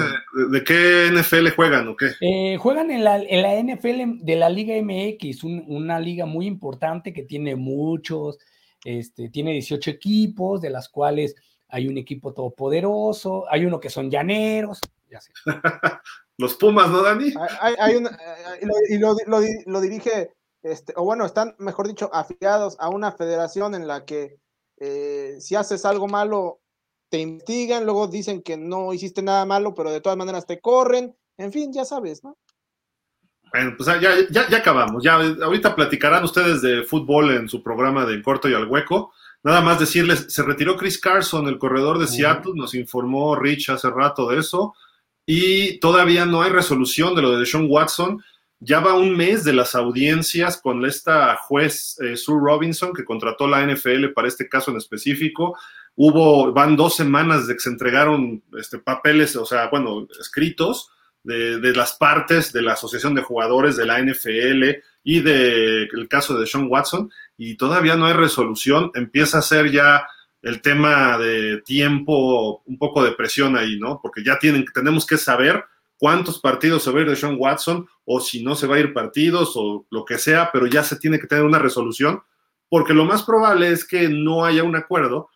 de 0.50 0.64
qué 0.64 1.10
NFL 1.12 1.50
juegan 1.54 1.88
o 1.88 1.96
qué? 1.96 2.12
Eh, 2.20 2.56
juegan 2.56 2.90
en 2.90 3.04
la, 3.04 3.18
en 3.18 3.42
la, 3.42 3.74
NFL 3.74 4.24
de 4.24 4.36
la 4.36 4.48
Liga 4.48 4.74
MX, 4.82 5.44
una 5.44 6.00
liga 6.00 6.26
muy 6.26 6.46
importante 6.46 7.12
que 7.12 7.22
tiene 7.22 7.54
muchos, 7.54 8.38
este, 8.84 9.28
tiene 9.28 9.52
18 9.52 9.90
equipos, 9.90 10.60
de 10.60 10.70
las 10.70 10.88
cuales 10.88 11.36
hay 11.68 11.86
un 11.86 11.98
equipo 11.98 12.32
todopoderoso, 12.32 13.44
hay 13.50 13.64
uno 13.64 13.78
que 13.78 13.90
son 13.90 14.10
llaneros, 14.10 14.80
ya 15.10 15.20
sé. 15.20 15.32
Los 16.38 16.54
Pumas, 16.56 16.90
¿no, 16.90 17.02
Dani? 17.02 17.32
Hay, 17.60 18.02
y, 18.88 18.98
lo, 18.98 19.14
lo, 19.66 19.80
dirige, 19.80 20.32
este, 20.62 20.94
o 20.96 21.04
bueno, 21.04 21.26
están, 21.26 21.54
mejor 21.58 21.86
dicho, 21.86 22.10
afiliados 22.12 22.76
a 22.80 22.88
una 22.88 23.12
federación 23.12 23.74
en 23.74 23.86
la 23.86 24.04
que 24.06 24.38
eh, 24.78 25.36
si 25.38 25.54
haces 25.54 25.84
algo 25.84 26.08
malo, 26.08 26.61
te 27.12 27.18
investigan, 27.18 27.84
luego 27.84 28.08
dicen 28.08 28.40
que 28.40 28.56
no 28.56 28.94
hiciste 28.94 29.20
nada 29.20 29.44
malo, 29.44 29.74
pero 29.74 29.92
de 29.92 30.00
todas 30.00 30.16
maneras 30.16 30.46
te 30.46 30.62
corren, 30.62 31.14
en 31.36 31.52
fin, 31.52 31.70
ya 31.70 31.84
sabes, 31.84 32.24
¿no? 32.24 32.38
Bueno, 33.52 33.74
pues 33.76 33.86
ya, 34.00 34.14
ya, 34.30 34.48
ya 34.48 34.56
acabamos. 34.56 35.04
Ya 35.04 35.16
ahorita 35.16 35.74
platicarán 35.74 36.24
ustedes 36.24 36.62
de 36.62 36.84
fútbol 36.84 37.32
en 37.32 37.50
su 37.50 37.62
programa 37.62 38.06
de 38.06 38.14
En 38.14 38.22
Corto 38.22 38.48
y 38.48 38.54
al 38.54 38.66
Hueco. 38.66 39.12
Nada 39.42 39.60
más 39.60 39.78
decirles, 39.78 40.24
se 40.30 40.42
retiró 40.42 40.78
Chris 40.78 40.98
Carson, 40.98 41.48
el 41.48 41.58
corredor 41.58 41.98
de 41.98 42.06
Seattle, 42.06 42.54
nos 42.54 42.74
informó 42.74 43.36
Rich 43.36 43.68
hace 43.68 43.90
rato 43.90 44.30
de 44.30 44.38
eso, 44.38 44.72
y 45.26 45.78
todavía 45.80 46.24
no 46.24 46.40
hay 46.40 46.50
resolución 46.50 47.14
de 47.14 47.20
lo 47.20 47.38
de 47.38 47.44
Sean 47.44 47.66
Watson. 47.68 48.24
Ya 48.58 48.80
va 48.80 48.94
un 48.94 49.14
mes 49.14 49.44
de 49.44 49.52
las 49.52 49.74
audiencias 49.74 50.56
con 50.56 50.86
esta 50.86 51.36
juez 51.36 51.98
eh, 52.00 52.16
Sue 52.16 52.40
Robinson 52.42 52.94
que 52.94 53.04
contrató 53.04 53.46
la 53.48 53.66
NFL 53.66 54.12
para 54.14 54.28
este 54.28 54.48
caso 54.48 54.70
en 54.70 54.78
específico. 54.78 55.58
Hubo, 55.94 56.52
van 56.52 56.76
dos 56.76 56.96
semanas 56.96 57.46
de 57.46 57.54
que 57.54 57.60
se 57.60 57.70
entregaron 57.70 58.42
este, 58.58 58.78
papeles, 58.78 59.36
o 59.36 59.44
sea, 59.44 59.68
bueno, 59.68 60.06
escritos 60.20 60.90
de, 61.22 61.60
de, 61.60 61.74
las 61.74 61.92
partes 61.94 62.52
de 62.52 62.62
la 62.62 62.72
Asociación 62.72 63.14
de 63.14 63.22
Jugadores 63.22 63.76
de 63.76 63.86
la 63.86 64.00
NFL 64.00 64.80
y 65.04 65.20
del 65.20 65.88
el 65.92 66.08
caso 66.08 66.38
de 66.38 66.46
Sean 66.46 66.66
Watson 66.68 67.10
y 67.36 67.56
todavía 67.56 67.96
no 67.96 68.06
hay 68.06 68.14
resolución. 68.14 68.90
Empieza 68.94 69.38
a 69.38 69.42
ser 69.42 69.70
ya 69.70 70.06
el 70.42 70.60
tema 70.60 71.18
de 71.18 71.62
tiempo, 71.62 72.62
un 72.66 72.78
poco 72.78 73.02
de 73.02 73.12
presión 73.12 73.56
ahí, 73.56 73.78
¿no? 73.78 74.00
Porque 74.02 74.24
ya 74.24 74.38
tienen, 74.38 74.64
tenemos 74.74 75.06
que 75.06 75.16
saber 75.16 75.64
cuántos 75.96 76.40
partidos 76.40 76.82
se 76.82 76.90
va 76.90 76.98
a 76.98 77.02
ir 77.02 77.10
de 77.10 77.16
Sean 77.16 77.36
Watson 77.38 77.86
o 78.04 78.20
si 78.20 78.42
no 78.42 78.56
se 78.56 78.66
va 78.66 78.76
a 78.76 78.80
ir 78.80 78.92
partidos 78.92 79.52
o 79.54 79.86
lo 79.90 80.04
que 80.04 80.18
sea, 80.18 80.50
pero 80.52 80.66
ya 80.66 80.82
se 80.82 80.96
tiene 80.96 81.20
que 81.20 81.28
tener 81.28 81.44
una 81.44 81.60
resolución, 81.60 82.22
porque 82.68 82.92
lo 82.92 83.04
más 83.04 83.22
probable 83.22 83.70
es 83.70 83.84
que 83.84 84.08
no 84.08 84.44
haya 84.44 84.64
un 84.64 84.74
acuerdo 84.74 85.28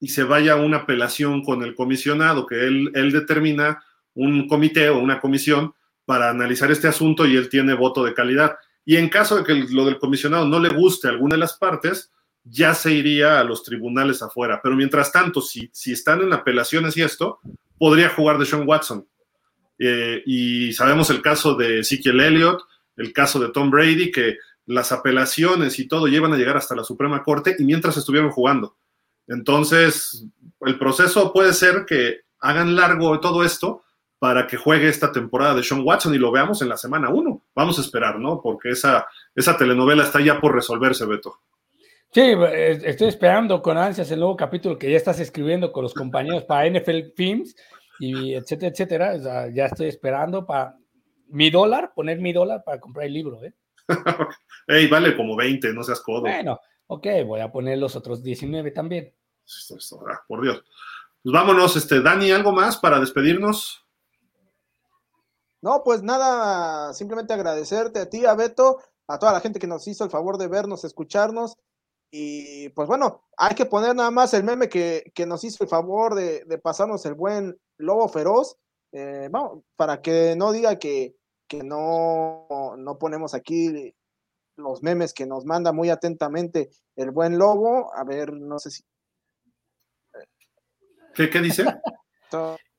y 0.00 0.08
se 0.08 0.24
vaya 0.24 0.54
a 0.54 0.56
una 0.56 0.78
apelación 0.78 1.44
con 1.44 1.62
el 1.62 1.74
comisionado, 1.74 2.46
que 2.46 2.66
él, 2.66 2.90
él 2.94 3.12
determina 3.12 3.84
un 4.14 4.48
comité 4.48 4.88
o 4.88 4.98
una 4.98 5.20
comisión 5.20 5.74
para 6.04 6.30
analizar 6.30 6.70
este 6.70 6.88
asunto 6.88 7.26
y 7.26 7.36
él 7.36 7.48
tiene 7.48 7.74
voto 7.74 8.04
de 8.04 8.14
calidad. 8.14 8.56
Y 8.84 8.96
en 8.96 9.08
caso 9.08 9.36
de 9.36 9.44
que 9.44 9.54
lo 9.72 9.84
del 9.84 9.98
comisionado 9.98 10.46
no 10.46 10.58
le 10.58 10.70
guste 10.70 11.06
a 11.06 11.10
alguna 11.10 11.36
de 11.36 11.40
las 11.40 11.56
partes, 11.56 12.10
ya 12.42 12.74
se 12.74 12.92
iría 12.92 13.38
a 13.38 13.44
los 13.44 13.62
tribunales 13.62 14.22
afuera. 14.22 14.60
Pero 14.62 14.74
mientras 14.74 15.12
tanto, 15.12 15.40
si, 15.40 15.70
si 15.72 15.92
están 15.92 16.22
en 16.22 16.32
apelaciones 16.32 16.96
y 16.96 17.02
esto, 17.02 17.38
podría 17.78 18.08
jugar 18.08 18.38
de 18.38 18.46
Sean 18.46 18.66
Watson. 18.66 19.06
Eh, 19.78 20.22
y 20.26 20.72
sabemos 20.72 21.10
el 21.10 21.22
caso 21.22 21.54
de 21.54 21.80
Ezekiel 21.80 22.20
Elliott, 22.20 22.62
el 22.96 23.12
caso 23.12 23.38
de 23.38 23.50
Tom 23.50 23.70
Brady, 23.70 24.10
que 24.10 24.36
las 24.66 24.92
apelaciones 24.92 25.78
y 25.78 25.88
todo 25.88 26.06
llevan 26.06 26.32
a 26.32 26.36
llegar 26.36 26.56
hasta 26.56 26.76
la 26.76 26.84
Suprema 26.84 27.22
Corte 27.22 27.56
y 27.58 27.64
mientras 27.64 27.96
estuvieron 27.96 28.30
jugando. 28.30 28.76
Entonces, 29.30 30.26
el 30.60 30.78
proceso 30.78 31.32
puede 31.32 31.52
ser 31.52 31.86
que 31.86 32.22
hagan 32.40 32.74
largo 32.74 33.18
todo 33.20 33.44
esto 33.44 33.84
para 34.18 34.46
que 34.46 34.56
juegue 34.56 34.88
esta 34.88 35.12
temporada 35.12 35.54
de 35.54 35.62
Sean 35.62 35.82
Watson 35.84 36.14
y 36.14 36.18
lo 36.18 36.32
veamos 36.32 36.60
en 36.62 36.68
la 36.68 36.76
semana 36.76 37.08
1. 37.08 37.42
Vamos 37.54 37.78
a 37.78 37.80
esperar, 37.80 38.18
¿no? 38.18 38.42
Porque 38.42 38.70
esa, 38.70 39.06
esa 39.34 39.56
telenovela 39.56 40.02
está 40.02 40.20
ya 40.20 40.40
por 40.40 40.54
resolverse, 40.54 41.06
Beto. 41.06 41.40
Sí, 42.12 42.20
eh, 42.20 42.80
estoy 42.84 43.06
esperando 43.08 43.62
con 43.62 43.78
ansias 43.78 44.10
el 44.10 44.18
nuevo 44.18 44.36
capítulo 44.36 44.76
que 44.76 44.90
ya 44.90 44.96
estás 44.96 45.20
escribiendo 45.20 45.70
con 45.70 45.84
los 45.84 45.94
compañeros 45.94 46.42
para 46.44 46.68
NFL 46.68 47.12
Films 47.14 47.54
y 48.00 48.34
etcétera, 48.34 48.72
etcétera. 48.72 49.48
ya 49.54 49.66
estoy 49.66 49.86
esperando 49.86 50.44
para 50.44 50.76
mi 51.28 51.50
dólar, 51.50 51.92
poner 51.94 52.18
mi 52.18 52.32
dólar 52.32 52.64
para 52.64 52.80
comprar 52.80 53.06
el 53.06 53.12
libro, 53.12 53.44
¿eh? 53.44 53.54
Ey, 54.66 54.88
vale 54.88 55.16
como 55.16 55.36
20, 55.36 55.72
no 55.72 55.84
seas 55.84 56.00
codo. 56.00 56.22
Bueno, 56.22 56.58
ok, 56.88 57.06
voy 57.24 57.40
a 57.40 57.52
poner 57.52 57.78
los 57.78 57.94
otros 57.94 58.22
19 58.22 58.72
también. 58.72 59.14
Ah, 60.08 60.22
por 60.26 60.42
Dios. 60.42 60.64
Pues 61.22 61.32
vámonos, 61.32 61.76
este, 61.76 62.00
Dani, 62.00 62.30
¿algo 62.30 62.52
más 62.52 62.78
para 62.78 62.98
despedirnos? 62.98 63.84
No, 65.62 65.82
pues 65.84 66.02
nada, 66.02 66.94
simplemente 66.94 67.34
agradecerte 67.34 68.00
a 68.00 68.08
ti, 68.08 68.24
a 68.24 68.34
Beto, 68.34 68.78
a 69.06 69.18
toda 69.18 69.32
la 69.32 69.40
gente 69.40 69.58
que 69.58 69.66
nos 69.66 69.86
hizo 69.86 70.04
el 70.04 70.10
favor 70.10 70.38
de 70.38 70.48
vernos, 70.48 70.84
escucharnos. 70.84 71.56
Y 72.10 72.70
pues 72.70 72.88
bueno, 72.88 73.22
hay 73.36 73.54
que 73.54 73.66
poner 73.66 73.94
nada 73.94 74.10
más 74.10 74.34
el 74.34 74.42
meme 74.42 74.68
que, 74.68 75.12
nos 75.26 75.44
hizo 75.44 75.62
el 75.62 75.68
favor 75.68 76.14
de, 76.14 76.44
de 76.44 76.58
pasarnos 76.58 77.04
el 77.06 77.14
buen 77.14 77.60
Lobo 77.76 78.08
Feroz, 78.08 78.56
eh, 78.92 79.30
para 79.76 80.02
que 80.02 80.34
no 80.36 80.52
diga 80.52 80.78
que, 80.78 81.14
que 81.46 81.62
no, 81.62 82.46
no 82.76 82.98
ponemos 82.98 83.34
aquí 83.34 83.94
los 84.56 84.82
memes 84.82 85.14
que 85.14 85.26
nos 85.26 85.44
manda 85.44 85.72
muy 85.72 85.90
atentamente 85.90 86.70
el 86.96 87.10
buen 87.10 87.38
Lobo. 87.38 87.94
A 87.94 88.04
ver, 88.04 88.32
no 88.32 88.58
sé 88.58 88.70
si. 88.70 88.84
¿Qué, 91.20 91.28
qué 91.28 91.40
dice? 91.40 91.64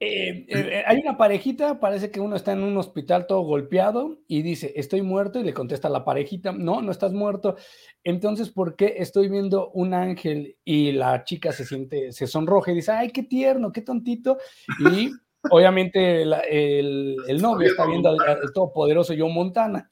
Eh, 0.03 0.45
eh, 0.47 0.83
hay 0.87 0.99
una 0.99 1.17
parejita, 1.17 1.79
parece 1.79 2.09
que 2.09 2.21
uno 2.21 2.37
está 2.37 2.53
en 2.53 2.63
un 2.63 2.77
hospital 2.77 3.27
todo 3.27 3.41
golpeado 3.41 4.17
y 4.25 4.41
dice, 4.43 4.71
estoy 4.77 5.01
muerto, 5.01 5.39
y 5.39 5.43
le 5.43 5.53
contesta 5.53 5.89
la 5.89 6.05
parejita, 6.05 6.53
no, 6.53 6.81
no 6.81 6.89
estás 6.89 7.11
muerto. 7.11 7.57
Entonces, 8.01 8.49
¿por 8.49 8.77
qué 8.77 8.95
estoy 8.97 9.27
viendo 9.27 9.69
un 9.71 9.93
ángel 9.93 10.57
y 10.63 10.93
la 10.93 11.25
chica 11.25 11.51
se 11.51 11.65
siente, 11.65 12.13
se 12.13 12.27
sonroja 12.27 12.71
y 12.71 12.75
dice, 12.75 12.93
ay, 12.93 13.11
qué 13.11 13.23
tierno, 13.23 13.73
qué 13.73 13.81
tontito? 13.81 14.37
Y 14.79 15.11
obviamente 15.51 16.21
el, 16.23 17.41
novio 17.41 17.67
está 17.67 17.85
viendo 17.85 18.09
al, 18.09 18.53
todopoderoso 18.53 19.13
John 19.15 19.33
Montana. 19.33 19.91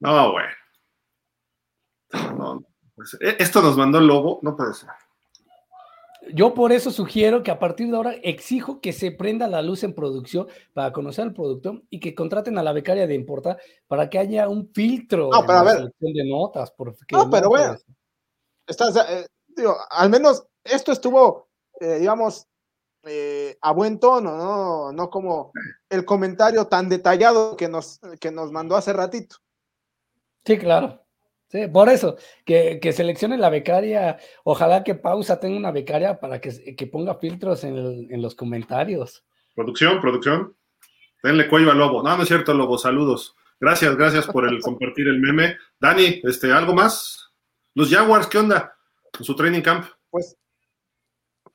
No, 0.00 0.32
güey. 0.32 0.46
Pues, 2.96 3.16
e, 3.20 3.36
esto 3.38 3.62
nos 3.62 3.76
mandó 3.76 3.98
el 3.98 4.06
lobo, 4.08 4.40
no 4.42 4.56
puede 4.56 4.74
ser. 4.74 4.90
Yo 6.32 6.54
por 6.54 6.72
eso 6.72 6.90
sugiero 6.90 7.42
que 7.42 7.50
a 7.50 7.58
partir 7.58 7.90
de 7.90 7.96
ahora 7.96 8.14
exijo 8.22 8.80
que 8.80 8.92
se 8.92 9.10
prenda 9.10 9.48
la 9.48 9.62
luz 9.62 9.82
en 9.84 9.94
producción 9.94 10.48
para 10.72 10.92
conocer 10.92 11.24
al 11.24 11.34
producto 11.34 11.82
y 11.90 12.00
que 12.00 12.14
contraten 12.14 12.58
a 12.58 12.62
la 12.62 12.72
becaria 12.72 13.06
de 13.06 13.14
Importa 13.14 13.58
para 13.86 14.08
que 14.10 14.18
haya 14.18 14.48
un 14.48 14.70
filtro 14.72 15.30
no, 15.32 15.44
pero 15.46 15.58
a 15.58 15.64
ver. 15.64 15.92
de 15.98 16.24
notas. 16.24 16.70
Porque 16.70 16.98
no, 17.12 17.30
pero 17.30 17.48
bueno, 17.48 17.76
estás, 18.66 18.96
eh, 18.96 19.26
digo, 19.48 19.76
al 19.90 20.10
menos 20.10 20.46
esto 20.64 20.92
estuvo, 20.92 21.48
eh, 21.80 21.98
digamos, 21.98 22.46
eh, 23.04 23.56
a 23.60 23.72
buen 23.72 23.98
tono, 23.98 24.36
¿no? 24.36 24.92
No 24.92 25.10
como 25.10 25.52
el 25.88 26.04
comentario 26.04 26.66
tan 26.66 26.88
detallado 26.88 27.56
que 27.56 27.68
nos, 27.68 28.00
que 28.20 28.30
nos 28.30 28.52
mandó 28.52 28.76
hace 28.76 28.92
ratito. 28.92 29.36
Sí, 30.44 30.58
claro. 30.58 31.02
Sí, 31.48 31.66
por 31.66 31.88
eso, 31.88 32.16
que, 32.44 32.78
que 32.80 32.92
seleccione 32.92 33.38
la 33.38 33.48
becaria. 33.48 34.18
Ojalá 34.44 34.84
que 34.84 34.94
Pausa 34.94 35.40
tenga 35.40 35.56
una 35.56 35.72
becaria 35.72 36.20
para 36.20 36.40
que, 36.40 36.76
que 36.76 36.86
ponga 36.86 37.14
filtros 37.14 37.64
en, 37.64 37.76
en, 38.12 38.20
los 38.20 38.34
comentarios. 38.34 39.24
Producción, 39.54 39.98
producción. 40.00 40.54
Denle 41.22 41.48
cuello 41.48 41.70
al 41.70 41.78
lobo. 41.78 42.02
No, 42.02 42.16
no 42.16 42.22
es 42.22 42.28
cierto, 42.28 42.52
lobo. 42.52 42.76
Saludos. 42.76 43.34
Gracias, 43.58 43.96
gracias 43.96 44.26
por 44.26 44.46
el 44.46 44.60
compartir 44.62 45.08
el 45.08 45.20
meme. 45.20 45.56
Dani, 45.80 46.20
este, 46.22 46.52
¿algo 46.52 46.74
más? 46.74 47.30
Los 47.74 47.90
Jaguars, 47.90 48.26
¿qué 48.26 48.38
onda? 48.38 48.76
En 49.18 49.24
su 49.24 49.34
training 49.34 49.62
camp. 49.62 49.86
Pues, 50.10 50.36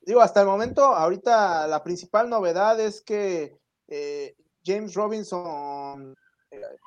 digo, 0.02 0.20
hasta 0.20 0.40
el 0.40 0.46
momento, 0.46 0.84
ahorita 0.84 1.68
la 1.68 1.84
principal 1.84 2.28
novedad 2.28 2.80
es 2.80 3.00
que 3.00 3.58
eh, 3.86 4.34
James 4.64 4.94
Robinson 4.94 6.16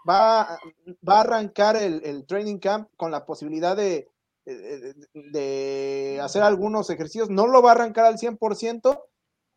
va, 0.07 0.59
va 1.07 1.17
a 1.17 1.21
arrancar 1.21 1.75
el, 1.75 2.25
training 2.25 2.59
camp 2.59 2.89
con 2.95 3.11
la 3.11 3.25
posibilidad 3.25 3.75
de, 3.75 4.07
de, 4.45 6.19
hacer 6.21 6.43
algunos 6.43 6.89
ejercicios. 6.89 7.29
No 7.29 7.47
lo 7.47 7.61
va 7.61 7.71
a 7.71 7.75
arrancar 7.75 8.05
al 8.05 8.17
100%, 8.17 9.01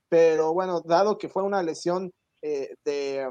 pero 0.09 0.53
bueno, 0.53 0.81
dado 0.81 1.19
que 1.19 1.29
fue 1.29 1.43
una 1.43 1.63
lesión 1.63 2.13
eh, 2.43 2.75
de, 2.85 3.29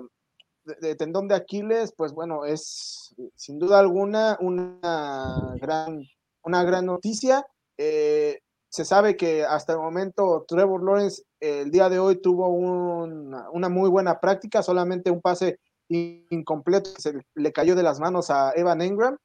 tendón 0.97 1.27
de 1.27 1.35
Aquiles, 1.35 1.93
pues 1.95 2.13
bueno, 2.13 2.45
es 2.45 3.13
sin 3.35 3.59
duda 3.59 3.79
alguna 3.79 4.37
una 4.39 5.55
gran, 5.59 6.03
una 6.43 6.63
gran 6.63 6.85
noticia. 6.85 7.45
Eh, 7.77 8.39
se 8.69 8.85
sabe 8.85 9.17
que 9.17 9.43
hasta 9.43 9.73
el 9.73 9.79
momento 9.79 10.45
Trevor 10.47 10.83
Lawrence 10.83 11.23
el 11.39 11.71
día 11.71 11.89
de 11.89 11.97
hoy 11.97 12.21
tuvo 12.21 12.49
una 12.49 13.69
muy 13.69 13.89
buena 13.89 14.19
práctica, 14.19 14.61
solamente 14.61 15.09
un 15.09 15.21
pase 15.21 15.59
incompleto 15.89 16.93
que 16.93 17.01
se 17.01 17.21
le 17.35 17.51
cayó 17.51 17.75
de 17.75 17.83
las 17.83 17.99
manos 17.99 18.29
a 18.29 18.53
Evan 18.55 18.81
Engram. 18.81 19.17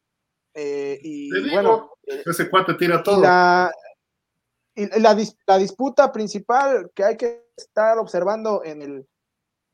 Eh, 0.54 0.98
y 1.02 1.50
bueno, 1.50 1.90
eh, 2.04 2.22
ese 2.24 2.48
cuate 2.48 2.74
tira 2.74 3.02
todo. 3.02 3.20
La, 3.20 3.70
la, 4.76 5.58
disputa 5.58 6.12
principal 6.12 6.90
que 6.94 7.04
hay 7.04 7.16
que 7.16 7.48
estar 7.56 7.98
observando 7.98 8.62
en 8.64 8.82
el 8.82 9.06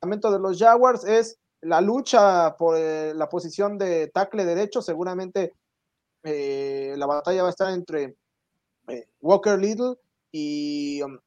momento 0.02 0.30
de 0.30 0.38
los 0.38 0.58
Jaguars 0.58 1.04
es 1.04 1.38
la 1.60 1.80
lucha 1.80 2.56
por 2.56 2.76
eh, 2.76 3.12
la 3.14 3.28
posición 3.28 3.78
de 3.78 4.08
tackle 4.08 4.44
derecho. 4.44 4.82
Seguramente 4.82 5.52
la 6.22 7.06
batalla 7.06 7.42
va 7.42 7.48
a 7.48 7.52
estar 7.52 7.72
entre 7.72 8.16
Walker 9.20 9.58
Little 9.58 9.94
y, 10.32 11.02
um, 11.02 11.18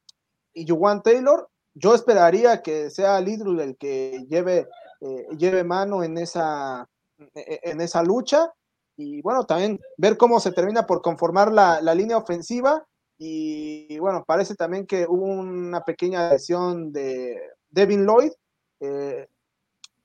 y 0.52 0.68
Juwan 0.68 1.02
Taylor. 1.02 1.48
Yo 1.74 1.94
esperaría 1.94 2.62
que 2.62 2.90
sea 2.90 3.20
Little 3.20 3.62
el 3.62 3.76
que 3.76 4.24
lleve 4.28 4.68
eh, 5.04 5.26
lleve 5.36 5.64
mano 5.64 6.02
en 6.02 6.16
esa, 6.16 6.88
e, 7.34 7.60
en 7.64 7.80
esa 7.82 8.02
lucha. 8.02 8.50
Y 8.96 9.20
bueno, 9.20 9.44
también 9.44 9.78
ver 9.98 10.16
cómo 10.16 10.40
se 10.40 10.52
termina 10.52 10.86
por 10.86 11.02
conformar 11.02 11.52
la, 11.52 11.94
línea 11.94 12.16
ofensiva. 12.16 12.86
Y, 13.18 13.98
bueno, 13.98 14.24
parece 14.26 14.54
también 14.54 14.86
que 14.86 15.06
hubo 15.06 15.26
una 15.26 15.84
pequeña 15.84 16.30
lesión 16.30 16.90
de 16.90 17.38
Devin 17.68 18.06
Lloyd, 18.06 18.32
eh, 18.80 19.28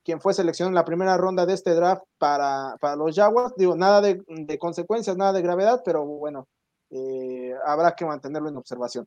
quien 0.04 0.20
fue 0.20 0.34
seleccionado 0.34 0.70
en 0.70 0.74
la 0.74 0.84
primera 0.84 1.16
ronda 1.16 1.46
de 1.46 1.54
este 1.54 1.74
draft 1.74 2.02
para, 2.18 2.76
los 2.96 3.16
Jaguars. 3.16 3.54
Digo, 3.56 3.76
nada 3.76 4.02
de, 4.02 4.58
consecuencias, 4.58 5.16
nada 5.16 5.32
de 5.32 5.42
gravedad, 5.42 5.80
pero 5.82 6.04
bueno, 6.04 6.46
eh, 6.90 7.54
habrá 7.64 7.94
que 7.94 8.04
mantenerlo 8.04 8.50
en 8.50 8.56
observación. 8.58 9.06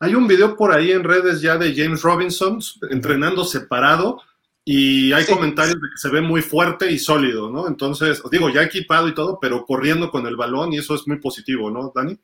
Hay 0.00 0.16
un 0.16 0.26
video 0.26 0.56
por 0.56 0.72
ahí 0.72 0.90
en 0.90 1.04
redes 1.04 1.40
ya 1.40 1.56
de 1.56 1.72
James 1.76 2.02
Robinson 2.02 2.58
entrenando 2.90 3.44
separado 3.44 4.20
y 4.64 5.12
hay 5.12 5.26
comentarios 5.26 5.74
de 5.74 5.88
que 5.90 5.96
se 5.96 6.08
ve 6.08 6.20
muy 6.20 6.40
fuerte 6.40 6.90
y 6.90 6.98
sólido, 6.98 7.50
¿no? 7.50 7.66
Entonces, 7.66 8.22
digo, 8.30 8.48
ya 8.48 8.62
equipado 8.62 9.08
y 9.08 9.14
todo, 9.14 9.40
pero 9.40 9.64
corriendo 9.66 10.10
con 10.10 10.24
el 10.26 10.36
balón 10.36 10.72
y 10.72 10.78
eso 10.78 10.94
es 10.94 11.06
muy 11.08 11.18
positivo, 11.18 11.68
¿no, 11.70 11.90
Dani? 11.92 12.16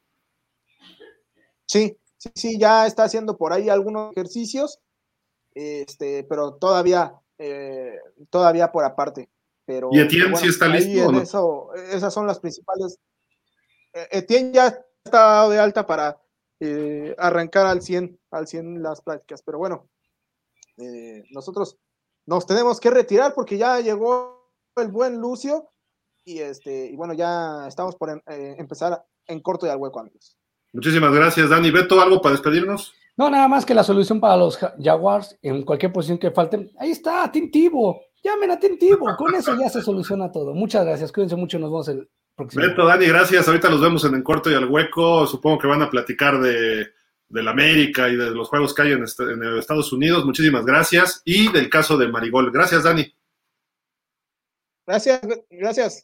Sí, 1.66 1.98
sí, 2.16 2.30
sí, 2.34 2.58
ya 2.58 2.86
está 2.86 3.04
haciendo 3.04 3.36
por 3.36 3.52
ahí 3.52 3.68
algunos 3.68 4.12
ejercicios, 4.12 4.78
este, 5.52 6.24
pero 6.24 6.54
todavía, 6.54 7.12
eh, 7.38 7.98
todavía 8.30 8.70
por 8.70 8.84
aparte. 8.84 9.28
Pero, 9.64 9.90
¿Y 9.92 9.98
Etienne 9.98 10.34
sí 10.36 10.48
está 10.48 10.68
listo? 10.68 11.10
no? 11.10 11.20
eso, 11.20 11.74
esas 11.74 12.14
son 12.14 12.26
las 12.26 12.38
principales. 12.38 13.00
Eh, 13.92 14.08
Etienne 14.12 14.52
ya 14.52 14.78
está 15.04 15.48
de 15.48 15.58
alta 15.58 15.84
para 15.84 16.22
eh, 16.60 17.16
arrancar 17.18 17.66
al 17.66 17.82
100, 17.82 18.18
al 18.30 18.46
100 18.46 18.80
las 18.80 19.02
prácticas, 19.02 19.42
pero 19.42 19.58
bueno, 19.58 19.88
nosotros 21.30 21.76
nos 22.28 22.44
tenemos 22.44 22.78
que 22.78 22.90
retirar 22.90 23.32
porque 23.34 23.56
ya 23.56 23.80
llegó 23.80 24.52
el 24.76 24.88
buen 24.88 25.18
Lucio 25.18 25.70
y 26.26 26.40
este 26.40 26.90
y 26.90 26.94
bueno, 26.94 27.14
ya 27.14 27.66
estamos 27.66 27.96
por 27.96 28.10
em, 28.10 28.20
eh, 28.26 28.54
empezar 28.58 29.02
en 29.26 29.40
corto 29.40 29.66
y 29.66 29.70
al 29.70 29.78
hueco, 29.78 29.98
amigos. 29.98 30.36
Muchísimas 30.74 31.10
gracias, 31.10 31.48
Dani. 31.48 31.70
Beto, 31.70 31.98
¿algo 31.98 32.20
para 32.20 32.34
despedirnos? 32.34 32.92
No, 33.16 33.30
nada 33.30 33.48
más 33.48 33.64
que 33.64 33.72
la 33.72 33.82
solución 33.82 34.20
para 34.20 34.36
los 34.36 34.58
Jaguars 34.58 35.38
en 35.40 35.64
cualquier 35.64 35.90
posición 35.90 36.18
que 36.18 36.30
falten. 36.30 36.70
Ahí 36.78 36.90
está, 36.90 37.32
Tintivo. 37.32 38.02
Llamen 38.22 38.50
a 38.50 38.58
Tintivo. 38.58 39.06
Con 39.16 39.34
eso 39.34 39.58
ya 39.58 39.70
se 39.70 39.80
soluciona 39.80 40.30
todo. 40.30 40.52
Muchas 40.52 40.84
gracias. 40.84 41.10
Cuídense 41.10 41.34
mucho. 41.34 41.58
Nos 41.58 41.70
vemos 41.70 41.88
el 41.88 42.10
próximo. 42.36 42.62
Beto, 42.62 42.86
Dani, 42.86 43.06
gracias. 43.06 43.48
Ahorita 43.48 43.70
los 43.70 43.80
vemos 43.80 44.04
en 44.04 44.14
En 44.14 44.22
Corto 44.22 44.50
y 44.50 44.54
al 44.54 44.70
Hueco. 44.70 45.26
Supongo 45.26 45.58
que 45.58 45.66
van 45.66 45.80
a 45.80 45.88
platicar 45.88 46.38
de 46.42 46.88
del 47.28 47.48
América 47.48 48.08
y 48.08 48.16
de 48.16 48.30
los 48.30 48.48
juegos 48.48 48.74
que 48.74 48.82
hay 48.82 48.92
en, 48.92 49.04
Estados 49.04 49.92
Unidos. 49.92 50.24
Muchísimas 50.24 50.64
gracias. 50.64 51.22
Y 51.24 51.50
del 51.52 51.68
caso 51.68 51.96
de 51.96 52.08
Marigol. 52.08 52.50
Gracias, 52.50 52.84
Dani. 52.84 53.12
Gracias, 54.86 55.20
gracias. 55.50 56.02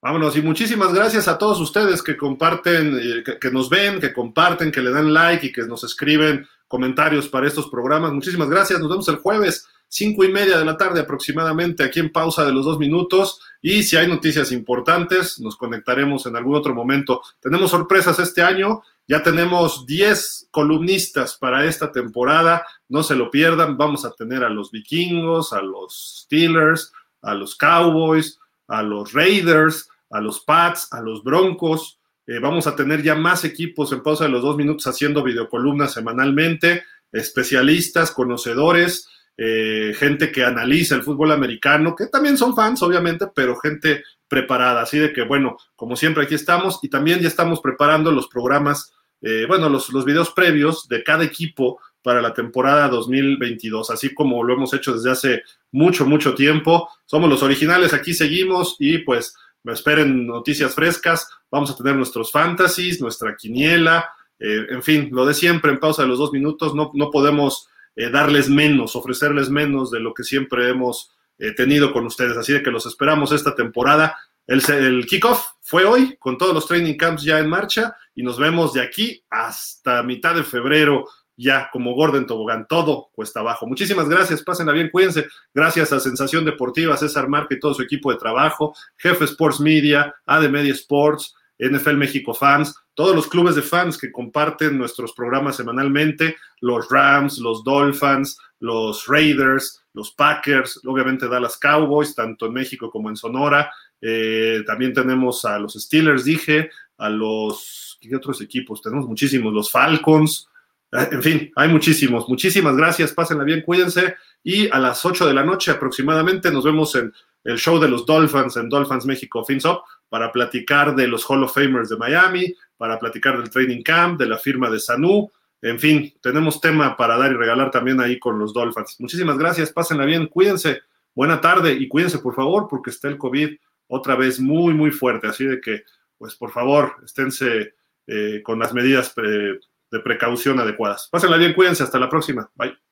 Vámonos, 0.00 0.36
y 0.36 0.42
muchísimas 0.42 0.94
gracias 0.94 1.26
a 1.26 1.36
todos 1.36 1.60
ustedes 1.60 2.02
que 2.02 2.16
comparten, 2.16 2.96
eh, 2.96 3.22
que, 3.24 3.38
que, 3.38 3.50
nos 3.50 3.68
ven, 3.68 4.00
que 4.00 4.12
comparten, 4.12 4.70
que 4.70 4.80
le 4.80 4.90
dan 4.90 5.12
like 5.12 5.46
y 5.46 5.52
que 5.52 5.62
nos 5.62 5.84
escriben 5.84 6.46
comentarios 6.68 7.28
para 7.28 7.46
estos 7.46 7.68
programas. 7.68 8.12
Muchísimas 8.12 8.48
gracias. 8.48 8.80
Nos 8.80 8.88
vemos 8.88 9.08
el 9.08 9.16
jueves, 9.16 9.66
cinco 9.88 10.24
y 10.24 10.32
media 10.32 10.58
de 10.58 10.64
la 10.64 10.76
tarde 10.76 11.00
aproximadamente, 11.00 11.84
aquí 11.84 12.00
en 12.00 12.12
pausa 12.12 12.44
de 12.44 12.52
los 12.52 12.64
dos 12.64 12.78
minutos. 12.78 13.40
Y 13.60 13.82
si 13.82 13.96
hay 13.96 14.06
noticias 14.06 14.52
importantes, 14.52 15.40
nos 15.40 15.56
conectaremos 15.56 16.26
en 16.26 16.36
algún 16.36 16.54
otro 16.54 16.74
momento. 16.74 17.22
Tenemos 17.40 17.70
sorpresas 17.70 18.18
este 18.18 18.42
año 18.42 18.82
ya 19.08 19.22
tenemos 19.22 19.86
10 19.86 20.48
columnistas 20.50 21.36
para 21.36 21.64
esta 21.64 21.92
temporada, 21.92 22.66
no 22.88 23.02
se 23.02 23.14
lo 23.14 23.30
pierdan, 23.30 23.76
vamos 23.76 24.04
a 24.04 24.12
tener 24.12 24.42
a 24.42 24.50
los 24.50 24.70
vikingos, 24.70 25.52
a 25.52 25.62
los 25.62 26.22
Steelers, 26.24 26.92
a 27.22 27.34
los 27.34 27.56
Cowboys, 27.56 28.38
a 28.68 28.82
los 28.82 29.12
Raiders, 29.12 29.88
a 30.10 30.20
los 30.20 30.40
Pats, 30.40 30.92
a 30.92 31.00
los 31.00 31.22
Broncos. 31.22 32.00
Eh, 32.26 32.38
vamos 32.40 32.66
a 32.66 32.74
tener 32.74 33.02
ya 33.02 33.14
más 33.14 33.44
equipos 33.44 33.92
en 33.92 34.02
pausa 34.02 34.24
de 34.24 34.30
los 34.30 34.42
dos 34.42 34.56
minutos 34.56 34.86
haciendo 34.86 35.22
videocolumnas 35.22 35.92
semanalmente, 35.92 36.84
especialistas, 37.12 38.10
conocedores, 38.10 39.08
eh, 39.36 39.92
gente 39.96 40.32
que 40.32 40.44
analiza 40.44 40.94
el 40.94 41.02
fútbol 41.02 41.30
americano, 41.30 41.94
que 41.94 42.06
también 42.06 42.36
son 42.38 42.56
fans, 42.56 42.82
obviamente, 42.82 43.26
pero 43.34 43.56
gente 43.56 44.02
preparada. 44.28 44.82
Así 44.82 44.98
de 44.98 45.12
que, 45.12 45.22
bueno, 45.22 45.56
como 45.76 45.94
siempre, 45.94 46.24
aquí 46.24 46.34
estamos 46.34 46.80
y 46.82 46.88
también 46.88 47.20
ya 47.20 47.28
estamos 47.28 47.60
preparando 47.60 48.10
los 48.10 48.28
programas 48.28 48.92
eh, 49.22 49.44
bueno, 49.46 49.68
los, 49.68 49.88
los 49.90 50.04
videos 50.04 50.30
previos 50.30 50.88
de 50.88 51.02
cada 51.02 51.24
equipo 51.24 51.80
para 52.02 52.22
la 52.22 52.32
temporada 52.32 52.88
2022, 52.88 53.90
así 53.90 54.14
como 54.14 54.44
lo 54.44 54.54
hemos 54.54 54.72
hecho 54.74 54.92
desde 54.92 55.10
hace 55.10 55.42
mucho, 55.72 56.06
mucho 56.06 56.34
tiempo. 56.34 56.88
Somos 57.04 57.28
los 57.28 57.42
originales, 57.42 57.92
aquí 57.92 58.14
seguimos 58.14 58.76
y 58.78 58.98
pues 58.98 59.34
me 59.64 59.72
esperen 59.72 60.26
noticias 60.26 60.74
frescas. 60.74 61.28
Vamos 61.50 61.70
a 61.70 61.76
tener 61.76 61.96
nuestros 61.96 62.30
fantasies, 62.30 63.00
nuestra 63.00 63.34
quiniela, 63.34 64.08
eh, 64.38 64.66
en 64.70 64.82
fin, 64.82 65.08
lo 65.10 65.26
de 65.26 65.34
siempre 65.34 65.72
en 65.72 65.80
pausa 65.80 66.02
de 66.02 66.08
los 66.08 66.18
dos 66.18 66.32
minutos. 66.32 66.74
No, 66.74 66.92
no 66.94 67.10
podemos 67.10 67.68
eh, 67.96 68.10
darles 68.10 68.48
menos, 68.48 68.94
ofrecerles 68.94 69.50
menos 69.50 69.90
de 69.90 69.98
lo 69.98 70.14
que 70.14 70.22
siempre 70.22 70.68
hemos 70.68 71.12
tenido 71.54 71.92
con 71.92 72.06
ustedes. 72.06 72.34
Así 72.36 72.54
de 72.54 72.62
que 72.62 72.70
los 72.70 72.86
esperamos 72.86 73.30
esta 73.30 73.54
temporada. 73.54 74.16
El, 74.46 74.62
el 74.70 75.06
kickoff 75.06 75.44
fue 75.60 75.84
hoy, 75.84 76.16
con 76.18 76.38
todos 76.38 76.54
los 76.54 76.66
training 76.66 76.96
camps 76.96 77.22
ya 77.22 77.38
en 77.38 77.48
marcha, 77.48 77.96
y 78.14 78.22
nos 78.22 78.38
vemos 78.38 78.72
de 78.72 78.82
aquí 78.82 79.24
hasta 79.28 80.02
mitad 80.02 80.34
de 80.34 80.44
febrero, 80.44 81.06
ya 81.36 81.68
como 81.72 81.94
Gordon 81.94 82.26
Tobogán, 82.26 82.66
todo 82.68 83.08
cuesta 83.12 83.40
abajo. 83.40 83.66
Muchísimas 83.66 84.08
gracias, 84.08 84.42
pásenla 84.42 84.72
bien, 84.72 84.90
cuídense. 84.90 85.26
Gracias 85.52 85.92
a 85.92 86.00
Sensación 86.00 86.44
Deportiva, 86.44 86.96
César 86.96 87.28
Marca 87.28 87.54
y 87.54 87.60
todo 87.60 87.74
su 87.74 87.82
equipo 87.82 88.10
de 88.10 88.18
trabajo, 88.18 88.74
Jefe 88.96 89.24
Sports 89.24 89.60
Media, 89.60 90.14
AD 90.24 90.48
Media 90.48 90.72
Sports, 90.72 91.34
NFL 91.58 91.96
México 91.96 92.34
Fans, 92.34 92.74
todos 92.94 93.14
los 93.14 93.28
clubes 93.28 93.54
de 93.54 93.62
fans 93.62 93.98
que 93.98 94.12
comparten 94.12 94.78
nuestros 94.78 95.12
programas 95.12 95.56
semanalmente, 95.56 96.36
los 96.60 96.88
Rams, 96.88 97.38
los 97.38 97.64
Dolphins, 97.64 98.38
los 98.60 99.06
Raiders, 99.06 99.82
los 99.92 100.12
Packers, 100.12 100.80
obviamente 100.86 101.28
Dallas 101.28 101.58
Cowboys, 101.58 102.14
tanto 102.14 102.46
en 102.46 102.52
México 102.52 102.90
como 102.90 103.10
en 103.10 103.16
Sonora. 103.16 103.70
Eh, 104.00 104.62
también 104.66 104.92
tenemos 104.92 105.44
a 105.44 105.58
los 105.58 105.74
Steelers, 105.74 106.24
dije, 106.24 106.70
a 106.98 107.08
los, 107.08 107.98
¿qué 108.00 108.14
otros 108.14 108.40
equipos? 108.40 108.82
Tenemos 108.82 109.06
muchísimos, 109.06 109.52
los 109.52 109.70
Falcons, 109.70 110.48
eh, 110.92 111.08
en 111.12 111.22
fin, 111.22 111.52
hay 111.56 111.68
muchísimos. 111.68 112.28
Muchísimas 112.28 112.76
gracias, 112.76 113.12
pásenla 113.12 113.44
bien, 113.44 113.62
cuídense. 113.62 114.16
Y 114.42 114.68
a 114.70 114.78
las 114.78 115.04
8 115.04 115.26
de 115.26 115.34
la 115.34 115.44
noche 115.44 115.70
aproximadamente 115.70 116.50
nos 116.50 116.64
vemos 116.64 116.94
en 116.94 117.12
el 117.44 117.58
show 117.58 117.78
de 117.78 117.88
los 117.88 118.04
Dolphins 118.06 118.56
en 118.56 118.68
Dolphins 118.68 119.06
México 119.06 119.44
FinSop 119.44 119.84
para 120.08 120.32
platicar 120.32 120.94
de 120.94 121.06
los 121.06 121.24
Hall 121.28 121.44
of 121.44 121.54
Famers 121.54 121.88
de 121.88 121.96
Miami, 121.96 122.54
para 122.76 122.98
platicar 122.98 123.38
del 123.38 123.50
Training 123.50 123.82
Camp, 123.82 124.18
de 124.18 124.26
la 124.26 124.38
firma 124.38 124.70
de 124.70 124.78
Sanu. 124.78 125.30
En 125.62 125.78
fin, 125.78 126.14
tenemos 126.20 126.60
tema 126.60 126.96
para 126.96 127.16
dar 127.16 127.32
y 127.32 127.34
regalar 127.34 127.70
también 127.70 128.00
ahí 128.00 128.18
con 128.18 128.38
los 128.38 128.52
Dolphins. 128.52 128.96
Muchísimas 129.00 129.38
gracias, 129.38 129.72
pásenla 129.72 130.04
bien, 130.04 130.26
cuídense. 130.26 130.80
Buena 131.14 131.40
tarde 131.40 131.72
y 131.72 131.88
cuídense 131.88 132.18
por 132.18 132.34
favor 132.34 132.66
porque 132.68 132.90
está 132.90 133.08
el 133.08 133.16
COVID 133.16 133.56
otra 133.88 134.16
vez 134.16 134.40
muy, 134.40 134.74
muy 134.74 134.90
fuerte. 134.90 135.28
Así 135.28 135.44
de 135.44 135.60
que, 135.60 135.84
pues 136.18 136.34
por 136.34 136.50
favor, 136.50 136.96
esténse 137.04 137.74
eh, 138.06 138.40
con 138.42 138.58
las 138.58 138.72
medidas 138.72 139.12
eh, 139.16 139.58
de 139.90 140.00
precaución 140.00 140.60
adecuadas. 140.60 141.08
Pásenla 141.10 141.36
bien, 141.36 141.54
cuídense, 141.54 141.82
hasta 141.82 141.98
la 141.98 142.08
próxima. 142.08 142.50
Bye. 142.54 142.85